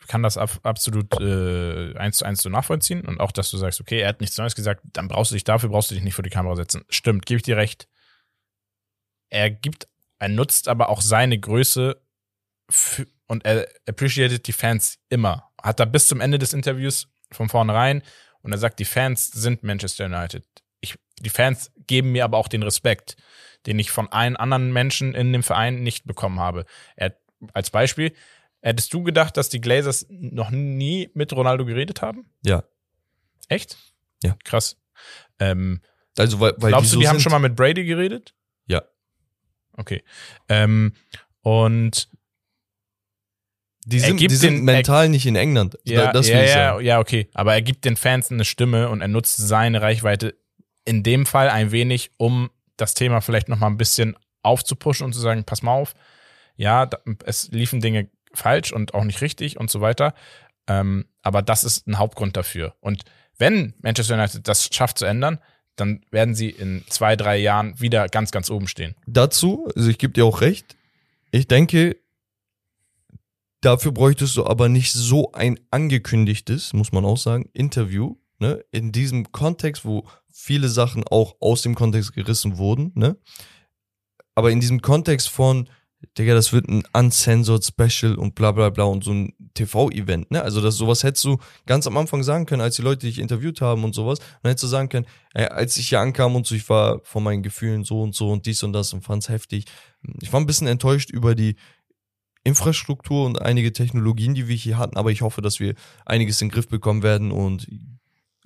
kann 0.09 0.23
das 0.23 0.37
ab, 0.37 0.51
absolut 0.63 1.19
äh, 1.21 1.97
eins 1.97 2.19
zu 2.19 2.25
eins 2.25 2.43
so 2.43 2.49
nachvollziehen 2.49 3.03
und 3.03 3.21
auch, 3.21 3.33
dass 3.33 3.51
du 3.51 3.57
sagst, 3.57 3.81
okay, 3.81 4.01
er 4.01 4.09
hat 4.09 4.21
nichts 4.21 4.37
Neues 4.37 4.55
gesagt, 4.55 4.83
dann 4.85 5.09
brauchst 5.09 5.31
du 5.31 5.37
dich 5.37 5.45
dafür, 5.45 5.69
brauchst 5.69 5.91
du 5.91 5.95
dich 5.95 6.05
nicht 6.05 6.15
vor 6.15 6.25
die 6.25 6.31
Kamera 6.31 6.57
setzen. 6.57 6.85
Stimmt, 6.89 7.25
gebe 7.25 7.37
ich 7.37 7.45
dir 7.45 7.57
recht. 7.57 7.89
Er 9.31 9.51
gibt, 9.51 9.89
er 10.19 10.29
nutzt 10.29 10.69
aber 10.69 10.89
auch 10.89 11.01
seine 11.01 11.39
Größe 11.39 12.01
für, 12.69 13.07
und 13.29 13.45
er 13.45 13.69
appreciated 13.89 14.47
die 14.47 14.53
Fans 14.53 14.99
immer. 15.09 15.51
Hat 15.63 15.81
er 15.81 15.87
bis 15.87 16.09
zum 16.09 16.21
Ende 16.21 16.39
des 16.39 16.53
Interviews 16.53 17.09
von 17.33 17.49
vornherein 17.49 18.03
und 18.43 18.53
er 18.53 18.59
sagt, 18.59 18.79
die 18.79 18.85
Fans 18.85 19.29
sind 19.29 19.63
Manchester 19.63 20.07
United. 20.07 20.45
Ich, 20.81 20.97
die 21.21 21.31
Fans 21.31 21.73
geben 21.87 22.13
mir 22.13 22.25
aber 22.25 22.39
auch 22.39 22.49
den 22.49 22.63
Respekt, 22.63 23.17
den 23.67 23.79
ich 23.79 23.91
von 23.91 24.11
allen 24.11 24.37
anderen 24.37 24.73
Menschen 24.73 25.15
in 25.15 25.33
dem 25.33 25.43
Verein 25.43 25.83
nicht 25.83 26.07
bekommen 26.07 26.41
habe. 26.41 26.67
Er, 26.97 27.17
als 27.53 27.71
Beispiel, 27.71 28.13
hättest 28.67 28.93
du 28.93 29.03
gedacht, 29.03 29.37
dass 29.37 29.49
die 29.49 29.61
Glazers 29.61 30.07
noch 30.11 30.51
nie 30.51 31.11
mit 31.15 31.33
Ronaldo 31.33 31.65
geredet 31.65 32.03
haben? 32.03 32.27
Ja. 32.45 32.65
Echt? 33.49 33.77
Ja. 34.23 34.37
Krass. 34.45 34.77
Ähm, 35.39 35.81
Also, 36.19 36.41
weil, 36.41 36.55
weil 36.59 36.71
glaubst 36.71 36.87
die 36.91 36.91
du, 36.91 36.95
so 36.97 37.01
die 37.01 37.09
haben 37.09 37.17
sind. 37.17 37.23
schon 37.23 37.33
mal 37.33 37.39
mit 37.39 37.55
Brady 37.57 37.85
geredet? 37.85 38.35
Ja. 38.67 38.83
Okay. 39.75 40.03
Ähm, 40.49 40.93
und 41.43 42.09
Die 43.89 43.99
Er 43.99 44.07
sind, 44.09 44.17
gibt 44.17 44.33
die 44.33 44.37
sind 44.37 44.55
den- 44.57 44.65
mental 44.65 45.09
nicht 45.09 45.27
in 45.27 45.37
England. 45.37 45.79
ja, 45.85 46.07
Da- 46.07 46.13
das 46.13 46.27
ja, 46.29 46.43
ja, 46.43 46.81
ja, 46.81 46.99
okay. 46.99 47.29
Aber 47.35 47.55
er 47.55 47.63
gibt 47.63 47.85
den 47.85 47.97
Fans 47.97 48.33
eine 48.33 48.45
Stimme 48.45 48.89
und 48.89 49.01
er 49.01 49.07
nutzt 49.07 49.37
seine 49.37 49.81
Reichweite 49.81 50.35
in 50.85 51.05
dem 51.05 51.25
Fall 51.25 51.51
ein 51.51 51.71
wenig, 51.71 52.11
um 52.17 52.51
das 52.77 52.95
Thema 52.95 53.21
vielleicht 53.21 53.49
noch 53.49 53.59
mal 53.61 53.69
ein 53.69 53.77
bisschen 53.77 54.17
aufzupushen 54.43 55.05
und 55.07 55.13
zu 55.13 55.21
sagen, 55.21 55.45
pass 55.45 55.63
mal 55.63 55.73
auf, 55.73 55.95
ja, 56.57 56.91
es 57.25 57.49
liefen 57.53 57.81
Dinge 57.81 58.11
falsch 58.37 58.73
und 58.73 58.95
auch 58.95 59.05
nicht 59.05 59.21
richtig 59.21 59.59
und 59.59 59.71
so 59.71 59.81
weiter. 59.81 60.15
Ähm, 60.69 61.07
aber 61.23 61.43
das 61.43 61.65
ist 61.65 61.87
ein 61.87 61.99
Hauptgrund 61.99 62.37
dafür. 62.37 62.75
Und 62.81 63.05
wenn 63.39 63.75
Manchester 63.81 64.15
United 64.15 64.49
das 64.49 64.69
schafft 64.73 64.99
zu 64.99 65.05
ändern, 65.05 65.39
dann 65.77 66.01
werden 66.11 66.35
sie 66.35 66.51
in 66.51 66.85
zwei, 66.89 67.17
drei 67.17 67.37
Jahren 67.37 67.79
wieder 67.79 68.09
ganz, 68.09 68.31
ganz 68.31 68.51
oben 68.51 68.67
stehen. 68.67 68.95
Dazu, 69.07 69.69
also 69.77 69.89
ich 69.89 69.99
gebe 69.99 70.15
dir 70.15 70.25
auch 70.25 70.41
recht, 70.41 70.77
ich 71.31 71.47
denke, 71.47 71.97
dafür 73.61 73.93
bräuchtest 73.93 74.37
du 74.37 74.47
aber 74.47 74.69
nicht 74.69 74.93
so 74.93 75.33
ein 75.33 75.61
angekündigtes, 75.71 76.73
muss 76.73 76.93
man 76.93 77.05
auch 77.05 77.19
sagen, 77.19 77.51
Interview, 77.53 78.17
ne, 78.39 78.65
in 78.71 78.93
diesem 78.93 79.33
Kontext, 79.33 79.85
wo 79.85 80.09
viele 80.33 80.69
Sachen 80.69 81.05
auch 81.05 81.37
aus 81.41 81.63
dem 81.63 81.75
Kontext 81.75 82.15
gerissen 82.15 82.59
wurden, 82.59 82.93
ne, 82.95 83.17
aber 84.35 84.51
in 84.51 84.61
diesem 84.61 84.83
Kontext 84.83 85.29
von, 85.29 85.69
Digga, 86.19 86.35
das 86.35 86.53
wird 86.53 86.69
ein 86.69 86.83
uncensored 86.93 87.65
Special 87.65 88.17
und 88.17 88.35
bla 88.35 88.53
bla 88.53 88.71
bla 88.71 88.85
und 88.85 89.03
so 89.03 89.13
ein 89.13 89.35
TV-Event, 89.55 90.31
ne? 90.31 90.43
Also 90.43 90.61
das 90.61 90.77
sowas 90.77 91.03
hättest 91.03 91.25
du 91.25 91.39
ganz 91.65 91.87
am 91.87 91.97
Anfang 91.97 92.23
sagen 92.23 92.47
können, 92.47 92.61
als 92.61 92.77
die 92.77 92.83
Leute 92.83 93.07
dich 93.07 93.19
interviewt 93.19 93.61
haben 93.61 93.83
und 93.83 93.95
sowas. 93.95 94.19
Dann 94.43 94.51
hättest 94.51 94.65
du 94.65 94.69
sagen 94.69 94.89
können, 94.89 95.07
ey, 95.35 95.47
als 95.47 95.77
ich 95.79 95.89
hier 95.89 96.01
ankam 96.01 96.37
und 96.37 96.47
so, 96.47 96.55
ich 96.55 96.69
war 96.69 97.01
von 97.05 97.23
meinen 97.23 97.43
Gefühlen 97.43 97.85
so 97.85 98.03
und 98.03 98.15
so 98.15 98.31
und 98.31 98.47
dies 98.47 98.63
und 98.63 98.73
das 98.73 98.93
und 98.93 99.03
fand's 99.03 99.29
heftig. 99.29 99.65
Ich 100.21 100.33
war 100.33 100.41
ein 100.41 100.47
bisschen 100.47 100.67
enttäuscht 100.67 101.11
über 101.11 101.35
die 101.35 101.57
Infrastruktur 102.45 103.27
und 103.27 103.43
einige 103.43 103.73
Technologien, 103.73 104.35
die 104.35 104.49
wir 104.49 104.55
hier 104.55 104.79
hatten, 104.79 104.97
aber 104.97 105.11
ich 105.11 105.23
hoffe, 105.23 105.43
dass 105.43 105.61
wir 105.61 105.75
einiges 106.05 106.41
in 106.41 106.49
den 106.49 106.55
Griff 106.55 106.69
bekommen 106.69 107.03
werden 107.03 107.33
und 107.33 107.67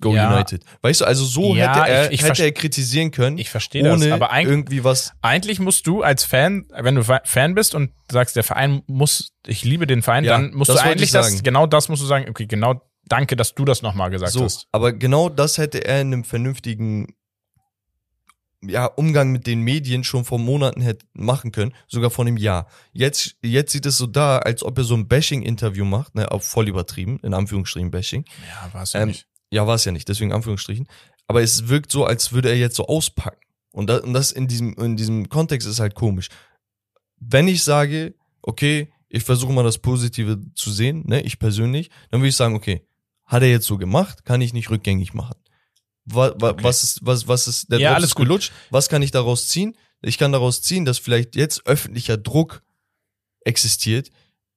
Go 0.01 0.13
Ja. 0.13 0.33
United. 0.33 0.63
Weißt 0.81 1.01
du, 1.01 1.05
also 1.05 1.23
so 1.23 1.55
Ja, 1.55 1.75
hätte 1.75 1.89
er, 1.91 2.11
ich- 2.11 2.19
ich 2.21 2.27
hätte 2.27 2.43
er 2.43 2.51
kritisieren 2.51 3.11
können, 3.11 3.37
Ich 3.37 3.49
verstehe 3.49 3.83
das, 3.83 3.93
ohne 4.01 4.13
aber 4.13 4.31
eigentlich, 4.31 4.51
irgendwie 4.51 4.83
was 4.83 5.13
eigentlich 5.21 5.59
musst 5.59 5.87
du 5.87 6.01
als 6.03 6.23
Fan, 6.25 6.65
wenn 6.71 6.95
du 6.95 7.03
Fa- 7.03 7.21
Fan 7.23 7.55
bist 7.55 7.75
und 7.75 7.91
sagst, 8.11 8.35
der 8.35 8.43
Verein 8.43 8.81
muss, 8.87 9.31
ich 9.47 9.63
liebe 9.63 9.87
den 9.87 10.01
Verein, 10.01 10.23
Ja, 10.25 10.33
dann 10.33 10.53
musst 10.53 10.69
das 10.69 10.77
du 10.77 10.83
eigentlich 10.83 11.03
ich 11.03 11.11
das, 11.11 11.29
sagen. 11.31 11.43
genau 11.43 11.67
das 11.67 11.87
musst 11.87 12.01
du 12.01 12.07
sagen, 12.07 12.25
okay, 12.29 12.47
genau, 12.47 12.81
danke, 13.05 13.35
dass 13.35 13.53
du 13.55 13.63
das 13.65 13.81
nochmal 13.81 14.09
gesagt 14.09 14.31
So, 14.33 14.43
hast. 14.43 14.67
aber 14.71 14.91
genau 14.93 15.29
das 15.29 15.57
hätte 15.57 15.85
er 15.85 16.01
in 16.01 16.07
einem 16.07 16.23
vernünftigen 16.23 17.13
ja, 18.63 18.85
Umgang 18.85 19.31
mit 19.31 19.47
den 19.47 19.61
Medien 19.61 20.03
schon 20.03 20.23
vor 20.23 20.37
Monaten 20.37 20.81
hätte 20.81 21.05
machen 21.13 21.51
können, 21.51 21.73
sogar 21.87 22.11
vor 22.11 22.25
einem 22.25 22.37
Jahr. 22.37 22.67
Jetzt, 22.93 23.35
jetzt 23.41 23.71
sieht 23.71 23.87
es 23.87 23.97
so 23.97 24.05
da, 24.05 24.37
als 24.37 24.61
ob 24.63 24.77
er 24.77 24.83
so 24.83 24.93
ein 24.93 25.07
Bashing-Interview 25.07 25.83
macht, 25.83 26.13
ne, 26.13 26.31
auch 26.31 26.43
voll 26.43 26.67
übertrieben, 26.67 27.19
in 27.23 27.33
Anführungsstrichen 27.33 27.89
Bashing. 27.89 28.23
Ja, 28.47 28.71
war 28.71 28.83
es 28.83 28.93
Ähm, 28.93 29.07
nicht. 29.09 29.25
Ja, 29.51 29.67
war 29.67 29.75
es 29.75 29.85
ja 29.85 29.91
nicht, 29.91 30.07
deswegen 30.07 30.31
Anführungsstrichen. 30.31 30.87
Aber 31.27 31.41
es 31.41 31.67
wirkt 31.67 31.91
so, 31.91 32.05
als 32.05 32.31
würde 32.31 32.49
er 32.49 32.57
jetzt 32.57 32.75
so 32.75 32.87
auspacken. 32.87 33.37
Und 33.71 33.87
das, 33.87 34.01
und 34.01 34.13
das 34.13 34.31
in 34.31 34.47
diesem, 34.47 34.73
in 34.75 34.97
diesem 34.97 35.29
Kontext 35.29 35.67
ist 35.67 35.79
halt 35.79 35.95
komisch. 35.95 36.27
Wenn 37.19 37.47
ich 37.47 37.63
sage, 37.63 38.15
okay, 38.41 38.91
ich 39.09 39.23
versuche 39.23 39.53
mal 39.53 39.63
das 39.63 39.77
Positive 39.77 40.39
zu 40.55 40.71
sehen, 40.71 41.03
ne, 41.05 41.21
ich 41.21 41.37
persönlich, 41.39 41.89
dann 42.09 42.21
würde 42.21 42.29
ich 42.29 42.35
sagen, 42.35 42.55
okay, 42.55 42.85
hat 43.25 43.43
er 43.43 43.49
jetzt 43.49 43.65
so 43.67 43.77
gemacht, 43.77 44.25
kann 44.25 44.41
ich 44.41 44.53
nicht 44.53 44.69
rückgängig 44.69 45.13
machen. 45.13 45.35
Was, 46.05 46.31
Okay. 46.41 46.63
was 46.63 46.83
ist, 46.83 46.99
was, 47.03 47.27
was 47.27 47.47
ist, 47.47 47.71
der 47.71 47.79
Ja, 47.79 47.89
Drops 47.89 47.95
alles 47.97 48.09
ist 48.09 48.15
gut. 48.15 48.25
gelutscht, 48.25 48.51
was 48.71 48.89
kann 48.89 49.01
ich 49.01 49.11
daraus 49.11 49.47
ziehen? 49.47 49.75
Ich 50.01 50.17
kann 50.17 50.31
daraus 50.31 50.61
ziehen, 50.61 50.83
dass 50.83 50.97
vielleicht 50.97 51.35
jetzt 51.35 51.65
öffentlicher 51.67 52.17
Druck 52.17 52.63
existiert 53.45 54.09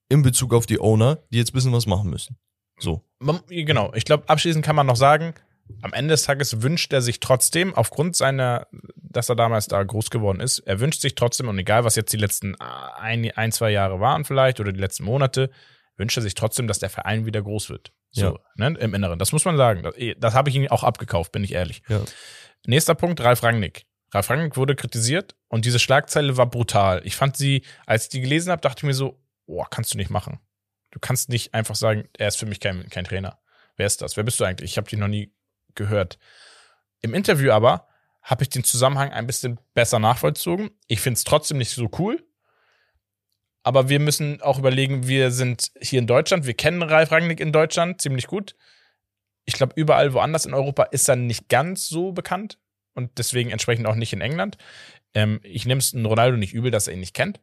in 0.09 0.21
Bezug 0.23 0.53
auf 0.53 0.65
die 0.65 0.79
Owner, 0.79 1.19
die 1.31 1.37
jetzt 1.37 1.51
ein 1.51 1.53
bisschen 1.53 1.71
was 1.73 1.85
machen 1.85 2.09
müssen. 2.09 2.37
So. 2.77 3.03
Genau, 3.49 3.93
ich 3.93 4.05
glaube, 4.05 4.27
abschließend 4.27 4.65
kann 4.65 4.75
man 4.75 4.87
noch 4.87 4.95
sagen, 4.95 5.33
am 5.81 5.93
Ende 5.93 6.13
des 6.13 6.23
Tages 6.23 6.61
wünscht 6.61 6.93
er 6.93 7.01
sich 7.01 7.19
trotzdem, 7.19 7.73
aufgrund 7.73 8.15
seiner, 8.15 8.67
dass 8.95 9.29
er 9.29 9.35
damals 9.35 9.67
da 9.67 9.81
groß 9.81 10.09
geworden 10.09 10.39
ist, 10.39 10.59
er 10.59 10.79
wünscht 10.79 11.01
sich 11.01 11.15
trotzdem, 11.15 11.47
und 11.47 11.57
egal 11.57 11.83
was 11.83 11.95
jetzt 11.95 12.13
die 12.13 12.17
letzten 12.17 12.55
ein, 12.59 13.31
ein 13.31 13.51
zwei 13.51 13.71
Jahre 13.71 13.99
waren 13.99 14.25
vielleicht 14.25 14.59
oder 14.59 14.71
die 14.71 14.79
letzten 14.79 15.05
Monate, 15.05 15.49
wünscht 15.97 16.17
er 16.17 16.23
sich 16.23 16.35
trotzdem, 16.35 16.67
dass 16.67 16.79
der 16.79 16.89
Verein 16.89 17.25
wieder 17.25 17.41
groß 17.41 17.69
wird. 17.69 17.93
So, 18.11 18.39
ne, 18.55 18.67
im 18.79 18.93
Inneren. 18.93 19.19
Das 19.19 19.33
muss 19.33 19.43
man 19.43 19.57
sagen. 19.57 19.83
Das, 19.83 19.95
das 20.17 20.33
habe 20.33 20.49
ich 20.49 20.55
ihm 20.55 20.67
auch 20.69 20.83
abgekauft, 20.85 21.33
bin 21.33 21.43
ich 21.43 21.51
ehrlich. 21.51 21.81
Ja. 21.89 21.99
Nächster 22.65 22.95
Punkt, 22.95 23.19
Ralf 23.19 23.43
Rangnick. 23.43 23.85
Ralf 24.13 24.29
Rangnick 24.29 24.55
wurde 24.55 24.75
kritisiert 24.75 25.35
und 25.49 25.65
diese 25.65 25.79
Schlagzeile 25.79 26.37
war 26.37 26.49
brutal. 26.49 27.01
Ich 27.03 27.17
fand 27.17 27.35
sie, 27.35 27.63
als 27.85 28.03
ich 28.03 28.09
die 28.09 28.21
gelesen 28.21 28.51
habe, 28.51 28.61
dachte 28.61 28.79
ich 28.79 28.83
mir 28.83 28.93
so, 28.93 29.19
boah, 29.47 29.69
kannst 29.69 29.93
du 29.93 29.97
nicht 29.97 30.09
machen. 30.09 30.39
Du 30.95 30.99
kannst 31.01 31.27
nicht 31.27 31.53
einfach 31.53 31.75
sagen, 31.75 32.07
er 32.17 32.29
ist 32.29 32.37
für 32.37 32.45
mich 32.45 32.61
kein, 32.61 32.89
kein 32.89 33.03
Trainer. 33.03 33.37
Wer 33.75 33.85
ist 33.85 34.01
das? 34.01 34.15
Wer 34.15 34.23
bist 34.23 34.39
du 34.39 34.45
eigentlich? 34.45 34.71
Ich 34.71 34.77
habe 34.77 34.89
dich 34.89 34.97
noch 34.97 35.09
nie 35.09 35.33
gehört. 35.75 36.17
Im 37.01 37.13
Interview 37.13 37.51
aber 37.51 37.89
habe 38.21 38.43
ich 38.43 38.49
den 38.49 38.63
Zusammenhang 38.63 39.11
ein 39.11 39.27
bisschen 39.27 39.59
besser 39.73 39.99
nachvollzogen. 39.99 40.71
Ich 40.87 41.01
finde 41.01 41.17
es 41.17 41.25
trotzdem 41.25 41.57
nicht 41.57 41.71
so 41.71 41.89
cool. 41.99 42.25
Aber 43.61 43.89
wir 43.89 43.99
müssen 43.99 44.41
auch 44.41 44.57
überlegen, 44.57 45.05
wir 45.05 45.31
sind 45.31 45.73
hier 45.81 45.99
in 45.99 46.07
Deutschland, 46.07 46.45
wir 46.45 46.53
kennen 46.53 46.81
Ralf 46.81 47.11
Rangnick 47.11 47.41
in 47.41 47.51
Deutschland 47.51 47.99
ziemlich 47.99 48.27
gut. 48.27 48.55
Ich 49.43 49.55
glaube, 49.55 49.73
überall 49.75 50.13
woanders 50.13 50.45
in 50.45 50.53
Europa 50.53 50.83
ist 50.83 51.09
er 51.09 51.17
nicht 51.17 51.49
ganz 51.49 51.89
so 51.89 52.13
bekannt 52.13 52.57
und 52.93 53.17
deswegen 53.17 53.51
entsprechend 53.51 53.85
auch 53.85 53.95
nicht 53.95 54.13
in 54.13 54.21
England. 54.21 54.57
Ähm, 55.13 55.41
ich 55.43 55.65
nehme 55.65 55.79
es 55.79 55.93
Ronaldo 55.93 56.37
nicht 56.37 56.53
übel, 56.53 56.71
dass 56.71 56.87
er 56.87 56.93
ihn 56.93 57.01
nicht 57.01 57.13
kennt. 57.13 57.41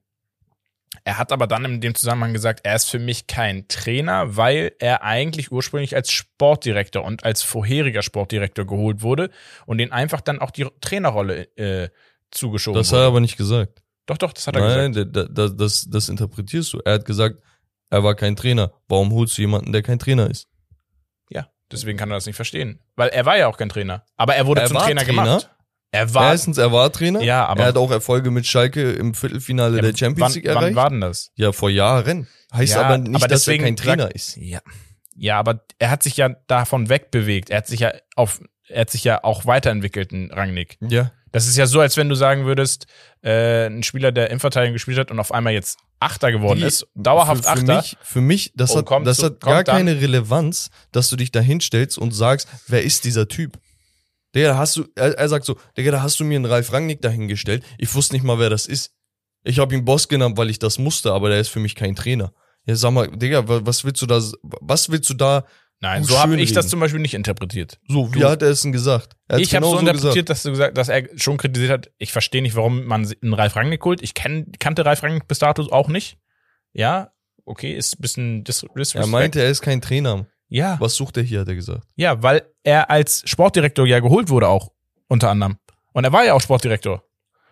Er 1.04 1.18
hat 1.18 1.32
aber 1.32 1.46
dann 1.46 1.64
in 1.64 1.80
dem 1.80 1.94
Zusammenhang 1.94 2.32
gesagt, 2.32 2.60
er 2.64 2.76
ist 2.76 2.90
für 2.90 2.98
mich 2.98 3.26
kein 3.26 3.66
Trainer, 3.68 4.36
weil 4.36 4.72
er 4.78 5.02
eigentlich 5.02 5.50
ursprünglich 5.50 5.94
als 5.96 6.10
Sportdirektor 6.12 7.02
und 7.02 7.24
als 7.24 7.42
vorheriger 7.42 8.02
Sportdirektor 8.02 8.66
geholt 8.66 9.02
wurde 9.02 9.30
und 9.66 9.78
den 9.78 9.90
einfach 9.90 10.20
dann 10.20 10.38
auch 10.38 10.50
die 10.50 10.66
Trainerrolle 10.80 11.44
äh, 11.56 11.88
zugeschoben 12.30 12.78
Das 12.78 12.88
hat 12.88 12.94
er 12.94 12.98
wurde. 13.00 13.06
aber 13.08 13.20
nicht 13.20 13.36
gesagt. 13.36 13.82
Doch, 14.06 14.18
doch, 14.18 14.32
das 14.32 14.46
hat 14.46 14.56
er 14.56 14.62
Nein, 14.62 14.92
gesagt. 14.92 15.16
da- 15.16 15.24
da- 15.24 15.48
das, 15.48 15.86
das 15.88 16.08
interpretierst 16.08 16.72
du. 16.72 16.80
Er 16.84 16.94
hat 16.94 17.04
gesagt, 17.04 17.40
er 17.90 18.04
war 18.04 18.14
kein 18.14 18.36
Trainer. 18.36 18.72
Warum 18.88 19.12
holst 19.12 19.36
du 19.38 19.42
jemanden, 19.42 19.72
der 19.72 19.82
kein 19.82 19.98
Trainer 19.98 20.28
ist? 20.30 20.46
Ja, 21.30 21.48
deswegen 21.70 21.98
kann 21.98 22.10
er 22.10 22.14
das 22.14 22.26
nicht 22.26 22.36
verstehen. 22.36 22.80
Weil 22.96 23.08
er 23.10 23.24
war 23.26 23.36
ja 23.38 23.48
auch 23.48 23.56
kein 23.56 23.68
Trainer. 23.68 24.04
Aber 24.16 24.34
er 24.34 24.46
wurde 24.46 24.60
Er 24.60 24.68
zum 24.68 24.76
Trainer, 24.78 25.02
Trainer. 25.04 25.24
gemacht. 25.24 25.50
Er 25.92 26.12
war. 26.14 26.32
Erstens, 26.32 26.58
er 26.58 26.72
war 26.72 26.90
Trainer. 26.90 27.22
Ja, 27.22 27.46
aber- 27.46 27.60
Er 27.62 27.66
hat 27.68 27.76
auch 27.76 27.90
Erfolge 27.90 28.30
mit 28.30 28.46
Schalke 28.46 28.92
im 28.92 29.14
Viertelfinale 29.14 29.76
Ja, 29.76 29.82
der 29.82 29.96
Champions 29.96 30.34
League 30.34 30.46
wann, 30.46 30.54
wann 30.54 30.62
erreicht. 30.64 30.76
war 30.76 30.90
denn 30.90 31.00
das? 31.02 31.30
ja, 31.36 31.52
vor 31.52 31.70
Jahren. 31.70 32.26
Heißt 32.52 32.74
Ja, 32.74 32.82
aber 32.82 32.98
nicht, 32.98 33.14
aber 33.14 33.28
dass 33.28 33.46
er 33.46 33.58
kein 33.58 33.76
Trainer 33.76 34.14
ist. 34.14 34.36
Ja. 34.36 34.60
Ja, 35.14 35.38
aber 35.38 35.64
er 35.78 35.90
hat 35.90 36.02
sich 36.02 36.16
ja 36.16 36.30
davon 36.46 36.88
wegbewegt. 36.88 37.50
Er 37.50 37.58
hat 37.58 37.66
sich 37.66 37.80
ja 37.80 37.92
auf, 38.16 38.40
er 38.68 38.80
hat 38.82 38.90
sich 38.90 39.04
ja 39.04 39.22
auch 39.22 39.44
weiterentwickelt, 39.46 40.12
ein 40.12 40.30
Rangnick. 40.32 40.78
Ja. 40.80 41.12
Das 41.32 41.46
ist 41.46 41.56
ja 41.56 41.66
so, 41.66 41.80
als 41.80 41.96
wenn 41.96 42.08
du 42.08 42.14
sagen 42.14 42.44
würdest, 42.46 42.86
äh, 43.22 43.66
ein 43.66 43.82
Spieler, 43.82 44.12
der 44.12 44.28
Innenverteidigung 44.28 44.74
gespielt 44.74 44.98
hat 44.98 45.10
und 45.10 45.18
auf 45.20 45.32
einmal 45.32 45.52
jetzt 45.52 45.78
Achter 46.00 46.32
geworden 46.32 46.58
Die- 46.60 46.66
ist, 46.66 46.86
dauerhaft 46.94 47.44
für, 47.44 47.50
für 47.52 47.60
Achter. 47.60 47.76
Mich, 47.76 47.96
für 48.02 48.20
mich, 48.20 48.52
das 48.56 48.70
Und 48.72 48.90
hat, 48.90 49.06
das 49.06 49.18
zu- 49.18 49.26
hat 49.26 49.40
gar 49.40 49.64
keine 49.64 50.00
Relevanz, 50.00 50.70
dass 50.90 51.08
du 51.10 51.16
dich 51.16 51.30
da 51.30 51.40
hinstellst 51.40 51.96
und 51.98 52.12
sagst, 52.12 52.48
wer 52.66 52.82
ist 52.82 53.04
dieser 53.04 53.28
Typ? 53.28 53.58
Digga, 54.34 54.48
da 54.48 54.56
hast 54.58 54.76
du, 54.76 54.84
er, 54.94 55.12
er 55.18 55.28
sagt 55.28 55.44
so, 55.44 55.56
Digga, 55.76 55.90
da 55.90 56.02
hast 56.02 56.18
du 56.20 56.24
mir 56.24 56.36
einen 56.36 56.46
Ralf 56.46 56.72
Rangnick 56.72 57.02
dahingestellt. 57.02 57.62
Ich 57.78 57.94
wusste 57.94 58.14
nicht 58.14 58.22
mal, 58.24 58.38
wer 58.38 58.50
das 58.50 58.66
ist. 58.66 58.94
Ich 59.44 59.58
habe 59.58 59.74
ihn 59.74 59.84
Boss 59.84 60.08
genannt, 60.08 60.36
weil 60.38 60.50
ich 60.50 60.58
das 60.58 60.78
musste, 60.78 61.12
aber 61.12 61.28
der 61.28 61.40
ist 61.40 61.48
für 61.48 61.60
mich 61.60 61.74
kein 61.74 61.94
Trainer. 61.96 62.32
Ja, 62.64 62.76
sag 62.76 62.92
mal, 62.92 63.08
Digga, 63.08 63.46
wa- 63.48 63.60
was 63.64 63.84
willst 63.84 64.00
du 64.02 64.06
da, 64.06 64.22
was 64.42 64.88
willst 64.90 65.10
du 65.10 65.14
da, 65.14 65.44
Nein, 65.80 66.04
so 66.04 66.16
habe 66.16 66.40
ich 66.40 66.52
das 66.52 66.68
zum 66.68 66.78
Beispiel 66.78 67.00
nicht 67.00 67.14
interpretiert. 67.14 67.80
so, 67.88 68.14
wie 68.14 68.20
Du- 68.20 68.28
hat 68.28 68.40
er 68.40 68.50
es 68.50 68.62
denn 68.62 68.70
gesagt? 68.70 69.16
Ich 69.36 69.52
habe 69.52 69.64
genau 69.66 69.72
so 69.74 69.80
interpretiert, 69.80 70.14
gesagt. 70.26 70.30
dass 70.30 70.42
du 70.44 70.50
gesagt, 70.50 70.78
dass 70.78 70.88
er 70.88 71.08
schon 71.18 71.38
kritisiert 71.38 71.72
hat. 71.72 71.90
Ich 71.98 72.12
verstehe 72.12 72.40
nicht, 72.40 72.54
warum 72.54 72.84
man 72.84 73.12
einen 73.20 73.34
Ralf 73.34 73.56
Rangnick 73.56 73.84
holt. 73.84 74.00
Ich 74.00 74.14
kenn, 74.14 74.52
kannte 74.60 74.84
Ralf 74.86 75.02
Rangnick 75.02 75.26
bis 75.26 75.40
dato 75.40 75.62
auch 75.72 75.88
nicht. 75.88 76.18
Ja, 76.72 77.10
okay, 77.44 77.74
ist 77.74 77.98
ein 77.98 78.02
bisschen 78.02 78.44
dis 78.44 78.62
Er 78.62 78.68
disrespect. 78.76 79.08
meinte, 79.08 79.40
er 79.42 79.50
ist 79.50 79.60
kein 79.60 79.80
Trainer. 79.80 80.26
Ja, 80.52 80.76
Was 80.80 80.94
sucht 80.94 81.16
er 81.16 81.22
hier, 81.22 81.40
hat 81.40 81.48
er 81.48 81.54
gesagt. 81.54 81.82
ja, 81.96 82.22
weil 82.22 82.42
er 82.64 82.90
als 82.90 83.22
Sportdirektor 83.26 83.86
ja 83.86 84.00
geholt 84.00 84.28
wurde 84.30 84.48
auch 84.48 84.70
unter 85.08 85.30
anderem. 85.30 85.56
Und 85.92 86.04
er 86.04 86.12
war 86.12 86.24
ja 86.24 86.34
auch 86.34 86.40
Sportdirektor. 86.40 87.02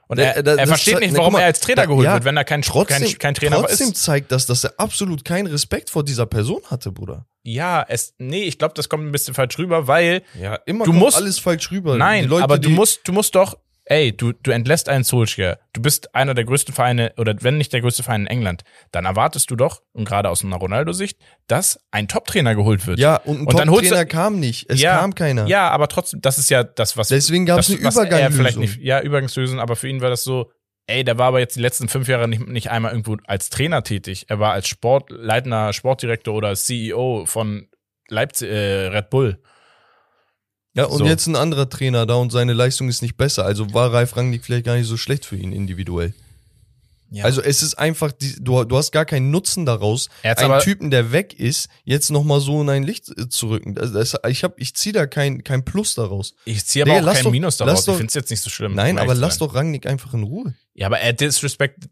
Und 0.09 0.18
er, 0.18 0.35
er 0.36 0.43
das 0.43 0.68
versteht 0.68 0.98
nicht, 1.01 1.16
warum 1.16 1.35
mal, 1.35 1.40
er 1.40 1.47
als 1.47 1.60
Trainer 1.60 1.86
geholt 1.86 2.05
ja, 2.05 2.14
wird, 2.14 2.24
wenn 2.24 2.36
er 2.36 2.43
kein, 2.44 2.62
Trotzdem, 2.62 3.02
kein, 3.02 3.18
kein 3.18 3.35
Trainer 3.35 3.56
trotzdem 3.60 3.90
ist. 3.90 4.02
zeigt 4.02 4.32
das, 4.32 4.44
dass 4.47 4.64
er 4.64 4.74
absolut 4.77 5.24
keinen 5.24 5.47
Respekt 5.47 5.89
vor 5.89 6.02
dieser 6.05 6.27
Person 6.27 6.60
hatte, 6.68 6.90
Bruder. 6.90 7.27
Ja, 7.44 7.85
es, 7.89 8.14
nee, 8.18 8.43
ich 8.43 8.59
glaube, 8.59 8.74
das 8.74 8.89
kommt 8.89 9.06
ein 9.06 9.12
bisschen 9.12 9.35
falsch 9.35 9.56
rüber, 9.59 9.86
weil 9.86 10.22
Ja, 10.40 10.56
immer 10.66 10.85
Du 10.85 10.93
musst- 10.93 11.16
alles 11.16 11.39
falsch 11.39 11.70
rüber. 11.70 11.97
Nein, 11.97 12.24
Leute, 12.27 12.43
aber 12.43 12.59
du 12.59 12.70
musst, 12.70 13.01
du 13.06 13.12
musst 13.12 13.36
doch, 13.36 13.56
ey, 13.91 14.17
du, 14.17 14.33
du 14.33 14.53
entlässt 14.53 14.89
einen 14.89 15.03
Solskjaer. 15.03 15.59
Du 15.73 15.83
bist 15.83 16.15
einer 16.15 16.33
der 16.33 16.45
größten 16.45 16.73
Vereine, 16.73 17.12
oder 17.17 17.35
wenn 17.41 17.59
nicht 17.59 17.73
der 17.73 17.81
größte 17.81 18.05
Verein 18.05 18.23
in 18.23 18.27
England, 18.29 18.62
dann 18.93 19.05
erwartest 19.05 19.51
du 19.51 19.57
doch, 19.57 19.83
und 19.93 20.05
gerade 20.05 20.29
aus 20.31 20.45
einer 20.45 20.57
Ronaldo-Sicht, 20.57 21.19
dass 21.49 21.81
ein 21.91 22.07
Top-Trainer 22.07 22.55
geholt 22.55 22.87
wird. 22.87 23.01
Ja, 23.01 23.17
und 23.17 23.41
ein 23.41 23.67
Top-Trainer 23.67 24.07
kam 24.07 24.39
nicht. 24.39 24.71
Es 24.71 24.81
Ja, 24.81 24.99
kam 24.99 25.15
keiner. 25.15 25.47
Ja, 25.49 25.69
aber 25.71 25.89
trotzdem, 25.89 26.21
das 26.21 26.39
ist 26.39 26.51
ja 26.51 26.62
das, 26.62 26.97
was. 26.97 27.09
Deswegen 27.09 27.47
gab 27.47 27.59
es 27.59 27.69
eine 27.69 27.81
er 27.81 27.91
Übergangslösung. 27.91 28.62
nicht, 28.62 28.81
ja, 28.81 29.01
Übergangslösung, 29.01 29.59
aber 29.59 29.75
für 29.75 29.89
ihn 29.89 30.01
war 30.01 30.09
das 30.09 30.23
so, 30.23 30.53
ey, 30.87 31.03
der 31.03 31.19
war 31.19 31.27
aber 31.27 31.41
jetzt 31.41 31.57
die 31.57 31.61
letzten 31.61 31.89
fünf 31.89 32.07
Jahre 32.07 32.29
nicht, 32.29 32.47
nicht 32.47 32.71
einmal 32.71 32.93
irgendwo 32.93 33.17
als 33.27 33.51
Trainer 33.51 33.83
tätig. 33.83 34.27
Er 34.29 34.39
war 34.39 34.53
als 34.53 34.69
Sport, 34.69 35.11
leitender 35.11 35.73
Sportdirektor 35.73 36.33
oder 36.33 36.55
CEO 36.55 37.25
von 37.27 37.69
Leipzig, 38.09 38.51
äh, 38.51 38.87
Red 38.87 39.11
Bull. 39.11 39.43
Ja, 40.74 40.84
und 40.84 40.98
So. 40.98 41.06
jetzt 41.06 41.26
ein 41.26 41.36
anderer 41.36 41.68
Trainer 41.68 42.06
da 42.06 42.14
und 42.14 42.30
seine 42.30 42.52
Leistung 42.52 42.88
ist 42.88 43.02
nicht 43.02 43.16
besser. 43.16 43.44
Also 43.44 43.72
war 43.74 43.92
Ralf 43.92 44.16
Rangnick 44.16 44.44
vielleicht 44.44 44.66
gar 44.66 44.76
nicht 44.76 44.86
so 44.86 44.97
schlecht 44.97 45.24
für 45.24 45.36
ihn 45.36 45.52
individuell. 45.52 46.14
Ja. 47.12 47.24
Also 47.24 47.42
es 47.42 47.60
ist 47.64 47.74
einfach, 47.74 48.12
du, 48.12 48.62
du 48.64 48.76
hast 48.76 48.92
gar 48.92 49.05
keinen 49.05 49.32
Nutzen 49.32 49.66
daraus, 49.66 50.09
einen 50.22 50.60
Typen, 50.60 50.92
der 50.92 51.10
weg 51.10 51.34
ist, 51.34 51.68
jetzt 51.82 52.10
nochmal 52.10 52.38
so 52.40 52.62
in 52.62 52.68
ein 52.68 52.84
Licht 52.84 53.09
äh, 53.18 53.28
zu 53.28 53.48
rücken. 53.48 53.76
Also 53.76 53.94
das, 53.94 54.16
ich 54.28 54.44
hab, 54.44 54.60
ich 54.60 54.74
zieh 54.76 54.92
da 54.92 55.09
kein, 55.09 55.42
kein 55.42 55.64
Plus 55.64 55.97
daraus. 55.97 56.34
ich 56.44 56.64
ziehe 56.64 56.84
aber 56.84 56.94
Digga, 57.01 57.10
auch 57.10 57.14
kein 57.14 57.24
doch- 57.24 57.30
Minus 57.32 57.56
daraus. 57.56 57.84
doch- 57.84 57.94
ich 57.94 57.98
finde 57.98 58.09
es 58.10 58.14
jetzt 58.14 58.30
nicht 58.30 58.42
so 58.42 58.48
schlimm. 58.48 58.74
Nein, 58.76 58.94
um 58.94 59.02
aber 59.02 59.16
lass 59.16 59.38
doch 59.38 59.56
Rangnick 59.56 59.86
einfach 59.86 60.14
in 60.14 60.22
Ruhe. 60.22 60.55
Ja, 60.74 60.86
aber 60.86 61.01
er 61.01 61.12
disrespect 61.12 61.88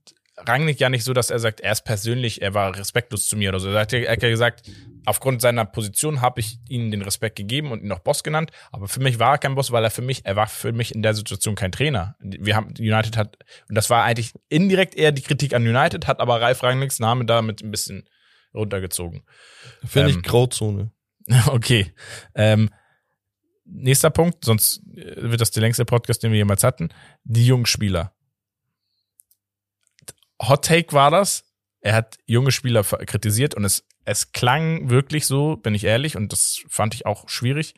Rangnick 0.46 0.78
ja 0.78 0.88
nicht 0.88 1.02
so, 1.02 1.12
dass 1.12 1.30
er 1.30 1.40
sagt, 1.40 1.58
er 1.60 1.72
ist 1.72 1.84
persönlich, 1.84 2.40
er 2.40 2.54
war 2.54 2.76
respektlos 2.76 3.26
zu 3.26 3.36
mir 3.36 3.48
oder 3.48 3.58
so. 3.58 3.70
Er 3.70 3.80
hat 3.80 3.92
ja 3.92 4.14
gesagt, 4.14 4.70
aufgrund 5.08 5.40
seiner 5.40 5.64
Position 5.64 6.20
habe 6.20 6.40
ich 6.40 6.58
ihm 6.68 6.90
den 6.90 7.00
Respekt 7.00 7.36
gegeben 7.36 7.72
und 7.72 7.82
ihn 7.82 7.90
auch 7.92 8.00
Boss 8.00 8.22
genannt. 8.22 8.50
Aber 8.70 8.88
für 8.88 9.00
mich 9.00 9.18
war 9.18 9.32
er 9.32 9.38
kein 9.38 9.54
Boss, 9.54 9.72
weil 9.72 9.82
er 9.82 9.90
für 9.90 10.02
mich, 10.02 10.26
er 10.26 10.36
war 10.36 10.46
für 10.46 10.72
mich 10.72 10.94
in 10.94 11.00
der 11.02 11.14
Situation 11.14 11.54
kein 11.54 11.72
Trainer. 11.72 12.14
Wir 12.20 12.54
haben, 12.54 12.74
United 12.78 13.16
hat, 13.16 13.38
und 13.68 13.74
das 13.74 13.88
war 13.88 14.04
eigentlich 14.04 14.34
indirekt 14.50 14.94
eher 14.94 15.10
die 15.12 15.22
Kritik 15.22 15.54
an 15.54 15.66
United, 15.66 16.06
hat 16.06 16.20
aber 16.20 16.42
Ralf 16.42 16.62
Rangnicks 16.62 16.98
Name 16.98 17.24
damit 17.24 17.62
ein 17.62 17.70
bisschen 17.70 18.06
runtergezogen. 18.52 19.22
Finde 19.84 20.10
Ähm, 20.10 20.18
ich 20.18 20.22
Grauzone. 20.22 20.92
Okay. 21.46 21.92
Ähm, 22.34 22.70
nächster 23.64 24.10
Punkt, 24.10 24.44
sonst 24.44 24.82
äh, 24.94 25.30
wird 25.30 25.40
das 25.40 25.50
der 25.50 25.62
längste 25.62 25.84
Podcast, 25.84 26.22
den 26.22 26.32
wir 26.32 26.38
jemals 26.38 26.64
hatten. 26.64 26.90
Die 27.24 27.46
jungen 27.46 27.66
Spieler. 27.66 28.12
Hot 30.40 30.64
Take 30.64 30.92
war 30.92 31.10
das. 31.10 31.44
Er 31.80 31.94
hat 31.94 32.18
junge 32.26 32.50
Spieler 32.50 32.82
kritisiert 32.82 33.54
und 33.54 33.64
es, 33.64 33.84
es 34.04 34.32
klang 34.32 34.90
wirklich 34.90 35.26
so, 35.26 35.56
bin 35.56 35.74
ich 35.74 35.84
ehrlich, 35.84 36.16
und 36.16 36.32
das 36.32 36.62
fand 36.68 36.94
ich 36.94 37.06
auch 37.06 37.28
schwierig, 37.28 37.74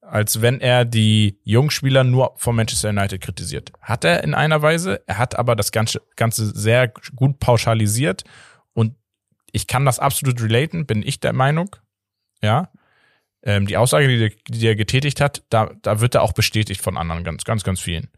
als 0.00 0.40
wenn 0.40 0.60
er 0.60 0.84
die 0.84 1.40
jungen 1.44 1.70
Spieler 1.70 2.04
nur 2.04 2.34
von 2.36 2.56
Manchester 2.56 2.90
United 2.90 3.20
kritisiert. 3.20 3.72
Hat 3.80 4.04
er 4.04 4.24
in 4.24 4.34
einer 4.34 4.62
Weise, 4.62 5.02
er 5.06 5.18
hat 5.18 5.38
aber 5.38 5.56
das 5.56 5.72
Ganze, 5.72 6.02
Ganze 6.16 6.46
sehr 6.56 6.88
gut 7.14 7.38
pauschalisiert 7.38 8.24
und 8.72 8.94
ich 9.52 9.66
kann 9.66 9.84
das 9.84 9.98
absolut 9.98 10.42
relaten, 10.42 10.86
bin 10.86 11.02
ich 11.02 11.20
der 11.20 11.32
Meinung. 11.32 11.74
Ja. 12.42 12.70
Ähm, 13.42 13.66
die 13.66 13.76
Aussage, 13.76 14.08
die, 14.08 14.36
die 14.48 14.66
er 14.66 14.76
getätigt 14.76 15.20
hat, 15.20 15.44
da, 15.50 15.70
da 15.82 16.00
wird 16.00 16.14
er 16.14 16.22
auch 16.22 16.32
bestätigt 16.32 16.80
von 16.80 16.96
anderen, 16.96 17.24
ganz, 17.24 17.44
ganz, 17.44 17.62
ganz 17.62 17.80
vielen. 17.80 18.08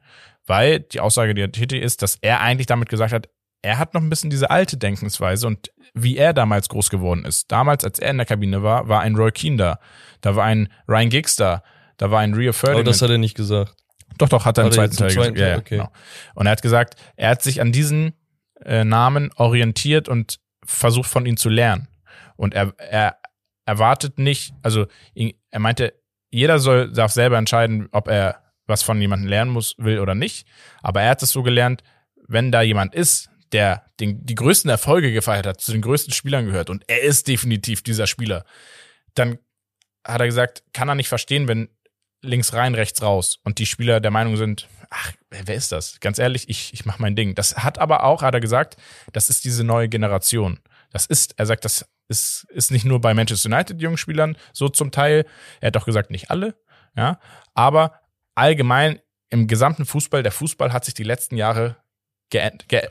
Weil 0.46 0.80
die 0.80 1.00
Aussage, 1.00 1.34
die 1.34 1.42
er 1.42 1.52
tätigt, 1.52 1.84
ist, 1.84 2.02
dass 2.02 2.16
er 2.22 2.40
eigentlich 2.40 2.66
damit 2.66 2.88
gesagt 2.88 3.12
hat, 3.12 3.28
er 3.62 3.78
hat 3.78 3.94
noch 3.94 4.00
ein 4.00 4.08
bisschen 4.10 4.30
diese 4.30 4.50
alte 4.50 4.76
Denkensweise 4.76 5.46
und 5.46 5.70
wie 5.94 6.16
er 6.16 6.32
damals 6.32 6.68
groß 6.68 6.90
geworden 6.90 7.24
ist. 7.24 7.50
Damals, 7.50 7.84
als 7.84 7.98
er 7.98 8.10
in 8.10 8.18
der 8.18 8.26
Kabine 8.26 8.62
war, 8.62 8.88
war 8.88 9.00
ein 9.00 9.16
Roy 9.16 9.32
Keane 9.32 9.56
da. 9.56 9.78
Da 10.20 10.36
war 10.36 10.44
ein 10.44 10.68
Ryan 10.86 11.08
Giggs 11.10 11.36
da. 11.36 11.62
Da 11.96 12.10
war 12.10 12.20
ein 12.20 12.34
Rio 12.34 12.50
Aber 12.50 12.52
Ferdinand. 12.58 12.88
das 12.88 13.02
hat 13.02 13.10
er 13.10 13.18
nicht 13.18 13.36
gesagt. 13.36 13.74
Doch, 14.18 14.28
doch, 14.28 14.44
hat 14.44 14.58
er 14.58 14.62
im 14.64 14.66
Hat 14.68 14.74
zweiten 14.74 14.96
Teil 14.96 15.10
zweiten 15.10 15.34
gesagt. 15.34 15.38
Ja, 15.38 15.44
Teil? 15.46 15.52
ja, 15.54 15.58
Okay. 15.58 15.76
genau. 15.78 15.90
Und 16.34 16.46
er 16.46 16.52
hat 16.52 16.62
gesagt, 16.62 16.94
er 17.16 17.30
hat 17.30 17.42
sich 17.42 17.60
an 17.60 17.72
diesen 17.72 18.12
äh, 18.64 18.84
Namen 18.84 19.30
orientiert 19.36 20.08
und 20.08 20.38
versucht 20.64 21.08
von 21.10 21.26
ihnen 21.26 21.36
zu 21.36 21.48
lernen. 21.48 21.88
Und 22.36 22.54
er, 22.54 22.72
er 22.78 23.16
erwartet 23.66 24.18
nicht, 24.18 24.54
also 24.62 24.86
er 25.50 25.58
meinte, 25.60 25.94
jeder 26.30 26.58
soll, 26.58 26.92
darf 26.92 27.10
selber 27.12 27.38
entscheiden, 27.38 27.88
ob 27.92 28.08
er 28.08 28.42
was 28.66 28.82
von 28.82 29.00
jemandem 29.00 29.28
lernen 29.28 29.50
muss, 29.50 29.74
will 29.78 29.98
oder 29.98 30.14
nicht. 30.14 30.46
Aber 30.82 31.02
er 31.02 31.10
hat 31.10 31.22
es 31.22 31.30
so 31.30 31.42
gelernt, 31.42 31.82
wenn 32.26 32.52
da 32.52 32.60
jemand 32.62 32.94
ist, 32.94 33.27
der 33.52 33.84
den, 34.00 34.24
die 34.24 34.34
größten 34.34 34.70
Erfolge 34.70 35.12
gefeiert 35.12 35.46
hat, 35.46 35.60
zu 35.60 35.72
den 35.72 35.82
größten 35.82 36.12
Spielern 36.12 36.46
gehört, 36.46 36.70
und 36.70 36.84
er 36.88 37.02
ist 37.02 37.28
definitiv 37.28 37.82
dieser 37.82 38.06
Spieler, 38.06 38.44
dann 39.14 39.38
hat 40.06 40.20
er 40.20 40.26
gesagt, 40.26 40.62
kann 40.72 40.88
er 40.88 40.94
nicht 40.94 41.08
verstehen, 41.08 41.48
wenn 41.48 41.68
links 42.22 42.52
rein, 42.52 42.74
rechts 42.74 43.02
raus 43.02 43.38
und 43.44 43.58
die 43.58 43.66
Spieler 43.66 44.00
der 44.00 44.10
Meinung 44.10 44.36
sind, 44.36 44.68
ach, 44.90 45.12
wer 45.30 45.54
ist 45.54 45.72
das? 45.72 46.00
Ganz 46.00 46.18
ehrlich, 46.18 46.48
ich, 46.48 46.72
ich 46.72 46.84
mache 46.84 47.00
mein 47.00 47.14
Ding. 47.14 47.34
Das 47.34 47.58
hat 47.58 47.78
aber 47.78 48.04
auch, 48.04 48.22
hat 48.22 48.34
er 48.34 48.40
gesagt, 48.40 48.76
das 49.12 49.28
ist 49.28 49.44
diese 49.44 49.64
neue 49.64 49.88
Generation. 49.88 50.58
Das 50.90 51.06
ist, 51.06 51.34
er 51.36 51.46
sagt, 51.46 51.64
das 51.64 51.86
ist, 52.08 52.46
ist 52.50 52.70
nicht 52.70 52.84
nur 52.84 53.00
bei 53.00 53.14
Manchester 53.14 53.48
United 53.48 53.80
jungen 53.80 53.98
Spielern 53.98 54.36
so 54.52 54.68
zum 54.68 54.90
Teil. 54.90 55.26
Er 55.60 55.68
hat 55.68 55.76
auch 55.76 55.84
gesagt, 55.84 56.10
nicht 56.10 56.30
alle, 56.30 56.56
ja, 56.96 57.20
aber 57.54 58.00
allgemein 58.34 59.00
im 59.30 59.46
gesamten 59.46 59.84
Fußball, 59.84 60.22
der 60.22 60.32
Fußball 60.32 60.72
hat 60.72 60.84
sich 60.84 60.94
die 60.94 61.04
letzten 61.04 61.36
Jahre 61.36 61.76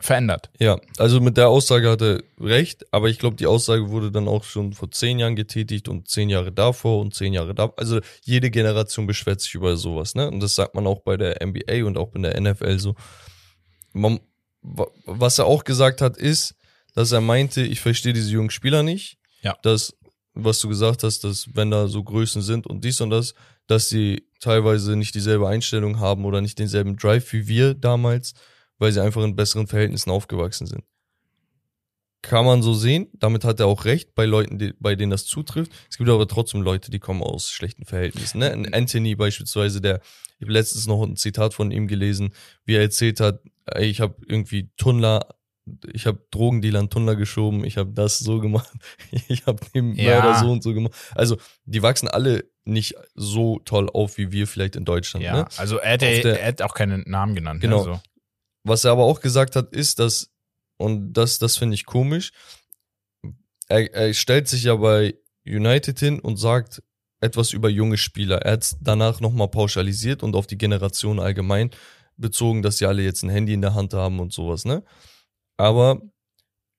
verändert. 0.01 0.49
Ja, 0.59 0.79
also 0.97 1.21
mit 1.21 1.37
der 1.37 1.49
Aussage 1.49 1.89
hat 1.89 2.01
er 2.01 2.23
recht, 2.39 2.85
aber 2.91 3.09
ich 3.09 3.19
glaube, 3.19 3.35
die 3.35 3.45
Aussage 3.45 3.89
wurde 3.89 4.11
dann 4.11 4.27
auch 4.27 4.43
schon 4.43 4.73
vor 4.73 4.89
zehn 4.89 5.19
Jahren 5.19 5.35
getätigt 5.35 5.87
und 5.87 6.07
zehn 6.07 6.29
Jahre 6.29 6.51
davor 6.51 6.99
und 6.99 7.13
zehn 7.13 7.33
Jahre 7.33 7.53
davor. 7.53 7.77
Also 7.77 7.99
jede 8.23 8.49
Generation 8.49 9.05
beschwert 9.05 9.41
sich 9.41 9.53
über 9.53 9.77
sowas, 9.77 10.15
ne? 10.15 10.27
Und 10.29 10.39
das 10.39 10.55
sagt 10.55 10.73
man 10.73 10.87
auch 10.87 11.01
bei 11.01 11.17
der 11.17 11.45
NBA 11.45 11.85
und 11.85 11.97
auch 11.97 12.15
in 12.15 12.23
der 12.23 12.39
NFL 12.39 12.79
so. 12.79 12.95
Man, 13.93 14.19
was 14.61 15.37
er 15.37 15.45
auch 15.45 15.63
gesagt 15.63 16.01
hat, 16.01 16.17
ist, 16.17 16.55
dass 16.93 17.11
er 17.11 17.21
meinte, 17.21 17.61
ich 17.61 17.79
verstehe 17.79 18.13
diese 18.13 18.31
jungen 18.31 18.49
Spieler 18.49 18.81
nicht. 18.81 19.17
Ja. 19.43 19.55
Dass, 19.61 19.93
was 20.33 20.59
du 20.59 20.67
gesagt 20.67 21.03
hast, 21.03 21.23
dass 21.23 21.47
wenn 21.53 21.69
da 21.69 21.87
so 21.87 22.03
Größen 22.03 22.41
sind 22.41 22.65
und 22.65 22.83
dies 22.83 23.01
und 23.01 23.11
das, 23.11 23.35
dass 23.67 23.89
sie 23.89 24.23
teilweise 24.39 24.95
nicht 24.95 25.13
dieselbe 25.13 25.47
Einstellung 25.47 25.99
haben 25.99 26.25
oder 26.25 26.41
nicht 26.41 26.57
denselben 26.57 26.95
Drive 26.95 27.33
wie 27.33 27.47
wir 27.47 27.75
damals 27.75 28.33
weil 28.77 28.91
sie 28.91 29.01
einfach 29.01 29.23
in 29.23 29.35
besseren 29.35 29.67
Verhältnissen 29.67 30.09
aufgewachsen 30.09 30.67
sind. 30.67 30.83
Kann 32.21 32.45
man 32.45 32.61
so 32.61 32.73
sehen, 32.73 33.07
damit 33.13 33.43
hat 33.43 33.59
er 33.59 33.67
auch 33.67 33.85
recht 33.85 34.15
bei 34.15 34.25
Leuten, 34.25 34.57
die, 34.57 34.73
bei 34.79 34.95
denen 34.95 35.11
das 35.11 35.25
zutrifft. 35.25 35.71
Es 35.89 35.97
gibt 35.97 36.09
aber 36.09 36.27
trotzdem 36.27 36.61
Leute, 36.61 36.91
die 36.91 36.99
kommen 36.99 37.21
aus 37.21 37.51
schlechten 37.51 37.85
Verhältnissen. 37.85 38.39
Ne? 38.39 38.51
Ein 38.51 38.73
Anthony 38.73 39.15
beispielsweise, 39.15 39.81
der, 39.81 40.01
ich 40.37 40.43
habe 40.43 40.53
letztens 40.53 40.87
noch 40.87 41.03
ein 41.03 41.15
Zitat 41.15 41.53
von 41.53 41.71
ihm 41.71 41.87
gelesen, 41.87 42.33
wie 42.65 42.75
er 42.75 42.81
erzählt 42.81 43.19
hat, 43.19 43.41
ich 43.77 44.01
habe 44.01 44.15
irgendwie 44.27 44.71
Tunnler 44.77 45.37
ich 45.91 46.05
habe 46.05 46.19
Drogendealer 46.31 46.79
an 46.79 46.89
Tunnler 46.89 47.15
geschoben, 47.15 47.63
ich 47.63 47.77
habe 47.77 47.91
das 47.91 48.19
so 48.19 48.39
gemacht, 48.39 48.71
ich 49.27 49.45
habe 49.45 49.59
den 49.73 49.95
ja. 49.95 50.21
Mörder 50.21 50.39
so 50.39 50.51
und 50.51 50.63
so 50.63 50.73
gemacht. 50.73 50.93
Also 51.15 51.37
die 51.65 51.81
wachsen 51.81 52.07
alle 52.07 52.45
nicht 52.65 52.95
so 53.15 53.59
toll 53.59 53.89
auf 53.89 54.17
wie 54.17 54.31
wir 54.31 54.47
vielleicht 54.47 54.75
in 54.75 54.85
Deutschland. 54.85 55.23
Ja, 55.23 55.33
ne? 55.33 55.47
also 55.57 55.77
er 55.77 55.91
hätte, 55.91 56.39
er 56.39 56.45
hätte 56.45 56.65
auch 56.65 56.73
keinen 56.73 57.03
Namen 57.07 57.35
genannt. 57.35 57.61
Genau. 57.61 57.79
Also. 57.79 58.01
Was 58.67 58.83
er 58.83 58.91
aber 58.91 59.05
auch 59.05 59.21
gesagt 59.21 59.55
hat, 59.55 59.73
ist, 59.73 59.99
dass, 59.99 60.29
und 60.77 61.13
das, 61.13 61.39
das 61.39 61.57
finde 61.57 61.75
ich 61.75 61.85
komisch, 61.85 62.31
er, 63.69 63.93
er 63.93 64.13
stellt 64.13 64.47
sich 64.47 64.63
ja 64.63 64.75
bei 64.75 65.15
United 65.45 65.97
hin 65.99 66.19
und 66.19 66.37
sagt 66.37 66.83
etwas 67.21 67.53
über 67.53 67.69
junge 67.69 67.97
Spieler. 67.97 68.41
Er 68.43 68.53
hat 68.53 68.63
es 68.63 68.77
danach 68.81 69.21
nochmal 69.21 69.47
pauschalisiert 69.47 70.21
und 70.21 70.35
auf 70.35 70.47
die 70.47 70.57
Generation 70.57 71.19
allgemein 71.19 71.71
bezogen, 72.17 72.61
dass 72.61 72.77
sie 72.77 72.85
alle 72.85 73.03
jetzt 73.03 73.23
ein 73.23 73.29
Handy 73.29 73.53
in 73.53 73.61
der 73.61 73.73
Hand 73.73 73.93
haben 73.93 74.19
und 74.19 74.33
sowas, 74.33 74.65
ne? 74.65 74.83
Aber 75.57 76.01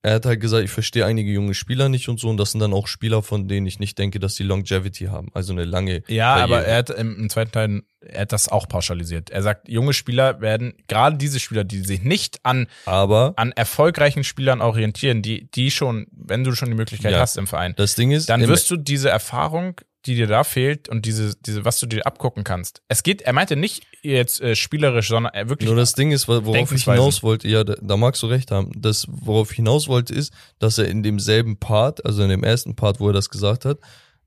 er 0.02 0.14
hat 0.14 0.26
halt 0.26 0.40
gesagt, 0.40 0.64
ich 0.64 0.70
verstehe 0.70 1.04
einige 1.04 1.30
junge 1.32 1.54
Spieler 1.54 1.88
nicht 1.88 2.08
und 2.08 2.20
so, 2.20 2.28
und 2.28 2.36
das 2.36 2.52
sind 2.52 2.60
dann 2.60 2.72
auch 2.72 2.86
Spieler, 2.86 3.22
von 3.22 3.48
denen 3.48 3.66
ich 3.66 3.80
nicht 3.80 3.98
denke, 3.98 4.20
dass 4.20 4.34
die 4.36 4.44
Longevity 4.44 5.06
haben, 5.06 5.28
also 5.34 5.52
eine 5.52 5.64
lange. 5.64 6.02
Ja, 6.06 6.36
Karriere. 6.36 6.58
aber 6.58 6.66
er 6.66 6.76
hat 6.78 6.90
im, 6.90 7.28
zweiten 7.28 7.50
Teil, 7.50 7.82
er 8.00 8.22
hat 8.22 8.32
das 8.32 8.48
auch 8.48 8.68
pauschalisiert. 8.68 9.30
Er 9.30 9.42
sagt, 9.42 9.68
junge 9.68 9.92
Spieler 9.92 10.40
werden, 10.40 10.74
gerade 10.86 11.16
diese 11.16 11.40
Spieler, 11.40 11.64
die 11.64 11.80
sich 11.80 12.02
nicht 12.02 12.38
an, 12.44 12.68
aber, 12.86 13.32
an 13.36 13.52
erfolgreichen 13.52 14.22
Spielern 14.22 14.60
orientieren, 14.60 15.22
die, 15.22 15.50
die 15.50 15.70
schon, 15.70 16.06
wenn 16.12 16.44
du 16.44 16.54
schon 16.54 16.68
die 16.68 16.76
Möglichkeit 16.76 17.12
ja, 17.12 17.18
hast 17.18 17.36
im 17.36 17.48
Verein, 17.48 17.74
das 17.76 17.96
Ding 17.96 18.12
ist, 18.12 18.28
dann 18.28 18.46
wirst 18.46 18.70
du 18.70 18.76
diese 18.76 19.10
Erfahrung 19.10 19.80
die 20.06 20.14
dir 20.14 20.26
da 20.26 20.44
fehlt 20.44 20.88
und 20.88 21.04
diese, 21.06 21.34
diese, 21.36 21.64
was 21.64 21.80
du 21.80 21.86
dir 21.86 22.06
abgucken 22.06 22.44
kannst. 22.44 22.82
Es 22.88 23.02
geht, 23.02 23.22
er 23.22 23.32
meinte 23.32 23.56
nicht 23.56 23.86
jetzt 24.02 24.40
äh, 24.40 24.54
spielerisch, 24.54 25.08
sondern 25.08 25.34
er 25.34 25.48
wirklich. 25.48 25.68
Nur 25.68 25.76
das 25.76 25.94
Ding 25.94 26.12
ist, 26.12 26.28
worauf 26.28 26.72
ich 26.72 26.84
hinaus 26.84 27.22
wollte, 27.22 27.48
ja, 27.48 27.64
da, 27.64 27.74
da 27.80 27.96
magst 27.96 28.22
du 28.22 28.26
recht 28.26 28.50
haben. 28.50 28.70
Das, 28.76 29.06
worauf 29.08 29.50
ich 29.50 29.56
hinaus 29.56 29.88
wollte, 29.88 30.14
ist, 30.14 30.32
dass 30.58 30.78
er 30.78 30.86
in 30.88 31.02
demselben 31.02 31.58
Part, 31.58 32.04
also 32.06 32.22
in 32.22 32.28
dem 32.28 32.44
ersten 32.44 32.76
Part, 32.76 33.00
wo 33.00 33.08
er 33.08 33.12
das 33.12 33.28
gesagt 33.28 33.64
hat, 33.64 33.78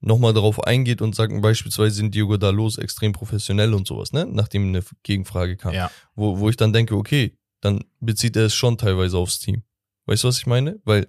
nochmal 0.01 0.33
darauf 0.33 0.63
eingeht 0.63 1.01
und 1.01 1.15
sagt, 1.15 1.33
beispielsweise 1.41 1.95
sind 1.95 2.13
Diogo 2.13 2.37
Dalos 2.37 2.77
extrem 2.77 3.13
professionell 3.13 3.73
und 3.73 3.87
sowas, 3.87 4.11
ne? 4.11 4.27
Nachdem 4.29 4.67
eine 4.67 4.83
Gegenfrage 5.03 5.57
kam. 5.57 5.73
Ja. 5.73 5.91
Wo, 6.15 6.39
wo 6.39 6.49
ich 6.49 6.57
dann 6.57 6.73
denke, 6.73 6.95
okay, 6.95 7.37
dann 7.61 7.83
bezieht 7.99 8.35
er 8.35 8.45
es 8.45 8.55
schon 8.55 8.77
teilweise 8.77 9.17
aufs 9.17 9.39
Team. 9.39 9.63
Weißt 10.07 10.23
du, 10.23 10.27
was 10.27 10.39
ich 10.39 10.47
meine? 10.47 10.79
Weil 10.83 11.07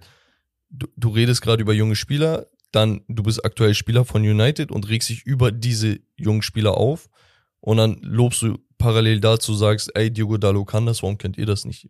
du, 0.70 0.86
du 0.96 1.08
redest 1.08 1.40
gerade 1.42 1.62
über 1.62 1.72
junge 1.72 1.96
Spieler, 1.96 2.46
dann 2.72 3.02
du 3.08 3.22
bist 3.22 3.44
aktuell 3.44 3.74
Spieler 3.74 4.04
von 4.04 4.22
United 4.22 4.70
und 4.70 4.88
regst 4.88 5.10
dich 5.10 5.22
über 5.24 5.52
diese 5.52 6.00
jungen 6.16 6.42
Spieler 6.42 6.76
auf 6.76 7.08
und 7.60 7.76
dann 7.76 7.98
lobst 8.02 8.42
du 8.42 8.58
parallel 8.78 9.20
dazu, 9.20 9.54
sagst, 9.54 9.94
ey, 9.94 10.10
Diogo 10.10 10.38
Dalo 10.38 10.64
kann 10.64 10.86
das, 10.86 11.02
warum 11.02 11.16
kennt 11.16 11.38
ihr 11.38 11.46
das 11.46 11.64
nicht? 11.64 11.88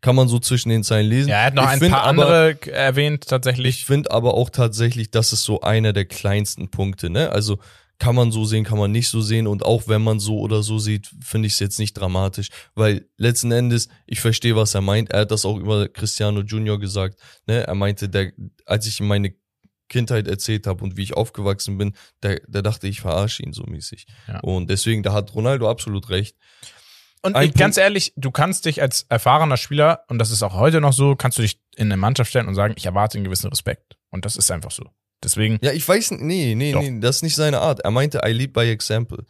Kann 0.00 0.16
man 0.16 0.28
so 0.28 0.38
zwischen 0.38 0.68
den 0.68 0.82
Zeilen 0.82 1.08
lesen. 1.08 1.28
Ja, 1.28 1.36
er 1.36 1.46
hat 1.46 1.54
noch 1.54 1.64
ich 1.64 1.82
ein 1.82 1.90
paar 1.90 2.04
andere 2.04 2.58
erwähnt, 2.70 3.26
tatsächlich. 3.26 3.80
Ich 3.80 3.84
finde 3.86 4.10
aber 4.10 4.34
auch 4.34 4.50
tatsächlich, 4.50 5.10
das 5.10 5.32
ist 5.32 5.44
so 5.44 5.60
einer 5.60 5.92
der 5.92 6.04
kleinsten 6.04 6.70
Punkte, 6.70 7.10
ne? 7.10 7.30
Also 7.30 7.58
kann 7.98 8.14
man 8.14 8.32
so 8.32 8.44
sehen, 8.44 8.64
kann 8.64 8.78
man 8.78 8.90
nicht 8.90 9.08
so 9.08 9.20
sehen 9.20 9.46
und 9.46 9.64
auch 9.64 9.86
wenn 9.86 10.02
man 10.02 10.18
so 10.18 10.40
oder 10.40 10.62
so 10.62 10.78
sieht, 10.78 11.10
finde 11.22 11.46
ich 11.46 11.54
es 11.54 11.60
jetzt 11.60 11.78
nicht 11.78 11.94
dramatisch, 11.94 12.48
weil 12.74 13.08
letzten 13.16 13.52
Endes, 13.52 13.88
ich 14.06 14.20
verstehe, 14.20 14.56
was 14.56 14.74
er 14.74 14.80
meint. 14.80 15.10
Er 15.10 15.20
hat 15.20 15.30
das 15.30 15.44
auch 15.44 15.58
über 15.58 15.88
Cristiano 15.88 16.40
Junior 16.40 16.78
gesagt, 16.78 17.18
ne? 17.46 17.66
Er 17.66 17.74
meinte, 17.74 18.08
der, 18.08 18.32
als 18.66 18.86
ich 18.86 19.00
meine 19.00 19.34
Kindheit 19.88 20.28
erzählt 20.28 20.66
habe 20.66 20.82
und 20.82 20.96
wie 20.96 21.02
ich 21.02 21.14
aufgewachsen 21.14 21.78
bin, 21.78 21.94
der, 22.22 22.40
der 22.46 22.62
dachte, 22.62 22.88
ich 22.88 23.00
verarsche 23.00 23.42
ihn 23.42 23.52
so 23.52 23.64
mäßig. 23.64 24.06
Ja. 24.28 24.40
Und 24.40 24.70
deswegen, 24.70 25.02
da 25.02 25.12
hat 25.12 25.34
Ronaldo 25.34 25.68
absolut 25.68 26.10
recht. 26.10 26.36
Und 27.22 27.38
ich, 27.38 27.54
ganz 27.54 27.78
ehrlich, 27.78 28.12
du 28.16 28.30
kannst 28.30 28.66
dich 28.66 28.82
als 28.82 29.06
erfahrener 29.08 29.56
Spieler, 29.56 30.04
und 30.08 30.18
das 30.18 30.30
ist 30.30 30.42
auch 30.42 30.54
heute 30.54 30.80
noch 30.80 30.92
so, 30.92 31.16
kannst 31.16 31.38
du 31.38 31.42
dich 31.42 31.58
in 31.74 31.86
eine 31.86 31.96
Mannschaft 31.96 32.28
stellen 32.28 32.48
und 32.48 32.54
sagen, 32.54 32.74
ich 32.76 32.84
erwarte 32.84 33.16
einen 33.16 33.24
gewissen 33.24 33.48
Respekt. 33.48 33.96
Und 34.10 34.26
das 34.26 34.36
ist 34.36 34.50
einfach 34.50 34.70
so. 34.70 34.90
Deswegen. 35.22 35.58
Ja, 35.62 35.72
ich 35.72 35.88
weiß, 35.88 36.12
nee, 36.12 36.54
nee, 36.54 36.72
Doch. 36.72 36.82
nee, 36.82 37.00
das 37.00 37.16
ist 37.16 37.22
nicht 37.22 37.34
seine 37.34 37.60
Art. 37.60 37.80
Er 37.80 37.90
meinte, 37.90 38.20
I 38.26 38.32
lead 38.32 38.52
by 38.52 38.68
example. 38.68 39.24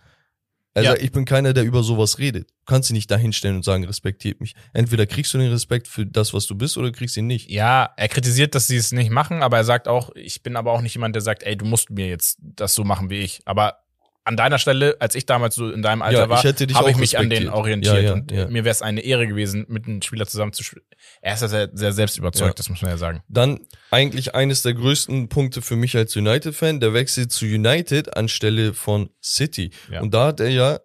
Also 0.75 0.91
ja. 0.91 0.97
ich 1.01 1.13
bin 1.13 1.25
keiner, 1.25 1.53
der 1.53 1.63
über 1.63 1.85
sowas 1.85 2.19
redet. 2.19 2.51
Du 2.51 2.73
kannst 2.73 2.89
dich 2.89 2.95
nicht 2.95 3.11
dahinstellen 3.11 3.57
und 3.57 3.65
sagen, 3.65 3.85
respektiert 3.85 4.41
mich. 4.41 4.55
Entweder 4.73 5.07
kriegst 5.07 5.33
du 5.33 5.39
den 5.39 5.51
Respekt 5.51 5.87
für 5.87 6.05
das, 6.05 6.35
was 6.35 6.47
du 6.47 6.57
bist, 6.57 6.77
oder 6.77 6.91
kriegst 6.91 7.17
ihn 7.17 7.29
nicht. 7.29 7.49
Ja, 7.49 7.91
er 7.97 8.09
kritisiert, 8.09 8.57
dass 8.57 8.67
sie 8.67 8.77
es 8.77 8.91
nicht 8.91 9.11
machen, 9.11 9.43
aber 9.43 9.57
er 9.59 9.65
sagt 9.65 9.87
auch, 9.87 10.11
ich 10.17 10.43
bin 10.43 10.57
aber 10.57 10.73
auch 10.73 10.81
nicht 10.81 10.95
jemand, 10.95 11.15
der 11.15 11.23
sagt, 11.23 11.45
ey, 11.45 11.57
du 11.57 11.65
musst 11.65 11.91
mir 11.91 12.09
jetzt 12.09 12.39
das 12.41 12.75
so 12.75 12.83
machen 12.83 13.09
wie 13.09 13.21
ich. 13.21 13.41
Aber 13.45 13.84
an 14.25 14.37
deiner 14.37 14.59
Stelle, 14.59 14.97
als 15.01 15.15
ich 15.15 15.27
damals 15.27 15.55
so 15.55 15.71
in 15.71 15.83
deinem 15.83 16.03
Alter 16.03 16.21
ja, 16.21 16.29
war, 16.29 16.43
habe 16.43 16.91
ich 16.91 16.97
mich 16.97 17.19
an 17.19 17.29
den 17.29 17.49
orientiert. 17.49 17.95
Ja, 17.95 18.01
ja, 18.01 18.13
und 18.15 18.31
mir 18.31 18.65
wäre 18.65 18.71
es 18.71 18.81
eine 18.81 19.03
Ehre 19.03 19.27
gewesen, 19.27 19.67
mit 19.69 19.87
einem 19.87 20.01
Spieler 20.01 20.27
zusammen 20.27 20.53
zu 20.53 20.65
spielen. 20.65 20.85
Er 21.21 21.35
ist 21.35 21.43
ja 21.43 21.49
sehr, 21.49 21.71
sehr 21.73 21.93
selbst 21.93 22.17
überzeugt, 22.17 22.59
das 22.59 22.69
muss 22.71 22.81
man 22.81 22.91
ja 22.91 22.97
sagen. 22.97 23.23
Dann 23.29 23.61
eigentlich 23.91 24.35
eines 24.35 24.63
der 24.63 24.75
größten 24.75 25.29
Punkte 25.29 25.61
für 25.61 25.77
mich 25.77 25.97
als 25.97 26.17
United-Fan, 26.17 26.81
der 26.81 26.95
Wechsel 26.95 27.29
zu 27.29 27.45
United 27.45 28.17
anstelle 28.17 28.73
von 28.73 29.11
City. 29.23 29.71
Und 30.01 30.15
da 30.15 30.29
hat 30.29 30.41
er 30.41 30.49
ja, 30.49 30.81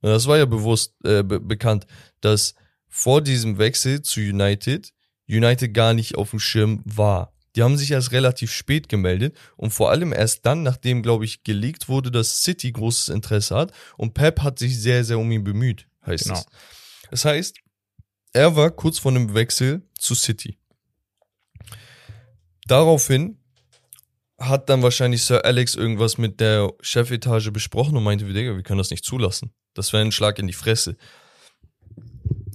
das 0.00 0.26
war 0.26 0.38
ja 0.38 0.46
bewusst 0.46 0.94
äh, 1.04 1.22
be 1.22 1.40
bekannt, 1.40 1.86
dass 2.20 2.54
vor 2.88 3.20
diesem 3.20 3.58
Wechsel 3.58 4.02
zu 4.02 4.20
United 4.20 4.92
United 5.28 5.74
gar 5.74 5.94
nicht 5.94 6.16
auf 6.16 6.30
dem 6.30 6.38
Schirm 6.38 6.82
war. 6.84 7.32
Die 7.56 7.62
haben 7.62 7.78
sich 7.78 7.90
erst 7.90 8.12
relativ 8.12 8.52
spät 8.52 8.88
gemeldet 8.88 9.36
und 9.56 9.70
vor 9.70 9.90
allem 9.90 10.12
erst 10.12 10.44
dann, 10.44 10.62
nachdem, 10.62 11.02
glaube 11.02 11.24
ich, 11.24 11.42
geleakt 11.42 11.88
wurde, 11.88 12.10
dass 12.10 12.42
City 12.42 12.70
großes 12.70 13.08
Interesse 13.08 13.56
hat 13.56 13.72
und 13.96 14.12
Pep 14.12 14.42
hat 14.42 14.58
sich 14.58 14.78
sehr, 14.78 15.04
sehr 15.04 15.18
um 15.18 15.30
ihn 15.32 15.42
bemüht, 15.42 15.88
heißt 16.04 16.24
genau. 16.24 16.38
es. 16.38 16.46
Das 17.10 17.24
heißt, 17.24 17.56
er 18.34 18.54
war 18.54 18.70
kurz 18.70 18.98
vor 18.98 19.10
einem 19.10 19.32
Wechsel 19.32 19.82
zu 19.98 20.14
City. 20.14 20.58
Daraufhin 22.66 23.38
hat 24.38 24.68
dann 24.68 24.82
wahrscheinlich 24.82 25.24
Sir 25.24 25.44
Alex 25.44 25.74
irgendwas 25.76 26.18
mit 26.18 26.40
der 26.40 26.70
Chefetage 26.82 27.50
besprochen 27.50 27.96
und 27.96 28.04
meinte, 28.04 28.28
wir 28.28 28.62
können 28.62 28.78
das 28.78 28.90
nicht 28.90 29.04
zulassen. 29.04 29.52
Das 29.72 29.94
wäre 29.94 30.02
ein 30.02 30.12
Schlag 30.12 30.38
in 30.38 30.46
die 30.46 30.52
Fresse. 30.52 30.96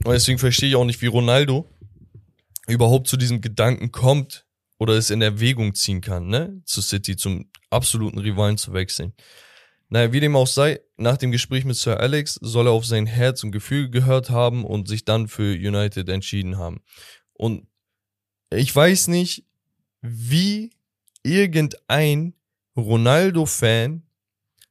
Und 0.03 0.11
deswegen 0.11 0.37
verstehe 0.37 0.69
ich 0.69 0.75
auch 0.75 0.85
nicht, 0.85 1.01
wie 1.01 1.07
Ronaldo 1.07 1.67
überhaupt 2.67 3.07
zu 3.07 3.17
diesem 3.17 3.41
Gedanken 3.41 3.91
kommt, 3.91 4.45
oder 4.81 4.95
es 4.95 5.11
in 5.11 5.21
Erwägung 5.21 5.75
ziehen 5.75 6.01
kann, 6.01 6.25
ne, 6.25 6.59
zu 6.65 6.81
City, 6.81 7.15
zum 7.15 7.47
absoluten 7.69 8.17
Rivalen 8.17 8.57
zu 8.57 8.73
wechseln. 8.73 9.13
Naja, 9.89 10.11
wie 10.11 10.19
dem 10.19 10.35
auch 10.35 10.47
sei, 10.47 10.79
nach 10.97 11.17
dem 11.17 11.31
Gespräch 11.31 11.65
mit 11.65 11.75
Sir 11.75 11.99
Alex 11.99 12.39
soll 12.41 12.65
er 12.65 12.71
auf 12.71 12.87
sein 12.87 13.05
Herz 13.05 13.43
und 13.43 13.51
Gefühl 13.51 13.91
gehört 13.91 14.31
haben 14.31 14.65
und 14.65 14.87
sich 14.87 15.05
dann 15.05 15.27
für 15.27 15.53
United 15.53 16.09
entschieden 16.09 16.57
haben. 16.57 16.81
Und 17.33 17.67
ich 18.49 18.75
weiß 18.75 19.09
nicht, 19.09 19.45
wie 20.01 20.71
irgendein 21.21 22.33
Ronaldo-Fan 22.75 24.01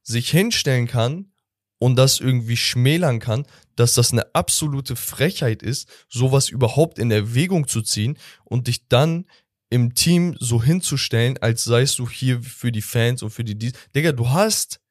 sich 0.03 0.29
hinstellen 0.29 0.87
kann 0.87 1.31
und 1.79 1.95
das 1.95 2.19
irgendwie 2.19 2.57
schmälern 2.57 3.19
kann, 3.19 3.45
dass 3.77 3.93
das 3.93 4.11
eine 4.11 4.35
absolute 4.35 4.97
Frechheit 4.97 5.63
ist, 5.63 5.87
sowas 6.09 6.49
überhaupt 6.49 6.99
in 6.99 7.11
Erwägung 7.11 7.69
zu 7.69 7.81
ziehen 7.81 8.17
und 8.43 8.67
dich 8.67 8.89
dann 8.89 9.25
im 9.71 9.95
Team 9.95 10.35
so 10.39 10.61
hinzustellen, 10.61 11.37
als 11.39 11.63
seist 11.63 11.97
du 11.97 12.07
hier 12.07 12.43
für 12.43 12.71
die 12.71 12.81
Fans 12.81 13.23
und 13.23 13.31
für 13.31 13.45
die 13.45 13.57
dies. 13.57 13.71
Digga, 13.95 14.11
du 14.11 14.29
hast 14.29 14.81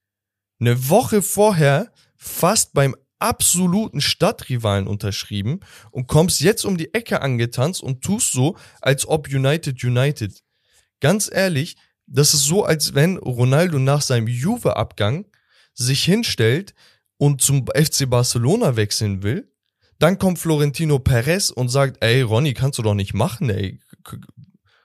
eine 0.59 0.89
Woche 0.89 1.23
vorher 1.23 1.93
fast 2.16 2.73
beim 2.73 2.97
absoluten 3.19 4.01
Stadtrivalen 4.01 4.86
unterschrieben 4.86 5.61
und 5.90 6.07
kommst 6.07 6.40
jetzt 6.40 6.65
um 6.65 6.78
die 6.78 6.94
Ecke 6.94 7.20
angetanzt 7.20 7.82
und 7.82 8.02
tust 8.02 8.32
so, 8.32 8.57
als 8.81 9.07
ob 9.07 9.28
United 9.28 9.85
United. 9.85 10.43
Ganz 11.01 11.31
ehrlich, 11.31 11.77
das 12.07 12.32
ist 12.32 12.44
so, 12.44 12.65
als 12.65 12.94
wenn 12.94 13.19
Ronaldo 13.19 13.78
nach 13.78 14.01
seinem 14.01 14.28
Juve-Abgang 14.28 15.27
sich 15.74 16.05
hinstellt 16.05 16.74
und 17.19 17.43
zum 17.43 17.66
FC 17.66 18.09
Barcelona 18.09 18.77
wechseln 18.77 19.23
will. 19.23 19.52
Dann 19.98 20.19
kommt 20.19 20.39
Florentino 20.39 20.98
Perez 20.98 21.51
und 21.51 21.69
sagt, 21.69 22.02
ey, 22.02 22.23
Ronny, 22.23 22.55
kannst 22.55 22.78
du 22.78 22.82
doch 22.82 22.94
nicht 22.94 23.12
machen, 23.12 23.51
ey. 23.51 23.78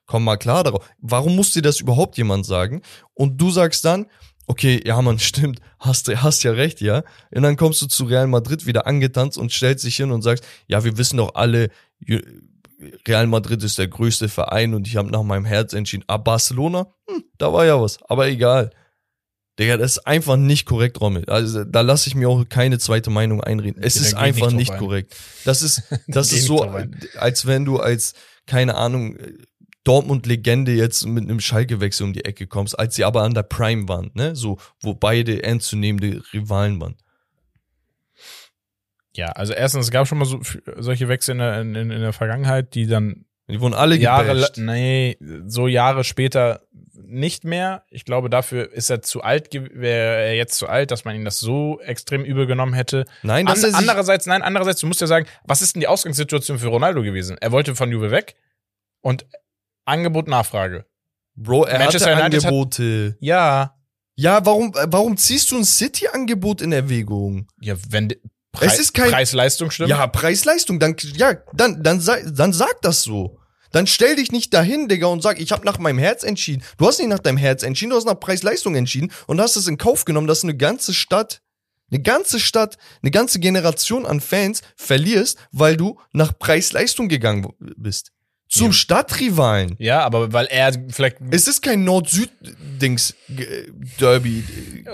Komm 0.06 0.24
mal 0.24 0.38
klar 0.38 0.64
darauf. 0.64 0.86
Warum 1.00 1.36
muss 1.36 1.52
dir 1.52 1.62
das 1.62 1.80
überhaupt 1.80 2.18
jemand 2.18 2.46
sagen? 2.46 2.82
Und 3.14 3.42
du 3.42 3.50
sagst 3.50 3.86
dann, 3.86 4.08
okay, 4.48 4.82
ja, 4.86 5.02
man, 5.02 5.20
stimmt, 5.20 5.60
hast, 5.80 6.08
hast 6.08 6.44
ja 6.44 6.52
recht, 6.52 6.82
ja. 6.82 7.04
Und 7.32 7.44
dann 7.44 7.58
kommst 7.58 7.82
du 7.82 7.88
zu 7.88 8.06
Real 8.06 8.28
Madrid 8.28 8.66
wieder 8.66 8.88
angetanzt 8.88 9.38
und 9.38 9.52
stellst 9.52 9.86
dich 9.86 9.96
hin 9.96 10.12
und 10.12 10.22
sagst, 10.22 10.44
ja, 10.68 10.84
wir 10.84 10.98
wissen 10.98 11.18
doch 11.18 11.36
alle, 11.36 11.70
Real 13.08 13.28
Madrid 13.28 13.64
ist 13.64 13.78
der 13.78 13.88
größte 13.88 14.30
Verein 14.30 14.74
und 14.74 14.88
ich 14.88 14.98
habe 14.98 15.10
nach 15.10 15.24
meinem 15.24 15.46
Herz 15.46 15.74
entschieden. 15.74 16.04
Ah, 16.08 16.18
Barcelona? 16.18 16.88
Hm, 17.10 17.24
da 17.38 17.54
war 17.54 17.66
ja 17.66 17.82
was, 17.82 18.00
aber 18.04 18.28
egal. 18.28 18.72
Digga, 19.58 19.78
das 19.78 19.94
ist 19.94 20.08
einfach 20.08 20.36
nicht 20.36 20.66
korrekt, 20.66 21.00
Rommel. 21.00 21.30
Also 21.30 21.64
da 21.64 21.80
lasse 21.80 22.10
ich 22.10 22.16
mir 22.16 22.28
auch 22.28 22.44
keine 22.50 22.78
zweite 22.78 23.10
Meinung 23.10 23.42
einreden. 23.42 23.82
Es 23.82 23.96
ist 23.96 24.14
einfach 24.14 24.48
nicht, 24.48 24.72
nicht 24.72 24.78
korrekt. 24.78 25.16
Das 25.46 25.62
ist, 25.62 25.84
das 26.08 26.34
ist 26.34 26.46
so, 26.46 26.64
als 27.18 27.46
wenn 27.46 27.64
du 27.64 27.80
als, 27.80 28.16
keine 28.48 28.76
Ahnung, 28.76 29.18
Dortmund-Legende 29.86 30.74
jetzt 30.74 31.06
mit 31.06 31.24
einem 31.24 31.40
Schalke-Wechsel 31.40 32.06
um 32.06 32.14
die 32.14 32.26
Ecke 32.26 32.48
kommst, 32.48 32.78
als 32.78 32.96
sie 32.96 33.06
aber 33.06 33.22
an 33.22 33.34
der 33.34 33.44
Prime 33.44 33.88
waren, 33.88 34.12
ne? 34.14 34.36
So, 34.36 34.58
wo 34.82 34.94
beide 34.94 35.44
ernstzunehmende 35.44 36.22
Rivalen 36.34 36.82
waren. 36.82 36.98
Ja, 39.16 39.28
also 39.28 39.54
erstens, 39.54 39.86
es 39.86 39.92
gab 39.92 40.08
schon 40.08 40.18
mal 40.18 40.26
so, 40.26 40.42
solche 40.78 41.08
Wechsel 41.08 41.34
in 41.34 41.38
der, 41.38 41.62
in, 41.62 41.76
in 41.76 42.02
der 42.02 42.14
Vergangenheit, 42.14 42.76
die 42.76 42.88
dann 42.88 43.26
die 43.48 43.62
wurden 43.62 43.76
alle 43.76 43.96
Jahre, 43.96 44.34
gebasht. 44.34 44.58
nee, 44.58 45.18
so 45.46 45.68
Jahre 45.68 46.04
später 46.04 46.62
nicht 46.94 47.44
mehr. 47.44 47.84
Ich 47.92 48.04
glaube, 48.04 48.30
dafür 48.30 48.72
ist 48.72 48.90
er 48.90 49.04
zu 49.04 49.22
alt, 49.22 49.54
wäre 49.54 50.26
er 50.26 50.36
jetzt 50.36 50.58
zu 50.58 50.68
alt, 50.68 50.90
dass 50.90 51.06
man 51.06 51.16
ihn 51.16 51.26
das 51.26 51.40
so 51.40 51.80
extrem 51.82 52.26
übel 52.26 52.48
genommen 52.48 52.74
hätte. 52.74 53.06
Nein, 53.22 53.46
das 53.46 53.64
An, 53.64 53.70
ist 53.70 53.76
andererseits, 53.76 54.26
nein, 54.26 54.42
andererseits, 54.42 54.82
du 54.82 54.88
musst 54.88 55.02
ja 55.02 55.08
sagen, 55.08 55.28
was 55.44 55.62
ist 55.62 55.76
denn 55.76 55.82
die 55.82 55.88
Ausgangssituation 55.88 56.58
für 56.58 56.68
Ronaldo 56.68 57.04
gewesen? 57.04 57.38
Er 57.40 57.52
wollte 57.52 57.76
von 57.76 57.92
Juve 57.92 58.10
weg 58.10 58.36
und 59.02 59.28
Angebot, 59.86 60.28
Nachfrage. 60.28 60.86
Bro, 61.36 61.66
er 61.66 61.80
Manchester 61.80 62.16
hatte 62.16 62.26
United 62.26 62.46
Angebote. 62.46 63.10
Hat, 63.12 63.18
ja. 63.22 63.76
Ja, 64.16 64.46
warum, 64.46 64.74
warum 64.74 65.18
ziehst 65.18 65.52
du 65.52 65.58
ein 65.58 65.66
City-Angebot 65.66 66.62
in 66.62 66.72
Erwägung? 66.72 67.48
Ja, 67.60 67.76
wenn 67.90 68.14
Pre 68.56 68.66
es 68.66 68.80
ist 68.80 68.94
kein 68.94 69.12
Preis-Leistung 69.12 69.70
stimmt. 69.70 69.90
Ja, 69.90 70.08
Preis-Leistung, 70.08 70.80
dann 70.80 70.96
ja, 71.16 71.36
dann 71.54 71.84
dann 71.84 72.02
dann 72.32 72.54
sag 72.54 72.82
das 72.82 73.04
so. 73.04 73.40
Dann 73.72 73.88
stell 73.88 74.16
dich 74.16 74.32
nicht 74.32 74.54
dahin, 74.54 74.88
Digga, 74.88 75.08
und 75.08 75.22
sag, 75.22 75.40
ich 75.40 75.52
habe 75.52 75.66
nach 75.66 75.80
meinem 75.80 76.00
Herz 76.00 76.24
entschieden. 76.24 76.64
Du 76.78 76.88
hast 76.88 77.00
nicht 77.00 77.10
nach 77.10 77.20
deinem 77.20 77.38
Herz 77.38 77.62
entschieden, 77.62 77.90
du 77.90 77.98
hast 77.98 78.06
nach 78.06 78.20
Preis-Leistung 78.20 78.76
entschieden 78.76 79.12
und 79.28 79.42
hast 79.42 79.58
es 79.58 79.68
in 79.68 79.78
Kauf 79.78 80.06
genommen, 80.06 80.28
dass 80.28 80.44
eine 80.44 80.56
ganze 80.56 80.94
Stadt, 80.94 81.42
eine 81.92 82.02
ganze 82.02 82.40
Stadt, 82.40 82.78
eine 83.02 83.12
ganze 83.12 83.40
Generation 83.40 84.06
an 84.06 84.22
Fans 84.22 84.62
verlierst, 84.78 85.38
weil 85.52 85.76
du 85.76 86.00
nach 86.14 86.40
Preis-Leistung 86.40 87.10
gegangen 87.10 87.50
bist. 87.60 88.14
Zum 88.48 88.68
ja. 88.68 88.74
Stadtrivalen. 88.74 89.76
Ja, 89.80 90.02
aber 90.02 90.32
weil 90.32 90.46
er 90.46 90.72
vielleicht. 90.90 91.18
Es 91.32 91.48
ist 91.48 91.62
kein 91.62 91.84
Nord-Süd-Dings-Derby. 91.84 94.44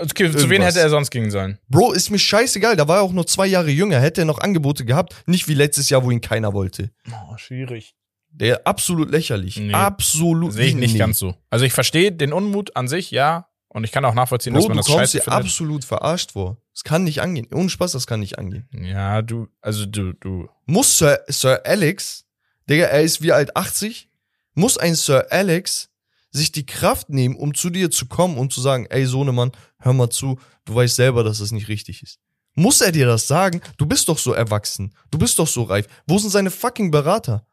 Okay, 0.00 0.32
zu 0.32 0.48
wen 0.48 0.62
hätte 0.62 0.80
er 0.80 0.88
sonst 0.88 1.10
gehen 1.10 1.30
sollen? 1.30 1.58
Bro, 1.68 1.92
ist 1.92 2.08
mir 2.10 2.18
scheißegal. 2.18 2.76
Da 2.76 2.88
war 2.88 2.96
er 2.98 3.02
auch 3.02 3.12
nur 3.12 3.26
zwei 3.26 3.46
Jahre 3.46 3.70
jünger. 3.70 4.00
Hätte 4.00 4.22
er 4.22 4.24
noch 4.24 4.38
Angebote 4.38 4.86
gehabt. 4.86 5.14
Nicht 5.26 5.48
wie 5.48 5.54
letztes 5.54 5.90
Jahr, 5.90 6.02
wo 6.02 6.10
ihn 6.10 6.22
keiner 6.22 6.54
wollte. 6.54 6.90
Oh, 7.10 7.36
schwierig. 7.36 7.94
Der 8.30 8.66
absolut 8.66 9.10
lächerlich. 9.10 9.58
Nee, 9.58 9.74
absolut. 9.74 10.54
Sehe 10.54 10.68
ich 10.68 10.74
nicht 10.74 10.94
nee. 10.94 10.98
ganz 10.98 11.18
so. 11.18 11.34
Also 11.50 11.66
ich 11.66 11.74
verstehe 11.74 12.10
den 12.10 12.32
Unmut 12.32 12.74
an 12.74 12.88
sich, 12.88 13.10
ja. 13.10 13.48
Und 13.68 13.84
ich 13.84 13.92
kann 13.92 14.02
auch 14.04 14.14
nachvollziehen, 14.14 14.54
Bro, 14.54 14.60
dass 14.60 14.68
man 14.68 14.78
das 14.78 14.86
scheiße 14.86 15.12
findet. 15.12 15.26
du 15.26 15.30
kommst 15.30 15.44
dir 15.44 15.50
absolut 15.50 15.84
verarscht 15.84 16.32
vor. 16.32 16.56
Das 16.72 16.84
kann 16.84 17.04
nicht 17.04 17.20
angehen. 17.20 17.48
Ohne 17.52 17.68
Spaß, 17.68 17.92
das 17.92 18.06
kann 18.06 18.20
nicht 18.20 18.38
angehen. 18.38 18.66
Ja, 18.72 19.20
du, 19.22 19.48
also 19.60 19.86
du, 19.86 20.14
du. 20.14 20.48
Muss 20.66 20.98
Sir, 20.98 21.20
Sir 21.28 21.60
Alex 21.64 22.24
Digga, 22.68 22.84
er 22.84 23.02
ist 23.02 23.22
wie 23.22 23.32
alt 23.32 23.56
80, 23.56 24.08
muss 24.54 24.78
ein 24.78 24.94
Sir 24.94 25.26
Alex 25.30 25.90
sich 26.30 26.52
die 26.52 26.66
Kraft 26.66 27.10
nehmen, 27.10 27.36
um 27.36 27.54
zu 27.54 27.70
dir 27.70 27.90
zu 27.90 28.06
kommen 28.06 28.38
und 28.38 28.52
zu 28.52 28.60
sagen, 28.60 28.86
ey 28.86 29.06
Sohnemann, 29.06 29.52
hör 29.78 29.92
mal 29.92 30.10
zu, 30.10 30.38
du 30.64 30.74
weißt 30.74 30.96
selber, 30.96 31.24
dass 31.24 31.38
das 31.38 31.52
nicht 31.52 31.68
richtig 31.68 32.02
ist. 32.02 32.18
Muss 32.54 32.80
er 32.80 32.92
dir 32.92 33.06
das 33.06 33.26
sagen? 33.26 33.60
Du 33.78 33.86
bist 33.86 34.08
doch 34.08 34.18
so 34.18 34.32
erwachsen. 34.32 34.94
Du 35.10 35.18
bist 35.18 35.38
doch 35.38 35.46
so 35.46 35.62
reif. 35.62 35.86
Wo 36.06 36.18
sind 36.18 36.30
seine 36.30 36.50
fucking 36.50 36.90
Berater? 36.90 37.46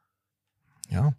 Ja. 0.90 1.14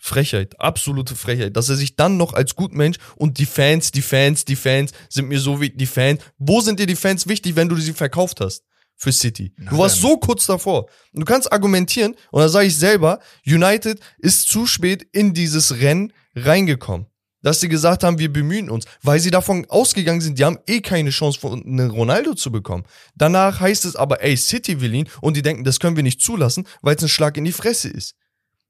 Frechheit, 0.00 0.60
absolute 0.60 1.16
Frechheit, 1.16 1.56
dass 1.56 1.70
er 1.70 1.76
sich 1.76 1.96
dann 1.96 2.18
noch 2.18 2.34
als 2.34 2.56
Gutmensch 2.56 2.98
und 3.16 3.38
die 3.38 3.46
Fans, 3.46 3.90
die 3.90 4.02
Fans, 4.02 4.44
die 4.44 4.56
Fans 4.56 4.92
sind 5.08 5.28
mir 5.28 5.40
so 5.40 5.62
wie 5.62 5.70
die 5.70 5.86
Fans. 5.86 6.20
Wo 6.36 6.60
sind 6.60 6.78
dir 6.78 6.86
die 6.86 6.96
Fans 6.96 7.26
wichtig, 7.26 7.56
wenn 7.56 7.70
du 7.70 7.76
sie 7.76 7.94
verkauft 7.94 8.40
hast? 8.40 8.64
Für 8.96 9.12
City. 9.12 9.52
Na, 9.56 9.70
du 9.70 9.78
warst 9.78 10.00
so 10.00 10.16
kurz 10.16 10.46
davor. 10.46 10.86
Und 11.12 11.20
du 11.20 11.24
kannst 11.24 11.52
argumentieren, 11.52 12.14
und 12.30 12.40
da 12.40 12.48
sage 12.48 12.66
ich 12.66 12.76
selber, 12.76 13.20
United 13.46 14.00
ist 14.18 14.48
zu 14.48 14.66
spät 14.66 15.06
in 15.12 15.34
dieses 15.34 15.78
Rennen 15.80 16.12
reingekommen. 16.34 17.06
Dass 17.42 17.60
sie 17.60 17.68
gesagt 17.68 18.04
haben, 18.04 18.18
wir 18.18 18.32
bemühen 18.32 18.70
uns, 18.70 18.86
weil 19.02 19.20
sie 19.20 19.30
davon 19.30 19.66
ausgegangen 19.68 20.22
sind, 20.22 20.38
die 20.38 20.44
haben 20.46 20.58
eh 20.66 20.80
keine 20.80 21.10
Chance, 21.10 21.38
von 21.38 21.62
einen 21.62 21.90
Ronaldo 21.90 22.34
zu 22.34 22.50
bekommen. 22.50 22.84
Danach 23.16 23.60
heißt 23.60 23.84
es 23.84 23.96
aber, 23.96 24.22
ey, 24.22 24.34
City 24.34 24.80
will 24.80 24.94
ihn 24.94 25.10
und 25.20 25.36
die 25.36 25.42
denken, 25.42 25.62
das 25.62 25.78
können 25.78 25.96
wir 25.96 26.02
nicht 26.02 26.22
zulassen, 26.22 26.66
weil 26.80 26.96
es 26.96 27.02
ein 27.02 27.10
Schlag 27.10 27.36
in 27.36 27.44
die 27.44 27.52
Fresse 27.52 27.88
ist. 27.90 28.14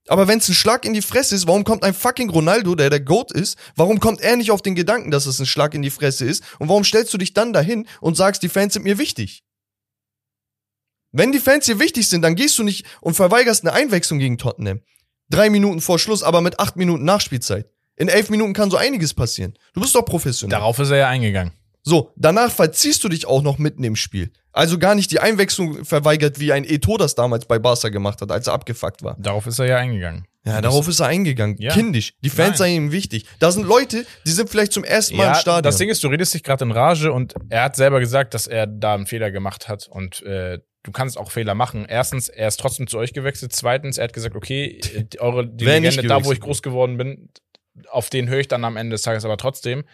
Aber 0.08 0.26
wenn 0.26 0.38
es 0.38 0.48
ein 0.48 0.54
Schlag 0.54 0.84
in 0.84 0.92
die 0.92 1.02
Fresse 1.02 1.36
ist, 1.36 1.46
warum 1.46 1.62
kommt 1.62 1.84
ein 1.84 1.94
fucking 1.94 2.30
Ronaldo, 2.30 2.74
der 2.74 2.90
der 2.90 3.00
Goat 3.00 3.30
ist, 3.30 3.56
warum 3.76 4.00
kommt 4.00 4.20
er 4.20 4.36
nicht 4.36 4.50
auf 4.50 4.60
den 4.60 4.74
Gedanken, 4.74 5.12
dass 5.12 5.26
es 5.26 5.38
ein 5.38 5.46
Schlag 5.46 5.72
in 5.74 5.82
die 5.82 5.90
Fresse 5.90 6.24
ist? 6.26 6.42
Und 6.58 6.68
warum 6.68 6.84
stellst 6.84 7.14
du 7.14 7.18
dich 7.18 7.32
dann 7.32 7.52
dahin 7.52 7.86
und 8.00 8.16
sagst, 8.16 8.42
die 8.42 8.48
Fans 8.48 8.74
sind 8.74 8.82
mir 8.82 8.98
wichtig? 8.98 9.43
Wenn 11.16 11.30
die 11.30 11.38
Fans 11.38 11.66
dir 11.66 11.78
wichtig 11.78 12.08
sind, 12.08 12.22
dann 12.22 12.34
gehst 12.34 12.58
du 12.58 12.64
nicht 12.64 12.84
und 13.00 13.14
verweigerst 13.14 13.64
eine 13.64 13.72
Einwechslung 13.72 14.18
gegen 14.18 14.36
Tottenham. 14.36 14.80
Drei 15.30 15.48
Minuten 15.48 15.80
vor 15.80 16.00
Schluss, 16.00 16.24
aber 16.24 16.40
mit 16.40 16.58
acht 16.58 16.74
Minuten 16.74 17.04
Nachspielzeit. 17.04 17.70
In 17.94 18.08
elf 18.08 18.30
Minuten 18.30 18.52
kann 18.52 18.68
so 18.68 18.76
einiges 18.76 19.14
passieren. 19.14 19.54
Du 19.74 19.80
bist 19.80 19.94
doch 19.94 20.04
professionell. 20.04 20.58
Darauf 20.58 20.80
ist 20.80 20.90
er 20.90 20.96
ja 20.96 21.08
eingegangen. 21.08 21.52
So, 21.82 22.10
danach 22.16 22.50
verziehst 22.50 23.04
du 23.04 23.08
dich 23.08 23.26
auch 23.26 23.42
noch 23.42 23.58
mitten 23.58 23.84
im 23.84 23.94
Spiel. 23.94 24.32
Also 24.50 24.76
gar 24.76 24.96
nicht 24.96 25.12
die 25.12 25.20
Einwechslung 25.20 25.84
verweigert, 25.84 26.40
wie 26.40 26.52
ein 26.52 26.64
Eto 26.64 26.96
das 26.96 27.14
damals 27.14 27.46
bei 27.46 27.60
Barca 27.60 27.90
gemacht 27.90 28.20
hat, 28.20 28.32
als 28.32 28.48
er 28.48 28.54
abgefuckt 28.54 29.04
war. 29.04 29.16
Darauf 29.20 29.46
ist 29.46 29.60
er 29.60 29.66
ja 29.66 29.76
eingegangen. 29.76 30.26
Ja, 30.44 30.60
darauf 30.60 30.88
ist 30.88 30.98
er 30.98 31.06
eingegangen. 31.06 31.56
Ja. 31.58 31.72
Kindisch. 31.72 32.14
Die 32.22 32.28
Fans 32.28 32.58
seien 32.58 32.74
ihm 32.74 32.92
wichtig. 32.92 33.26
Da 33.38 33.52
sind 33.52 33.66
Leute, 33.66 34.04
die 34.26 34.30
sind 34.32 34.50
vielleicht 34.50 34.72
zum 34.72 34.82
ersten 34.82 35.16
Mal 35.16 35.24
ja, 35.24 35.32
im 35.34 35.38
Stadion. 35.38 35.62
Das 35.62 35.76
Ding 35.76 35.88
ist, 35.88 36.02
du 36.02 36.08
redest 36.08 36.34
dich 36.34 36.42
gerade 36.42 36.64
in 36.64 36.72
Rage 36.72 37.12
und 37.12 37.34
er 37.50 37.62
hat 37.62 37.76
selber 37.76 38.00
gesagt, 38.00 38.34
dass 38.34 38.46
er 38.48 38.66
da 38.66 38.94
einen 38.94 39.06
Fehler 39.06 39.30
gemacht 39.30 39.68
hat 39.68 39.86
und 39.88 40.22
äh, 40.22 40.58
du 40.84 40.92
kannst 40.92 41.18
auch 41.18 41.32
Fehler 41.32 41.56
machen. 41.56 41.86
Erstens, 41.88 42.28
er 42.28 42.46
ist 42.46 42.60
trotzdem 42.60 42.86
zu 42.86 42.98
euch 42.98 43.12
gewechselt. 43.12 43.52
Zweitens, 43.52 43.98
er 43.98 44.04
hat 44.04 44.12
gesagt, 44.12 44.36
okay, 44.36 44.80
eure 45.18 45.48
die 45.48 45.64
Legende, 45.64 46.04
da 46.04 46.24
wo 46.24 46.30
ich 46.30 46.40
groß 46.40 46.62
geworden 46.62 46.96
bin, 46.96 47.30
auf 47.88 48.10
den 48.10 48.28
höre 48.28 48.40
ich 48.40 48.48
dann 48.48 48.64
am 48.64 48.76
Ende 48.76 48.94
des 48.94 49.02
Tages 49.02 49.24
aber 49.24 49.36
trotzdem. 49.36 49.84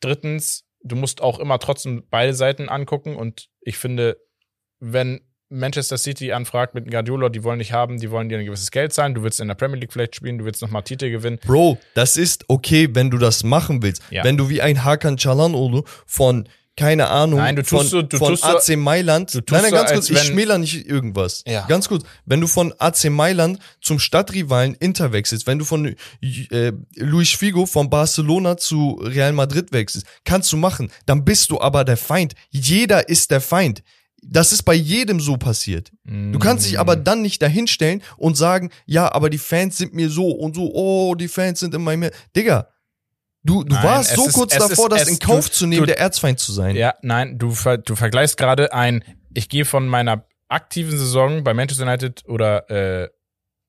Drittens, 0.00 0.64
du 0.82 0.96
musst 0.96 1.20
auch 1.20 1.38
immer 1.38 1.58
trotzdem 1.58 2.04
beide 2.08 2.32
Seiten 2.32 2.68
angucken 2.70 3.16
und 3.16 3.48
ich 3.60 3.76
finde, 3.76 4.18
wenn 4.78 5.20
Manchester 5.48 5.98
City 5.98 6.32
anfragt 6.32 6.74
mit 6.74 6.90
Guardiola, 6.90 7.28
die 7.28 7.44
wollen 7.44 7.58
dich 7.58 7.72
haben, 7.72 7.98
die 7.98 8.10
wollen 8.10 8.28
dir 8.28 8.38
ein 8.38 8.44
gewisses 8.44 8.70
Geld 8.70 8.92
zahlen, 8.92 9.14
du 9.14 9.22
willst 9.22 9.40
in 9.40 9.48
der 9.48 9.54
Premier 9.54 9.78
League 9.78 9.92
vielleicht 9.92 10.16
spielen, 10.16 10.38
du 10.38 10.44
willst 10.44 10.60
nochmal 10.60 10.82
Titel 10.82 11.10
gewinnen. 11.10 11.38
Bro, 11.46 11.78
das 11.94 12.16
ist 12.16 12.44
okay, 12.48 12.88
wenn 12.92 13.10
du 13.10 13.18
das 13.18 13.44
machen 13.44 13.82
willst. 13.82 14.02
Ja. 14.10 14.24
Wenn 14.24 14.36
du 14.36 14.48
wie 14.48 14.60
ein 14.60 14.82
Hakan 14.82 15.16
Çalhanoğlu 15.16 15.84
von 16.06 16.48
keine 16.76 17.08
Ahnung, 17.08 17.38
nein, 17.38 17.56
du 17.56 17.62
tust 17.62 17.70
von, 17.70 17.86
so, 17.86 18.02
du 18.02 18.18
von 18.18 18.28
tust 18.28 18.44
AC 18.44 18.76
Mailand. 18.76 19.34
Du 19.34 19.40
tust 19.40 19.50
nein, 19.50 19.62
nein, 19.62 19.72
ganz 19.72 19.88
so, 19.88 19.94
kurz, 19.94 20.10
ich 20.10 20.18
schmäler 20.20 20.58
nicht 20.58 20.86
irgendwas. 20.86 21.42
Ja. 21.46 21.64
Ganz 21.66 21.88
kurz, 21.88 22.04
wenn 22.26 22.40
du 22.40 22.46
von 22.46 22.74
AC 22.78 23.10
Mailand 23.10 23.58
zum 23.80 23.98
Stadtrivalen 23.98 24.74
Inter 24.74 25.12
wechselst, 25.12 25.46
wenn 25.46 25.58
du 25.58 25.64
von 25.64 25.96
äh, 26.20 26.72
Luis 26.96 27.30
Figo 27.30 27.64
von 27.64 27.88
Barcelona 27.88 28.58
zu 28.58 29.00
Real 29.02 29.32
Madrid 29.32 29.72
wechselst, 29.72 30.06
kannst 30.24 30.52
du 30.52 30.58
machen. 30.58 30.90
Dann 31.06 31.24
bist 31.24 31.50
du 31.50 31.60
aber 31.60 31.84
der 31.84 31.96
Feind. 31.96 32.34
Jeder 32.50 33.08
ist 33.08 33.30
der 33.30 33.40
Feind. 33.40 33.82
Das 34.22 34.52
ist 34.52 34.64
bei 34.64 34.74
jedem 34.74 35.20
so 35.20 35.36
passiert. 35.36 35.92
Du 36.04 36.38
kannst 36.40 36.66
dich 36.66 36.80
aber 36.80 36.96
dann 36.96 37.22
nicht 37.22 37.40
dahinstellen 37.42 38.02
und 38.16 38.36
sagen, 38.36 38.70
ja, 38.84 39.12
aber 39.12 39.30
die 39.30 39.38
Fans 39.38 39.76
sind 39.76 39.94
mir 39.94 40.10
so 40.10 40.30
und 40.30 40.56
so, 40.56 40.72
oh, 40.74 41.14
die 41.14 41.28
Fans 41.28 41.60
sind 41.60 41.74
in 41.74 41.84
meinem, 41.84 42.10
Digga, 42.34 42.68
Du, 43.46 43.62
du 43.62 43.74
nein, 43.74 43.84
warst 43.84 44.14
so 44.14 44.26
ist, 44.26 44.34
kurz 44.34 44.56
davor, 44.56 44.92
ist, 44.92 45.02
das 45.02 45.08
in 45.08 45.18
Kauf 45.18 45.48
du, 45.48 45.54
zu 45.54 45.66
nehmen, 45.66 45.82
du, 45.82 45.86
der 45.86 45.98
Erzfeind 45.98 46.40
zu 46.40 46.52
sein. 46.52 46.74
Ja, 46.74 46.94
nein, 47.02 47.38
du, 47.38 47.54
du 47.84 47.94
vergleichst 47.94 48.36
gerade 48.36 48.72
ein, 48.72 49.04
ich 49.34 49.48
gehe 49.48 49.64
von 49.64 49.86
meiner 49.86 50.24
aktiven 50.48 50.98
Saison 50.98 51.44
bei 51.44 51.54
Manchester 51.54 51.84
United 51.84 52.24
oder 52.26 52.68
äh, 52.70 53.08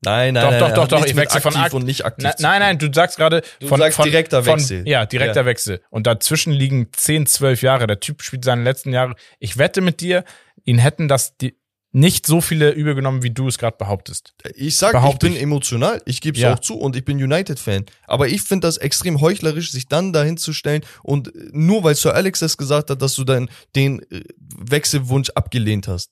Nein, 0.02 0.36
nein, 0.36 0.44
Doch, 0.44 0.52
nein. 0.52 0.60
doch, 0.60 0.88
doch, 0.88 0.99
doch, 0.99 1.06
ich 1.06 1.16
wechsle 1.16 1.41
von 1.41 1.54
aktiv 1.54 1.66
akt- 1.66 1.74
und 1.74 1.86
nicht 1.86 2.06
aktiv. 2.06 2.30
Na, 2.40 2.49
nein, 2.52 2.60
nein, 2.60 2.78
du 2.78 2.94
sagst 2.94 3.18
gerade 3.18 3.41
von, 3.68 3.80
sagst 3.80 3.95
von 3.95 4.06
direkter 4.06 4.44
von, 4.44 4.60
Wechsel. 4.60 4.88
Ja, 4.88 5.08
direkter 5.08 5.41
Ja. 5.41 5.45
Wechsel. 5.48 5.82
Und 5.90 6.06
dazwischen 6.06 6.54
liegen 6.54 6.90
10, 6.91 7.26
12 7.26 7.64
Jahre. 7.64 7.88
Der 7.88 7.99
Typ 7.99 8.22
spielt 8.22 8.45
seine 8.45 8.62
letzten 8.62 8.94
Jahre. 8.94 9.16
Ich 9.40 9.58
wette 9.58 9.82
mit 9.82 9.99
dir, 9.99 10.24
ihn 10.66 10.78
hätten 10.78 11.08
das 11.08 11.36
die 11.38 11.58
nicht 11.93 12.26
so 12.27 12.41
viele 12.41 12.72
übergenommen, 12.72 13.23
wie 13.23 13.31
du 13.31 13.47
es 13.47 13.57
gerade 13.57 13.77
behauptest. 13.77 14.34
Ich 14.55 14.76
sag, 14.76 14.89
ich 14.89 14.99
Behaupte 14.99 15.27
bin 15.27 15.35
ich. 15.35 15.41
emotional, 15.41 16.01
ich 16.05 16.22
gebe 16.22 16.35
es 16.38 16.41
Ja. 16.43 16.53
auch 16.53 16.59
zu 16.59 16.77
und 16.77 16.95
ich 16.95 17.05
bin 17.05 17.18
United-Fan. 17.22 17.85
Aber 18.05 18.27
ich 18.27 18.41
finde 18.43 18.68
das 18.68 18.77
extrem 18.77 19.22
heuchlerisch, 19.22 19.72
sich 19.72 19.88
dann 19.88 20.11
dahin 20.14 20.38
zu 20.38 20.53
stellen 20.53 20.84
und 21.01 21.30
äh, 21.34 21.49
nur 21.53 21.84
weil 21.84 21.95
Sir 21.95 22.14
Alex 22.14 22.39
das 22.39 22.57
gesagt 22.57 22.89
hat, 22.89 23.01
dass 23.01 23.15
du 23.15 23.23
dann 23.23 23.49
den 23.76 24.01
äh, 24.11 24.23
Wechselwunsch 24.38 25.30
abgelehnt 25.31 25.88
hast. 25.88 26.11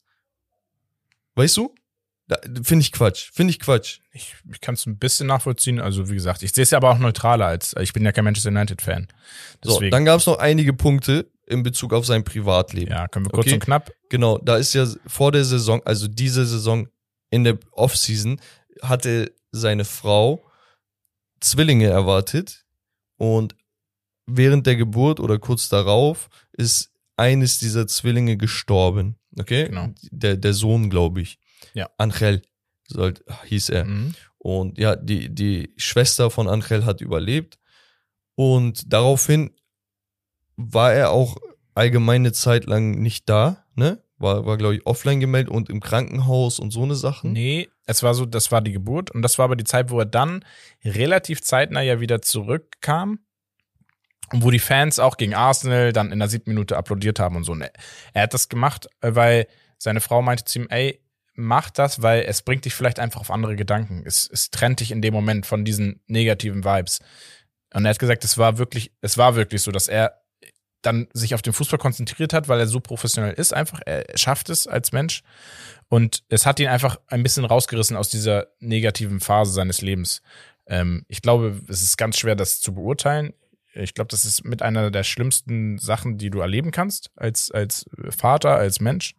Weißt 1.36 1.58
du? 1.58 1.76
Finde 2.64 2.82
ich 2.82 2.92
Quatsch. 2.92 3.30
Finde 3.34 3.52
ich 3.52 3.60
Quatsch. 3.60 4.00
Ich, 4.12 4.34
ich 4.52 4.60
kann 4.60 4.74
es 4.74 4.88
ein 4.88 4.98
bisschen 4.98 5.28
nachvollziehen. 5.28 5.80
Also, 5.80 6.10
wie 6.10 6.16
gesagt, 6.16 6.42
ich 6.42 6.52
sehe 6.54 6.64
es 6.64 6.72
ja 6.72 6.78
aber 6.80 6.90
auch 6.90 6.98
neutraler 6.98 7.46
als, 7.46 7.76
ich 7.80 7.94
bin 7.94 8.04
ja 8.04 8.12
kein 8.12 8.24
Manchester 8.24 8.50
United-Fan. 8.50 9.08
So, 9.64 9.80
dann 9.80 10.06
gab 10.06 10.20
es 10.22 10.26
noch 10.26 10.40
einige 10.40 10.74
Punkte 10.74 11.30
in 11.48 11.64
Bezug 11.64 11.94
auf 11.94 12.06
sein 12.06 12.24
Privatleben. 12.24 12.92
ja, 12.92 13.08
können 13.08 13.26
wir 13.26 13.32
kurz 13.32 13.46
Okay. 13.48 13.56
und 13.56 13.60
knapp. 13.64 13.92
Genau, 14.10 14.38
da 14.40 14.58
ist 14.58 14.74
ja 14.74 14.88
vor 15.08 15.32
der 15.32 15.44
Saison, 15.46 15.82
also 15.86 16.08
diese 16.08 16.46
Saison 16.46 16.88
in 17.30 17.44
der 17.44 17.58
Offseason, 17.72 18.40
hatte 18.82 19.32
seine 19.52 19.86
Frau 19.86 20.46
Zwillinge 21.40 21.88
erwartet 21.88 22.66
und 23.18 23.56
während 24.26 24.66
der 24.66 24.76
Geburt 24.76 25.20
oder 25.20 25.38
kurz 25.40 25.70
darauf 25.70 26.30
ist 26.54 26.92
eines 27.18 27.60
dieser 27.60 27.88
Zwillinge 27.88 28.38
gestorben. 28.38 29.18
Okay? 29.38 29.66
Genau. 29.68 29.90
Der, 30.12 30.36
der 30.38 30.54
Sohn, 30.54 30.90
glaube 30.90 31.22
ich. 31.22 31.40
Ja. 31.74 31.90
Angel 31.98 32.42
soll, 32.88 33.14
hieß 33.46 33.70
er. 33.70 33.86
Mhm. 33.86 34.16
Und 34.38 34.78
ja, 34.78 34.96
die, 34.96 35.34
die 35.34 35.74
Schwester 35.78 36.30
von 36.30 36.48
Angel 36.48 36.86
hat 36.86 37.02
überlebt. 37.02 37.58
Und 38.36 38.92
daraufhin 38.92 39.52
war 40.58 40.94
er 40.94 41.12
auch 41.12 41.38
allgemeine 41.74 42.32
Zeit 42.32 42.66
lang 42.66 43.02
nicht 43.02 43.30
da, 43.30 43.64
ne? 43.76 44.02
War, 44.18 44.46
war 44.46 44.58
glaube 44.58 44.76
ich, 44.76 44.86
offline 44.86 45.20
gemeldet 45.20 45.54
und 45.54 45.70
im 45.70 45.82
Krankenhaus 45.82 46.60
und 46.60 46.72
so 46.72 46.84
eine 46.84 46.96
Sachen. 46.96 47.34
Nee, 47.34 47.68
es 47.86 48.02
war 48.02 48.14
so, 48.14 48.26
das 48.26 48.50
war 48.50 48.62
die 48.62 48.72
Geburt 48.72 49.12
und 49.12 49.22
das 49.22 49.38
war 49.38 49.46
aber 49.46 49.58
die 49.58 49.66
Zeit, 49.66 49.90
wo 49.90 50.00
er 50.00 50.06
dann 50.06 50.46
relativ 50.86 51.42
zeitnah 51.42 51.82
ja 51.82 52.00
wieder 52.00 52.22
zurückkam 52.22 53.20
und 54.32 54.44
wo 54.44 54.52
die 54.52 54.60
Fans 54.60 55.00
auch 55.00 55.18
gegen 55.18 55.34
Arsenal 55.34 55.92
dann 55.92 56.14
in 56.14 56.20
der 56.20 56.30
siebten 56.30 56.52
Minute 56.52 56.78
applaudiert 56.78 57.20
haben 57.20 57.36
und 57.36 57.44
so. 57.44 57.54
Er, 57.56 57.72
er 58.14 58.24
hat 58.24 58.34
das 58.34 58.48
gemacht, 58.48 58.88
äh, 59.02 59.16
weil 59.16 59.48
seine 59.78 60.00
Frau 60.00 60.22
meinte 60.22 60.46
zu 60.46 60.60
ihm, 60.60 60.68
ey, 60.70 61.02
mach 61.36 61.70
das, 61.70 62.02
weil 62.02 62.22
es 62.22 62.42
bringt 62.42 62.66
dich 62.66 62.74
vielleicht 62.74 63.00
einfach 63.00 63.20
auf 63.20 63.32
andere 63.32 63.56
Gedanken. 63.56 64.04
Es, 64.06 64.30
es 64.32 64.50
trennt 64.50 64.80
dich 64.80 64.92
in 64.92 65.02
dem 65.02 65.14
Moment 65.14 65.46
von 65.46 65.66
diesen 65.66 66.02
negativen 66.08 66.64
Vibes. 66.64 67.00
Und 67.74 67.86
er 67.86 67.90
hat 67.90 68.00
gesagt, 68.00 68.24
es 68.24 68.38
war 68.38 68.58
wirklich, 68.58 68.94
es 69.02 69.18
war 69.18 69.36
wirklich 69.36 69.62
so, 69.62 69.72
dass 69.72 69.90
er 69.90 70.22
dann 70.86 71.08
sich 71.14 71.34
auf 71.34 71.42
den 71.42 71.54
Fußball 71.54 71.80
konzentriert 71.80 72.34
hat, 72.34 72.48
weil 72.48 72.60
er 72.60 72.68
so 72.68 72.80
professionell 72.80 73.34
ist 73.34 73.54
einfach. 73.54 73.82
Er 73.86 74.06
schafft 74.16 74.50
es 74.50 74.68
als 74.68 74.92
Mensch. 74.92 75.24
Und 75.88 76.24
es 76.30 76.46
hat 76.46 76.60
ihn 76.60 76.68
einfach 76.68 77.00
ein 77.08 77.24
bisschen 77.24 77.46
rausgerissen 77.46 77.96
aus 77.96 78.10
dieser 78.10 78.48
negativen 78.60 79.20
Phase 79.20 79.54
seines 79.54 79.82
Lebens. 79.82 80.22
Ähm, 80.68 81.06
ich 81.08 81.22
glaube, 81.22 81.62
es 81.68 81.82
ist 81.82 81.98
ganz 81.98 82.18
schwer, 82.18 82.36
das 82.36 82.60
zu 82.60 82.74
beurteilen. 82.74 83.34
Ich 83.74 83.94
glaube, 83.94 84.08
das 84.08 84.26
ist 84.26 84.46
mit 84.46 84.62
einer 84.62 84.90
der 84.90 85.04
schlimmsten 85.04 85.78
Sachen, 85.78 86.18
die 86.18 86.30
du 86.30 86.40
erleben 86.40 86.72
kannst 86.72 87.12
als, 87.16 87.52
als 87.52 87.86
Vater, 88.18 88.56
als 88.56 88.80
Mensch. 88.80 89.16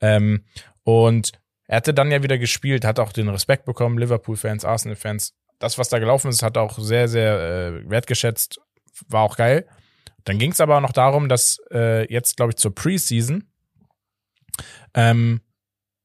Ähm, 0.00 0.44
und 0.82 1.32
er 1.66 1.76
hatte 1.76 1.94
dann 1.94 2.10
ja 2.10 2.22
wieder 2.22 2.38
gespielt, 2.38 2.84
hat 2.84 2.98
auch 2.98 3.12
den 3.12 3.28
Respekt 3.28 3.66
bekommen, 3.66 3.98
Liverpool-Fans, 3.98 4.64
Arsenal-Fans. 4.64 5.34
Das, 5.58 5.78
was 5.78 5.88
da 5.88 5.98
gelaufen 5.98 6.30
ist, 6.30 6.42
hat 6.42 6.56
auch 6.56 6.78
sehr, 6.78 7.08
sehr 7.08 7.38
äh, 7.40 7.90
wertgeschätzt, 7.90 8.60
war 9.08 9.22
auch 9.22 9.36
geil. 9.36 9.66
Dann 10.24 10.38
ging 10.38 10.52
es 10.52 10.60
aber 10.60 10.76
auch 10.76 10.82
noch 10.82 10.92
darum, 10.92 11.28
dass 11.28 11.58
äh, 11.70 12.10
jetzt, 12.12 12.36
glaube 12.36 12.50
ich, 12.50 12.56
zur 12.56 12.74
Preseason, 12.74 13.44
ähm, 14.94 15.40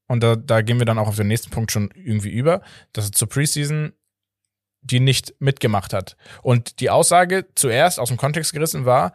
und 0.06 0.22
da, 0.22 0.36
da 0.36 0.60
gehen 0.60 0.78
wir 0.78 0.86
dann 0.86 0.98
auch 0.98 1.08
auf 1.08 1.16
den 1.16 1.28
nächsten 1.28 1.50
Punkt 1.50 1.72
schon 1.72 1.90
irgendwie 1.94 2.30
über, 2.30 2.60
dass 2.92 3.06
er 3.06 3.12
zur 3.12 3.28
Preseason 3.28 3.92
die 4.84 5.00
nicht 5.00 5.34
mitgemacht 5.40 5.92
hat. 5.92 6.16
Und 6.42 6.80
die 6.80 6.90
Aussage 6.90 7.46
zuerst 7.54 7.98
aus 7.98 8.08
dem 8.08 8.18
Kontext 8.18 8.52
gerissen 8.52 8.84
war, 8.84 9.14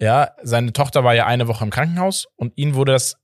ja, 0.00 0.30
seine 0.42 0.72
Tochter 0.72 1.02
war 1.02 1.14
ja 1.14 1.26
eine 1.26 1.48
Woche 1.48 1.64
im 1.64 1.70
Krankenhaus 1.70 2.28
und 2.36 2.52
ihm 2.56 2.74
wurde 2.74 2.92
das 2.92 3.16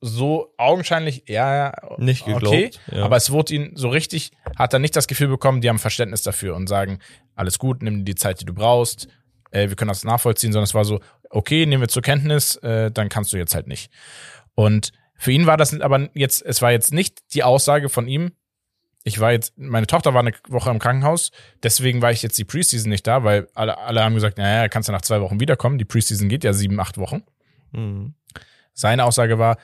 so 0.00 0.54
augenscheinlich, 0.56 1.24
ja, 1.28 1.54
ja, 1.56 1.72
Nicht 1.98 2.24
geglaubt. 2.24 2.46
okay, 2.46 2.70
ja. 2.90 3.04
aber 3.04 3.16
es 3.16 3.30
wurde 3.30 3.54
ihn 3.54 3.72
so 3.74 3.88
richtig, 3.88 4.32
hat 4.58 4.72
er 4.72 4.78
nicht 4.78 4.96
das 4.96 5.06
Gefühl 5.06 5.28
bekommen, 5.28 5.60
die 5.60 5.68
haben 5.68 5.78
Verständnis 5.78 6.22
dafür 6.22 6.56
und 6.56 6.68
sagen, 6.68 6.98
alles 7.34 7.58
gut, 7.58 7.82
nimm 7.82 7.98
dir 7.98 8.04
die 8.04 8.14
Zeit, 8.14 8.40
die 8.40 8.44
du 8.44 8.54
brauchst, 8.54 9.08
äh, 9.54 9.68
wir 9.68 9.76
können 9.76 9.88
das 9.88 10.04
nachvollziehen, 10.04 10.52
sondern 10.52 10.64
es 10.64 10.74
war 10.74 10.84
so, 10.84 11.00
okay, 11.30 11.64
nehmen 11.64 11.82
wir 11.82 11.88
zur 11.88 12.02
Kenntnis, 12.02 12.56
äh, 12.56 12.90
dann 12.90 13.08
kannst 13.08 13.32
du 13.32 13.36
jetzt 13.36 13.54
halt 13.54 13.66
nicht. 13.66 13.90
Und 14.54 14.92
für 15.16 15.32
ihn 15.32 15.46
war 15.46 15.56
das 15.56 15.80
aber 15.80 16.08
jetzt, 16.14 16.42
es 16.42 16.60
war 16.60 16.72
jetzt 16.72 16.92
nicht 16.92 17.34
die 17.34 17.44
Aussage 17.44 17.88
von 17.88 18.08
ihm, 18.08 18.32
ich 19.04 19.20
war 19.20 19.32
jetzt, 19.32 19.56
meine 19.58 19.86
Tochter 19.86 20.14
war 20.14 20.20
eine 20.20 20.32
Woche 20.48 20.70
im 20.70 20.78
Krankenhaus, 20.78 21.30
deswegen 21.62 22.02
war 22.02 22.10
ich 22.10 22.22
jetzt 22.22 22.38
die 22.38 22.44
Preseason 22.44 22.88
nicht 22.88 23.06
da, 23.06 23.22
weil 23.22 23.48
alle, 23.54 23.78
alle 23.78 24.02
haben 24.02 24.14
gesagt, 24.14 24.38
naja, 24.38 24.68
kannst 24.68 24.88
du 24.88 24.92
nach 24.92 25.02
zwei 25.02 25.20
Wochen 25.20 25.40
wiederkommen. 25.40 25.76
Die 25.76 25.84
Preseason 25.84 26.28
geht 26.28 26.42
ja 26.42 26.54
sieben, 26.54 26.80
acht 26.80 26.96
Wochen. 26.96 27.22
Mhm. 27.72 28.14
Seine 28.72 29.04
Aussage 29.04 29.38
war, 29.38 29.58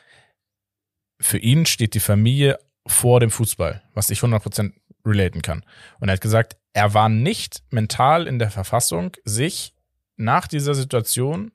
für 1.20 1.38
ihn 1.38 1.64
steht 1.64 1.94
die 1.94 2.00
Familie 2.00 2.58
vor 2.86 3.18
dem 3.18 3.30
Fußball, 3.30 3.82
was 3.94 4.10
ich 4.10 4.20
100% 4.20 4.72
relaten 5.06 5.40
kann. 5.40 5.64
Und 6.00 6.10
er 6.10 6.14
hat 6.14 6.20
gesagt, 6.20 6.58
er 6.74 6.92
war 6.92 7.08
nicht 7.08 7.62
mental 7.70 8.26
in 8.26 8.38
der 8.38 8.50
Verfassung, 8.50 9.16
sich 9.24 9.74
nach 10.20 10.46
dieser 10.46 10.74
Situation, 10.74 11.52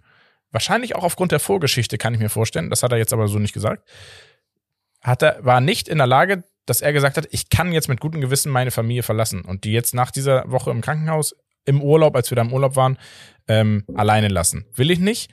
wahrscheinlich 0.52 0.96
auch 0.96 1.04
aufgrund 1.04 1.32
der 1.32 1.40
Vorgeschichte, 1.40 1.98
kann 1.98 2.14
ich 2.14 2.20
mir 2.20 2.30
vorstellen, 2.30 2.70
das 2.70 2.84
hat 2.84 2.92
er 2.92 2.98
jetzt 2.98 3.14
aber 3.14 3.28
so 3.28 3.40
nicht 3.40 3.54
gesagt, 3.54 3.88
hat 5.02 5.22
er, 5.22 5.44
war 5.44 5.62
nicht 5.62 5.88
in 5.88 5.98
der 5.98 6.08
Lage, 6.08 6.44
dass 6.66 6.82
er 6.82 6.94
gesagt 6.94 7.18
hat, 7.18 7.28
ich 7.32 7.50
kann 7.50 7.72
jetzt 7.72 7.90
mit 7.90 8.00
gutem 8.00 8.22
Gewissen 8.22 8.52
meine 8.52 8.72
Familie 8.72 9.04
verlassen 9.04 9.42
und 9.42 9.64
die 9.64 9.72
jetzt 9.72 9.94
nach 9.94 10.12
dieser 10.12 10.50
Woche 10.50 10.72
im 10.72 10.82
Krankenhaus, 10.82 11.36
im 11.66 11.82
Urlaub, 11.82 12.16
als 12.16 12.32
wir 12.32 12.36
da 12.36 12.42
im 12.42 12.54
Urlaub 12.54 12.76
waren, 12.76 12.98
ähm, 13.48 13.84
alleine 13.96 14.28
lassen. 14.28 14.66
Will 14.74 14.92
ich 14.92 15.00
nicht. 15.00 15.32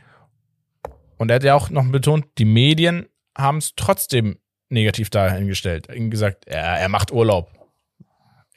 Und 1.17 1.31
er 1.31 1.37
hat 1.37 1.45
ja 1.45 1.55
auch 1.55 1.71
noch 1.71 1.85
betont, 1.85 2.27
die 2.39 2.45
Medien 2.45 3.07
haben 3.37 3.59
es 3.59 3.75
trotzdem 3.77 4.39
negativ 4.69 5.11
dahingestellt. 5.11 5.89
Gesagt, 5.89 6.47
er, 6.47 6.63
er 6.63 6.89
macht 6.89 7.13
Urlaub. 7.13 7.51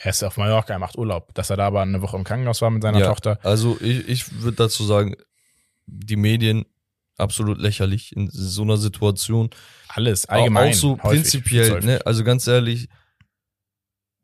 Er 0.06 0.12
ist 0.12 0.24
auf 0.24 0.38
Mallorca, 0.38 0.72
er 0.72 0.78
macht 0.78 1.00
Urlaub. 1.00 1.34
Dass 1.34 1.50
er 1.50 1.58
da 1.58 1.66
aber 1.66 1.82
eine 1.82 2.00
Woche 2.00 2.16
im 2.16 2.24
Krankenhaus 2.24 2.62
war 2.62 2.70
mit 2.70 2.84
seiner 2.84 3.00
ja, 3.00 3.08
Tochter. 3.08 3.40
Also 3.42 3.76
ich, 3.82 4.08
ich 4.08 4.42
würde 4.44 4.56
dazu 4.56 4.84
sagen, 4.84 5.16
die 5.88 6.16
Medien 6.16 6.66
absolut 7.18 7.58
lächerlich 7.58 8.16
in 8.16 8.30
so 8.32 8.62
einer 8.62 8.78
Situation. 8.78 9.50
Alles, 9.88 10.28
allgemein. 10.28 10.70
Auch 10.70 10.76
so 10.76 10.90
häufig, 11.02 11.24
prinzipiell, 11.24 11.80
ne? 11.80 12.06
Also 12.06 12.24
ganz 12.24 12.46
ehrlich, 12.46 12.88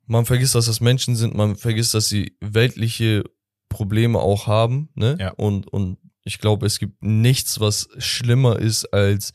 man 0.06 0.28
vergisst, 0.28 0.54
dass 0.54 0.68
das 0.68 0.82
Menschen 0.82 1.16
sind, 1.16 1.34
man 1.34 1.56
vergisst, 1.56 1.96
dass 1.96 2.10
sie 2.10 2.38
weltliche 2.42 3.24
Probleme 3.68 4.20
auch 4.20 4.46
haben, 4.46 4.90
ne? 4.94 5.18
Ja. 5.20 5.32
Und, 5.32 5.68
und 5.68 5.98
ich 6.24 6.38
glaube, 6.38 6.68
es 6.68 6.78
gibt 6.78 7.02
nichts, 7.02 7.60
was 7.60 7.90
schlimmer 7.98 8.60
ist, 8.60 8.94
als 8.94 9.34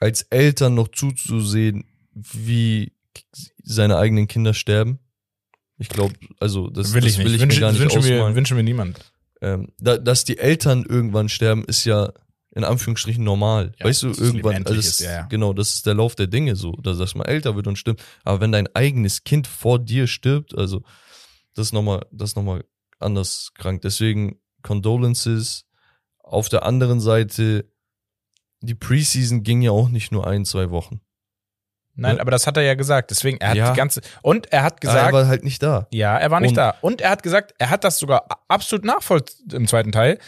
als 0.00 0.22
Eltern 0.22 0.74
noch 0.74 0.88
zuzusehen, 0.88 1.84
wie 2.12 2.92
seine 3.62 3.98
eigenen 3.98 4.26
Kinder 4.26 4.52
sterben. 4.52 4.98
Ich 5.82 5.88
glaube, 5.88 6.14
also 6.38 6.70
das, 6.70 6.94
will 6.94 7.00
das 7.00 7.10
ich 7.10 7.18
nicht. 7.18 7.26
will 7.26 7.34
ich 7.34 7.40
wünschen, 7.40 7.56
mir 7.56 7.60
gar 7.60 7.72
nicht 7.72 7.80
wünschen, 7.80 8.04
wir, 8.04 8.14
ausmalen. 8.14 8.36
wünschen 8.36 8.56
wir 8.56 8.62
niemand. 8.62 9.00
Ähm, 9.40 9.72
da, 9.80 9.98
dass 9.98 10.22
die 10.24 10.38
Eltern 10.38 10.86
irgendwann 10.88 11.28
sterben, 11.28 11.64
ist 11.64 11.84
ja 11.84 12.12
in 12.54 12.62
Anführungsstrichen 12.62 13.24
normal. 13.24 13.72
Ja, 13.80 13.86
weißt 13.86 14.04
du, 14.04 14.08
das 14.10 14.18
irgendwann, 14.18 14.64
also 14.64 14.76
das, 14.76 15.00
ja, 15.00 15.10
ja. 15.10 15.22
genau, 15.22 15.52
das 15.52 15.74
ist 15.74 15.86
der 15.86 15.94
Lauf 15.94 16.14
der 16.14 16.28
Dinge 16.28 16.54
so, 16.54 16.72
dass, 16.72 16.98
dass 16.98 17.16
man 17.16 17.26
älter 17.26 17.56
wird 17.56 17.66
und 17.66 17.76
stirbt. 17.76 18.00
Aber 18.22 18.40
wenn 18.40 18.52
dein 18.52 18.68
eigenes 18.76 19.24
Kind 19.24 19.48
vor 19.48 19.80
dir 19.80 20.06
stirbt, 20.06 20.56
also 20.56 20.82
das 21.54 21.66
ist 21.66 21.72
nochmal, 21.72 22.06
das 22.12 22.30
ist 22.30 22.36
nochmal 22.36 22.64
anders 23.00 23.50
krank. 23.54 23.82
Deswegen 23.82 24.38
Condolences. 24.62 25.66
Auf 26.18 26.48
der 26.48 26.64
anderen 26.64 27.00
Seite, 27.00 27.68
die 28.60 28.76
Preseason 28.76 29.42
ging 29.42 29.60
ja 29.60 29.72
auch 29.72 29.88
nicht 29.88 30.12
nur 30.12 30.26
ein, 30.26 30.44
zwei 30.44 30.70
Wochen. 30.70 31.01
Nein, 32.02 32.16
Ne? 32.16 32.20
aber 32.20 32.30
das 32.30 32.46
hat 32.46 32.56
er 32.56 32.62
ja 32.62 32.74
gesagt. 32.74 33.10
Deswegen, 33.10 33.38
er 33.40 33.48
hat 33.50 33.56
Ja. 33.56 33.70
die 33.70 33.76
ganze. 33.76 34.00
Und 34.22 34.52
er 34.52 34.62
hat 34.64 34.74
er 34.74 34.80
gesagt, 34.80 35.12
war 35.12 35.26
halt 35.26 35.44
nicht 35.44 35.62
da. 35.62 35.86
Ja, 35.90 36.16
er 36.18 36.30
war 36.30 36.40
nicht 36.40 36.50
Und- 36.50 36.56
da. 36.56 36.74
Und 36.82 37.00
er 37.00 37.10
hat 37.10 37.22
gesagt, 37.22 37.54
er 37.58 37.70
hat 37.70 37.84
das 37.84 37.98
sogar 37.98 38.26
absolut 38.48 38.84
nachvollzogen 38.84 39.50
im 39.56 39.66
zweiten 39.68 39.92
Teil. 39.92 40.18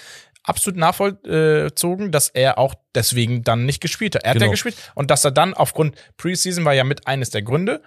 Absolut 0.45 0.79
nachvollzogen, 0.79 2.13
dass 2.13 2.29
er 2.29 2.59
auch 2.59 2.75
deswegen 2.95 3.43
dann 3.45 3.65
nicht 3.67 3.81
gespielt 3.81 4.15
hat. 4.15 4.25
Er 4.25 4.31
hat 4.31 4.37
ja 4.37 4.41
Genau. 4.41 4.51
gespielt 4.53 4.77
und 4.95 5.11
dass 5.11 5.25
er 5.25 5.31
dann 5.31 5.55
aufgrund 5.55 5.97
Preseason 6.17 6.65
war 6.65 6.75
ja 6.75 6.85
mit 6.85 7.07
eines 7.07 7.31
der 7.31 7.43
Gründe, 7.43 7.83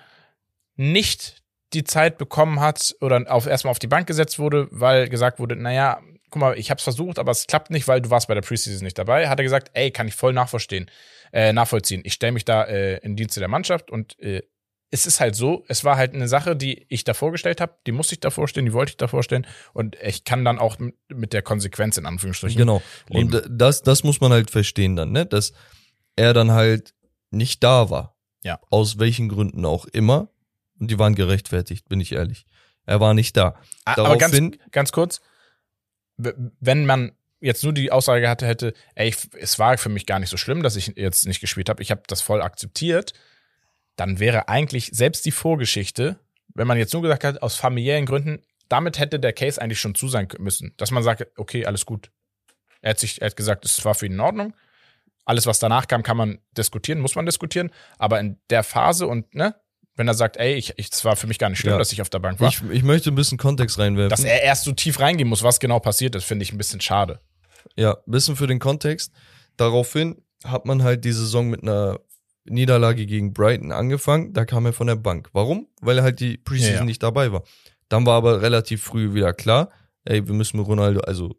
nicht 0.75 1.41
die 1.73 1.83
Zeit 1.83 2.17
bekommen 2.17 2.59
hat 2.59 2.95
oder 3.01 3.23
auf 3.27 3.45
erstmal 3.45 3.71
auf 3.71 3.79
die 3.79 3.87
Bank 3.87 4.07
gesetzt 4.07 4.39
wurde, 4.39 4.67
weil 4.71 5.09
gesagt 5.09 5.39
wurde, 5.39 5.55
naja, 5.55 5.99
guck 6.29 6.41
mal, 6.41 6.57
ich 6.57 6.71
hab's 6.71 6.83
versucht, 6.83 7.19
aber 7.19 7.31
es 7.31 7.45
klappt 7.47 7.71
nicht, 7.71 7.87
weil 7.87 8.01
du 8.01 8.09
warst 8.09 8.27
bei 8.27 8.33
der 8.33 8.41
Preseason 8.41 8.83
nicht 8.83 8.97
dabei. 8.97 9.27
Hat 9.29 9.39
er 9.39 9.43
gesagt, 9.43 9.71
ey, 9.73 9.91
kann 9.91 10.07
ich 10.07 10.15
voll 10.15 10.33
nachverstehen, 10.33 10.89
äh, 11.31 11.53
nachvollziehen. 11.53 12.01
Ich 12.05 12.13
stelle 12.13 12.31
mich 12.33 12.45
da 12.45 12.63
äh, 12.63 12.97
in 12.99 13.15
Dienste 13.15 13.39
der 13.39 13.49
Mannschaft 13.49 13.91
und 13.91 14.19
äh, 14.19 14.41
es 14.89 15.05
ist 15.05 15.19
halt 15.19 15.35
so, 15.35 15.65
es 15.67 15.83
war 15.83 15.97
halt 15.97 16.13
eine 16.13 16.27
Sache, 16.29 16.55
die 16.55 16.85
ich 16.87 17.03
da 17.03 17.13
vorgestellt 17.13 17.59
habe, 17.59 17.75
die 17.85 17.91
musste 17.91 18.15
ich 18.15 18.21
da 18.21 18.29
vorstellen, 18.29 18.65
die 18.65 18.73
wollte 18.73 18.91
ich 18.91 18.97
da 18.97 19.07
vorstellen 19.07 19.45
und 19.73 19.97
ich 20.01 20.23
kann 20.23 20.45
dann 20.45 20.59
auch 20.59 20.77
mit 21.09 21.33
der 21.33 21.41
Konsequenz 21.41 21.97
in 21.97 22.05
Anführungsstrichen. 22.05 22.57
Genau. 22.57 22.81
leben. 23.09 23.33
Und 23.33 23.43
das, 23.49 23.81
das 23.83 24.03
muss 24.03 24.21
man 24.21 24.31
halt 24.31 24.49
verstehen 24.49 24.95
dann, 24.95 25.11
ne? 25.11 25.25
Dass 25.25 25.51
er 26.15 26.33
dann 26.33 26.51
halt 26.51 26.93
nicht 27.31 27.63
da 27.63 27.89
war. 27.89 28.15
Ja. 28.43 28.61
Aus 28.69 28.97
welchen 28.97 29.27
Gründen 29.27 29.65
auch 29.65 29.85
immer. 29.85 30.29
Und 30.79 30.89
die 30.89 30.97
waren 30.97 31.15
gerechtfertigt, 31.15 31.89
bin 31.89 31.99
ich 31.99 32.13
ehrlich. 32.13 32.45
Er 32.85 33.01
war 33.01 33.13
nicht 33.13 33.35
da. 33.35 33.59
Aber 33.83 34.15
ganz, 34.17 34.33
Daraufhin- 34.33 34.57
ganz 34.71 34.93
kurz, 34.93 35.19
wenn 36.15 36.85
man 36.85 37.11
jetzt 37.39 37.63
nur 37.63 37.73
die 37.73 37.91
Aussage 37.91 38.27
hatte, 38.29 38.47
hätte, 38.47 38.73
ey, 38.95 39.09
ich- 39.09 39.29
es 39.39 39.59
war 39.59 39.77
für 39.77 39.89
mich 39.89 40.05
gar 40.05 40.19
nicht 40.19 40.29
so 40.29 40.37
schlimm, 40.37 40.63
dass 40.63 40.75
ich 40.75 40.93
jetzt 40.95 41.25
nicht 41.27 41.39
gespielt 41.41 41.69
habe, 41.69 41.81
ich 41.83 41.91
habe 41.91 42.01
das 42.07 42.21
voll 42.21 42.41
akzeptiert, 42.41 43.13
dann 43.95 44.19
wäre 44.19 44.47
eigentlich 44.49 44.89
selbst 44.93 45.25
die 45.25 45.31
Vorgeschichte, 45.31 46.19
wenn 46.53 46.67
man 46.67 46.77
jetzt 46.77 46.93
nur 46.93 47.01
gesagt 47.01 47.23
hat, 47.23 47.41
aus 47.41 47.55
familiären 47.55 48.05
Gründen, 48.05 48.39
damit 48.69 48.99
hätte 48.99 49.19
der 49.19 49.33
Case 49.33 49.61
eigentlich 49.61 49.79
schon 49.79 49.95
zu 49.95 50.07
sein 50.07 50.27
müssen, 50.39 50.73
dass 50.77 50.91
man 50.91 51.03
sagt, 51.03 51.25
okay, 51.37 51.65
alles 51.65 51.85
gut. 51.85 52.11
Er 52.81 52.91
hat 52.91 52.99
sich, 52.99 53.21
er 53.21 53.27
hat 53.27 53.35
gesagt, 53.35 53.65
es 53.65 53.83
war 53.85 53.95
für 53.95 54.05
ihn 54.05 54.13
in 54.13 54.19
Ordnung. 54.19 54.53
Alles, 55.25 55.45
was 55.45 55.59
danach 55.59 55.87
kam, 55.87 56.03
kann 56.03 56.15
man 56.17 56.39
diskutieren, 56.57 56.99
muss 56.99 57.15
man 57.15 57.25
diskutieren. 57.25 57.71
Aber 57.97 58.19
in 58.19 58.39
der 58.49 58.63
Phase 58.63 59.07
und, 59.07 59.33
ne, 59.35 59.55
wenn 59.95 60.07
er 60.07 60.13
sagt, 60.13 60.37
ey, 60.37 60.53
ich, 60.53 60.73
ich, 60.77 60.89
es 60.91 61.03
war 61.05 61.15
für 61.15 61.27
mich 61.27 61.39
gar 61.39 61.49
nicht 61.49 61.59
schlimm, 61.59 61.73
Ja. 61.73 61.77
dass 61.79 61.91
ich 61.91 62.01
auf 62.01 62.09
der 62.09 62.19
Bank 62.19 62.39
war, 62.39 62.49
Ich, 62.49 62.61
ich 62.69 62.83
möchte 62.83 63.09
ein 63.11 63.15
bisschen 63.15 63.37
Kontext 63.37 63.79
reinwerfen. 63.79 64.09
dass 64.09 64.23
er 64.23 64.41
erst 64.43 64.63
so 64.65 64.71
tief 64.73 64.99
reingehen 64.99 65.27
muss, 65.27 65.43
was 65.43 65.59
genau 65.59 65.79
passiert 65.79 66.13
ist, 66.15 66.23
finde 66.25 66.43
ich 66.43 66.51
ein 66.53 66.57
bisschen 66.57 66.79
schade. 66.81 67.19
Ja, 67.75 67.97
bisschen 68.05 68.35
für 68.35 68.47
den 68.47 68.59
Kontext. 68.59 69.11
Daraufhin 69.57 70.21
hat 70.43 70.65
man 70.65 70.83
halt 70.83 71.03
die 71.05 71.11
Saison 71.11 71.49
mit 71.49 71.63
einer 71.63 71.99
Niederlage 72.45 73.05
gegen 73.05 73.33
Brighton 73.33 73.71
angefangen. 73.71 74.33
Da 74.33 74.45
kam 74.45 74.65
er 74.65 74.73
von 74.73 74.87
der 74.87 74.95
Bank. 74.95 75.29
Warum? 75.33 75.67
Weil 75.81 75.97
er 75.97 76.03
halt 76.03 76.19
die 76.19 76.37
Preseason 76.37 76.73
Ja, 76.73 76.79
ja. 76.79 76.85
nicht 76.85 77.03
dabei 77.03 77.31
war. 77.31 77.43
Dann 77.89 78.05
war 78.05 78.15
aber 78.15 78.41
relativ 78.41 78.83
früh 78.83 79.13
wieder 79.13 79.33
klar, 79.33 79.69
ey, 80.05 80.27
wir 80.27 80.33
müssen 80.33 80.57
mit 80.57 80.67
Ronaldo, 80.67 81.01
also 81.01 81.35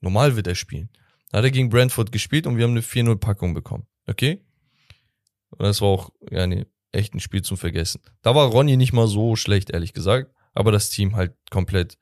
normal 0.00 0.36
wird 0.36 0.46
er 0.46 0.54
spielen. 0.54 0.90
Da 1.30 1.38
hat 1.38 1.44
er 1.44 1.50
gegen 1.50 1.68
Brentford 1.68 2.12
gespielt 2.12 2.46
und 2.46 2.56
wir 2.56 2.64
haben 2.64 2.70
eine 2.72 2.80
4-0-Packung 2.80 3.54
bekommen. 3.54 3.86
Okay? 4.06 4.44
Und 5.50 5.64
das 5.64 5.80
war 5.80 5.88
auch, 5.88 6.10
ja, 6.30 6.46
nee, 6.46 6.66
echt 6.92 7.14
ein 7.14 7.20
Spiel 7.20 7.42
zum 7.42 7.56
Vergessen. 7.56 8.00
Da 8.22 8.34
war 8.34 8.48
Ronny 8.48 8.76
nicht 8.76 8.92
mal 8.92 9.08
so 9.08 9.36
schlecht, 9.36 9.70
ehrlich 9.70 9.92
gesagt. 9.92 10.32
Aber 10.54 10.72
das 10.72 10.90
Team 10.90 11.16
halt 11.16 11.34
komplett 11.50 11.98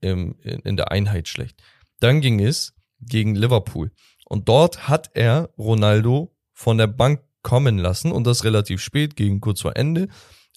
im, 0.00 0.36
in, 0.42 0.60
in 0.60 0.76
der 0.76 0.90
Einheit 0.90 1.28
schlecht. 1.28 1.62
Dann 2.00 2.20
ging 2.20 2.40
es 2.40 2.74
gegen 3.00 3.34
Liverpool. 3.34 3.90
Und 4.24 4.48
dort 4.48 4.88
hat 4.88 5.10
er 5.14 5.50
Ronaldo 5.58 6.34
von 6.52 6.78
der 6.78 6.86
Bank 6.86 7.22
kommen 7.42 7.78
lassen 7.78 8.12
und 8.12 8.24
das 8.26 8.44
relativ 8.44 8.80
spät, 8.80 9.16
gegen 9.16 9.40
kurz 9.40 9.60
vor 9.62 9.76
Ende. 9.76 10.08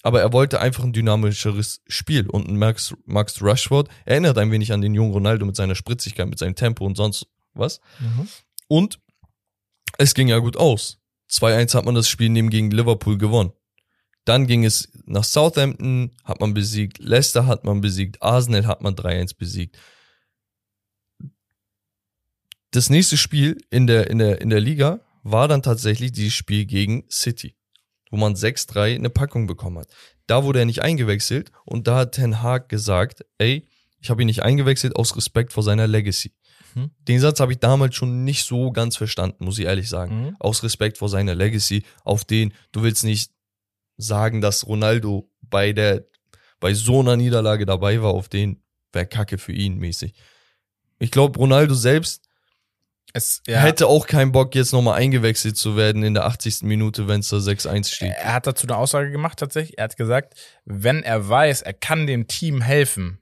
Aber 0.02 0.20
er 0.20 0.32
wollte 0.34 0.60
einfach 0.60 0.84
ein 0.84 0.92
dynamischeres 0.92 1.82
Spiel 1.88 2.28
und 2.28 2.46
ein 2.46 2.58
Max, 2.58 2.94
Max 3.06 3.42
Rashford 3.42 3.88
erinnert 4.04 4.36
ein 4.36 4.50
wenig 4.50 4.72
an 4.72 4.82
den 4.82 4.94
jungen 4.94 5.12
Ronaldo 5.12 5.46
mit 5.46 5.56
seiner 5.56 5.74
Spritzigkeit, 5.74 6.28
mit 6.28 6.38
seinem 6.38 6.54
Tempo 6.54 6.84
und 6.84 6.96
sonst 6.96 7.26
was. 7.54 7.80
Und 8.68 9.00
es 9.96 10.14
ging 10.14 10.28
ja 10.28 10.38
gut 10.38 10.56
aus. 10.58 10.98
2-1 11.30 11.74
hat 11.74 11.86
man 11.86 11.94
das 11.94 12.08
Spiel 12.08 12.28
neben 12.28 12.50
gegen 12.50 12.70
Liverpool 12.70 13.16
gewonnen. 13.16 13.52
Dann 14.26 14.46
ging 14.46 14.64
es 14.64 14.90
nach 15.04 15.24
Southampton, 15.24 16.10
hat 16.24 16.40
man 16.40 16.54
besiegt, 16.54 16.98
Leicester 16.98 17.46
hat 17.46 17.64
man 17.64 17.80
besiegt, 17.80 18.22
Arsenal 18.22 18.66
hat 18.66 18.82
man 18.82 18.94
3-1 18.94 19.36
besiegt. 19.36 19.78
Das 22.74 22.90
nächste 22.90 23.16
Spiel 23.16 23.58
in 23.70 23.86
der, 23.86 24.10
in 24.10 24.18
der, 24.18 24.40
in 24.40 24.50
der 24.50 24.58
Liga 24.58 24.98
war 25.22 25.46
dann 25.46 25.62
tatsächlich 25.62 26.10
dieses 26.10 26.32
Spiel 26.32 26.66
gegen 26.66 27.04
City, 27.08 27.54
wo 28.10 28.16
man 28.16 28.34
6-3 28.34 28.96
eine 28.96 29.10
Packung 29.10 29.46
bekommen 29.46 29.78
hat. 29.78 29.86
Da 30.26 30.42
wurde 30.42 30.58
er 30.58 30.64
nicht 30.64 30.82
eingewechselt 30.82 31.52
und 31.64 31.86
da 31.86 31.98
hat 31.98 32.16
Ten 32.16 32.42
Hag 32.42 32.68
gesagt, 32.68 33.24
ey, 33.38 33.68
ich 34.00 34.10
habe 34.10 34.22
ihn 34.22 34.26
nicht 34.26 34.42
eingewechselt 34.42 34.96
aus 34.96 35.16
Respekt 35.16 35.52
vor 35.52 35.62
seiner 35.62 35.86
Legacy. 35.86 36.32
Mhm. 36.74 36.90
Den 36.98 37.20
Satz 37.20 37.38
habe 37.38 37.52
ich 37.52 37.60
damals 37.60 37.94
schon 37.94 38.24
nicht 38.24 38.42
so 38.42 38.72
ganz 38.72 38.96
verstanden, 38.96 39.44
muss 39.44 39.60
ich 39.60 39.66
ehrlich 39.66 39.88
sagen. 39.88 40.24
Mhm. 40.24 40.36
Aus 40.40 40.64
Respekt 40.64 40.98
vor 40.98 41.08
seiner 41.08 41.36
Legacy, 41.36 41.84
auf 42.02 42.24
den 42.24 42.52
du 42.72 42.82
willst 42.82 43.04
nicht 43.04 43.30
sagen, 43.98 44.40
dass 44.40 44.66
Ronaldo 44.66 45.30
bei 45.42 45.72
der 45.72 46.08
bei 46.58 46.74
so 46.74 46.98
einer 46.98 47.16
Niederlage 47.16 47.66
dabei 47.66 48.02
war, 48.02 48.14
auf 48.14 48.28
den 48.28 48.64
wäre 48.92 49.06
Kacke 49.06 49.38
für 49.38 49.52
ihn 49.52 49.78
mäßig. 49.78 50.12
Ich 50.98 51.12
glaube, 51.12 51.38
Ronaldo 51.38 51.74
selbst 51.74 52.23
Es, 53.16 53.42
ja, 53.46 53.60
hätte 53.60 53.86
auch 53.86 54.08
keinen 54.08 54.32
Bock, 54.32 54.56
jetzt 54.56 54.72
nochmal 54.72 54.98
eingewechselt 54.98 55.56
zu 55.56 55.76
werden 55.76 56.02
in 56.02 56.14
der 56.14 56.24
80. 56.24 56.62
Minute, 56.62 57.06
wenn 57.06 57.20
es 57.20 57.28
da 57.28 57.36
6-1 57.36 57.94
steht. 57.94 58.12
er 58.12 58.34
hat 58.34 58.48
dazu 58.48 58.66
eine 58.66 58.76
Aussage 58.76 59.12
gemacht 59.12 59.38
tatsächlich. 59.38 59.78
Er 59.78 59.84
hat 59.84 59.96
gesagt, 59.96 60.34
wenn 60.64 61.04
er 61.04 61.28
weiß, 61.28 61.62
er 61.62 61.74
kann 61.74 62.08
dem 62.08 62.26
Team 62.26 62.60
helfen, 62.60 63.20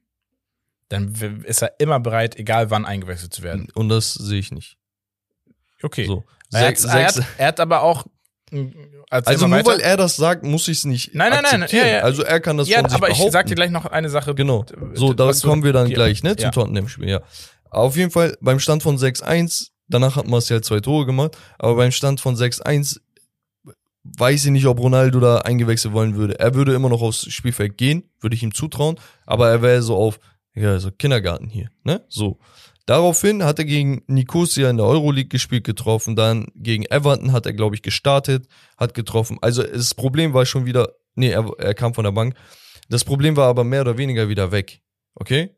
dann 0.89 1.15
ist 1.45 1.61
er 1.63 1.75
immer 1.79 2.01
bereit, 2.01 2.37
egal 2.37 2.71
wann 2.71 2.87
eingewechselt 2.87 3.35
zu 3.35 3.43
werden. 3.43 3.69
Und 3.75 3.91
das 3.91 4.15
sehe 4.15 4.39
ich 4.39 4.51
nicht. 4.51 4.79
Okay. 5.83 6.07
So. 6.07 6.25
Er, 6.53 6.69
hat, 6.69 6.85
er, 6.85 7.07
hat, 7.07 7.23
er 7.37 7.47
hat 7.49 7.61
aber 7.61 7.83
auch. 7.83 8.07
mh, 8.51 8.73
erzähl 9.11 9.33
also 9.33 9.47
nur 9.47 9.59
weiter. 9.59 9.71
weil 9.73 9.81
er 9.81 9.99
das 9.99 10.17
sagt, 10.17 10.43
muss 10.43 10.69
ich 10.69 10.79
es 10.79 10.85
nicht 10.87 11.15
Nein, 11.15 11.31
nein, 11.31 11.43
nein, 11.43 11.63
akzeptieren. 11.65 11.87
ja, 11.87 11.93
ja. 11.97 12.03
Also 12.03 12.23
er 12.23 12.41
kann 12.41 12.57
das 12.57 12.69
ja, 12.69 12.81
von 12.81 12.89
sich 12.89 12.97
aber 12.97 13.09
ich 13.09 13.15
behaupten. 13.15 13.33
sag 13.33 13.47
dir 13.47 13.55
gleich 13.57 13.71
noch 13.71 13.85
eine 13.85 14.09
Sache. 14.09 14.35
Genau. 14.35 14.65
So, 14.95 15.13
da 15.13 15.33
kommen 15.33 15.65
wir 15.65 15.75
dann 15.75 15.91
gleich, 15.91 16.23
ne, 16.23 16.35
zum 16.37 16.45
ja. 16.45 16.51
Tottenham-Spiel, 16.51 17.11
ja. 17.11 17.21
Auf 17.69 17.97
jeden 17.97 18.11
Fall, 18.11 18.37
beim 18.41 18.59
Stand 18.59 18.83
von 18.83 18.99
6-1, 18.99 19.72
danach 19.93 20.17
hat 20.17 20.29
Martial 20.29 20.63
zwei 20.63 20.81
Tore 20.81 21.07
gemacht, 21.07 21.37
aber 21.59 21.77
beim 21.77 21.93
Stand 21.93 22.21
von 22.21 22.37
6-1 22.37 23.01
weiß 24.05 24.47
ich 24.47 24.51
nicht, 24.51 24.67
ob 24.67 24.81
Ronaldo 24.81 25.21
da 25.21 25.39
eingewechselt 25.39 25.95
wollen 25.95 26.17
würde. 26.17 26.39
Er 26.39 26.55
würde 26.55 26.75
immer 26.75 26.89
noch 26.89 27.03
aufs 27.03 27.31
Spielfeld 27.33 27.79
gehen, 27.79 28.11
würde 28.21 28.35
ich 28.35 28.43
ihm 28.43 28.55
zutrauen, 28.55 28.99
aber 29.27 29.49
er 29.49 29.63
wäre 29.63 29.83
so 29.83 29.97
auf, 29.97 30.19
ja, 30.55 30.79
so 30.79 30.91
Kindergarten 30.91 31.49
hier, 31.49 31.71
ne, 31.85 32.05
so. 32.09 32.39
Daraufhin 32.87 33.45
hat 33.45 33.61
er 33.61 33.65
gegen 33.65 34.03
Nicosia 34.09 34.69
in 34.69 34.77
der 34.77 34.87
Euroleague 34.87 35.29
gespielt, 35.29 35.63
getroffen, 35.63 36.17
dann 36.17 36.49
gegen 36.57 36.85
Everton 36.87 37.31
hat 37.31 37.47
er, 37.47 37.53
glaube 37.53 37.77
ich, 37.77 37.83
gestartet, 37.83 38.49
hat 38.77 38.93
getroffen. 38.95 39.39
Also 39.41 39.63
das 39.63 39.95
Problem 39.95 40.35
war 40.35 40.45
schon 40.47 40.67
wieder, 40.67 40.89
nee, 41.15 41.31
er, 41.31 41.49
er 41.59 41.75
kam 41.75 41.95
von 41.95 42.03
der 42.03 42.11
Bank. 42.11 42.35
Das 42.89 43.05
Problem 43.05 43.37
war 43.37 43.47
aber 43.47 43.63
mehr 43.63 43.83
oder 43.83 43.99
weniger 43.99 44.29
wieder 44.29 44.51
weg. 44.51 44.83
Okay? 45.15 45.55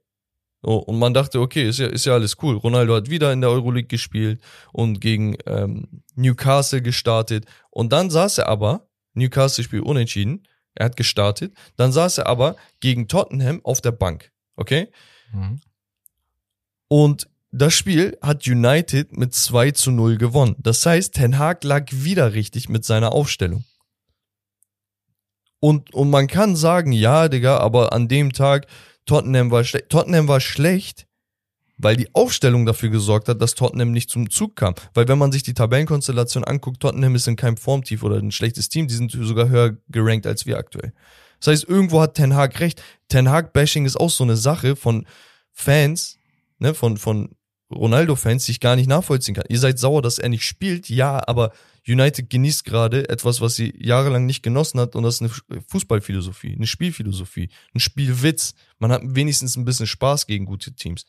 So, 0.65 0.79
und 0.79 0.99
man 0.99 1.13
dachte, 1.13 1.41
okay, 1.41 1.69
ist 1.69 1.79
ja, 1.79 1.89
ist 1.89 2.07
ja 2.07 2.15
alles 2.15 2.37
cool. 2.43 2.57
Ronaldo 2.57 2.95
hat 2.95 3.11
wieder 3.11 3.31
in 3.35 3.43
der 3.43 3.51
Euroleague 3.51 3.89
gespielt 3.89 4.41
und 4.73 4.99
gegen 4.99 5.37
ähm, 5.45 6.03
Newcastle 6.15 6.81
gestartet. 6.81 7.45
Und 7.71 7.93
dann 7.93 8.09
saß 8.09 8.39
er 8.39 8.49
aber, 8.49 8.89
Newcastle 9.13 9.63
spielt 9.63 9.85
unentschieden, 9.85 10.49
er 10.75 10.87
hat 10.87 10.97
gestartet, 10.97 11.55
dann 11.77 11.93
saß 11.93 12.19
er 12.19 12.29
aber 12.29 12.57
gegen 12.81 13.09
Tottenham 13.09 13.61
auf 13.63 13.83
der 13.83 13.93
Bank. 13.93 14.33
Okay? 14.57 14.89
Mhm. 15.35 15.61
Und 16.89 17.29
das 17.53 17.75
Spiel 17.75 18.17
hat 18.23 18.47
United 18.47 19.15
mit 19.19 19.35
2 19.35 19.73
zu 19.73 19.91
0 19.91 20.17
gewonnen. 20.17 20.57
Das 20.59 20.87
heißt, 20.87 21.13
Ten 21.13 21.39
Hag 21.39 21.63
lag 21.63 21.89
wieder 21.91 22.33
richtig 22.33 22.71
mit 22.71 22.87
seiner 22.87 23.13
Aufstellung. 23.13 23.65
Und, 25.61 25.93
und 25.93 26.09
man 26.09 26.27
kann 26.27 26.57
sagen, 26.57 26.93
ja, 26.93 27.29
Digga, 27.29 27.59
aber 27.59 27.93
an 27.93 28.09
dem 28.09 28.33
Tag 28.33 28.67
Tottenham 29.07 29.51
war 29.51 29.65
schlecht. 29.65 29.89
Tottenham 29.89 30.29
war 30.29 30.41
schlecht, 30.41 31.07
weil 31.77 31.97
die 31.97 32.15
Aufstellung 32.15 32.67
dafür 32.67 32.91
gesorgt 32.91 33.29
hat, 33.29 33.41
dass 33.41 33.55
Tottenham 33.55 33.93
nicht 33.93 34.11
zum 34.11 34.31
Zug 34.31 34.57
kam. 34.57 34.75
Weil 34.95 35.09
wenn 35.09 35.19
man 35.19 35.33
sich 35.33 35.43
die 35.43 35.55
Tabellenkonstellation 35.55 36.45
anguckt, 36.45 36.81
Tottenham 36.81 37.15
ist 37.15 37.29
in 37.29 37.37
keinem 37.37 37.57
Formtief 37.57 38.03
oder 38.03 38.17
ein 38.17 38.33
schlechtes 38.33 38.69
Team, 38.69 38.89
die 38.89 38.95
sind 38.95 39.11
sogar 39.11 39.49
höher 39.49 39.77
gerankt 39.89 40.27
als 40.27 40.47
wir 40.47 40.59
aktuell. 40.59 40.93
Das 41.41 41.49
heißt, 41.49 41.69
irgendwo 41.69 42.01
hat 42.01 42.15
Ten 42.15 42.35
Hag 42.35 42.59
recht. 42.61 42.83
Ten 43.09 43.29
Hag-Bashing 43.29 43.85
ist 43.85 43.97
auch 43.97 44.11
so 44.11 44.25
eine 44.25 44.37
Sache 44.37 44.77
von 44.77 45.07
Fans, 45.53 46.19
ne, 46.59 46.75
von, 46.75 46.97
von 46.97 47.35
Ronaldo-Fans, 47.75 48.47
die 48.47 48.53
ich 48.53 48.61
gar 48.61 48.77
nicht 48.77 48.89
nachvollziehen 48.89 49.35
kann. 49.35 49.45
Ihr 49.49 49.59
seid 49.59 49.79
sauer, 49.79 50.01
dass 50.01 50.19
er 50.19 50.29
nicht 50.29 50.45
spielt, 50.45 50.89
ja, 50.89 51.23
aber 51.27 51.53
United 51.87 52.31
genießt 52.31 52.65
gerade 52.65 53.09
etwas, 53.09 53.41
was 53.41 53.57
sie 53.57 53.75
jahrelang 53.77 54.25
nicht 54.27 54.43
genossen 54.43 54.81
hat, 54.81 54.97
und 54.97 55.03
das 55.03 55.21
ist 55.21 55.23
eine 55.51 55.61
Fußballphilosophie, 55.69 56.55
eine 56.55 56.67
Spielphilosophie, 56.67 57.51
ein 57.75 57.81
Spielwitz. 57.81 58.55
Man 58.79 58.91
hat 58.91 59.03
wenigstens 59.05 59.57
ein 59.57 59.65
bisschen 59.65 59.87
Spaß 59.87 60.27
gegen 60.27 60.47
gute 60.47 60.75
Teams. 60.75 61.05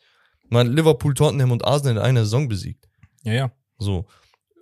Man 0.48 0.66
hat 0.66 0.74
Liverpool, 0.74 1.14
Tottenham 1.14 1.50
und 1.50 1.64
Arsenal 1.64 1.96
in 1.96 2.02
einer 2.02 2.24
Saison 2.24 2.48
besiegt. 2.48 2.88
Ja, 3.24 3.32
ja. 3.32 3.52
So. 3.78 4.06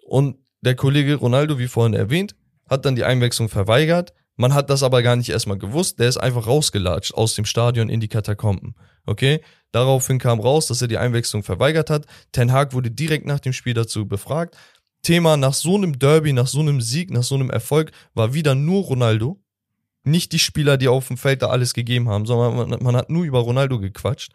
Und 0.07 0.39
der 0.61 0.77
Kollege 0.77 1.17
Ronaldo, 1.17 1.59
wie 1.59 1.69
vorhin 1.69 1.95
erwähnt, 1.95 2.35
hat 2.69 2.85
dann 2.85 2.97
die 2.97 3.05
Einwechslung 3.05 3.49
verweigert. 3.49 4.13
Man 4.37 4.55
hat 4.55 4.71
das 4.71 4.83
aber 4.83 5.03
gar 5.03 5.17
nicht 5.17 5.29
erstmal 5.29 5.59
gewusst. 5.59 5.99
Der 6.01 6.09
ist 6.09 6.17
einfach 6.17 6.47
rausgelatscht 6.47 7.15
aus 7.15 7.35
dem 7.35 7.45
Stadion 7.45 7.89
in 7.89 8.01
die 8.01 8.09
Katakomben. 8.09 8.75
Okay? 9.07 9.43
Daraufhin 9.71 10.19
kam 10.19 10.41
raus, 10.41 10.67
dass 10.67 10.81
er 10.83 10.89
die 10.89 10.99
Einwechslung 10.99 11.43
verweigert 11.43 11.91
hat. 11.91 12.07
Ten 12.33 12.53
Hag 12.53 12.73
wurde 12.73 12.91
direkt 12.91 13.27
nach 13.27 13.41
dem 13.41 13.53
Spiel 13.53 13.75
dazu 13.75 14.07
befragt. 14.07 14.57
Thema 15.05 15.37
nach 15.37 15.55
so 15.55 15.77
einem 15.77 15.99
Derby, 15.99 16.33
nach 16.33 16.49
so 16.49 16.59
einem 16.61 16.81
Sieg, 16.81 17.13
nach 17.13 17.23
so 17.23 17.37
einem 17.37 17.51
Erfolg 17.51 17.93
war 18.15 18.35
wieder 18.35 18.57
nur 18.57 18.83
Ronaldo. 18.83 19.41
Nicht 20.03 20.33
die 20.33 20.39
Spieler, 20.41 20.77
die 20.77 20.89
auf 20.89 21.07
dem 21.09 21.17
Feld 21.17 21.43
da 21.43 21.49
alles 21.49 21.73
gegeben 21.73 22.09
haben, 22.09 22.27
sondern 22.27 22.71
man, 22.71 22.83
man 22.83 22.97
hat 22.97 23.09
nur 23.09 23.25
über 23.25 23.39
Ronaldo 23.39 23.79
gequatscht. 23.79 24.33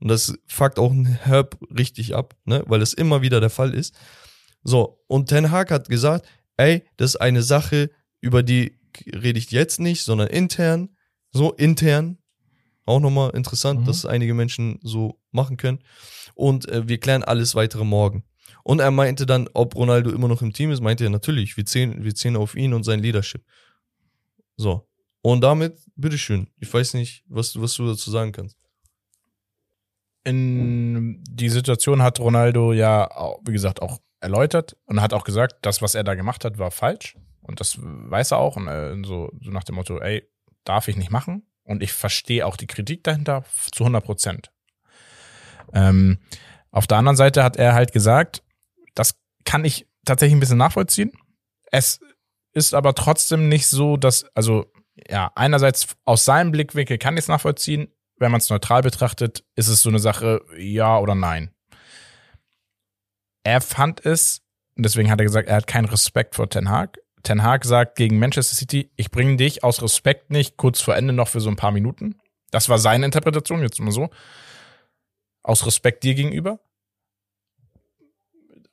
Und 0.00 0.08
das 0.08 0.38
fuckt 0.46 0.78
auch 0.78 0.92
ein 0.92 1.06
Herb 1.06 1.58
richtig 1.76 2.14
ab, 2.14 2.36
ne? 2.44 2.62
weil 2.68 2.78
das 2.80 2.92
immer 2.92 3.20
wieder 3.20 3.40
der 3.40 3.50
Fall 3.50 3.74
ist. 3.74 3.94
So, 4.62 5.02
und 5.08 5.28
Ten 5.28 5.50
Hag 5.50 5.70
hat 5.72 5.88
gesagt, 5.88 6.26
ey, 6.56 6.84
das 6.96 7.14
ist 7.14 7.20
eine 7.20 7.42
Sache, 7.42 7.90
über 8.20 8.42
die 8.42 8.78
rede 9.06 9.38
ich 9.38 9.50
jetzt 9.50 9.80
nicht, 9.80 10.02
sondern 10.04 10.28
intern. 10.28 10.90
So 11.32 11.52
intern. 11.52 12.18
Auch 12.84 13.00
nochmal 13.00 13.30
interessant, 13.30 13.80
Mhm. 13.80 13.84
dass 13.84 14.06
einige 14.06 14.34
Menschen 14.34 14.78
so 14.82 15.20
machen 15.30 15.56
können. 15.56 15.80
Und 16.34 16.68
äh, 16.68 16.88
wir 16.88 16.98
klären 16.98 17.22
alles 17.22 17.54
weitere 17.54 17.84
morgen. 17.84 18.24
Und 18.64 18.80
er 18.80 18.90
meinte 18.90 19.24
dann, 19.26 19.48
ob 19.54 19.74
Ronaldo 19.76 20.10
immer 20.10 20.28
noch 20.28 20.42
im 20.42 20.52
Team 20.52 20.70
ist, 20.70 20.80
meinte 20.80 21.04
er 21.04 21.10
natürlich, 21.10 21.56
wir 21.56 21.64
zählen, 21.66 22.04
wir 22.04 22.14
zählen 22.14 22.36
auf 22.36 22.54
ihn 22.54 22.74
und 22.74 22.84
sein 22.84 23.00
Leadership. 23.00 23.42
So. 24.56 24.88
Und 25.22 25.40
damit, 25.42 25.78
bitteschön. 25.96 26.48
Ich 26.58 26.72
weiß 26.72 26.94
nicht, 26.94 27.24
was, 27.28 27.52
du- 27.52 27.62
was 27.62 27.74
du 27.74 27.86
dazu 27.86 28.10
sagen 28.10 28.32
kannst. 28.32 28.56
in 30.24 31.22
die 31.30 31.48
Situation 31.48 32.02
hat 32.02 32.20
Ronaldo 32.20 32.72
ja, 32.72 33.08
wie 33.44 33.52
gesagt, 33.52 33.80
auch 33.80 33.98
erläutert 34.20 34.76
und 34.86 35.00
hat 35.00 35.14
auch 35.14 35.24
gesagt, 35.24 35.56
das, 35.62 35.80
was 35.80 35.94
er 35.94 36.04
da 36.04 36.14
gemacht 36.14 36.44
hat, 36.44 36.58
war 36.58 36.70
falsch. 36.70 37.16
Und 37.40 37.60
das 37.60 37.78
weiß 37.80 38.32
er 38.32 38.38
auch. 38.38 38.56
Und 38.56 38.68
äh, 38.68 38.94
so, 39.04 39.30
so 39.40 39.50
nach 39.50 39.64
dem 39.64 39.76
Motto, 39.76 39.98
ey, 40.00 40.28
darf 40.64 40.88
ich 40.88 40.96
nicht 40.96 41.10
machen. 41.10 41.46
Und 41.62 41.82
ich 41.82 41.92
verstehe 41.92 42.44
auch 42.46 42.56
die 42.56 42.66
Kritik 42.66 43.04
dahinter 43.04 43.44
zu 43.72 43.84
100 43.84 44.04
Prozent. 44.04 44.50
Ähm, 45.72 46.18
auf 46.78 46.86
der 46.86 46.98
anderen 46.98 47.16
Seite 47.16 47.42
hat 47.42 47.56
er 47.56 47.74
halt 47.74 47.92
gesagt, 47.92 48.44
das 48.94 49.16
kann 49.44 49.64
ich 49.64 49.88
tatsächlich 50.04 50.36
ein 50.36 50.40
bisschen 50.40 50.58
nachvollziehen. 50.58 51.10
Es 51.72 51.98
ist 52.52 52.72
aber 52.72 52.94
trotzdem 52.94 53.48
nicht 53.48 53.66
so, 53.66 53.96
dass, 53.96 54.24
also 54.36 54.72
ja, 55.08 55.32
einerseits 55.34 55.88
aus 56.04 56.24
seinem 56.24 56.52
Blickwinkel 56.52 56.96
kann 56.96 57.14
ich 57.14 57.24
es 57.24 57.28
nachvollziehen, 57.28 57.92
wenn 58.16 58.30
man 58.30 58.40
es 58.40 58.48
neutral 58.48 58.82
betrachtet, 58.82 59.44
ist 59.56 59.66
es 59.66 59.82
so 59.82 59.88
eine 59.88 59.98
Sache, 59.98 60.40
ja 60.56 60.98
oder 60.98 61.16
nein. 61.16 61.50
Er 63.42 63.60
fand 63.60 64.06
es, 64.06 64.42
und 64.76 64.84
deswegen 64.84 65.10
hat 65.10 65.20
er 65.20 65.26
gesagt, 65.26 65.48
er 65.48 65.56
hat 65.56 65.66
keinen 65.66 65.86
Respekt 65.86 66.36
vor 66.36 66.48
Ten 66.48 66.70
Hag. 66.70 66.98
Ten 67.24 67.42
Hag 67.42 67.64
sagt 67.64 67.96
gegen 67.96 68.20
Manchester 68.20 68.54
City, 68.54 68.92
ich 68.94 69.10
bringe 69.10 69.36
dich 69.36 69.64
aus 69.64 69.82
Respekt 69.82 70.30
nicht 70.30 70.56
kurz 70.56 70.80
vor 70.80 70.94
Ende 70.94 71.12
noch 71.12 71.26
für 71.26 71.40
so 71.40 71.50
ein 71.50 71.56
paar 71.56 71.72
Minuten. 71.72 72.20
Das 72.52 72.68
war 72.68 72.78
seine 72.78 73.04
Interpretation, 73.04 73.62
jetzt 73.62 73.80
mal 73.80 73.90
so. 73.90 74.10
Aus 75.42 75.66
Respekt 75.66 76.04
dir 76.04 76.14
gegenüber. 76.14 76.60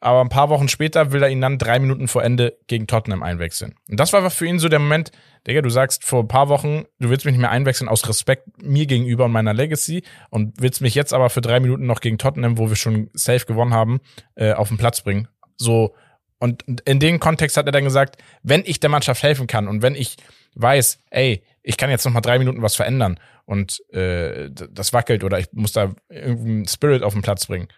Aber 0.06 0.22
ein 0.22 0.30
paar 0.30 0.50
Wochen 0.50 0.68
später 0.68 1.14
will 1.14 1.24
er 1.24 1.30
ihn 1.30 1.42
dann 1.42 1.58
drei 1.58 1.80
Minuten 1.80 2.08
vor 2.08 2.24
Ende 2.24 2.60
gegen 2.68 2.86
Tottenham 2.86 3.24
einwechseln. 3.24 3.74
Und 3.90 4.00
das 4.00 4.14
war 4.14 4.30
für 4.30 4.46
ihn 4.46 4.60
so 4.60 4.70
der 4.70 4.78
Moment, 4.78 5.12
Digga, 5.48 5.64
du 5.64 5.72
sagst 5.72 6.04
vor 6.04 6.22
ein 6.22 6.28
paar 6.28 6.48
Wochen, 6.48 6.84
du 7.00 7.10
willst 7.10 7.26
mich 7.26 7.32
nicht 7.32 7.42
mehr 7.42 7.50
einwechseln 7.50 7.90
aus 7.90 8.08
Respekt 8.08 8.62
mir 8.62 8.86
gegenüber 8.86 9.26
und 9.26 9.32
meiner 9.32 9.56
Legacy 9.56 10.04
und 10.30 10.62
willst 10.62 10.80
mich 10.82 10.94
jetzt 10.94 11.12
aber 11.12 11.32
für 11.32 11.42
drei 11.42 11.60
Minuten 11.60 11.88
noch 11.88 12.02
gegen 12.02 12.20
Tottenham, 12.20 12.60
wo 12.60 12.70
wir 12.70 12.76
schon 12.76 13.10
safe 13.14 13.48
gewonnen 13.48 13.74
haben, 13.74 14.00
äh, 14.36 14.54
auf 14.54 14.68
den 14.68 14.78
Platz 14.78 15.02
bringen. 15.02 15.28
So, 15.58 15.96
und 16.38 16.64
in 16.86 17.00
dem 17.00 17.20
Kontext 17.20 17.58
hat 17.58 17.66
er 17.66 17.72
dann 17.72 17.84
gesagt, 17.84 18.22
wenn 18.44 18.62
ich 18.64 18.80
der 18.80 18.92
Mannschaft 18.92 19.24
helfen 19.24 19.48
kann 19.48 19.68
und 19.68 19.82
wenn 19.82 19.96
ich 19.96 20.18
weiß, 20.54 21.00
ey, 21.10 21.42
ich 21.64 21.78
kann 21.78 21.90
jetzt 21.90 22.06
noch 22.06 22.14
mal 22.14 22.22
drei 22.22 22.38
Minuten 22.38 22.62
was 22.62 22.76
verändern 22.76 23.20
und 23.46 23.82
äh, 23.92 24.52
das 24.52 24.94
wackelt 24.94 25.24
oder 25.24 25.40
ich 25.40 25.48
muss 25.52 25.72
da 25.72 25.96
irgendeinen 26.10 26.68
Spirit 26.68 27.02
auf 27.02 27.14
den 27.14 27.24
Platz 27.24 27.48
bringen, 27.48 27.70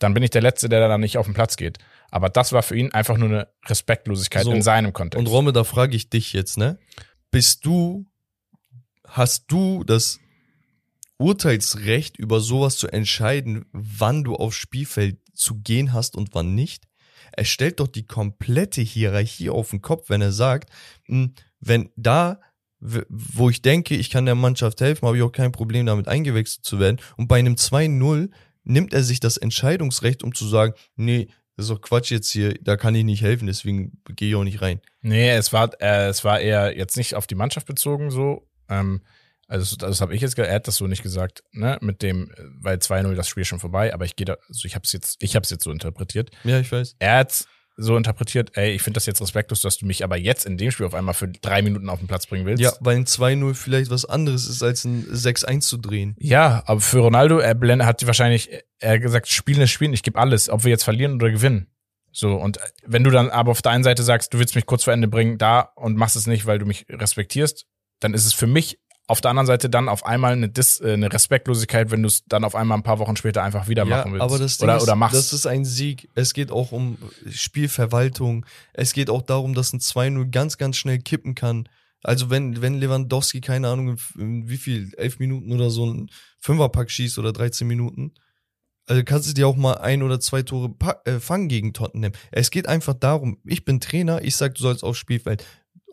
dann 0.00 0.14
bin 0.14 0.22
ich 0.22 0.30
der 0.30 0.42
Letzte, 0.42 0.68
der 0.68 0.86
da 0.86 0.98
nicht 0.98 1.18
auf 1.18 1.26
den 1.26 1.34
Platz 1.34 1.56
geht. 1.56 1.78
Aber 2.10 2.28
das 2.28 2.52
war 2.52 2.62
für 2.62 2.76
ihn 2.76 2.90
einfach 2.92 3.16
nur 3.16 3.28
eine 3.28 3.48
Respektlosigkeit 3.66 4.44
So, 4.44 4.52
in 4.52 4.62
seinem 4.62 4.92
Kontext. 4.92 5.24
Und 5.24 5.32
Romme, 5.32 5.52
da 5.52 5.62
frage 5.62 5.94
ich 5.94 6.10
dich 6.10 6.32
jetzt, 6.32 6.58
ne? 6.58 6.78
Bist 7.30 7.64
du, 7.64 8.06
hast 9.06 9.44
du 9.48 9.84
das 9.84 10.18
Urteilsrecht, 11.18 12.18
über 12.18 12.40
sowas 12.40 12.78
zu 12.78 12.88
entscheiden, 12.88 13.66
wann 13.72 14.24
du 14.24 14.34
aufs 14.34 14.56
Spielfeld 14.56 15.18
zu 15.34 15.60
gehen 15.60 15.92
hast 15.92 16.16
und 16.16 16.34
wann 16.34 16.54
nicht? 16.54 16.88
Er 17.32 17.44
stellt 17.44 17.78
doch 17.78 17.88
die 17.88 18.06
komplette 18.06 18.80
Hierarchie 18.80 19.50
auf 19.50 19.70
den 19.70 19.82
Kopf, 19.82 20.08
wenn 20.08 20.22
er 20.22 20.32
sagt, 20.32 20.70
hm, 21.04 21.34
wenn 21.60 21.90
da, 21.94 22.40
wo 22.80 23.50
ich 23.50 23.60
denke, 23.60 23.94
ich 23.94 24.08
kann 24.08 24.24
der 24.24 24.34
Mannschaft 24.34 24.80
helfen, 24.80 25.06
habe 25.06 25.18
ich 25.18 25.22
auch 25.22 25.30
kein 25.30 25.52
Problem 25.52 25.84
damit 25.84 26.08
eingewechselt 26.08 26.64
zu 26.64 26.80
werden. 26.80 26.98
Und 27.18 27.28
bei 27.28 27.38
einem 27.38 27.54
2-0 27.54 28.30
nimmt 28.70 28.94
er 28.94 29.02
sich 29.02 29.20
das 29.20 29.36
Entscheidungsrecht, 29.36 30.22
um 30.22 30.34
zu 30.34 30.46
sagen, 30.46 30.74
nee, 30.96 31.28
das 31.56 31.66
ist 31.66 31.70
doch 31.70 31.80
Quatsch 31.80 32.10
jetzt 32.10 32.30
hier, 32.30 32.54
da 32.62 32.76
kann 32.76 32.94
ich 32.94 33.04
nicht 33.04 33.22
helfen, 33.22 33.46
deswegen 33.46 34.00
gehe 34.16 34.30
ich 34.30 34.34
auch 34.34 34.44
nicht 34.44 34.62
rein. 34.62 34.80
Nee, 35.02 35.30
es 35.30 35.52
war, 35.52 35.70
äh, 35.80 36.08
es 36.08 36.24
war 36.24 36.40
eher 36.40 36.76
jetzt 36.76 36.96
nicht 36.96 37.14
auf 37.14 37.26
die 37.26 37.34
Mannschaft 37.34 37.66
bezogen 37.66 38.10
so. 38.10 38.48
Ähm, 38.68 39.02
also 39.46 39.76
das, 39.76 39.88
das 39.88 40.00
habe 40.00 40.14
ich 40.14 40.22
jetzt, 40.22 40.38
er 40.38 40.54
hat 40.54 40.68
das 40.68 40.76
so 40.76 40.86
nicht 40.86 41.02
gesagt, 41.02 41.42
ne? 41.52 41.76
Mit 41.80 42.02
dem, 42.02 42.30
äh, 42.30 42.44
weil 42.60 42.78
2-0 42.78 43.14
das 43.14 43.28
Spiel 43.28 43.44
schon 43.44 43.58
vorbei, 43.58 43.92
aber 43.92 44.04
ich 44.04 44.16
gehe 44.16 44.24
da, 44.24 44.36
also 44.48 44.64
ich 44.64 44.74
habe 44.74 44.84
es 44.84 44.92
jetzt, 44.92 45.16
ich 45.22 45.34
habe 45.34 45.42
es 45.42 45.50
jetzt 45.50 45.64
so 45.64 45.72
interpretiert. 45.72 46.30
Ja, 46.44 46.60
ich 46.60 46.70
weiß. 46.70 46.94
Er 47.00 47.18
hat 47.18 47.44
so 47.80 47.96
interpretiert, 47.96 48.56
ey, 48.56 48.72
ich 48.72 48.82
finde 48.82 48.98
das 48.98 49.06
jetzt 49.06 49.20
respektlos, 49.20 49.62
dass 49.62 49.78
du 49.78 49.86
mich 49.86 50.04
aber 50.04 50.16
jetzt 50.16 50.46
in 50.46 50.58
dem 50.58 50.70
Spiel 50.70 50.86
auf 50.86 50.94
einmal 50.94 51.14
für 51.14 51.28
drei 51.28 51.62
Minuten 51.62 51.88
auf 51.88 51.98
den 51.98 52.08
Platz 52.08 52.26
bringen 52.26 52.46
willst. 52.46 52.62
Ja, 52.62 52.72
weil 52.80 52.96
ein 52.96 53.06
2-0 53.06 53.54
vielleicht 53.54 53.90
was 53.90 54.04
anderes 54.04 54.48
ist, 54.48 54.62
als 54.62 54.84
ein 54.84 55.06
6-1 55.06 55.60
zu 55.60 55.76
drehen. 55.78 56.14
Ja, 56.18 56.62
aber 56.66 56.80
für 56.80 56.98
Ronaldo, 57.00 57.38
er 57.38 57.54
blend, 57.54 57.84
hat 57.84 58.06
wahrscheinlich, 58.06 58.50
er 58.78 58.98
gesagt, 58.98 59.28
spielen 59.28 59.62
ist 59.62 59.70
spielen, 59.70 59.92
ich 59.92 60.02
gebe 60.02 60.18
alles, 60.18 60.48
ob 60.48 60.64
wir 60.64 60.70
jetzt 60.70 60.84
verlieren 60.84 61.14
oder 61.14 61.30
gewinnen. 61.30 61.68
So, 62.12 62.34
und 62.34 62.58
wenn 62.84 63.04
du 63.04 63.10
dann 63.10 63.30
aber 63.30 63.52
auf 63.52 63.62
der 63.62 63.72
einen 63.72 63.84
Seite 63.84 64.02
sagst, 64.02 64.34
du 64.34 64.38
willst 64.38 64.54
mich 64.54 64.66
kurz 64.66 64.84
vor 64.84 64.92
Ende 64.92 65.08
bringen, 65.08 65.38
da 65.38 65.60
und 65.76 65.96
machst 65.96 66.16
es 66.16 66.26
nicht, 66.26 66.46
weil 66.46 66.58
du 66.58 66.66
mich 66.66 66.86
respektierst, 66.90 67.66
dann 68.00 68.14
ist 68.14 68.26
es 68.26 68.32
für 68.32 68.46
mich 68.46 68.80
auf 69.10 69.20
der 69.20 69.32
anderen 69.32 69.46
Seite 69.46 69.68
dann 69.68 69.88
auf 69.88 70.06
einmal 70.06 70.32
eine, 70.32 70.48
Dis, 70.48 70.80
äh, 70.80 70.92
eine 70.92 71.12
Respektlosigkeit, 71.12 71.90
wenn 71.90 72.02
du 72.02 72.06
es 72.06 72.24
dann 72.26 72.44
auf 72.44 72.54
einmal 72.54 72.78
ein 72.78 72.84
paar 72.84 73.00
Wochen 73.00 73.16
später 73.16 73.42
einfach 73.42 73.66
wieder 73.66 73.84
machen 73.84 74.12
willst. 74.12 74.22
aber 74.22 74.38
das 74.38 74.58
Ding 74.58 74.68
oder, 74.68 74.76
ist, 74.76 74.84
oder 74.84 74.94
machst. 74.94 75.16
das 75.16 75.32
ist 75.32 75.46
ein 75.46 75.64
Sieg. 75.64 76.08
Es 76.14 76.32
geht 76.32 76.52
auch 76.52 76.70
um 76.70 76.96
Spielverwaltung. 77.28 78.46
Es 78.72 78.92
geht 78.92 79.10
auch 79.10 79.22
darum, 79.22 79.54
dass 79.54 79.72
ein 79.72 79.80
2-0 79.80 80.30
ganz, 80.30 80.58
ganz 80.58 80.76
schnell 80.76 81.00
kippen 81.00 81.34
kann. 81.34 81.68
Also 82.04 82.30
wenn, 82.30 82.62
wenn 82.62 82.78
Lewandowski, 82.78 83.40
keine 83.40 83.68
Ahnung, 83.68 83.98
wie 84.14 84.56
viel, 84.56 84.92
elf 84.96 85.18
Minuten 85.18 85.52
oder 85.52 85.70
so 85.70 85.86
ein 85.86 86.08
Fünferpack 86.38 86.88
schießt 86.88 87.18
oder 87.18 87.32
13 87.32 87.66
Minuten, 87.66 88.12
also 88.86 89.02
kannst 89.04 89.28
du 89.28 89.34
dir 89.34 89.48
auch 89.48 89.56
mal 89.56 89.74
ein 89.74 90.02
oder 90.02 90.20
zwei 90.20 90.42
Tore 90.42 90.72
äh, 91.04 91.18
fangen 91.18 91.48
gegen 91.48 91.72
Tottenham. 91.72 92.12
Es 92.30 92.50
geht 92.50 92.68
einfach 92.68 92.94
darum, 92.94 93.38
ich 93.44 93.64
bin 93.64 93.80
Trainer, 93.80 94.22
ich 94.22 94.36
sag, 94.36 94.54
du 94.54 94.62
sollst 94.62 94.84
aufs 94.84 94.98
Spielfeld. 94.98 95.44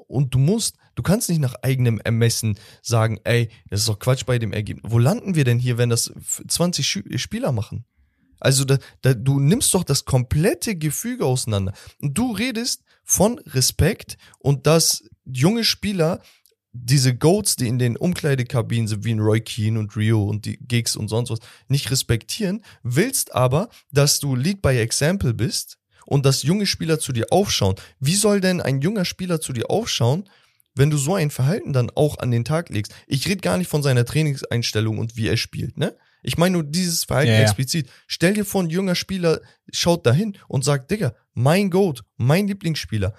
Und 0.08 0.34
du 0.34 0.40
musst, 0.40 0.78
du 0.96 1.04
kannst 1.04 1.30
nicht 1.30 1.40
nach 1.42 1.56
eigenem 1.62 2.00
Ermessen 2.00 2.58
sagen, 2.82 3.20
ey, 3.24 3.50
das 3.70 3.82
ist 3.82 3.90
doch 3.90 4.00
Quatsch 4.00 4.26
bei 4.26 4.40
dem 4.40 4.54
Ergebnis. 4.54 4.92
Wo 4.92 5.00
landen 5.00 5.36
wir 5.36 5.44
denn 5.44 5.60
hier, 5.60 5.78
wenn 5.78 5.90
das 5.90 6.08
f- 6.16 6.44
20 6.48 6.88
Schü- 6.88 7.18
Spieler 7.18 7.52
machen? 7.52 7.86
Also 8.40 8.66
da, 8.66 8.78
da, 9.02 9.14
du 9.14 9.40
nimmst 9.40 9.74
doch 9.74 9.84
das 9.84 10.06
komplette 10.06 10.76
Gefüge 10.76 11.26
auseinander. 11.26 11.74
Und 12.02 12.18
du 12.18 12.32
redest 12.32 12.84
von 13.04 13.40
Respekt 13.40 14.18
und 14.40 14.68
dass 14.68 15.04
junge 15.26 15.64
Spieler 15.64 16.22
diese 16.72 17.16
Goats, 17.16 17.56
die 17.56 17.68
in 17.68 17.80
den 17.80 17.98
Umkleidekabinen 17.98 18.88
sind, 18.88 19.04
wie 19.04 19.12
ein 19.14 19.20
Roy 19.20 19.42
Keane 19.42 19.80
und 19.80 19.96
Rio 19.96 20.24
und 20.24 20.46
die 20.46 20.58
Gigs 20.58 20.96
und 20.96 21.08
sonst 21.08 21.32
was, 21.32 21.40
nicht 21.68 21.90
respektieren, 21.90 22.64
willst 22.84 23.34
aber, 23.34 23.70
dass 23.92 24.20
du 24.20 24.36
Lead 24.36 24.62
by 24.62 24.78
Example 24.78 25.34
bist 25.34 25.80
und 26.08 26.26
dass 26.26 26.42
junge 26.42 26.66
Spieler 26.66 27.00
zu 27.00 27.12
dir 27.12 27.28
aufschauen. 27.30 27.76
Wie 28.00 28.16
soll 28.16 28.42
denn 28.42 28.62
ein 28.62 28.82
junger 28.82 29.06
Spieler 29.06 29.40
zu 29.40 29.54
dir 29.54 29.70
aufschauen, 29.70 30.28
wenn 30.74 30.90
du 30.90 30.98
so 30.98 31.14
ein 31.16 31.30
Verhalten 31.30 31.74
dann 31.74 31.92
auch 31.92 32.18
an 32.18 32.32
den 32.32 32.46
Tag 32.46 32.70
legst? 32.70 32.94
Ich 33.06 33.28
rede 33.28 33.42
gar 33.42 33.58
nicht 33.58 33.70
von 33.70 33.84
seiner 33.84 34.06
Trainingseinstellung 34.06 34.98
und 34.98 35.18
wie 35.18 35.28
er 35.28 35.38
spielt, 35.38 35.78
ne? 35.78 35.96
Ich 36.24 36.38
meine 36.38 36.54
nur 36.54 36.64
dieses 36.64 37.04
Verhalten 37.04 37.32
Ja, 37.32 37.38
ja. 37.38 37.44
explizit. 37.44 37.90
Stell 38.08 38.34
dir 38.34 38.46
vor, 38.46 38.64
ein 38.64 38.70
junger 38.70 38.96
Spieler 38.96 39.42
schaut 39.72 40.06
dahin 40.06 40.38
und 40.48 40.64
sagt, 40.64 40.90
Digga, 40.90 41.14
mein 41.34 41.70
Goat, 41.70 42.04
mein 42.18 42.48
Lieblingsspieler, 42.48 43.14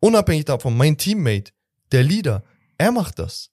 unabhängig 0.00 0.46
davon, 0.46 0.76
mein 0.76 0.96
Teammate, 0.96 1.52
der 1.92 2.02
Leader, 2.02 2.42
er 2.78 2.92
macht 2.92 3.18
das. 3.18 3.50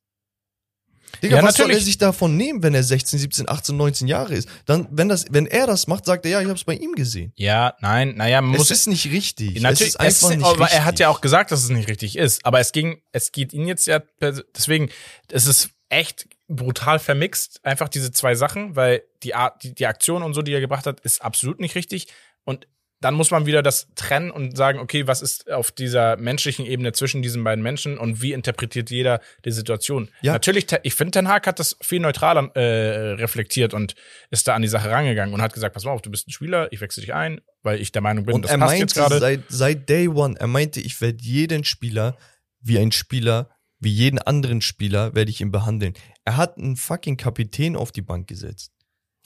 Digga, 1.23 1.38
Ja, 1.38 1.43
was 1.43 1.55
soll 1.55 1.65
er 1.65 1.67
natürlich. 1.69 1.85
sich 1.85 1.97
davon 1.97 2.38
nehmen, 2.38 2.63
wenn 2.63 2.73
er 2.73 2.84
16, 2.84 3.19
17, 3.19 3.49
18, 3.49 3.75
19 3.75 4.07
Jahre 4.07 4.34
ist? 4.34 4.47
Dann, 4.65 4.88
wenn 4.91 5.09
das, 5.09 5.25
wenn 5.29 5.45
er 5.47 5.67
das 5.67 5.88
macht, 5.88 6.05
sagt 6.05 6.25
er, 6.25 6.31
ja, 6.31 6.41
ich 6.41 6.47
hab's 6.47 6.63
bei 6.63 6.75
ihm 6.75 6.93
gesehen. 6.93 7.34
ja, 7.35 7.73
nein, 7.79 8.15
naja, 8.15 8.41
man 8.41 8.51
muss 8.51 8.71
es 8.71 8.79
ist 8.81 8.88
nicht 8.88 9.05
richtig. 9.11 9.61
Natürlich, 9.61 9.81
es 9.81 9.88
ist 9.89 9.95
einfach 9.99 10.29
es, 10.31 10.38
nicht 10.38 10.45
aber 10.45 10.59
richtig. 10.61 10.77
er 10.79 10.85
hat 10.85 10.99
ja 10.99 11.09
auch 11.09 11.21
gesagt, 11.21 11.51
dass 11.51 11.63
es 11.63 11.69
nicht 11.69 11.88
richtig 11.88 12.17
ist. 12.17 12.45
Aber 12.45 12.59
es 12.59 12.71
ging, 12.71 13.01
es 13.11 13.31
geht 13.31 13.53
ihn 13.53 13.67
jetzt 13.67 13.88
ja, 13.88 14.01
deswegen, 14.21 14.89
es 15.31 15.47
ist 15.47 15.69
echt 15.89 16.27
brutal 16.49 16.99
vermixt, 16.99 17.59
einfach 17.63 17.89
diese 17.89 18.11
zwei 18.11 18.35
Sachen, 18.35 18.75
weil 18.75 19.03
die 19.23 19.35
Art, 19.35 19.63
die, 19.63 19.73
die 19.73 19.85
Aktion 19.88 20.23
und 20.23 20.34
so, 20.34 20.41
die 20.41 20.53
er 20.53 20.59
gebracht 20.61 20.85
hat, 20.85 20.99
ist 21.01 21.21
absolut 21.21 21.59
nicht 21.59 21.75
richtig. 21.75 22.07
Und 22.43 22.67
dann 22.99 23.14
muss 23.14 23.30
man 23.30 23.45
wieder 23.45 23.61
das 23.61 23.88
trennen 23.95 24.32
und 24.32 24.57
sagen, 24.57 24.80
okay, 24.80 25.06
was 25.06 25.22
ist 25.22 25.52
auf 25.52 25.72
dieser 25.72 26.18
menschlichen 26.18 26.65
Ebene 26.65 26.94
zwischen 26.94 27.22
diesen 27.22 27.44
beiden 27.44 27.64
Menschen 27.64 27.98
und 27.98 28.22
wie 28.22 28.34
interpretiert 28.34 28.90
jeder 28.90 29.22
die 29.45 29.52
Situation? 29.52 30.10
Ja. 30.22 30.34
Natürlich, 30.34 30.65
ich 30.82 30.95
finde, 30.95 31.11
Ten 31.11 31.28
Hag 31.28 31.45
hat 31.45 31.60
das 31.60 31.78
viel 31.82 31.99
neutraler 31.99 32.49
äh, 32.56 33.14
reflektiert 33.14 33.74
und 33.74 33.94
ist 34.32 34.48
da 34.48 34.56
an 34.56 34.64
die 34.64 34.68
Sache 34.68 34.90
rangegangen 34.90 35.34
und 35.34 35.41
hat 35.41 35.53
gesagt, 35.53 35.76
pass 35.76 35.86
mal 35.86 35.91
auf, 35.91 36.02
du 36.02 36.10
bist 36.10 36.28
ein 36.28 36.32
Spieler, 36.32 36.72
ich 36.72 36.82
wechsle 36.82 37.02
dich 37.02 37.14
ein, 37.14 37.41
weil 37.61 37.80
ich 37.80 37.91
der 37.91 38.02
Meinung 38.02 38.26
bin, 38.26 38.34
Und 38.34 38.45
das 38.45 38.52
er 38.52 38.57
passt 38.57 38.78
jetzt 38.78 38.95
meinte 38.95 39.15
gerade. 39.15 39.19
seit, 39.19 39.44
seit 39.49 39.90
Day 39.90 40.07
One, 40.07 40.36
er 40.40 40.48
meinte, 40.48 40.80
ich 40.80 40.99
werde 40.99 41.19
jeden 41.22 41.64
Spieler 41.64 42.18
wie 42.61 42.80
ein 42.80 42.91
Spieler, 42.91 43.52
wie 43.80 43.91
jeden 43.91 44.18
anderen 44.19 44.61
Spieler, 44.61 45.14
werde 45.14 45.30
ich 45.30 45.40
ihn 45.40 45.52
behandeln. 45.52 45.94
Er 46.26 46.36
hat 46.36 46.57
einen 46.57 46.76
fucking 46.76 47.15
Kapitän 47.15 47.76
auf 47.76 47.91
die 47.91 48.02
Bank 48.02 48.28
gesetzt. 48.28 48.72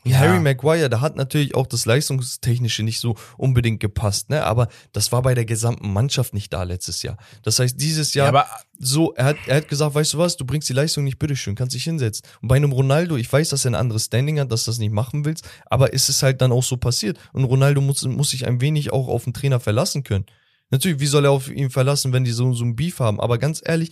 Ja. 0.03 0.17
Harry 0.17 0.39
Maguire, 0.39 0.89
da 0.89 0.99
hat 0.99 1.15
natürlich 1.15 1.53
auch 1.53 1.67
das 1.67 1.85
Leistungstechnische 1.85 2.81
nicht 2.81 2.99
so 2.99 3.15
unbedingt 3.37 3.79
gepasst, 3.79 4.29
ne? 4.29 4.43
Aber 4.43 4.67
das 4.93 5.11
war 5.11 5.21
bei 5.21 5.35
der 5.35 5.45
gesamten 5.45 5.93
Mannschaft 5.93 6.33
nicht 6.33 6.51
da 6.53 6.63
letztes 6.63 7.03
Jahr. 7.03 7.17
Das 7.43 7.59
heißt, 7.59 7.79
dieses 7.79 8.15
Jahr 8.15 8.25
Ja, 8.25 8.29
aber 8.29 8.47
so, 8.79 9.13
er 9.13 9.25
hat, 9.25 9.37
er 9.45 9.57
hat 9.57 9.67
gesagt, 9.67 9.93
weißt 9.93 10.13
du 10.13 10.17
was, 10.17 10.37
du 10.37 10.45
bringst 10.45 10.67
die 10.69 10.73
Leistung 10.73 11.03
nicht, 11.03 11.19
bitteschön, 11.19 11.53
kannst 11.53 11.75
dich 11.75 11.83
hinsetzen. 11.83 12.27
Und 12.41 12.47
bei 12.47 12.55
einem 12.55 12.71
Ronaldo, 12.71 13.15
ich 13.15 13.31
weiß, 13.31 13.49
dass 13.49 13.65
er 13.65 13.71
ein 13.71 13.75
anderes 13.75 14.05
Standing 14.05 14.39
hat, 14.39 14.51
dass 14.51 14.65
du 14.65 14.71
das 14.71 14.79
nicht 14.79 14.91
machen 14.91 15.23
willst, 15.23 15.47
aber 15.67 15.93
es 15.93 16.09
ist 16.09 16.23
halt 16.23 16.41
dann 16.41 16.51
auch 16.51 16.63
so 16.63 16.77
passiert. 16.77 17.19
Und 17.31 17.43
Ronaldo 17.43 17.79
muss, 17.79 18.01
muss 18.03 18.31
sich 18.31 18.47
ein 18.47 18.59
wenig 18.59 18.91
auch 18.91 19.07
auf 19.07 19.25
den 19.25 19.33
Trainer 19.33 19.59
verlassen 19.59 20.03
können. 20.03 20.25
Natürlich, 20.71 20.99
wie 20.99 21.05
soll 21.05 21.25
er 21.25 21.31
auf 21.31 21.49
ihn 21.49 21.69
verlassen, 21.69 22.13
wenn 22.13 22.23
die 22.23 22.31
so, 22.31 22.53
so 22.53 22.63
ein 22.63 22.75
Beef 22.75 22.99
haben? 22.99 23.19
Aber 23.19 23.37
ganz 23.37 23.61
ehrlich, 23.63 23.91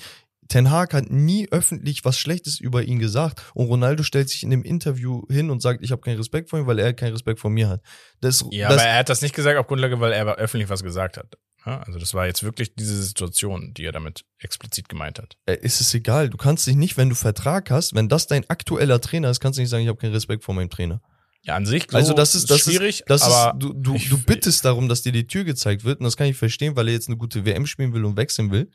Ten 0.50 0.72
Hag 0.72 0.94
hat 0.94 1.10
nie 1.10 1.48
öffentlich 1.52 2.04
was 2.04 2.18
Schlechtes 2.20 2.60
über 2.60 2.84
ihn 2.84 3.00
gesagt 3.00 3.42
und 3.54 3.68
Ronaldo 3.68 4.04
stellt 4.04 4.30
sich 4.30 4.44
in 4.44 4.50
dem 4.50 4.64
Interview 4.64 5.24
hin 5.30 5.52
und 5.52 5.62
sagt, 5.62 5.84
ich 5.84 5.92
habe 5.92 6.02
keinen 6.02 6.18
Respekt 6.18 6.50
vor 6.50 6.60
ihm, 6.60 6.68
weil 6.68 6.80
er 6.80 6.94
keinen 6.94 7.14
Respekt 7.14 7.40
vor 7.40 7.52
mir 7.52 7.70
hat. 7.70 7.82
Das, 8.20 8.44
Ja, 8.50 8.68
das, 8.70 8.82
aber 8.82 8.90
er 8.90 8.98
hat 8.98 9.10
das 9.10 9.22
nicht 9.22 9.36
gesagt 9.36 9.58
auf 9.58 9.68
Grundlage, 9.68 10.00
weil 10.00 10.12
er 10.12 10.22
aber 10.22 10.36
öffentlich 10.36 10.70
was 10.70 10.84
gesagt 10.84 11.18
hat. 11.18 11.38
Ja, 11.66 11.82
also 11.82 12.00
das 12.00 12.14
war 12.14 12.26
jetzt 12.26 12.42
wirklich 12.42 12.74
diese 12.74 13.02
Situation, 13.04 13.74
die 13.76 13.86
er 13.86 13.92
damit 13.92 14.26
explizit 14.40 14.90
gemeint 14.90 15.20
hat. 15.20 15.38
äh, 15.46 15.56
ist 15.56 15.82
es 15.82 15.94
egal. 15.94 16.30
Du 16.30 16.38
kannst 16.38 16.66
dich 16.66 16.76
nicht, 16.76 16.98
wenn 16.98 17.10
du 17.10 17.16
Vertrag 17.16 17.70
hast, 17.70 17.94
wenn 17.94 18.10
das 18.10 18.28
dein 18.28 18.50
aktueller 18.50 19.00
Trainer 19.02 19.30
ist, 19.30 19.40
kannst 19.40 19.58
du 19.58 19.62
nicht 19.62 19.70
sagen, 19.70 19.84
ich 19.84 19.90
habe 19.90 20.00
keinen 20.00 20.14
Respekt 20.14 20.44
vor 20.44 20.56
meinem 20.56 20.70
Trainer. 20.70 21.02
Ja, 21.44 21.56
an 21.56 21.66
sich 21.66 21.86
so 21.90 21.96
Also 21.96 22.14
das 22.14 22.34
ist 22.36 22.50
das 22.50 22.62
schwierig, 22.62 23.02
ist, 23.02 23.10
das 23.10 23.22
aber 23.22 23.54
ist, 23.54 23.64
du, 23.64 23.74
du, 23.74 23.98
du 23.98 24.24
bittest 24.24 24.66
darum, 24.66 24.90
dass 24.90 25.04
dir 25.04 25.12
die 25.12 25.28
Tür 25.28 25.44
gezeigt 25.44 25.84
wird 25.84 26.00
und 26.00 26.06
das 26.06 26.18
kann 26.18 26.28
ich 26.28 26.36
verstehen, 26.36 26.76
weil 26.76 26.88
er 26.88 26.94
jetzt 26.94 27.08
eine 27.08 27.18
gute 27.18 27.46
WM 27.46 27.66
spielen 27.66 27.94
will 27.94 28.04
und 28.04 28.18
wechseln 28.18 28.52
will. 28.52 28.70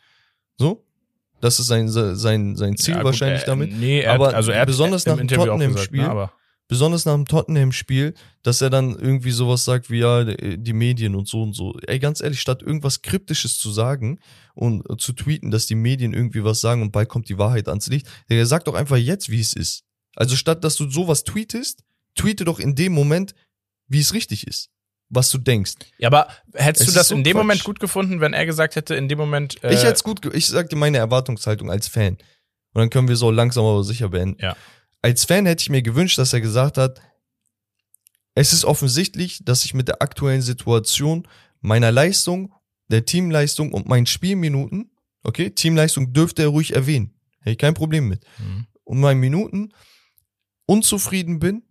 So, 0.56 0.86
das 1.44 1.58
ist 1.58 1.66
sein 1.66 1.88
sein 1.88 2.56
sein 2.56 2.76
Ziel 2.76 2.94
Ja, 2.94 3.00
gut, 3.00 3.06
wahrscheinlich 3.06 3.42
er, 3.42 3.46
damit. 3.46 3.76
Nee, 3.78 4.00
er 4.00 4.14
Aber 4.14 4.34
also 4.34 4.50
er 4.50 4.62
hat 4.62 4.66
besonders 4.66 5.04
nach 5.04 5.18
dem 5.18 5.28
Tottenham-Spiel- 5.28 6.02
ne, 6.02 6.30
Besonders 6.66 7.04
nach 7.04 7.12
dem 7.12 7.26
Tottenham-Spiel, 7.26 8.14
dass 8.42 8.62
er 8.62 8.70
dann 8.70 8.98
irgendwie 8.98 9.32
sowas 9.32 9.66
sagt 9.66 9.90
wie 9.90 9.98
ja 9.98 10.24
die 10.24 10.72
Medien 10.72 11.14
und 11.14 11.28
so 11.28 11.42
und 11.42 11.52
so. 11.52 11.78
Ey, 11.86 11.98
ganz 11.98 12.22
ehrlich, 12.22 12.40
statt 12.40 12.62
irgendwas 12.62 13.02
Kryptisches 13.02 13.58
zu 13.58 13.70
sagen 13.70 14.18
und 14.54 14.88
äh, 14.88 14.96
zu 14.96 15.12
tweeten, 15.12 15.50
dass 15.50 15.66
die 15.66 15.74
Medien 15.74 16.14
irgendwie 16.14 16.42
was 16.42 16.62
sagen 16.62 16.80
und 16.80 16.90
bald 16.90 17.10
kommt 17.10 17.28
die 17.28 17.36
Wahrheit 17.36 17.68
ans 17.68 17.88
Licht, 17.88 18.08
der 18.30 18.46
sagt 18.46 18.66
doch 18.66 18.74
einfach 18.74 18.96
jetzt, 18.96 19.28
wie 19.28 19.40
es 19.40 19.52
ist. 19.52 19.84
Also 20.16 20.36
statt 20.36 20.64
dass 20.64 20.76
du 20.76 20.88
sowas 20.88 21.24
tweetest, 21.24 21.84
tweete 22.14 22.46
doch 22.46 22.58
in 22.58 22.74
dem 22.74 22.94
Moment, 22.94 23.34
wie 23.86 24.00
es 24.00 24.14
richtig 24.14 24.46
ist, 24.46 24.70
was 25.14 25.30
du 25.30 25.38
denkst. 25.38 25.74
Ja, 25.98 26.08
aber 26.08 26.28
hättest 26.54 26.88
Es 26.88 26.92
du 26.92 26.98
das 26.98 27.08
so 27.08 27.14
in 27.14 27.24
dem 27.24 27.32
Quatsch. 27.34 27.42
Moment 27.42 27.64
gut 27.64 27.80
gefunden, 27.80 28.20
wenn 28.20 28.32
er 28.32 28.46
gesagt 28.46 28.76
hätte, 28.76 28.94
in 28.94 29.08
dem 29.08 29.18
Moment. 29.18 29.62
Äh, 29.62 29.74
ich 29.74 29.80
hätte 29.80 29.94
es 29.94 30.04
gut, 30.04 30.24
ich 30.34 30.46
sag 30.46 30.68
dir 30.68 30.76
meine 30.76 30.98
Erwartungshaltung 30.98 31.70
als 31.70 31.88
Fan. 31.88 32.14
Und 32.72 32.80
dann 32.80 32.90
können 32.90 33.08
wir 33.08 33.16
so 33.16 33.30
langsam 33.30 33.64
aber 33.64 33.84
sicher 33.84 34.08
beenden. 34.08 34.40
Ja. 34.40 34.56
Als 35.02 35.24
Fan 35.24 35.46
hätte 35.46 35.62
ich 35.62 35.70
mir 35.70 35.82
gewünscht, 35.82 36.18
dass 36.18 36.32
er 36.32 36.40
gesagt 36.40 36.78
hat, 36.78 37.00
es 38.34 38.52
ist 38.52 38.64
offensichtlich, 38.64 39.44
dass 39.44 39.64
ich 39.64 39.74
mit 39.74 39.88
der 39.88 40.02
aktuellen 40.02 40.42
Situation 40.42 41.28
meiner 41.60 41.92
Leistung, 41.92 42.52
der 42.88 43.04
Teamleistung 43.04 43.72
und 43.72 43.88
meinen 43.88 44.06
Spielminuten, 44.06 44.90
okay, 45.22 45.50
Teamleistung 45.50 46.12
dürfte 46.12 46.42
er 46.42 46.48
ruhig 46.48 46.74
erwähnen. 46.74 47.14
Hätte 47.40 47.52
ich 47.52 47.58
kein 47.58 47.74
Problem 47.74 48.08
mit. 48.08 48.24
Mhm. 48.38 48.66
Und 48.84 49.00
meinen 49.00 49.20
Minuten 49.20 49.72
unzufrieden 50.66 51.38
bin. 51.38 51.62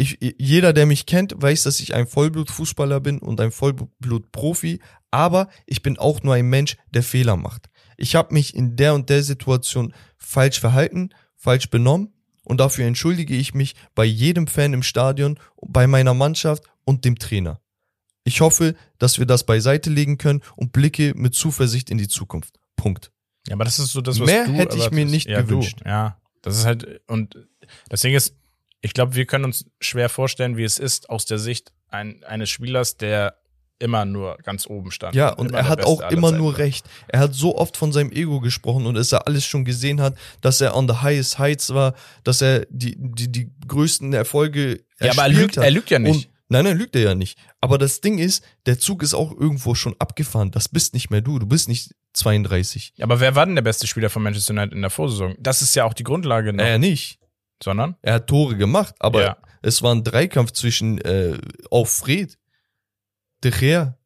Ich, 0.00 0.16
jeder, 0.38 0.72
der 0.72 0.86
mich 0.86 1.04
kennt, 1.04 1.34
weiß, 1.36 1.64
dass 1.64 1.78
ich 1.78 1.94
ein 1.94 2.06
Vollblutfußballer 2.06 3.00
bin 3.00 3.18
und 3.18 3.38
ein 3.38 3.52
Vollblutprofi, 3.52 4.80
aber 5.10 5.50
ich 5.66 5.82
bin 5.82 5.98
auch 5.98 6.22
nur 6.22 6.32
ein 6.32 6.46
Mensch, 6.46 6.78
der 6.88 7.02
Fehler 7.02 7.36
macht. 7.36 7.68
Ich 7.98 8.14
habe 8.14 8.32
mich 8.32 8.54
in 8.54 8.76
der 8.76 8.94
und 8.94 9.10
der 9.10 9.22
Situation 9.22 9.92
falsch 10.16 10.58
verhalten, 10.58 11.10
falsch 11.36 11.68
benommen 11.68 12.14
und 12.44 12.60
dafür 12.60 12.86
entschuldige 12.86 13.34
ich 13.34 13.52
mich 13.52 13.74
bei 13.94 14.06
jedem 14.06 14.46
Fan 14.46 14.72
im 14.72 14.82
Stadion, 14.82 15.38
bei 15.60 15.86
meiner 15.86 16.14
Mannschaft 16.14 16.64
und 16.86 17.04
dem 17.04 17.18
Trainer. 17.18 17.60
Ich 18.24 18.40
hoffe, 18.40 18.76
dass 18.96 19.18
wir 19.18 19.26
das 19.26 19.44
beiseite 19.44 19.90
legen 19.90 20.16
können 20.16 20.40
und 20.56 20.72
blicke 20.72 21.12
mit 21.14 21.34
Zuversicht 21.34 21.90
in 21.90 21.98
die 21.98 22.08
Zukunft. 22.08 22.58
Punkt. 22.74 23.12
Ja, 23.46 23.54
aber 23.54 23.64
das 23.64 23.78
ist 23.78 23.92
so 23.92 24.00
das, 24.00 24.18
was 24.18 24.26
Mehr 24.26 24.46
du 24.46 24.52
hätte 24.52 24.78
ich 24.78 24.90
mir 24.92 25.04
nicht 25.04 25.28
ja, 25.28 25.42
gewünscht. 25.42 25.80
Du. 25.84 25.90
Ja, 25.90 26.16
das 26.40 26.56
ist 26.56 26.64
halt, 26.64 27.02
und 27.06 27.36
das 27.90 28.00
Ding 28.00 28.14
ist, 28.14 28.39
ich 28.80 28.94
glaube, 28.94 29.14
wir 29.14 29.26
können 29.26 29.44
uns 29.44 29.66
schwer 29.80 30.08
vorstellen, 30.08 30.56
wie 30.56 30.64
es 30.64 30.78
ist 30.78 31.10
aus 31.10 31.24
der 31.26 31.38
Sicht 31.38 31.72
ein, 31.88 32.22
eines 32.24 32.50
Spielers, 32.50 32.96
der 32.96 33.36
immer 33.78 34.04
nur 34.04 34.36
ganz 34.42 34.66
oben 34.66 34.90
stand. 34.90 35.14
Ja, 35.14 35.30
und 35.30 35.52
er 35.52 35.66
hat 35.66 35.84
auch 35.84 36.02
immer 36.10 36.32
nur 36.32 36.58
recht. 36.58 36.86
Er 37.08 37.20
hat 37.20 37.34
so 37.34 37.56
oft 37.56 37.76
von 37.76 37.92
seinem 37.92 38.12
Ego 38.12 38.40
gesprochen 38.40 38.86
und 38.86 38.94
dass 38.94 39.10
er 39.10 39.26
alles 39.26 39.46
schon 39.46 39.64
gesehen 39.64 40.00
hat, 40.00 40.16
dass 40.42 40.60
er 40.60 40.76
on 40.76 40.86
the 40.86 40.96
highest 40.96 41.38
heights 41.38 41.72
war, 41.72 41.94
dass 42.22 42.42
er 42.42 42.66
die, 42.68 42.94
die, 42.98 43.32
die 43.32 43.50
größten 43.66 44.12
Erfolge 44.12 44.84
Ja, 45.00 45.12
aber 45.12 45.22
er 45.22 45.28
lügt, 45.30 45.56
hat. 45.56 45.64
er 45.64 45.70
lügt 45.70 45.90
ja 45.90 45.98
nicht. 45.98 46.26
Und, 46.26 46.28
nein, 46.50 46.64
nein, 46.64 46.76
lügt 46.76 46.94
er 46.94 47.02
ja 47.02 47.14
nicht. 47.14 47.38
Aber 47.62 47.78
das 47.78 48.02
Ding 48.02 48.18
ist, 48.18 48.44
der 48.66 48.78
Zug 48.78 49.02
ist 49.02 49.14
auch 49.14 49.32
irgendwo 49.32 49.74
schon 49.74 49.96
abgefahren. 49.98 50.50
Das 50.50 50.68
bist 50.68 50.92
nicht 50.92 51.08
mehr 51.08 51.22
du. 51.22 51.38
Du 51.38 51.46
bist 51.46 51.68
nicht 51.68 51.94
32. 52.12 52.94
aber 53.00 53.20
wer 53.20 53.34
war 53.34 53.46
denn 53.46 53.54
der 53.54 53.62
beste 53.62 53.86
Spieler 53.86 54.10
von 54.10 54.22
Manchester 54.22 54.52
United 54.52 54.74
in 54.74 54.82
der 54.82 54.90
Vorsaison? 54.90 55.36
Das 55.38 55.62
ist 55.62 55.74
ja 55.74 55.84
auch 55.84 55.94
die 55.94 56.04
Grundlage 56.04 56.52
noch. 56.52 56.62
Er 56.62 56.78
nicht. 56.78 57.18
Sondern? 57.62 57.96
Er 58.02 58.14
hat 58.14 58.26
Tore 58.26 58.56
gemacht, 58.56 58.94
aber 58.98 59.22
Ja. 59.22 59.36
es 59.62 59.82
war 59.82 59.94
ein 59.94 60.04
Dreikampf 60.04 60.52
zwischen 60.52 60.98
äh, 60.98 61.38
auch 61.70 61.86
Fred, 61.86 62.38
De 63.44 63.50
Gea. 63.50 63.98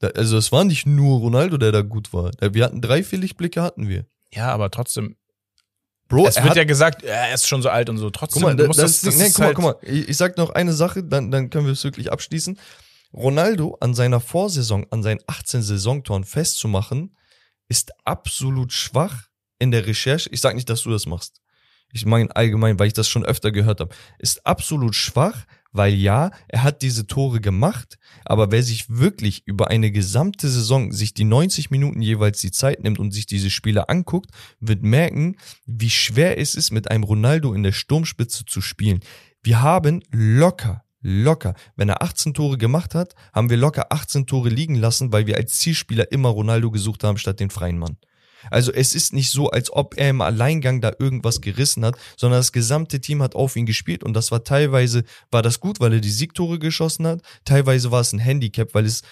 Da, 0.00 0.08
also 0.08 0.36
es 0.36 0.50
war 0.52 0.64
nicht 0.64 0.86
nur 0.86 1.20
Ronaldo, 1.20 1.58
der 1.58 1.72
da 1.72 1.82
gut 1.82 2.12
war. 2.12 2.30
Wir 2.40 2.64
hatten 2.64 2.80
drei, 2.80 3.02
vier 3.02 3.18
Lichtblicke 3.18 3.62
hatten 3.62 3.88
wir. 3.88 4.06
Ja, 4.32 4.52
aber 4.52 4.70
trotzdem. 4.70 5.16
Bro, 6.08 6.26
es 6.26 6.36
wird 6.36 6.50
hat, 6.50 6.56
ja 6.56 6.64
gesagt, 6.64 7.04
er 7.04 7.32
ist 7.32 7.46
schon 7.46 7.62
so 7.62 7.68
alt 7.68 7.88
und 7.88 7.98
so. 7.98 8.10
Trotzdem 8.10 8.42
guck 8.42 8.50
mal, 8.50 8.56
das, 8.56 8.76
das, 8.76 9.00
das 9.02 9.16
nee, 9.16 9.28
guck 9.28 9.38
mal, 9.38 9.46
halt, 9.46 9.56
guck 9.56 9.64
mal, 9.64 9.76
ich, 9.82 10.08
ich 10.08 10.16
sag 10.16 10.36
noch 10.36 10.50
eine 10.50 10.72
Sache, 10.72 11.04
dann, 11.04 11.30
dann 11.30 11.50
können 11.50 11.66
wir 11.66 11.72
es 11.72 11.84
wirklich 11.84 12.10
abschließen. 12.10 12.58
Ronaldo 13.12 13.76
an 13.80 13.94
seiner 13.94 14.20
Vorsaison, 14.20 14.86
an 14.90 15.02
seinen 15.02 15.20
18 15.26 15.62
Saisontoren 15.62 16.24
festzumachen, 16.24 17.16
ist 17.68 17.92
absolut 18.04 18.72
schwach 18.72 19.28
in 19.58 19.70
der 19.70 19.86
Recherche. 19.86 20.28
Ich 20.30 20.40
sag 20.40 20.54
nicht, 20.54 20.68
dass 20.68 20.82
du 20.82 20.90
das 20.90 21.06
machst. 21.06 21.39
Ich 21.92 22.06
meine 22.06 22.34
allgemein, 22.34 22.78
weil 22.78 22.88
ich 22.88 22.92
das 22.92 23.08
schon 23.08 23.24
öfter 23.24 23.50
gehört 23.50 23.80
habe. 23.80 23.94
Ist 24.18 24.46
absolut 24.46 24.94
schwach, 24.94 25.44
weil 25.72 25.94
ja, 25.94 26.30
er 26.48 26.62
hat 26.62 26.82
diese 26.82 27.06
Tore 27.06 27.40
gemacht, 27.40 27.98
aber 28.24 28.50
wer 28.50 28.62
sich 28.62 28.90
wirklich 28.90 29.46
über 29.46 29.68
eine 29.68 29.90
gesamte 29.90 30.48
Saison 30.48 30.92
sich 30.92 31.14
die 31.14 31.24
90 31.24 31.70
Minuten 31.70 32.02
jeweils 32.02 32.40
die 32.40 32.50
Zeit 32.50 32.82
nimmt 32.82 32.98
und 32.98 33.12
sich 33.12 33.26
diese 33.26 33.50
Spiele 33.50 33.88
anguckt, 33.88 34.30
wird 34.58 34.82
merken, 34.82 35.36
wie 35.66 35.90
schwer 35.90 36.38
es 36.38 36.54
ist, 36.54 36.70
mit 36.70 36.90
einem 36.90 37.04
Ronaldo 37.04 37.54
in 37.54 37.62
der 37.62 37.72
Sturmspitze 37.72 38.44
zu 38.44 38.60
spielen. 38.60 39.00
Wir 39.42 39.62
haben 39.62 40.02
locker, 40.10 40.84
locker, 41.02 41.54
wenn 41.76 41.88
er 41.88 42.02
18 42.02 42.34
Tore 42.34 42.58
gemacht 42.58 42.94
hat, 42.94 43.14
haben 43.32 43.48
wir 43.48 43.56
locker 43.56 43.86
18 43.90 44.26
Tore 44.26 44.48
liegen 44.48 44.74
lassen, 44.74 45.12
weil 45.12 45.26
wir 45.26 45.36
als 45.36 45.58
Zielspieler 45.58 46.10
immer 46.10 46.30
Ronaldo 46.30 46.70
gesucht 46.70 47.04
haben 47.04 47.16
statt 47.16 47.40
den 47.40 47.50
freien 47.50 47.78
Mann. 47.78 47.96
Also 48.50 48.72
es 48.72 48.94
ist 48.94 49.12
nicht 49.12 49.30
so, 49.30 49.50
als 49.50 49.72
ob 49.72 49.96
er 49.96 50.10
im 50.10 50.20
Alleingang 50.20 50.80
da 50.80 50.92
irgendwas 50.98 51.40
gerissen 51.40 51.84
hat, 51.84 51.96
sondern 52.16 52.40
das 52.40 52.52
gesamte 52.52 53.00
Team 53.00 53.22
hat 53.22 53.34
auf 53.34 53.56
ihn 53.56 53.66
gespielt 53.66 54.04
und 54.04 54.14
das 54.14 54.30
war 54.30 54.44
teilweise, 54.44 55.04
war 55.30 55.42
das 55.42 55.60
gut, 55.60 55.80
weil 55.80 55.94
er 55.94 56.00
die 56.00 56.10
Siegtore 56.10 56.58
geschossen 56.58 57.06
hat, 57.06 57.22
teilweise 57.44 57.90
war 57.90 58.00
es 58.00 58.12
ein 58.12 58.18
Handicap, 58.18 58.74
weil 58.74 58.86
es 58.86 59.02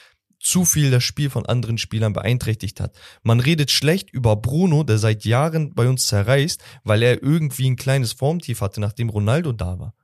zu 0.40 0.64
viel 0.64 0.90
das 0.90 1.04
Spiel 1.04 1.30
von 1.30 1.46
anderen 1.46 1.78
Spielern 1.78 2.12
beeinträchtigt 2.12 2.80
hat. 2.80 2.96
Man 3.22 3.40
redet 3.40 3.70
schlecht 3.70 4.10
über 4.10 4.36
Bruno, 4.36 4.84
der 4.84 4.98
seit 4.98 5.24
Jahren 5.24 5.74
bei 5.74 5.88
uns 5.88 6.06
zerreißt, 6.06 6.62
weil 6.84 7.02
er 7.02 7.22
irgendwie 7.22 7.68
ein 7.68 7.76
kleines 7.76 8.12
Formtief 8.12 8.60
hatte, 8.60 8.80
nachdem 8.80 9.08
Ronaldo 9.08 9.52
da 9.52 9.78
war. 9.78 9.94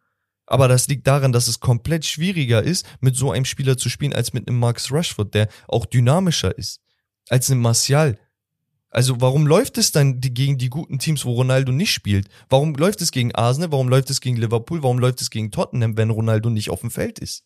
Aber 0.47 0.69
das 0.69 0.89
liegt 0.89 1.07
daran, 1.07 1.33
dass 1.33 1.49
es 1.49 1.61
komplett 1.61 2.05
schwieriger 2.05 2.63
ist, 2.63 2.85
mit 3.01 3.17
so 3.17 3.33
einem 3.33 3.45
Spieler 3.45 3.79
zu 3.79 3.89
spielen, 3.89 4.13
als 4.13 4.33
mit 4.33 4.49
einem 4.49 4.59
Marcus 4.59 4.93
Rashford, 4.93 5.33
der 5.35 5.49
auch 5.69 5.87
dynamischer 5.87 6.57
ist. 6.57 6.81
Als 7.29 7.51
einem 7.51 7.63
Martial. 7.63 8.19
Also 8.95 9.21
warum 9.21 9.45
läuft 9.49 9.77
es 9.77 9.91
dann 9.91 10.21
gegen 10.21 10.57
die 10.57 10.71
guten 10.71 11.01
Teams, 11.01 11.25
wo 11.25 11.33
Ronaldo 11.33 11.73
nicht 11.73 11.93
spielt? 11.93 12.29
Warum 12.49 12.77
läuft 12.77 13.01
es 13.01 13.11
gegen 13.11 13.35
Arsenal? 13.35 13.73
Warum 13.73 13.89
läuft 13.89 14.09
es 14.09 14.21
gegen 14.21 14.37
Liverpool? 14.37 14.85
Warum 14.85 15.01
läuft 15.01 15.21
es 15.21 15.31
gegen 15.31 15.51
Tottenham, 15.51 15.97
wenn 15.97 16.11
Ronaldo 16.11 16.49
nicht 16.49 16.71
auf 16.71 16.81
dem 16.81 16.93
Feld 16.93 17.19
ist? 17.19 17.45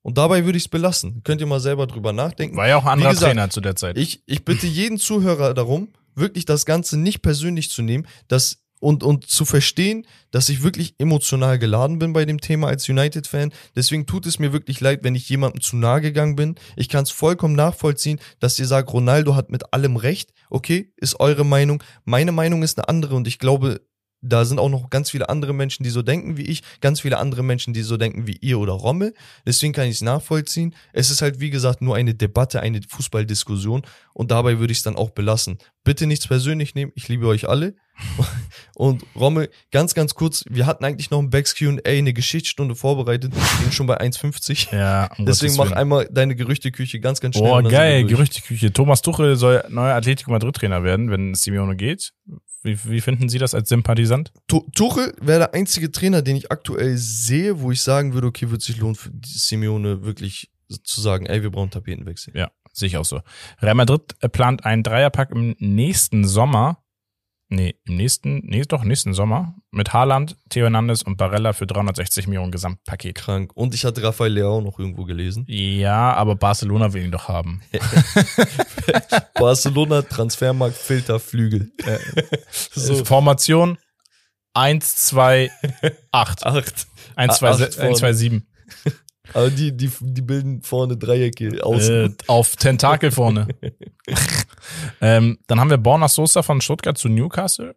Und 0.00 0.16
dabei 0.16 0.46
würde 0.46 0.56
ich 0.56 0.64
es 0.64 0.68
belassen. 0.68 1.22
Könnt 1.24 1.42
ihr 1.42 1.46
mal 1.46 1.60
selber 1.60 1.86
drüber 1.86 2.14
nachdenken. 2.14 2.56
war 2.56 2.66
ja 2.66 2.78
auch 2.78 2.84
ein 2.84 2.92
anderer 2.92 3.10
gesagt, 3.10 3.32
Trainer 3.32 3.50
zu 3.50 3.60
der 3.60 3.76
Zeit. 3.76 3.98
Ich, 3.98 4.22
ich 4.24 4.46
bitte 4.46 4.66
jeden 4.66 4.96
Zuhörer 4.96 5.52
darum, 5.52 5.88
wirklich 6.14 6.46
das 6.46 6.64
Ganze 6.64 6.96
nicht 6.96 7.20
persönlich 7.20 7.70
zu 7.70 7.82
nehmen, 7.82 8.06
dass 8.26 8.62
und, 8.80 9.04
und 9.04 9.28
zu 9.28 9.44
verstehen, 9.44 10.06
dass 10.30 10.48
ich 10.48 10.62
wirklich 10.62 10.94
emotional 10.98 11.58
geladen 11.58 11.98
bin 11.98 12.12
bei 12.12 12.24
dem 12.24 12.40
Thema 12.40 12.68
als 12.68 12.88
United-Fan. 12.88 13.52
Deswegen 13.76 14.06
tut 14.06 14.26
es 14.26 14.38
mir 14.38 14.52
wirklich 14.52 14.80
leid, 14.80 15.00
wenn 15.04 15.14
ich 15.14 15.28
jemandem 15.28 15.60
zu 15.60 15.76
nahe 15.76 16.00
gegangen 16.00 16.34
bin. 16.34 16.56
Ich 16.76 16.88
kann 16.88 17.04
es 17.04 17.10
vollkommen 17.10 17.54
nachvollziehen, 17.54 18.18
dass 18.40 18.58
ihr 18.58 18.66
sagt, 18.66 18.92
Ronaldo 18.92 19.36
hat 19.36 19.50
mit 19.50 19.72
allem 19.72 19.96
recht. 19.96 20.32
Okay, 20.48 20.92
ist 20.96 21.20
eure 21.20 21.44
Meinung. 21.44 21.82
Meine 22.04 22.32
Meinung 22.32 22.62
ist 22.62 22.78
eine 22.78 22.88
andere 22.88 23.14
und 23.14 23.28
ich 23.28 23.38
glaube, 23.38 23.82
da 24.22 24.44
sind 24.44 24.58
auch 24.58 24.68
noch 24.68 24.90
ganz 24.90 25.10
viele 25.10 25.28
andere 25.28 25.54
Menschen, 25.54 25.82
die 25.82 25.90
so 25.90 26.02
denken 26.02 26.36
wie 26.36 26.42
ich, 26.42 26.62
ganz 26.80 27.00
viele 27.00 27.18
andere 27.18 27.42
Menschen, 27.42 27.72
die 27.72 27.82
so 27.82 27.96
denken 27.96 28.26
wie 28.26 28.36
ihr 28.40 28.58
oder 28.58 28.72
Rommel. 28.72 29.14
Deswegen 29.46 29.72
kann 29.72 29.86
ich 29.86 29.96
es 29.96 30.02
nachvollziehen. 30.02 30.74
Es 30.92 31.10
ist 31.10 31.22
halt, 31.22 31.40
wie 31.40 31.50
gesagt, 31.50 31.80
nur 31.80 31.96
eine 31.96 32.14
Debatte, 32.14 32.60
eine 32.60 32.80
Fußballdiskussion 32.86 33.82
und 34.12 34.30
dabei 34.30 34.58
würde 34.58 34.72
ich 34.72 34.78
es 34.78 34.84
dann 34.84 34.96
auch 34.96 35.10
belassen. 35.10 35.58
Bitte 35.84 36.06
nichts 36.06 36.26
persönlich 36.26 36.74
nehmen, 36.74 36.92
ich 36.94 37.08
liebe 37.08 37.26
euch 37.26 37.48
alle. 37.48 37.74
Und 38.74 39.04
Rommel, 39.14 39.50
ganz, 39.70 39.94
ganz 39.94 40.14
kurz, 40.14 40.44
wir 40.48 40.66
hatten 40.66 40.84
eigentlich 40.84 41.10
noch 41.10 41.18
ein 41.18 41.30
Backs 41.30 41.56
Q&A, 41.56 41.80
eine 41.88 42.12
Geschichtsstunde 42.12 42.74
vorbereitet, 42.74 43.34
wir 43.34 43.42
sind 43.62 43.74
schon 43.74 43.86
bei 43.86 44.00
1,50. 44.00 44.74
Ja, 44.74 45.10
um 45.18 45.26
Deswegen 45.26 45.56
mach 45.56 45.72
einmal 45.72 46.08
deine 46.10 46.34
Gerüchteküche 46.36 47.00
ganz, 47.00 47.20
ganz 47.20 47.36
schnell. 47.36 47.50
Sind 47.62 47.70
geil. 47.70 48.04
Gerüchteküche. 48.04 48.72
Thomas 48.72 49.02
Tuchel 49.02 49.36
soll 49.36 49.64
neuer 49.68 49.94
Atletico 49.94 50.30
Madrid-Trainer 50.30 50.82
werden, 50.84 51.10
wenn 51.10 51.34
Simeone 51.34 51.76
geht. 51.76 52.12
Wie, 52.62 52.78
wie 52.84 53.00
finden 53.00 53.28
Sie 53.30 53.38
das 53.38 53.54
als 53.54 53.70
Sympathisant? 53.70 54.32
Tu- 54.46 54.66
Tuchel 54.74 55.14
wäre 55.20 55.38
der 55.38 55.54
einzige 55.54 55.90
Trainer, 55.90 56.20
den 56.20 56.36
ich 56.36 56.52
aktuell 56.52 56.96
sehe, 56.98 57.60
wo 57.60 57.70
ich 57.72 57.80
sagen 57.80 58.12
würde, 58.12 58.26
okay, 58.26 58.50
wird 58.50 58.60
sich 58.60 58.76
lohnen 58.76 58.96
für 58.96 59.10
Simeone 59.24 60.02
wirklich 60.04 60.50
zu 60.84 61.00
sagen, 61.00 61.24
ey, 61.26 61.42
wir 61.42 61.50
brauchen 61.50 61.70
Tapetenwechsel. 61.70 62.36
Ja, 62.36 62.50
sehe 62.72 62.86
ich 62.88 62.96
auch 62.98 63.04
so. 63.06 63.22
Real 63.62 63.74
Madrid 63.74 64.02
plant 64.32 64.64
einen 64.66 64.82
Dreierpack 64.82 65.30
im 65.30 65.56
nächsten 65.58 66.26
Sommer. 66.26 66.82
Nee, 67.52 67.74
im 67.84 67.96
nächsten, 67.96 68.46
nee, 68.46 68.62
doch, 68.62 68.84
nächsten 68.84 69.12
Sommer. 69.12 69.56
Mit 69.72 69.92
Haaland, 69.92 70.36
Theo 70.50 70.62
Hernandez 70.62 71.02
und 71.02 71.16
Barella 71.16 71.52
für 71.52 71.66
360 71.66 72.28
Millionen 72.28 72.52
Gesamtpaket. 72.52 73.16
Krank. 73.16 73.50
Und 73.54 73.74
ich 73.74 73.84
hatte 73.84 74.04
Rafael 74.04 74.32
Leao 74.32 74.60
noch 74.60 74.78
irgendwo 74.78 75.04
gelesen. 75.04 75.46
Ja, 75.48 76.14
aber 76.14 76.36
Barcelona 76.36 76.92
will 76.92 77.02
ihn 77.02 77.10
doch 77.10 77.26
haben. 77.26 77.60
Barcelona, 79.34 80.02
Transfermarkt, 80.02 80.76
Filter, 80.76 81.18
Flügel. 81.18 81.72
So. 82.72 83.04
Formation 83.04 83.78
1, 84.54 85.06
2, 85.08 85.50
8. 86.12 86.46
Acht. 86.46 86.86
1, 87.16 87.38
2, 87.38 87.50
Acht 87.50 87.60
1, 87.60 87.76
2, 87.76 87.94
vorne. 87.96 88.14
7. 88.14 88.46
Aber 89.34 89.50
die, 89.50 89.76
die, 89.76 89.90
die 90.00 90.22
bilden 90.22 90.62
vorne 90.62 90.96
Dreiecke 90.96 91.64
außen. 91.64 92.12
Äh, 92.12 92.16
auf 92.26 92.56
Tentakel 92.56 93.10
vorne. 93.10 93.48
ähm, 95.00 95.38
dann 95.46 95.60
haben 95.60 95.70
wir 95.70 95.78
Borna 95.78 96.08
Sosa 96.08 96.42
von 96.42 96.60
Stuttgart 96.60 96.98
zu 96.98 97.08
Newcastle. 97.08 97.76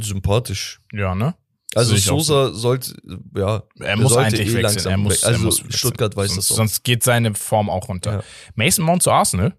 Sympathisch. 0.00 0.80
Ja, 0.92 1.14
ne? 1.14 1.34
Also 1.74 1.96
Sosa 1.96 2.52
sollte, 2.52 2.94
ja, 3.36 3.62
Er 3.80 3.96
muss 3.96 4.16
eigentlich 4.16 4.48
eh 4.48 4.54
wechseln. 4.54 4.62
langsam 4.62 4.92
Er 4.92 4.98
muss. 4.98 5.24
Also 5.24 5.40
er 5.40 5.44
muss. 5.44 5.62
Stuttgart 5.70 6.14
weiß 6.16 6.30
sonst, 6.30 6.50
das 6.50 6.52
auch. 6.52 6.56
Sonst 6.56 6.84
geht 6.84 7.02
seine 7.02 7.34
Form 7.34 7.68
auch 7.68 7.88
runter. 7.88 8.12
Ja. 8.12 8.24
Mason 8.54 8.84
Mount 8.84 9.02
zu 9.02 9.10
Arsenal. 9.10 9.56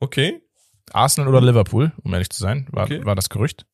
Okay. 0.00 0.40
Arsenal 0.92 1.28
oder 1.28 1.40
Liverpool, 1.40 1.92
um 2.02 2.12
ehrlich 2.12 2.30
zu 2.30 2.40
sein, 2.40 2.66
war, 2.70 2.84
Okay. 2.84 3.04
war 3.04 3.14
das 3.14 3.28
Gerücht. 3.28 3.66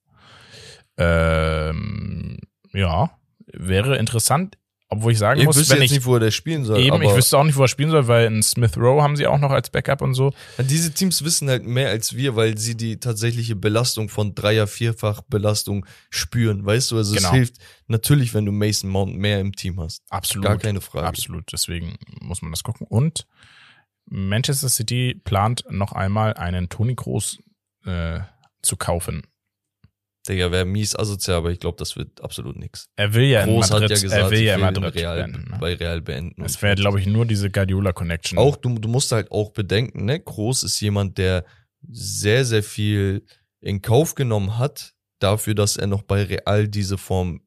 Ähm, 0.97 2.39
ja, 2.73 3.19
wäre 3.47 3.97
interessant, 3.99 4.59
obwohl 4.95 5.13
ich 5.13 5.19
sagen 5.19 5.39
Ich 5.41 5.47
muss, 5.47 5.57
wüsste 5.57 5.75
wenn 5.75 5.83
jetzt 5.83 5.93
ich 5.93 5.99
nicht, 5.99 6.07
wo 6.07 6.17
er 6.17 6.31
spielen 6.31 6.65
soll. 6.65 6.81
eben, 6.81 7.01
ich 7.03 7.15
wüsste 7.15 7.39
auch 7.39 7.45
nicht, 7.45 7.57
wo 7.57 7.63
er 7.63 7.69
spielen 7.69 7.91
soll, 7.91 8.09
weil 8.09 8.27
in 8.27 8.43
Smith 8.43 8.77
Rowe 8.77 9.03
haben 9.03 9.17
sie 9.17 9.27
auch 9.27 9.39
noch 9.39 9.51
als 9.51 9.71
Backup 9.71 10.01
und 10.03 10.15
so. 10.15 10.33
diese 10.59 10.93
Teams 10.93 11.23
wissen 11.25 11.49
halt 11.49 11.65
mehr 11.65 11.89
als 11.91 12.17
wir, 12.17 12.37
weil 12.37 12.57
sie 12.59 12.77
die 12.77 12.99
tatsächliche 12.99 13.57
Belastung 13.57 14.09
von 14.09 14.35
Dreier-, 14.35 14.67
Vierfach-Belastung 14.67 15.87
spüren. 16.11 16.65
Weißt 16.65 16.91
du, 16.91 16.97
also 16.97 17.15
Genau. 17.15 17.29
es 17.29 17.35
hilft 17.35 17.55
natürlich, 17.87 18.35
wenn 18.35 18.45
du 18.47 18.53
Mason 18.53 18.91
Mount 18.91 19.17
mehr 19.17 19.41
im 19.41 19.53
Team 19.55 19.81
hast. 19.81 20.03
Absolut. 20.09 20.47
Gar 20.47 20.59
keine 20.59 20.81
Frage. 20.81 21.07
Absolut. 21.07 21.53
Deswegen 21.53 21.97
muss 22.21 22.43
man 22.43 22.51
das 22.51 22.63
gucken. 22.63 22.87
Und 22.89 23.27
Manchester 24.07 24.69
City 24.69 25.21
plant 25.25 25.65
noch 25.71 25.93
einmal 25.93 26.35
einen 26.35 26.69
Toni 26.69 26.95
Kroos 26.95 27.39
äh, 27.85 28.21
zu 28.63 28.77
kaufen. 28.77 29.23
Digga, 30.29 30.51
wäre 30.51 30.65
mies 30.65 30.97
asozial, 30.97 31.37
aber 31.39 31.51
ich 31.51 31.61
glaube, 31.61 31.77
das 31.79 31.97
wird 31.97 32.23
absolut 32.23 32.57
nix. 32.57 32.89
Er 32.97 33.13
will 33.13 33.25
ja 33.25 33.45
Groß 33.45 33.69
in 33.69 33.73
Madrid, 33.75 33.91
ja 33.91 34.03
gesagt, 34.03 34.23
er 34.23 34.31
will 34.31 34.41
ja 34.41 34.55
in 34.55 34.61
Madrid 34.61 34.95
Real, 34.95 35.17
beenden, 35.17 35.51
ne? 35.51 35.59
bei 35.61 35.75
Real 35.75 36.01
beenden. 36.01 36.45
Es 36.45 36.63
wäre, 36.63 36.77
glaube 36.77 36.99
ich, 36.99 37.07
nur 37.07 37.27
diese 37.27 37.51
Guardiola-Connection. 37.51 38.39
Auch, 38.39 38.57
du, 38.57 38.79
du 38.79 38.89
musst 38.89 39.13
halt 39.13 39.31
auch 39.31 39.51
bedenken, 39.51 40.07
ne, 40.07 40.19
Groß 40.19 40.63
ist 40.63 40.81
jemand, 40.81 41.19
der 41.19 41.45
sehr, 41.87 42.47
sehr 42.47 42.63
viel 42.63 43.27
in 43.61 43.83
Kauf 43.83 44.15
genommen 44.15 44.59
hat, 44.59 44.95
dafür, 45.19 45.55
dass 45.55 45.77
er 45.77 45.87
noch 45.87 46.03
bei 46.03 46.23
Real 46.23 46.69
diese 46.69 46.99
Form 46.99 47.43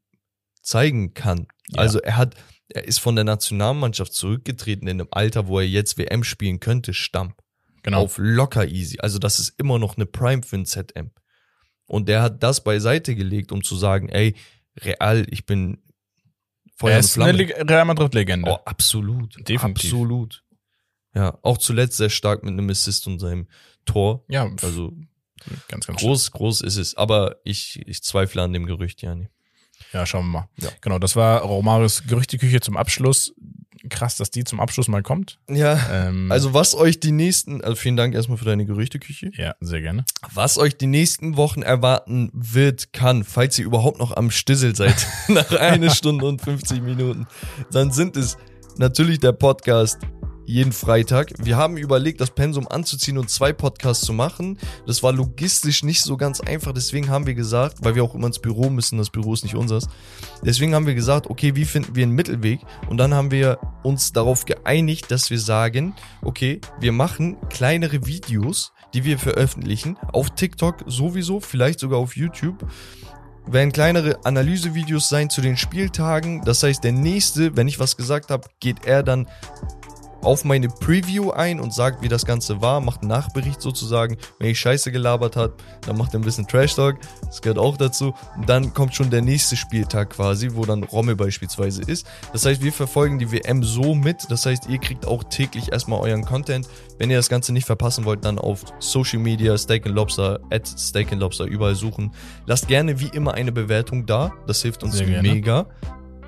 zeigen 0.62 1.14
kann. 1.14 1.48
Ja. 1.70 1.80
Also 1.80 1.99
er 1.99 2.18
hat, 2.18 2.36
er 2.70 2.86
ist 2.86 2.99
von 2.99 3.16
der 3.16 3.24
Nationalmannschaft 3.24 4.14
zurückgetreten 4.14 4.88
in 4.88 4.99
einem 5.02 5.10
Alter, 5.12 5.48
wo 5.48 5.60
er 5.60 5.68
jetzt 5.68 5.98
WM 5.98 6.24
spielen 6.24 6.60
könnte, 6.60 6.94
Stamm. 6.94 7.34
genau. 7.84 8.02
Auf 8.02 8.18
locker 8.18 8.68
easy. 8.68 8.99
Also 8.99 9.20
das 9.20 9.40
ist 9.40 9.54
immer 9.58 9.80
noch 9.80 9.95
eine 9.95 10.06
Prime 10.06 10.44
für 10.44 10.58
ein 10.58 10.66
ZM. 10.66 11.12
Und 11.88 12.07
der 12.07 12.22
hat 12.22 12.43
das 12.43 12.64
beiseite 12.64 13.15
gelegt, 13.15 13.51
um 13.51 13.64
zu 13.64 13.76
sagen, 13.76 14.09
ey, 14.09 14.35
Real, 14.80 15.26
ich 15.30 15.45
bin 15.45 15.80
Feuer 16.76 16.93
er 16.93 16.99
ist 16.99 17.18
eine 17.18 17.38
Real 17.38 17.85
Madrid-Legende. 17.85 18.51
Oh, 18.51 18.59
absolut. 18.65 19.35
Definitiv. 19.47 19.91
Absolut. 19.91 20.43
Ja, 21.15 21.39
auch 21.41 21.57
zuletzt 21.57 21.97
sehr 21.97 22.11
stark 22.11 22.43
mit 22.43 22.53
einem 22.53 22.69
Assist 22.69 23.07
und 23.07 23.18
seinem 23.18 23.47
Tor. 23.85 24.23
ja, 24.27 24.47
Also 24.61 24.93
ganz, 25.68 25.88
ganz 25.88 25.99
groß, 25.99 26.31
groß 26.31 26.61
ist 26.61 26.77
es. 26.77 26.95
Aber 26.95 27.38
ich, 27.43 27.81
ich 27.88 28.03
zweifle 28.03 28.43
an 28.43 28.53
dem 28.53 28.68
Gerücht, 28.68 29.01
Jani. 29.01 29.30
Ja, 29.91 30.05
schauen 30.05 30.26
wir 30.27 30.41
mal. 30.41 30.49
Ja. 30.59 30.69
Genau, 30.81 30.99
das 30.99 31.15
war 31.15 31.41
Romarios 31.41 32.03
Gerüchteküche 32.05 32.59
zum 32.59 32.77
Abschluss. 32.77 33.34
Krass, 33.89 34.18
dass 34.18 34.31
die 34.31 34.43
zum 34.43 34.59
Abschluss 34.59 34.88
mal 34.88 35.03
kommt. 35.03 35.39
Ja. 35.49 35.80
Ähm, 35.91 36.31
Also 36.31 36.53
was 36.53 36.76
euch 36.76 36.99
die 36.99 37.11
nächsten, 37.11 37.61
also 37.64 37.76
vielen 37.76 37.97
Dank 37.97 38.14
erstmal 38.15 38.38
für 38.38 38.45
deine 38.45 38.65
Gerüchteküche. 38.65 39.31
ja, 39.35 39.55
sehr 39.59 39.81
gerne. 39.81 40.05
Was 40.34 40.57
euch 40.57 40.77
die 40.77 40.88
nächsten 40.88 41.38
Wochen 41.38 41.61
erwarten 41.61 42.30
wird, 42.34 42.93
kann, 42.93 43.23
falls 43.23 43.57
ihr 43.59 43.65
überhaupt 43.65 43.99
noch 43.99 44.15
am 44.15 44.31
Stissel 44.31 44.76
seid, 44.76 44.95
nach 45.27 45.51
einer 45.51 45.89
Stunde 45.95 46.26
und 46.26 46.41
50 46.41 46.81
Minuten, 46.81 47.27
dann 47.72 47.91
sind 47.91 48.18
es 48.18 48.38
natürlich 48.77 49.19
der 49.19 49.31
Podcast 49.31 49.99
jeden 50.48 50.72
Freitag. 50.72 51.34
Wir 51.38 51.57
haben 51.57 51.76
überlegt, 51.76 52.22
das 52.22 52.32
Pensum 52.32 52.69
anzuziehen 52.69 53.18
und 53.18 53.30
zwei 53.30 53.52
Podcasts 53.52 54.06
zu 54.06 54.14
machen. 54.14 54.57
Das 54.86 55.03
war 55.03 55.11
logistisch 55.11 55.84
nicht 55.84 56.02
so 56.02 56.15
ganz 56.15 56.40
einfach, 56.40 56.72
deswegen 56.72 57.10
haben 57.10 57.28
wir 57.28 57.34
gesagt, 57.34 57.80
weil 57.82 57.95
wir 57.95 58.03
auch 58.03 58.15
immer 58.15 58.28
ins 58.28 58.40
Büro 58.40 58.69
müssen, 58.69 58.98
das 58.98 59.10
Büro 59.10 59.34
ist 59.34 59.44
nicht 59.44 59.56
unseres. 59.56 59.88
Deswegen 60.41 60.74
haben 60.74 60.88
wir 60.88 60.95
gesagt, 60.95 61.30
okay, 61.30 61.56
wie 61.56 61.65
finden 61.65 61.95
wir 61.95 62.03
einen 62.03 62.14
Mittelweg? 62.14 62.61
Und 62.90 62.98
dann 62.98 63.14
haben 63.14 63.30
wir 63.30 63.60
uns 63.84 64.14
darauf 64.14 64.45
geeinigt, 64.45 65.11
dass 65.11 65.30
wir 65.30 65.40
sagen, 65.40 65.94
okay, 66.22 66.61
wir 66.80 66.94
machen 66.94 67.36
kleinere 67.49 68.06
Videos, 68.06 68.72
die 68.94 69.03
wir 69.03 69.19
veröffentlichen, 69.19 69.98
auf 70.14 70.30
TikTok 70.30 70.86
sowieso, 70.88 71.41
vielleicht 71.41 71.82
sogar 71.82 71.99
auf 71.99 72.15
YouTube. 72.15 72.65
Werden 73.49 73.72
kleinere 73.72 74.26
Analysevideos 74.26 75.07
sein 75.07 75.30
zu 75.30 75.40
den 75.40 75.56
Spieltagen. 75.56 76.41
Das 76.44 76.64
heißt, 76.64 76.84
der 76.84 76.91
nächste, 76.91 77.56
wenn 77.56 77.69
ich 77.69 77.80
was 77.80 77.95
gesagt 77.95 78.30
habe, 78.30 78.49
geht 78.60 78.86
er 78.86 79.03
dann 79.03 79.28
auf 80.22 80.44
meine 80.44 80.68
Preview 80.68 81.31
ein 81.31 81.60
und 81.60 81.73
sagt, 81.73 82.02
wie 82.02 82.07
das 82.07 82.26
Ganze 82.26 82.61
war, 82.61 82.81
macht 82.81 83.02
einen 83.02 83.10
Nachbericht 83.10 83.61
sozusagen. 83.61 84.18
Wenn 84.39 84.49
ich 84.49 84.60
Scheiße 84.60 84.91
gelabert 84.91 85.35
hat, 85.35 85.53
dann 85.85 85.98
macht 85.98 86.14
er 86.14 86.19
ein 86.19 86.23
bisschen 86.23 86.48
Trash 86.48 86.76
Talk. 86.76 86.98
Das 87.26 87.41
gehört 87.41 87.57
auch 87.60 87.77
dazu. 87.77 88.14
Und 88.35 88.49
dann 88.49 88.73
kommt 88.73 88.95
schon 88.95 89.10
der 89.10 89.22
nächste 89.22 89.56
Spieltag 89.56 90.11
quasi, 90.11 90.49
wo 90.53 90.65
dann 90.65 90.84
Rommel 90.84 91.15
beispielsweise 91.15 91.81
ist. 91.84 92.07
Das 92.34 92.45
heißt, 92.45 92.61
wir 92.61 92.73
verfolgen 92.73 93.19
die 93.19 93.31
WM 93.31 93.64
so 93.64 93.95
mit. 93.95 94.30
Das 94.30 94.45
heißt, 94.45 94.68
ihr 94.69 94.80
kriegt 94.80 95.06
auch 95.06 95.23
täglich 95.23 95.72
erstmal 95.72 96.02
euren 96.02 96.26
Content. 96.26 96.68
Wenn 96.98 97.10
ihr 97.10 97.18
das 97.18 97.30
Ganze 97.30 97.53
nicht 97.53 97.65
verpassen 97.65 98.06
wollt, 98.06 98.26
dann 98.26 98.39
auf 98.39 98.64
Social 98.80 99.19
Media, 99.19 99.57
Steak 99.57 99.85
and 99.85 99.95
Lobster, 99.95 100.39
at 100.49 100.68
Steak 100.68 101.11
and 101.11 101.22
Lobster 101.22 101.45
überall 101.45 101.76
suchen. 101.76 102.11
Lasst 102.45 102.68
gerne 102.68 102.99
wie 102.99 103.10
immer 103.10 103.34
eine 103.34 103.52
Bewertung 103.52 104.06
da. 104.06 104.34
Das 104.48 104.61
hilft 104.61 104.84
uns 104.84 104.99
mega. 104.99 105.68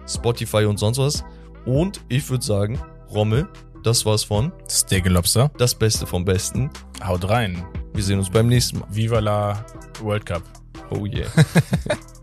Spotify 0.08 0.66
und 0.66 0.78
sonst 0.78 0.98
was. 0.98 1.24
Und 1.66 2.02
ich 2.10 2.30
würde 2.30 2.44
sagen, 2.44 2.80
Rommel, 3.12 3.48
das 3.84 4.06
war's 4.06 4.24
von 4.24 4.52
Steak 4.70 5.06
and 5.06 5.16
Lobster. 5.16 5.52
das 5.58 5.76
Beste 5.76 6.06
vom 6.06 6.26
Besten. 6.26 6.70
Haut 7.04 7.28
rein. 7.30 7.66
Wir 7.94 8.04
sehen 8.04 8.20
uns 8.20 8.30
beim 8.30 8.48
nächsten 8.48 8.80
Mal. 8.80 8.88
Viva 8.92 9.20
la 9.20 9.66
World 10.02 10.26
Cup. 10.26 10.44
Oh 10.92 11.06
yeah. 11.06 11.28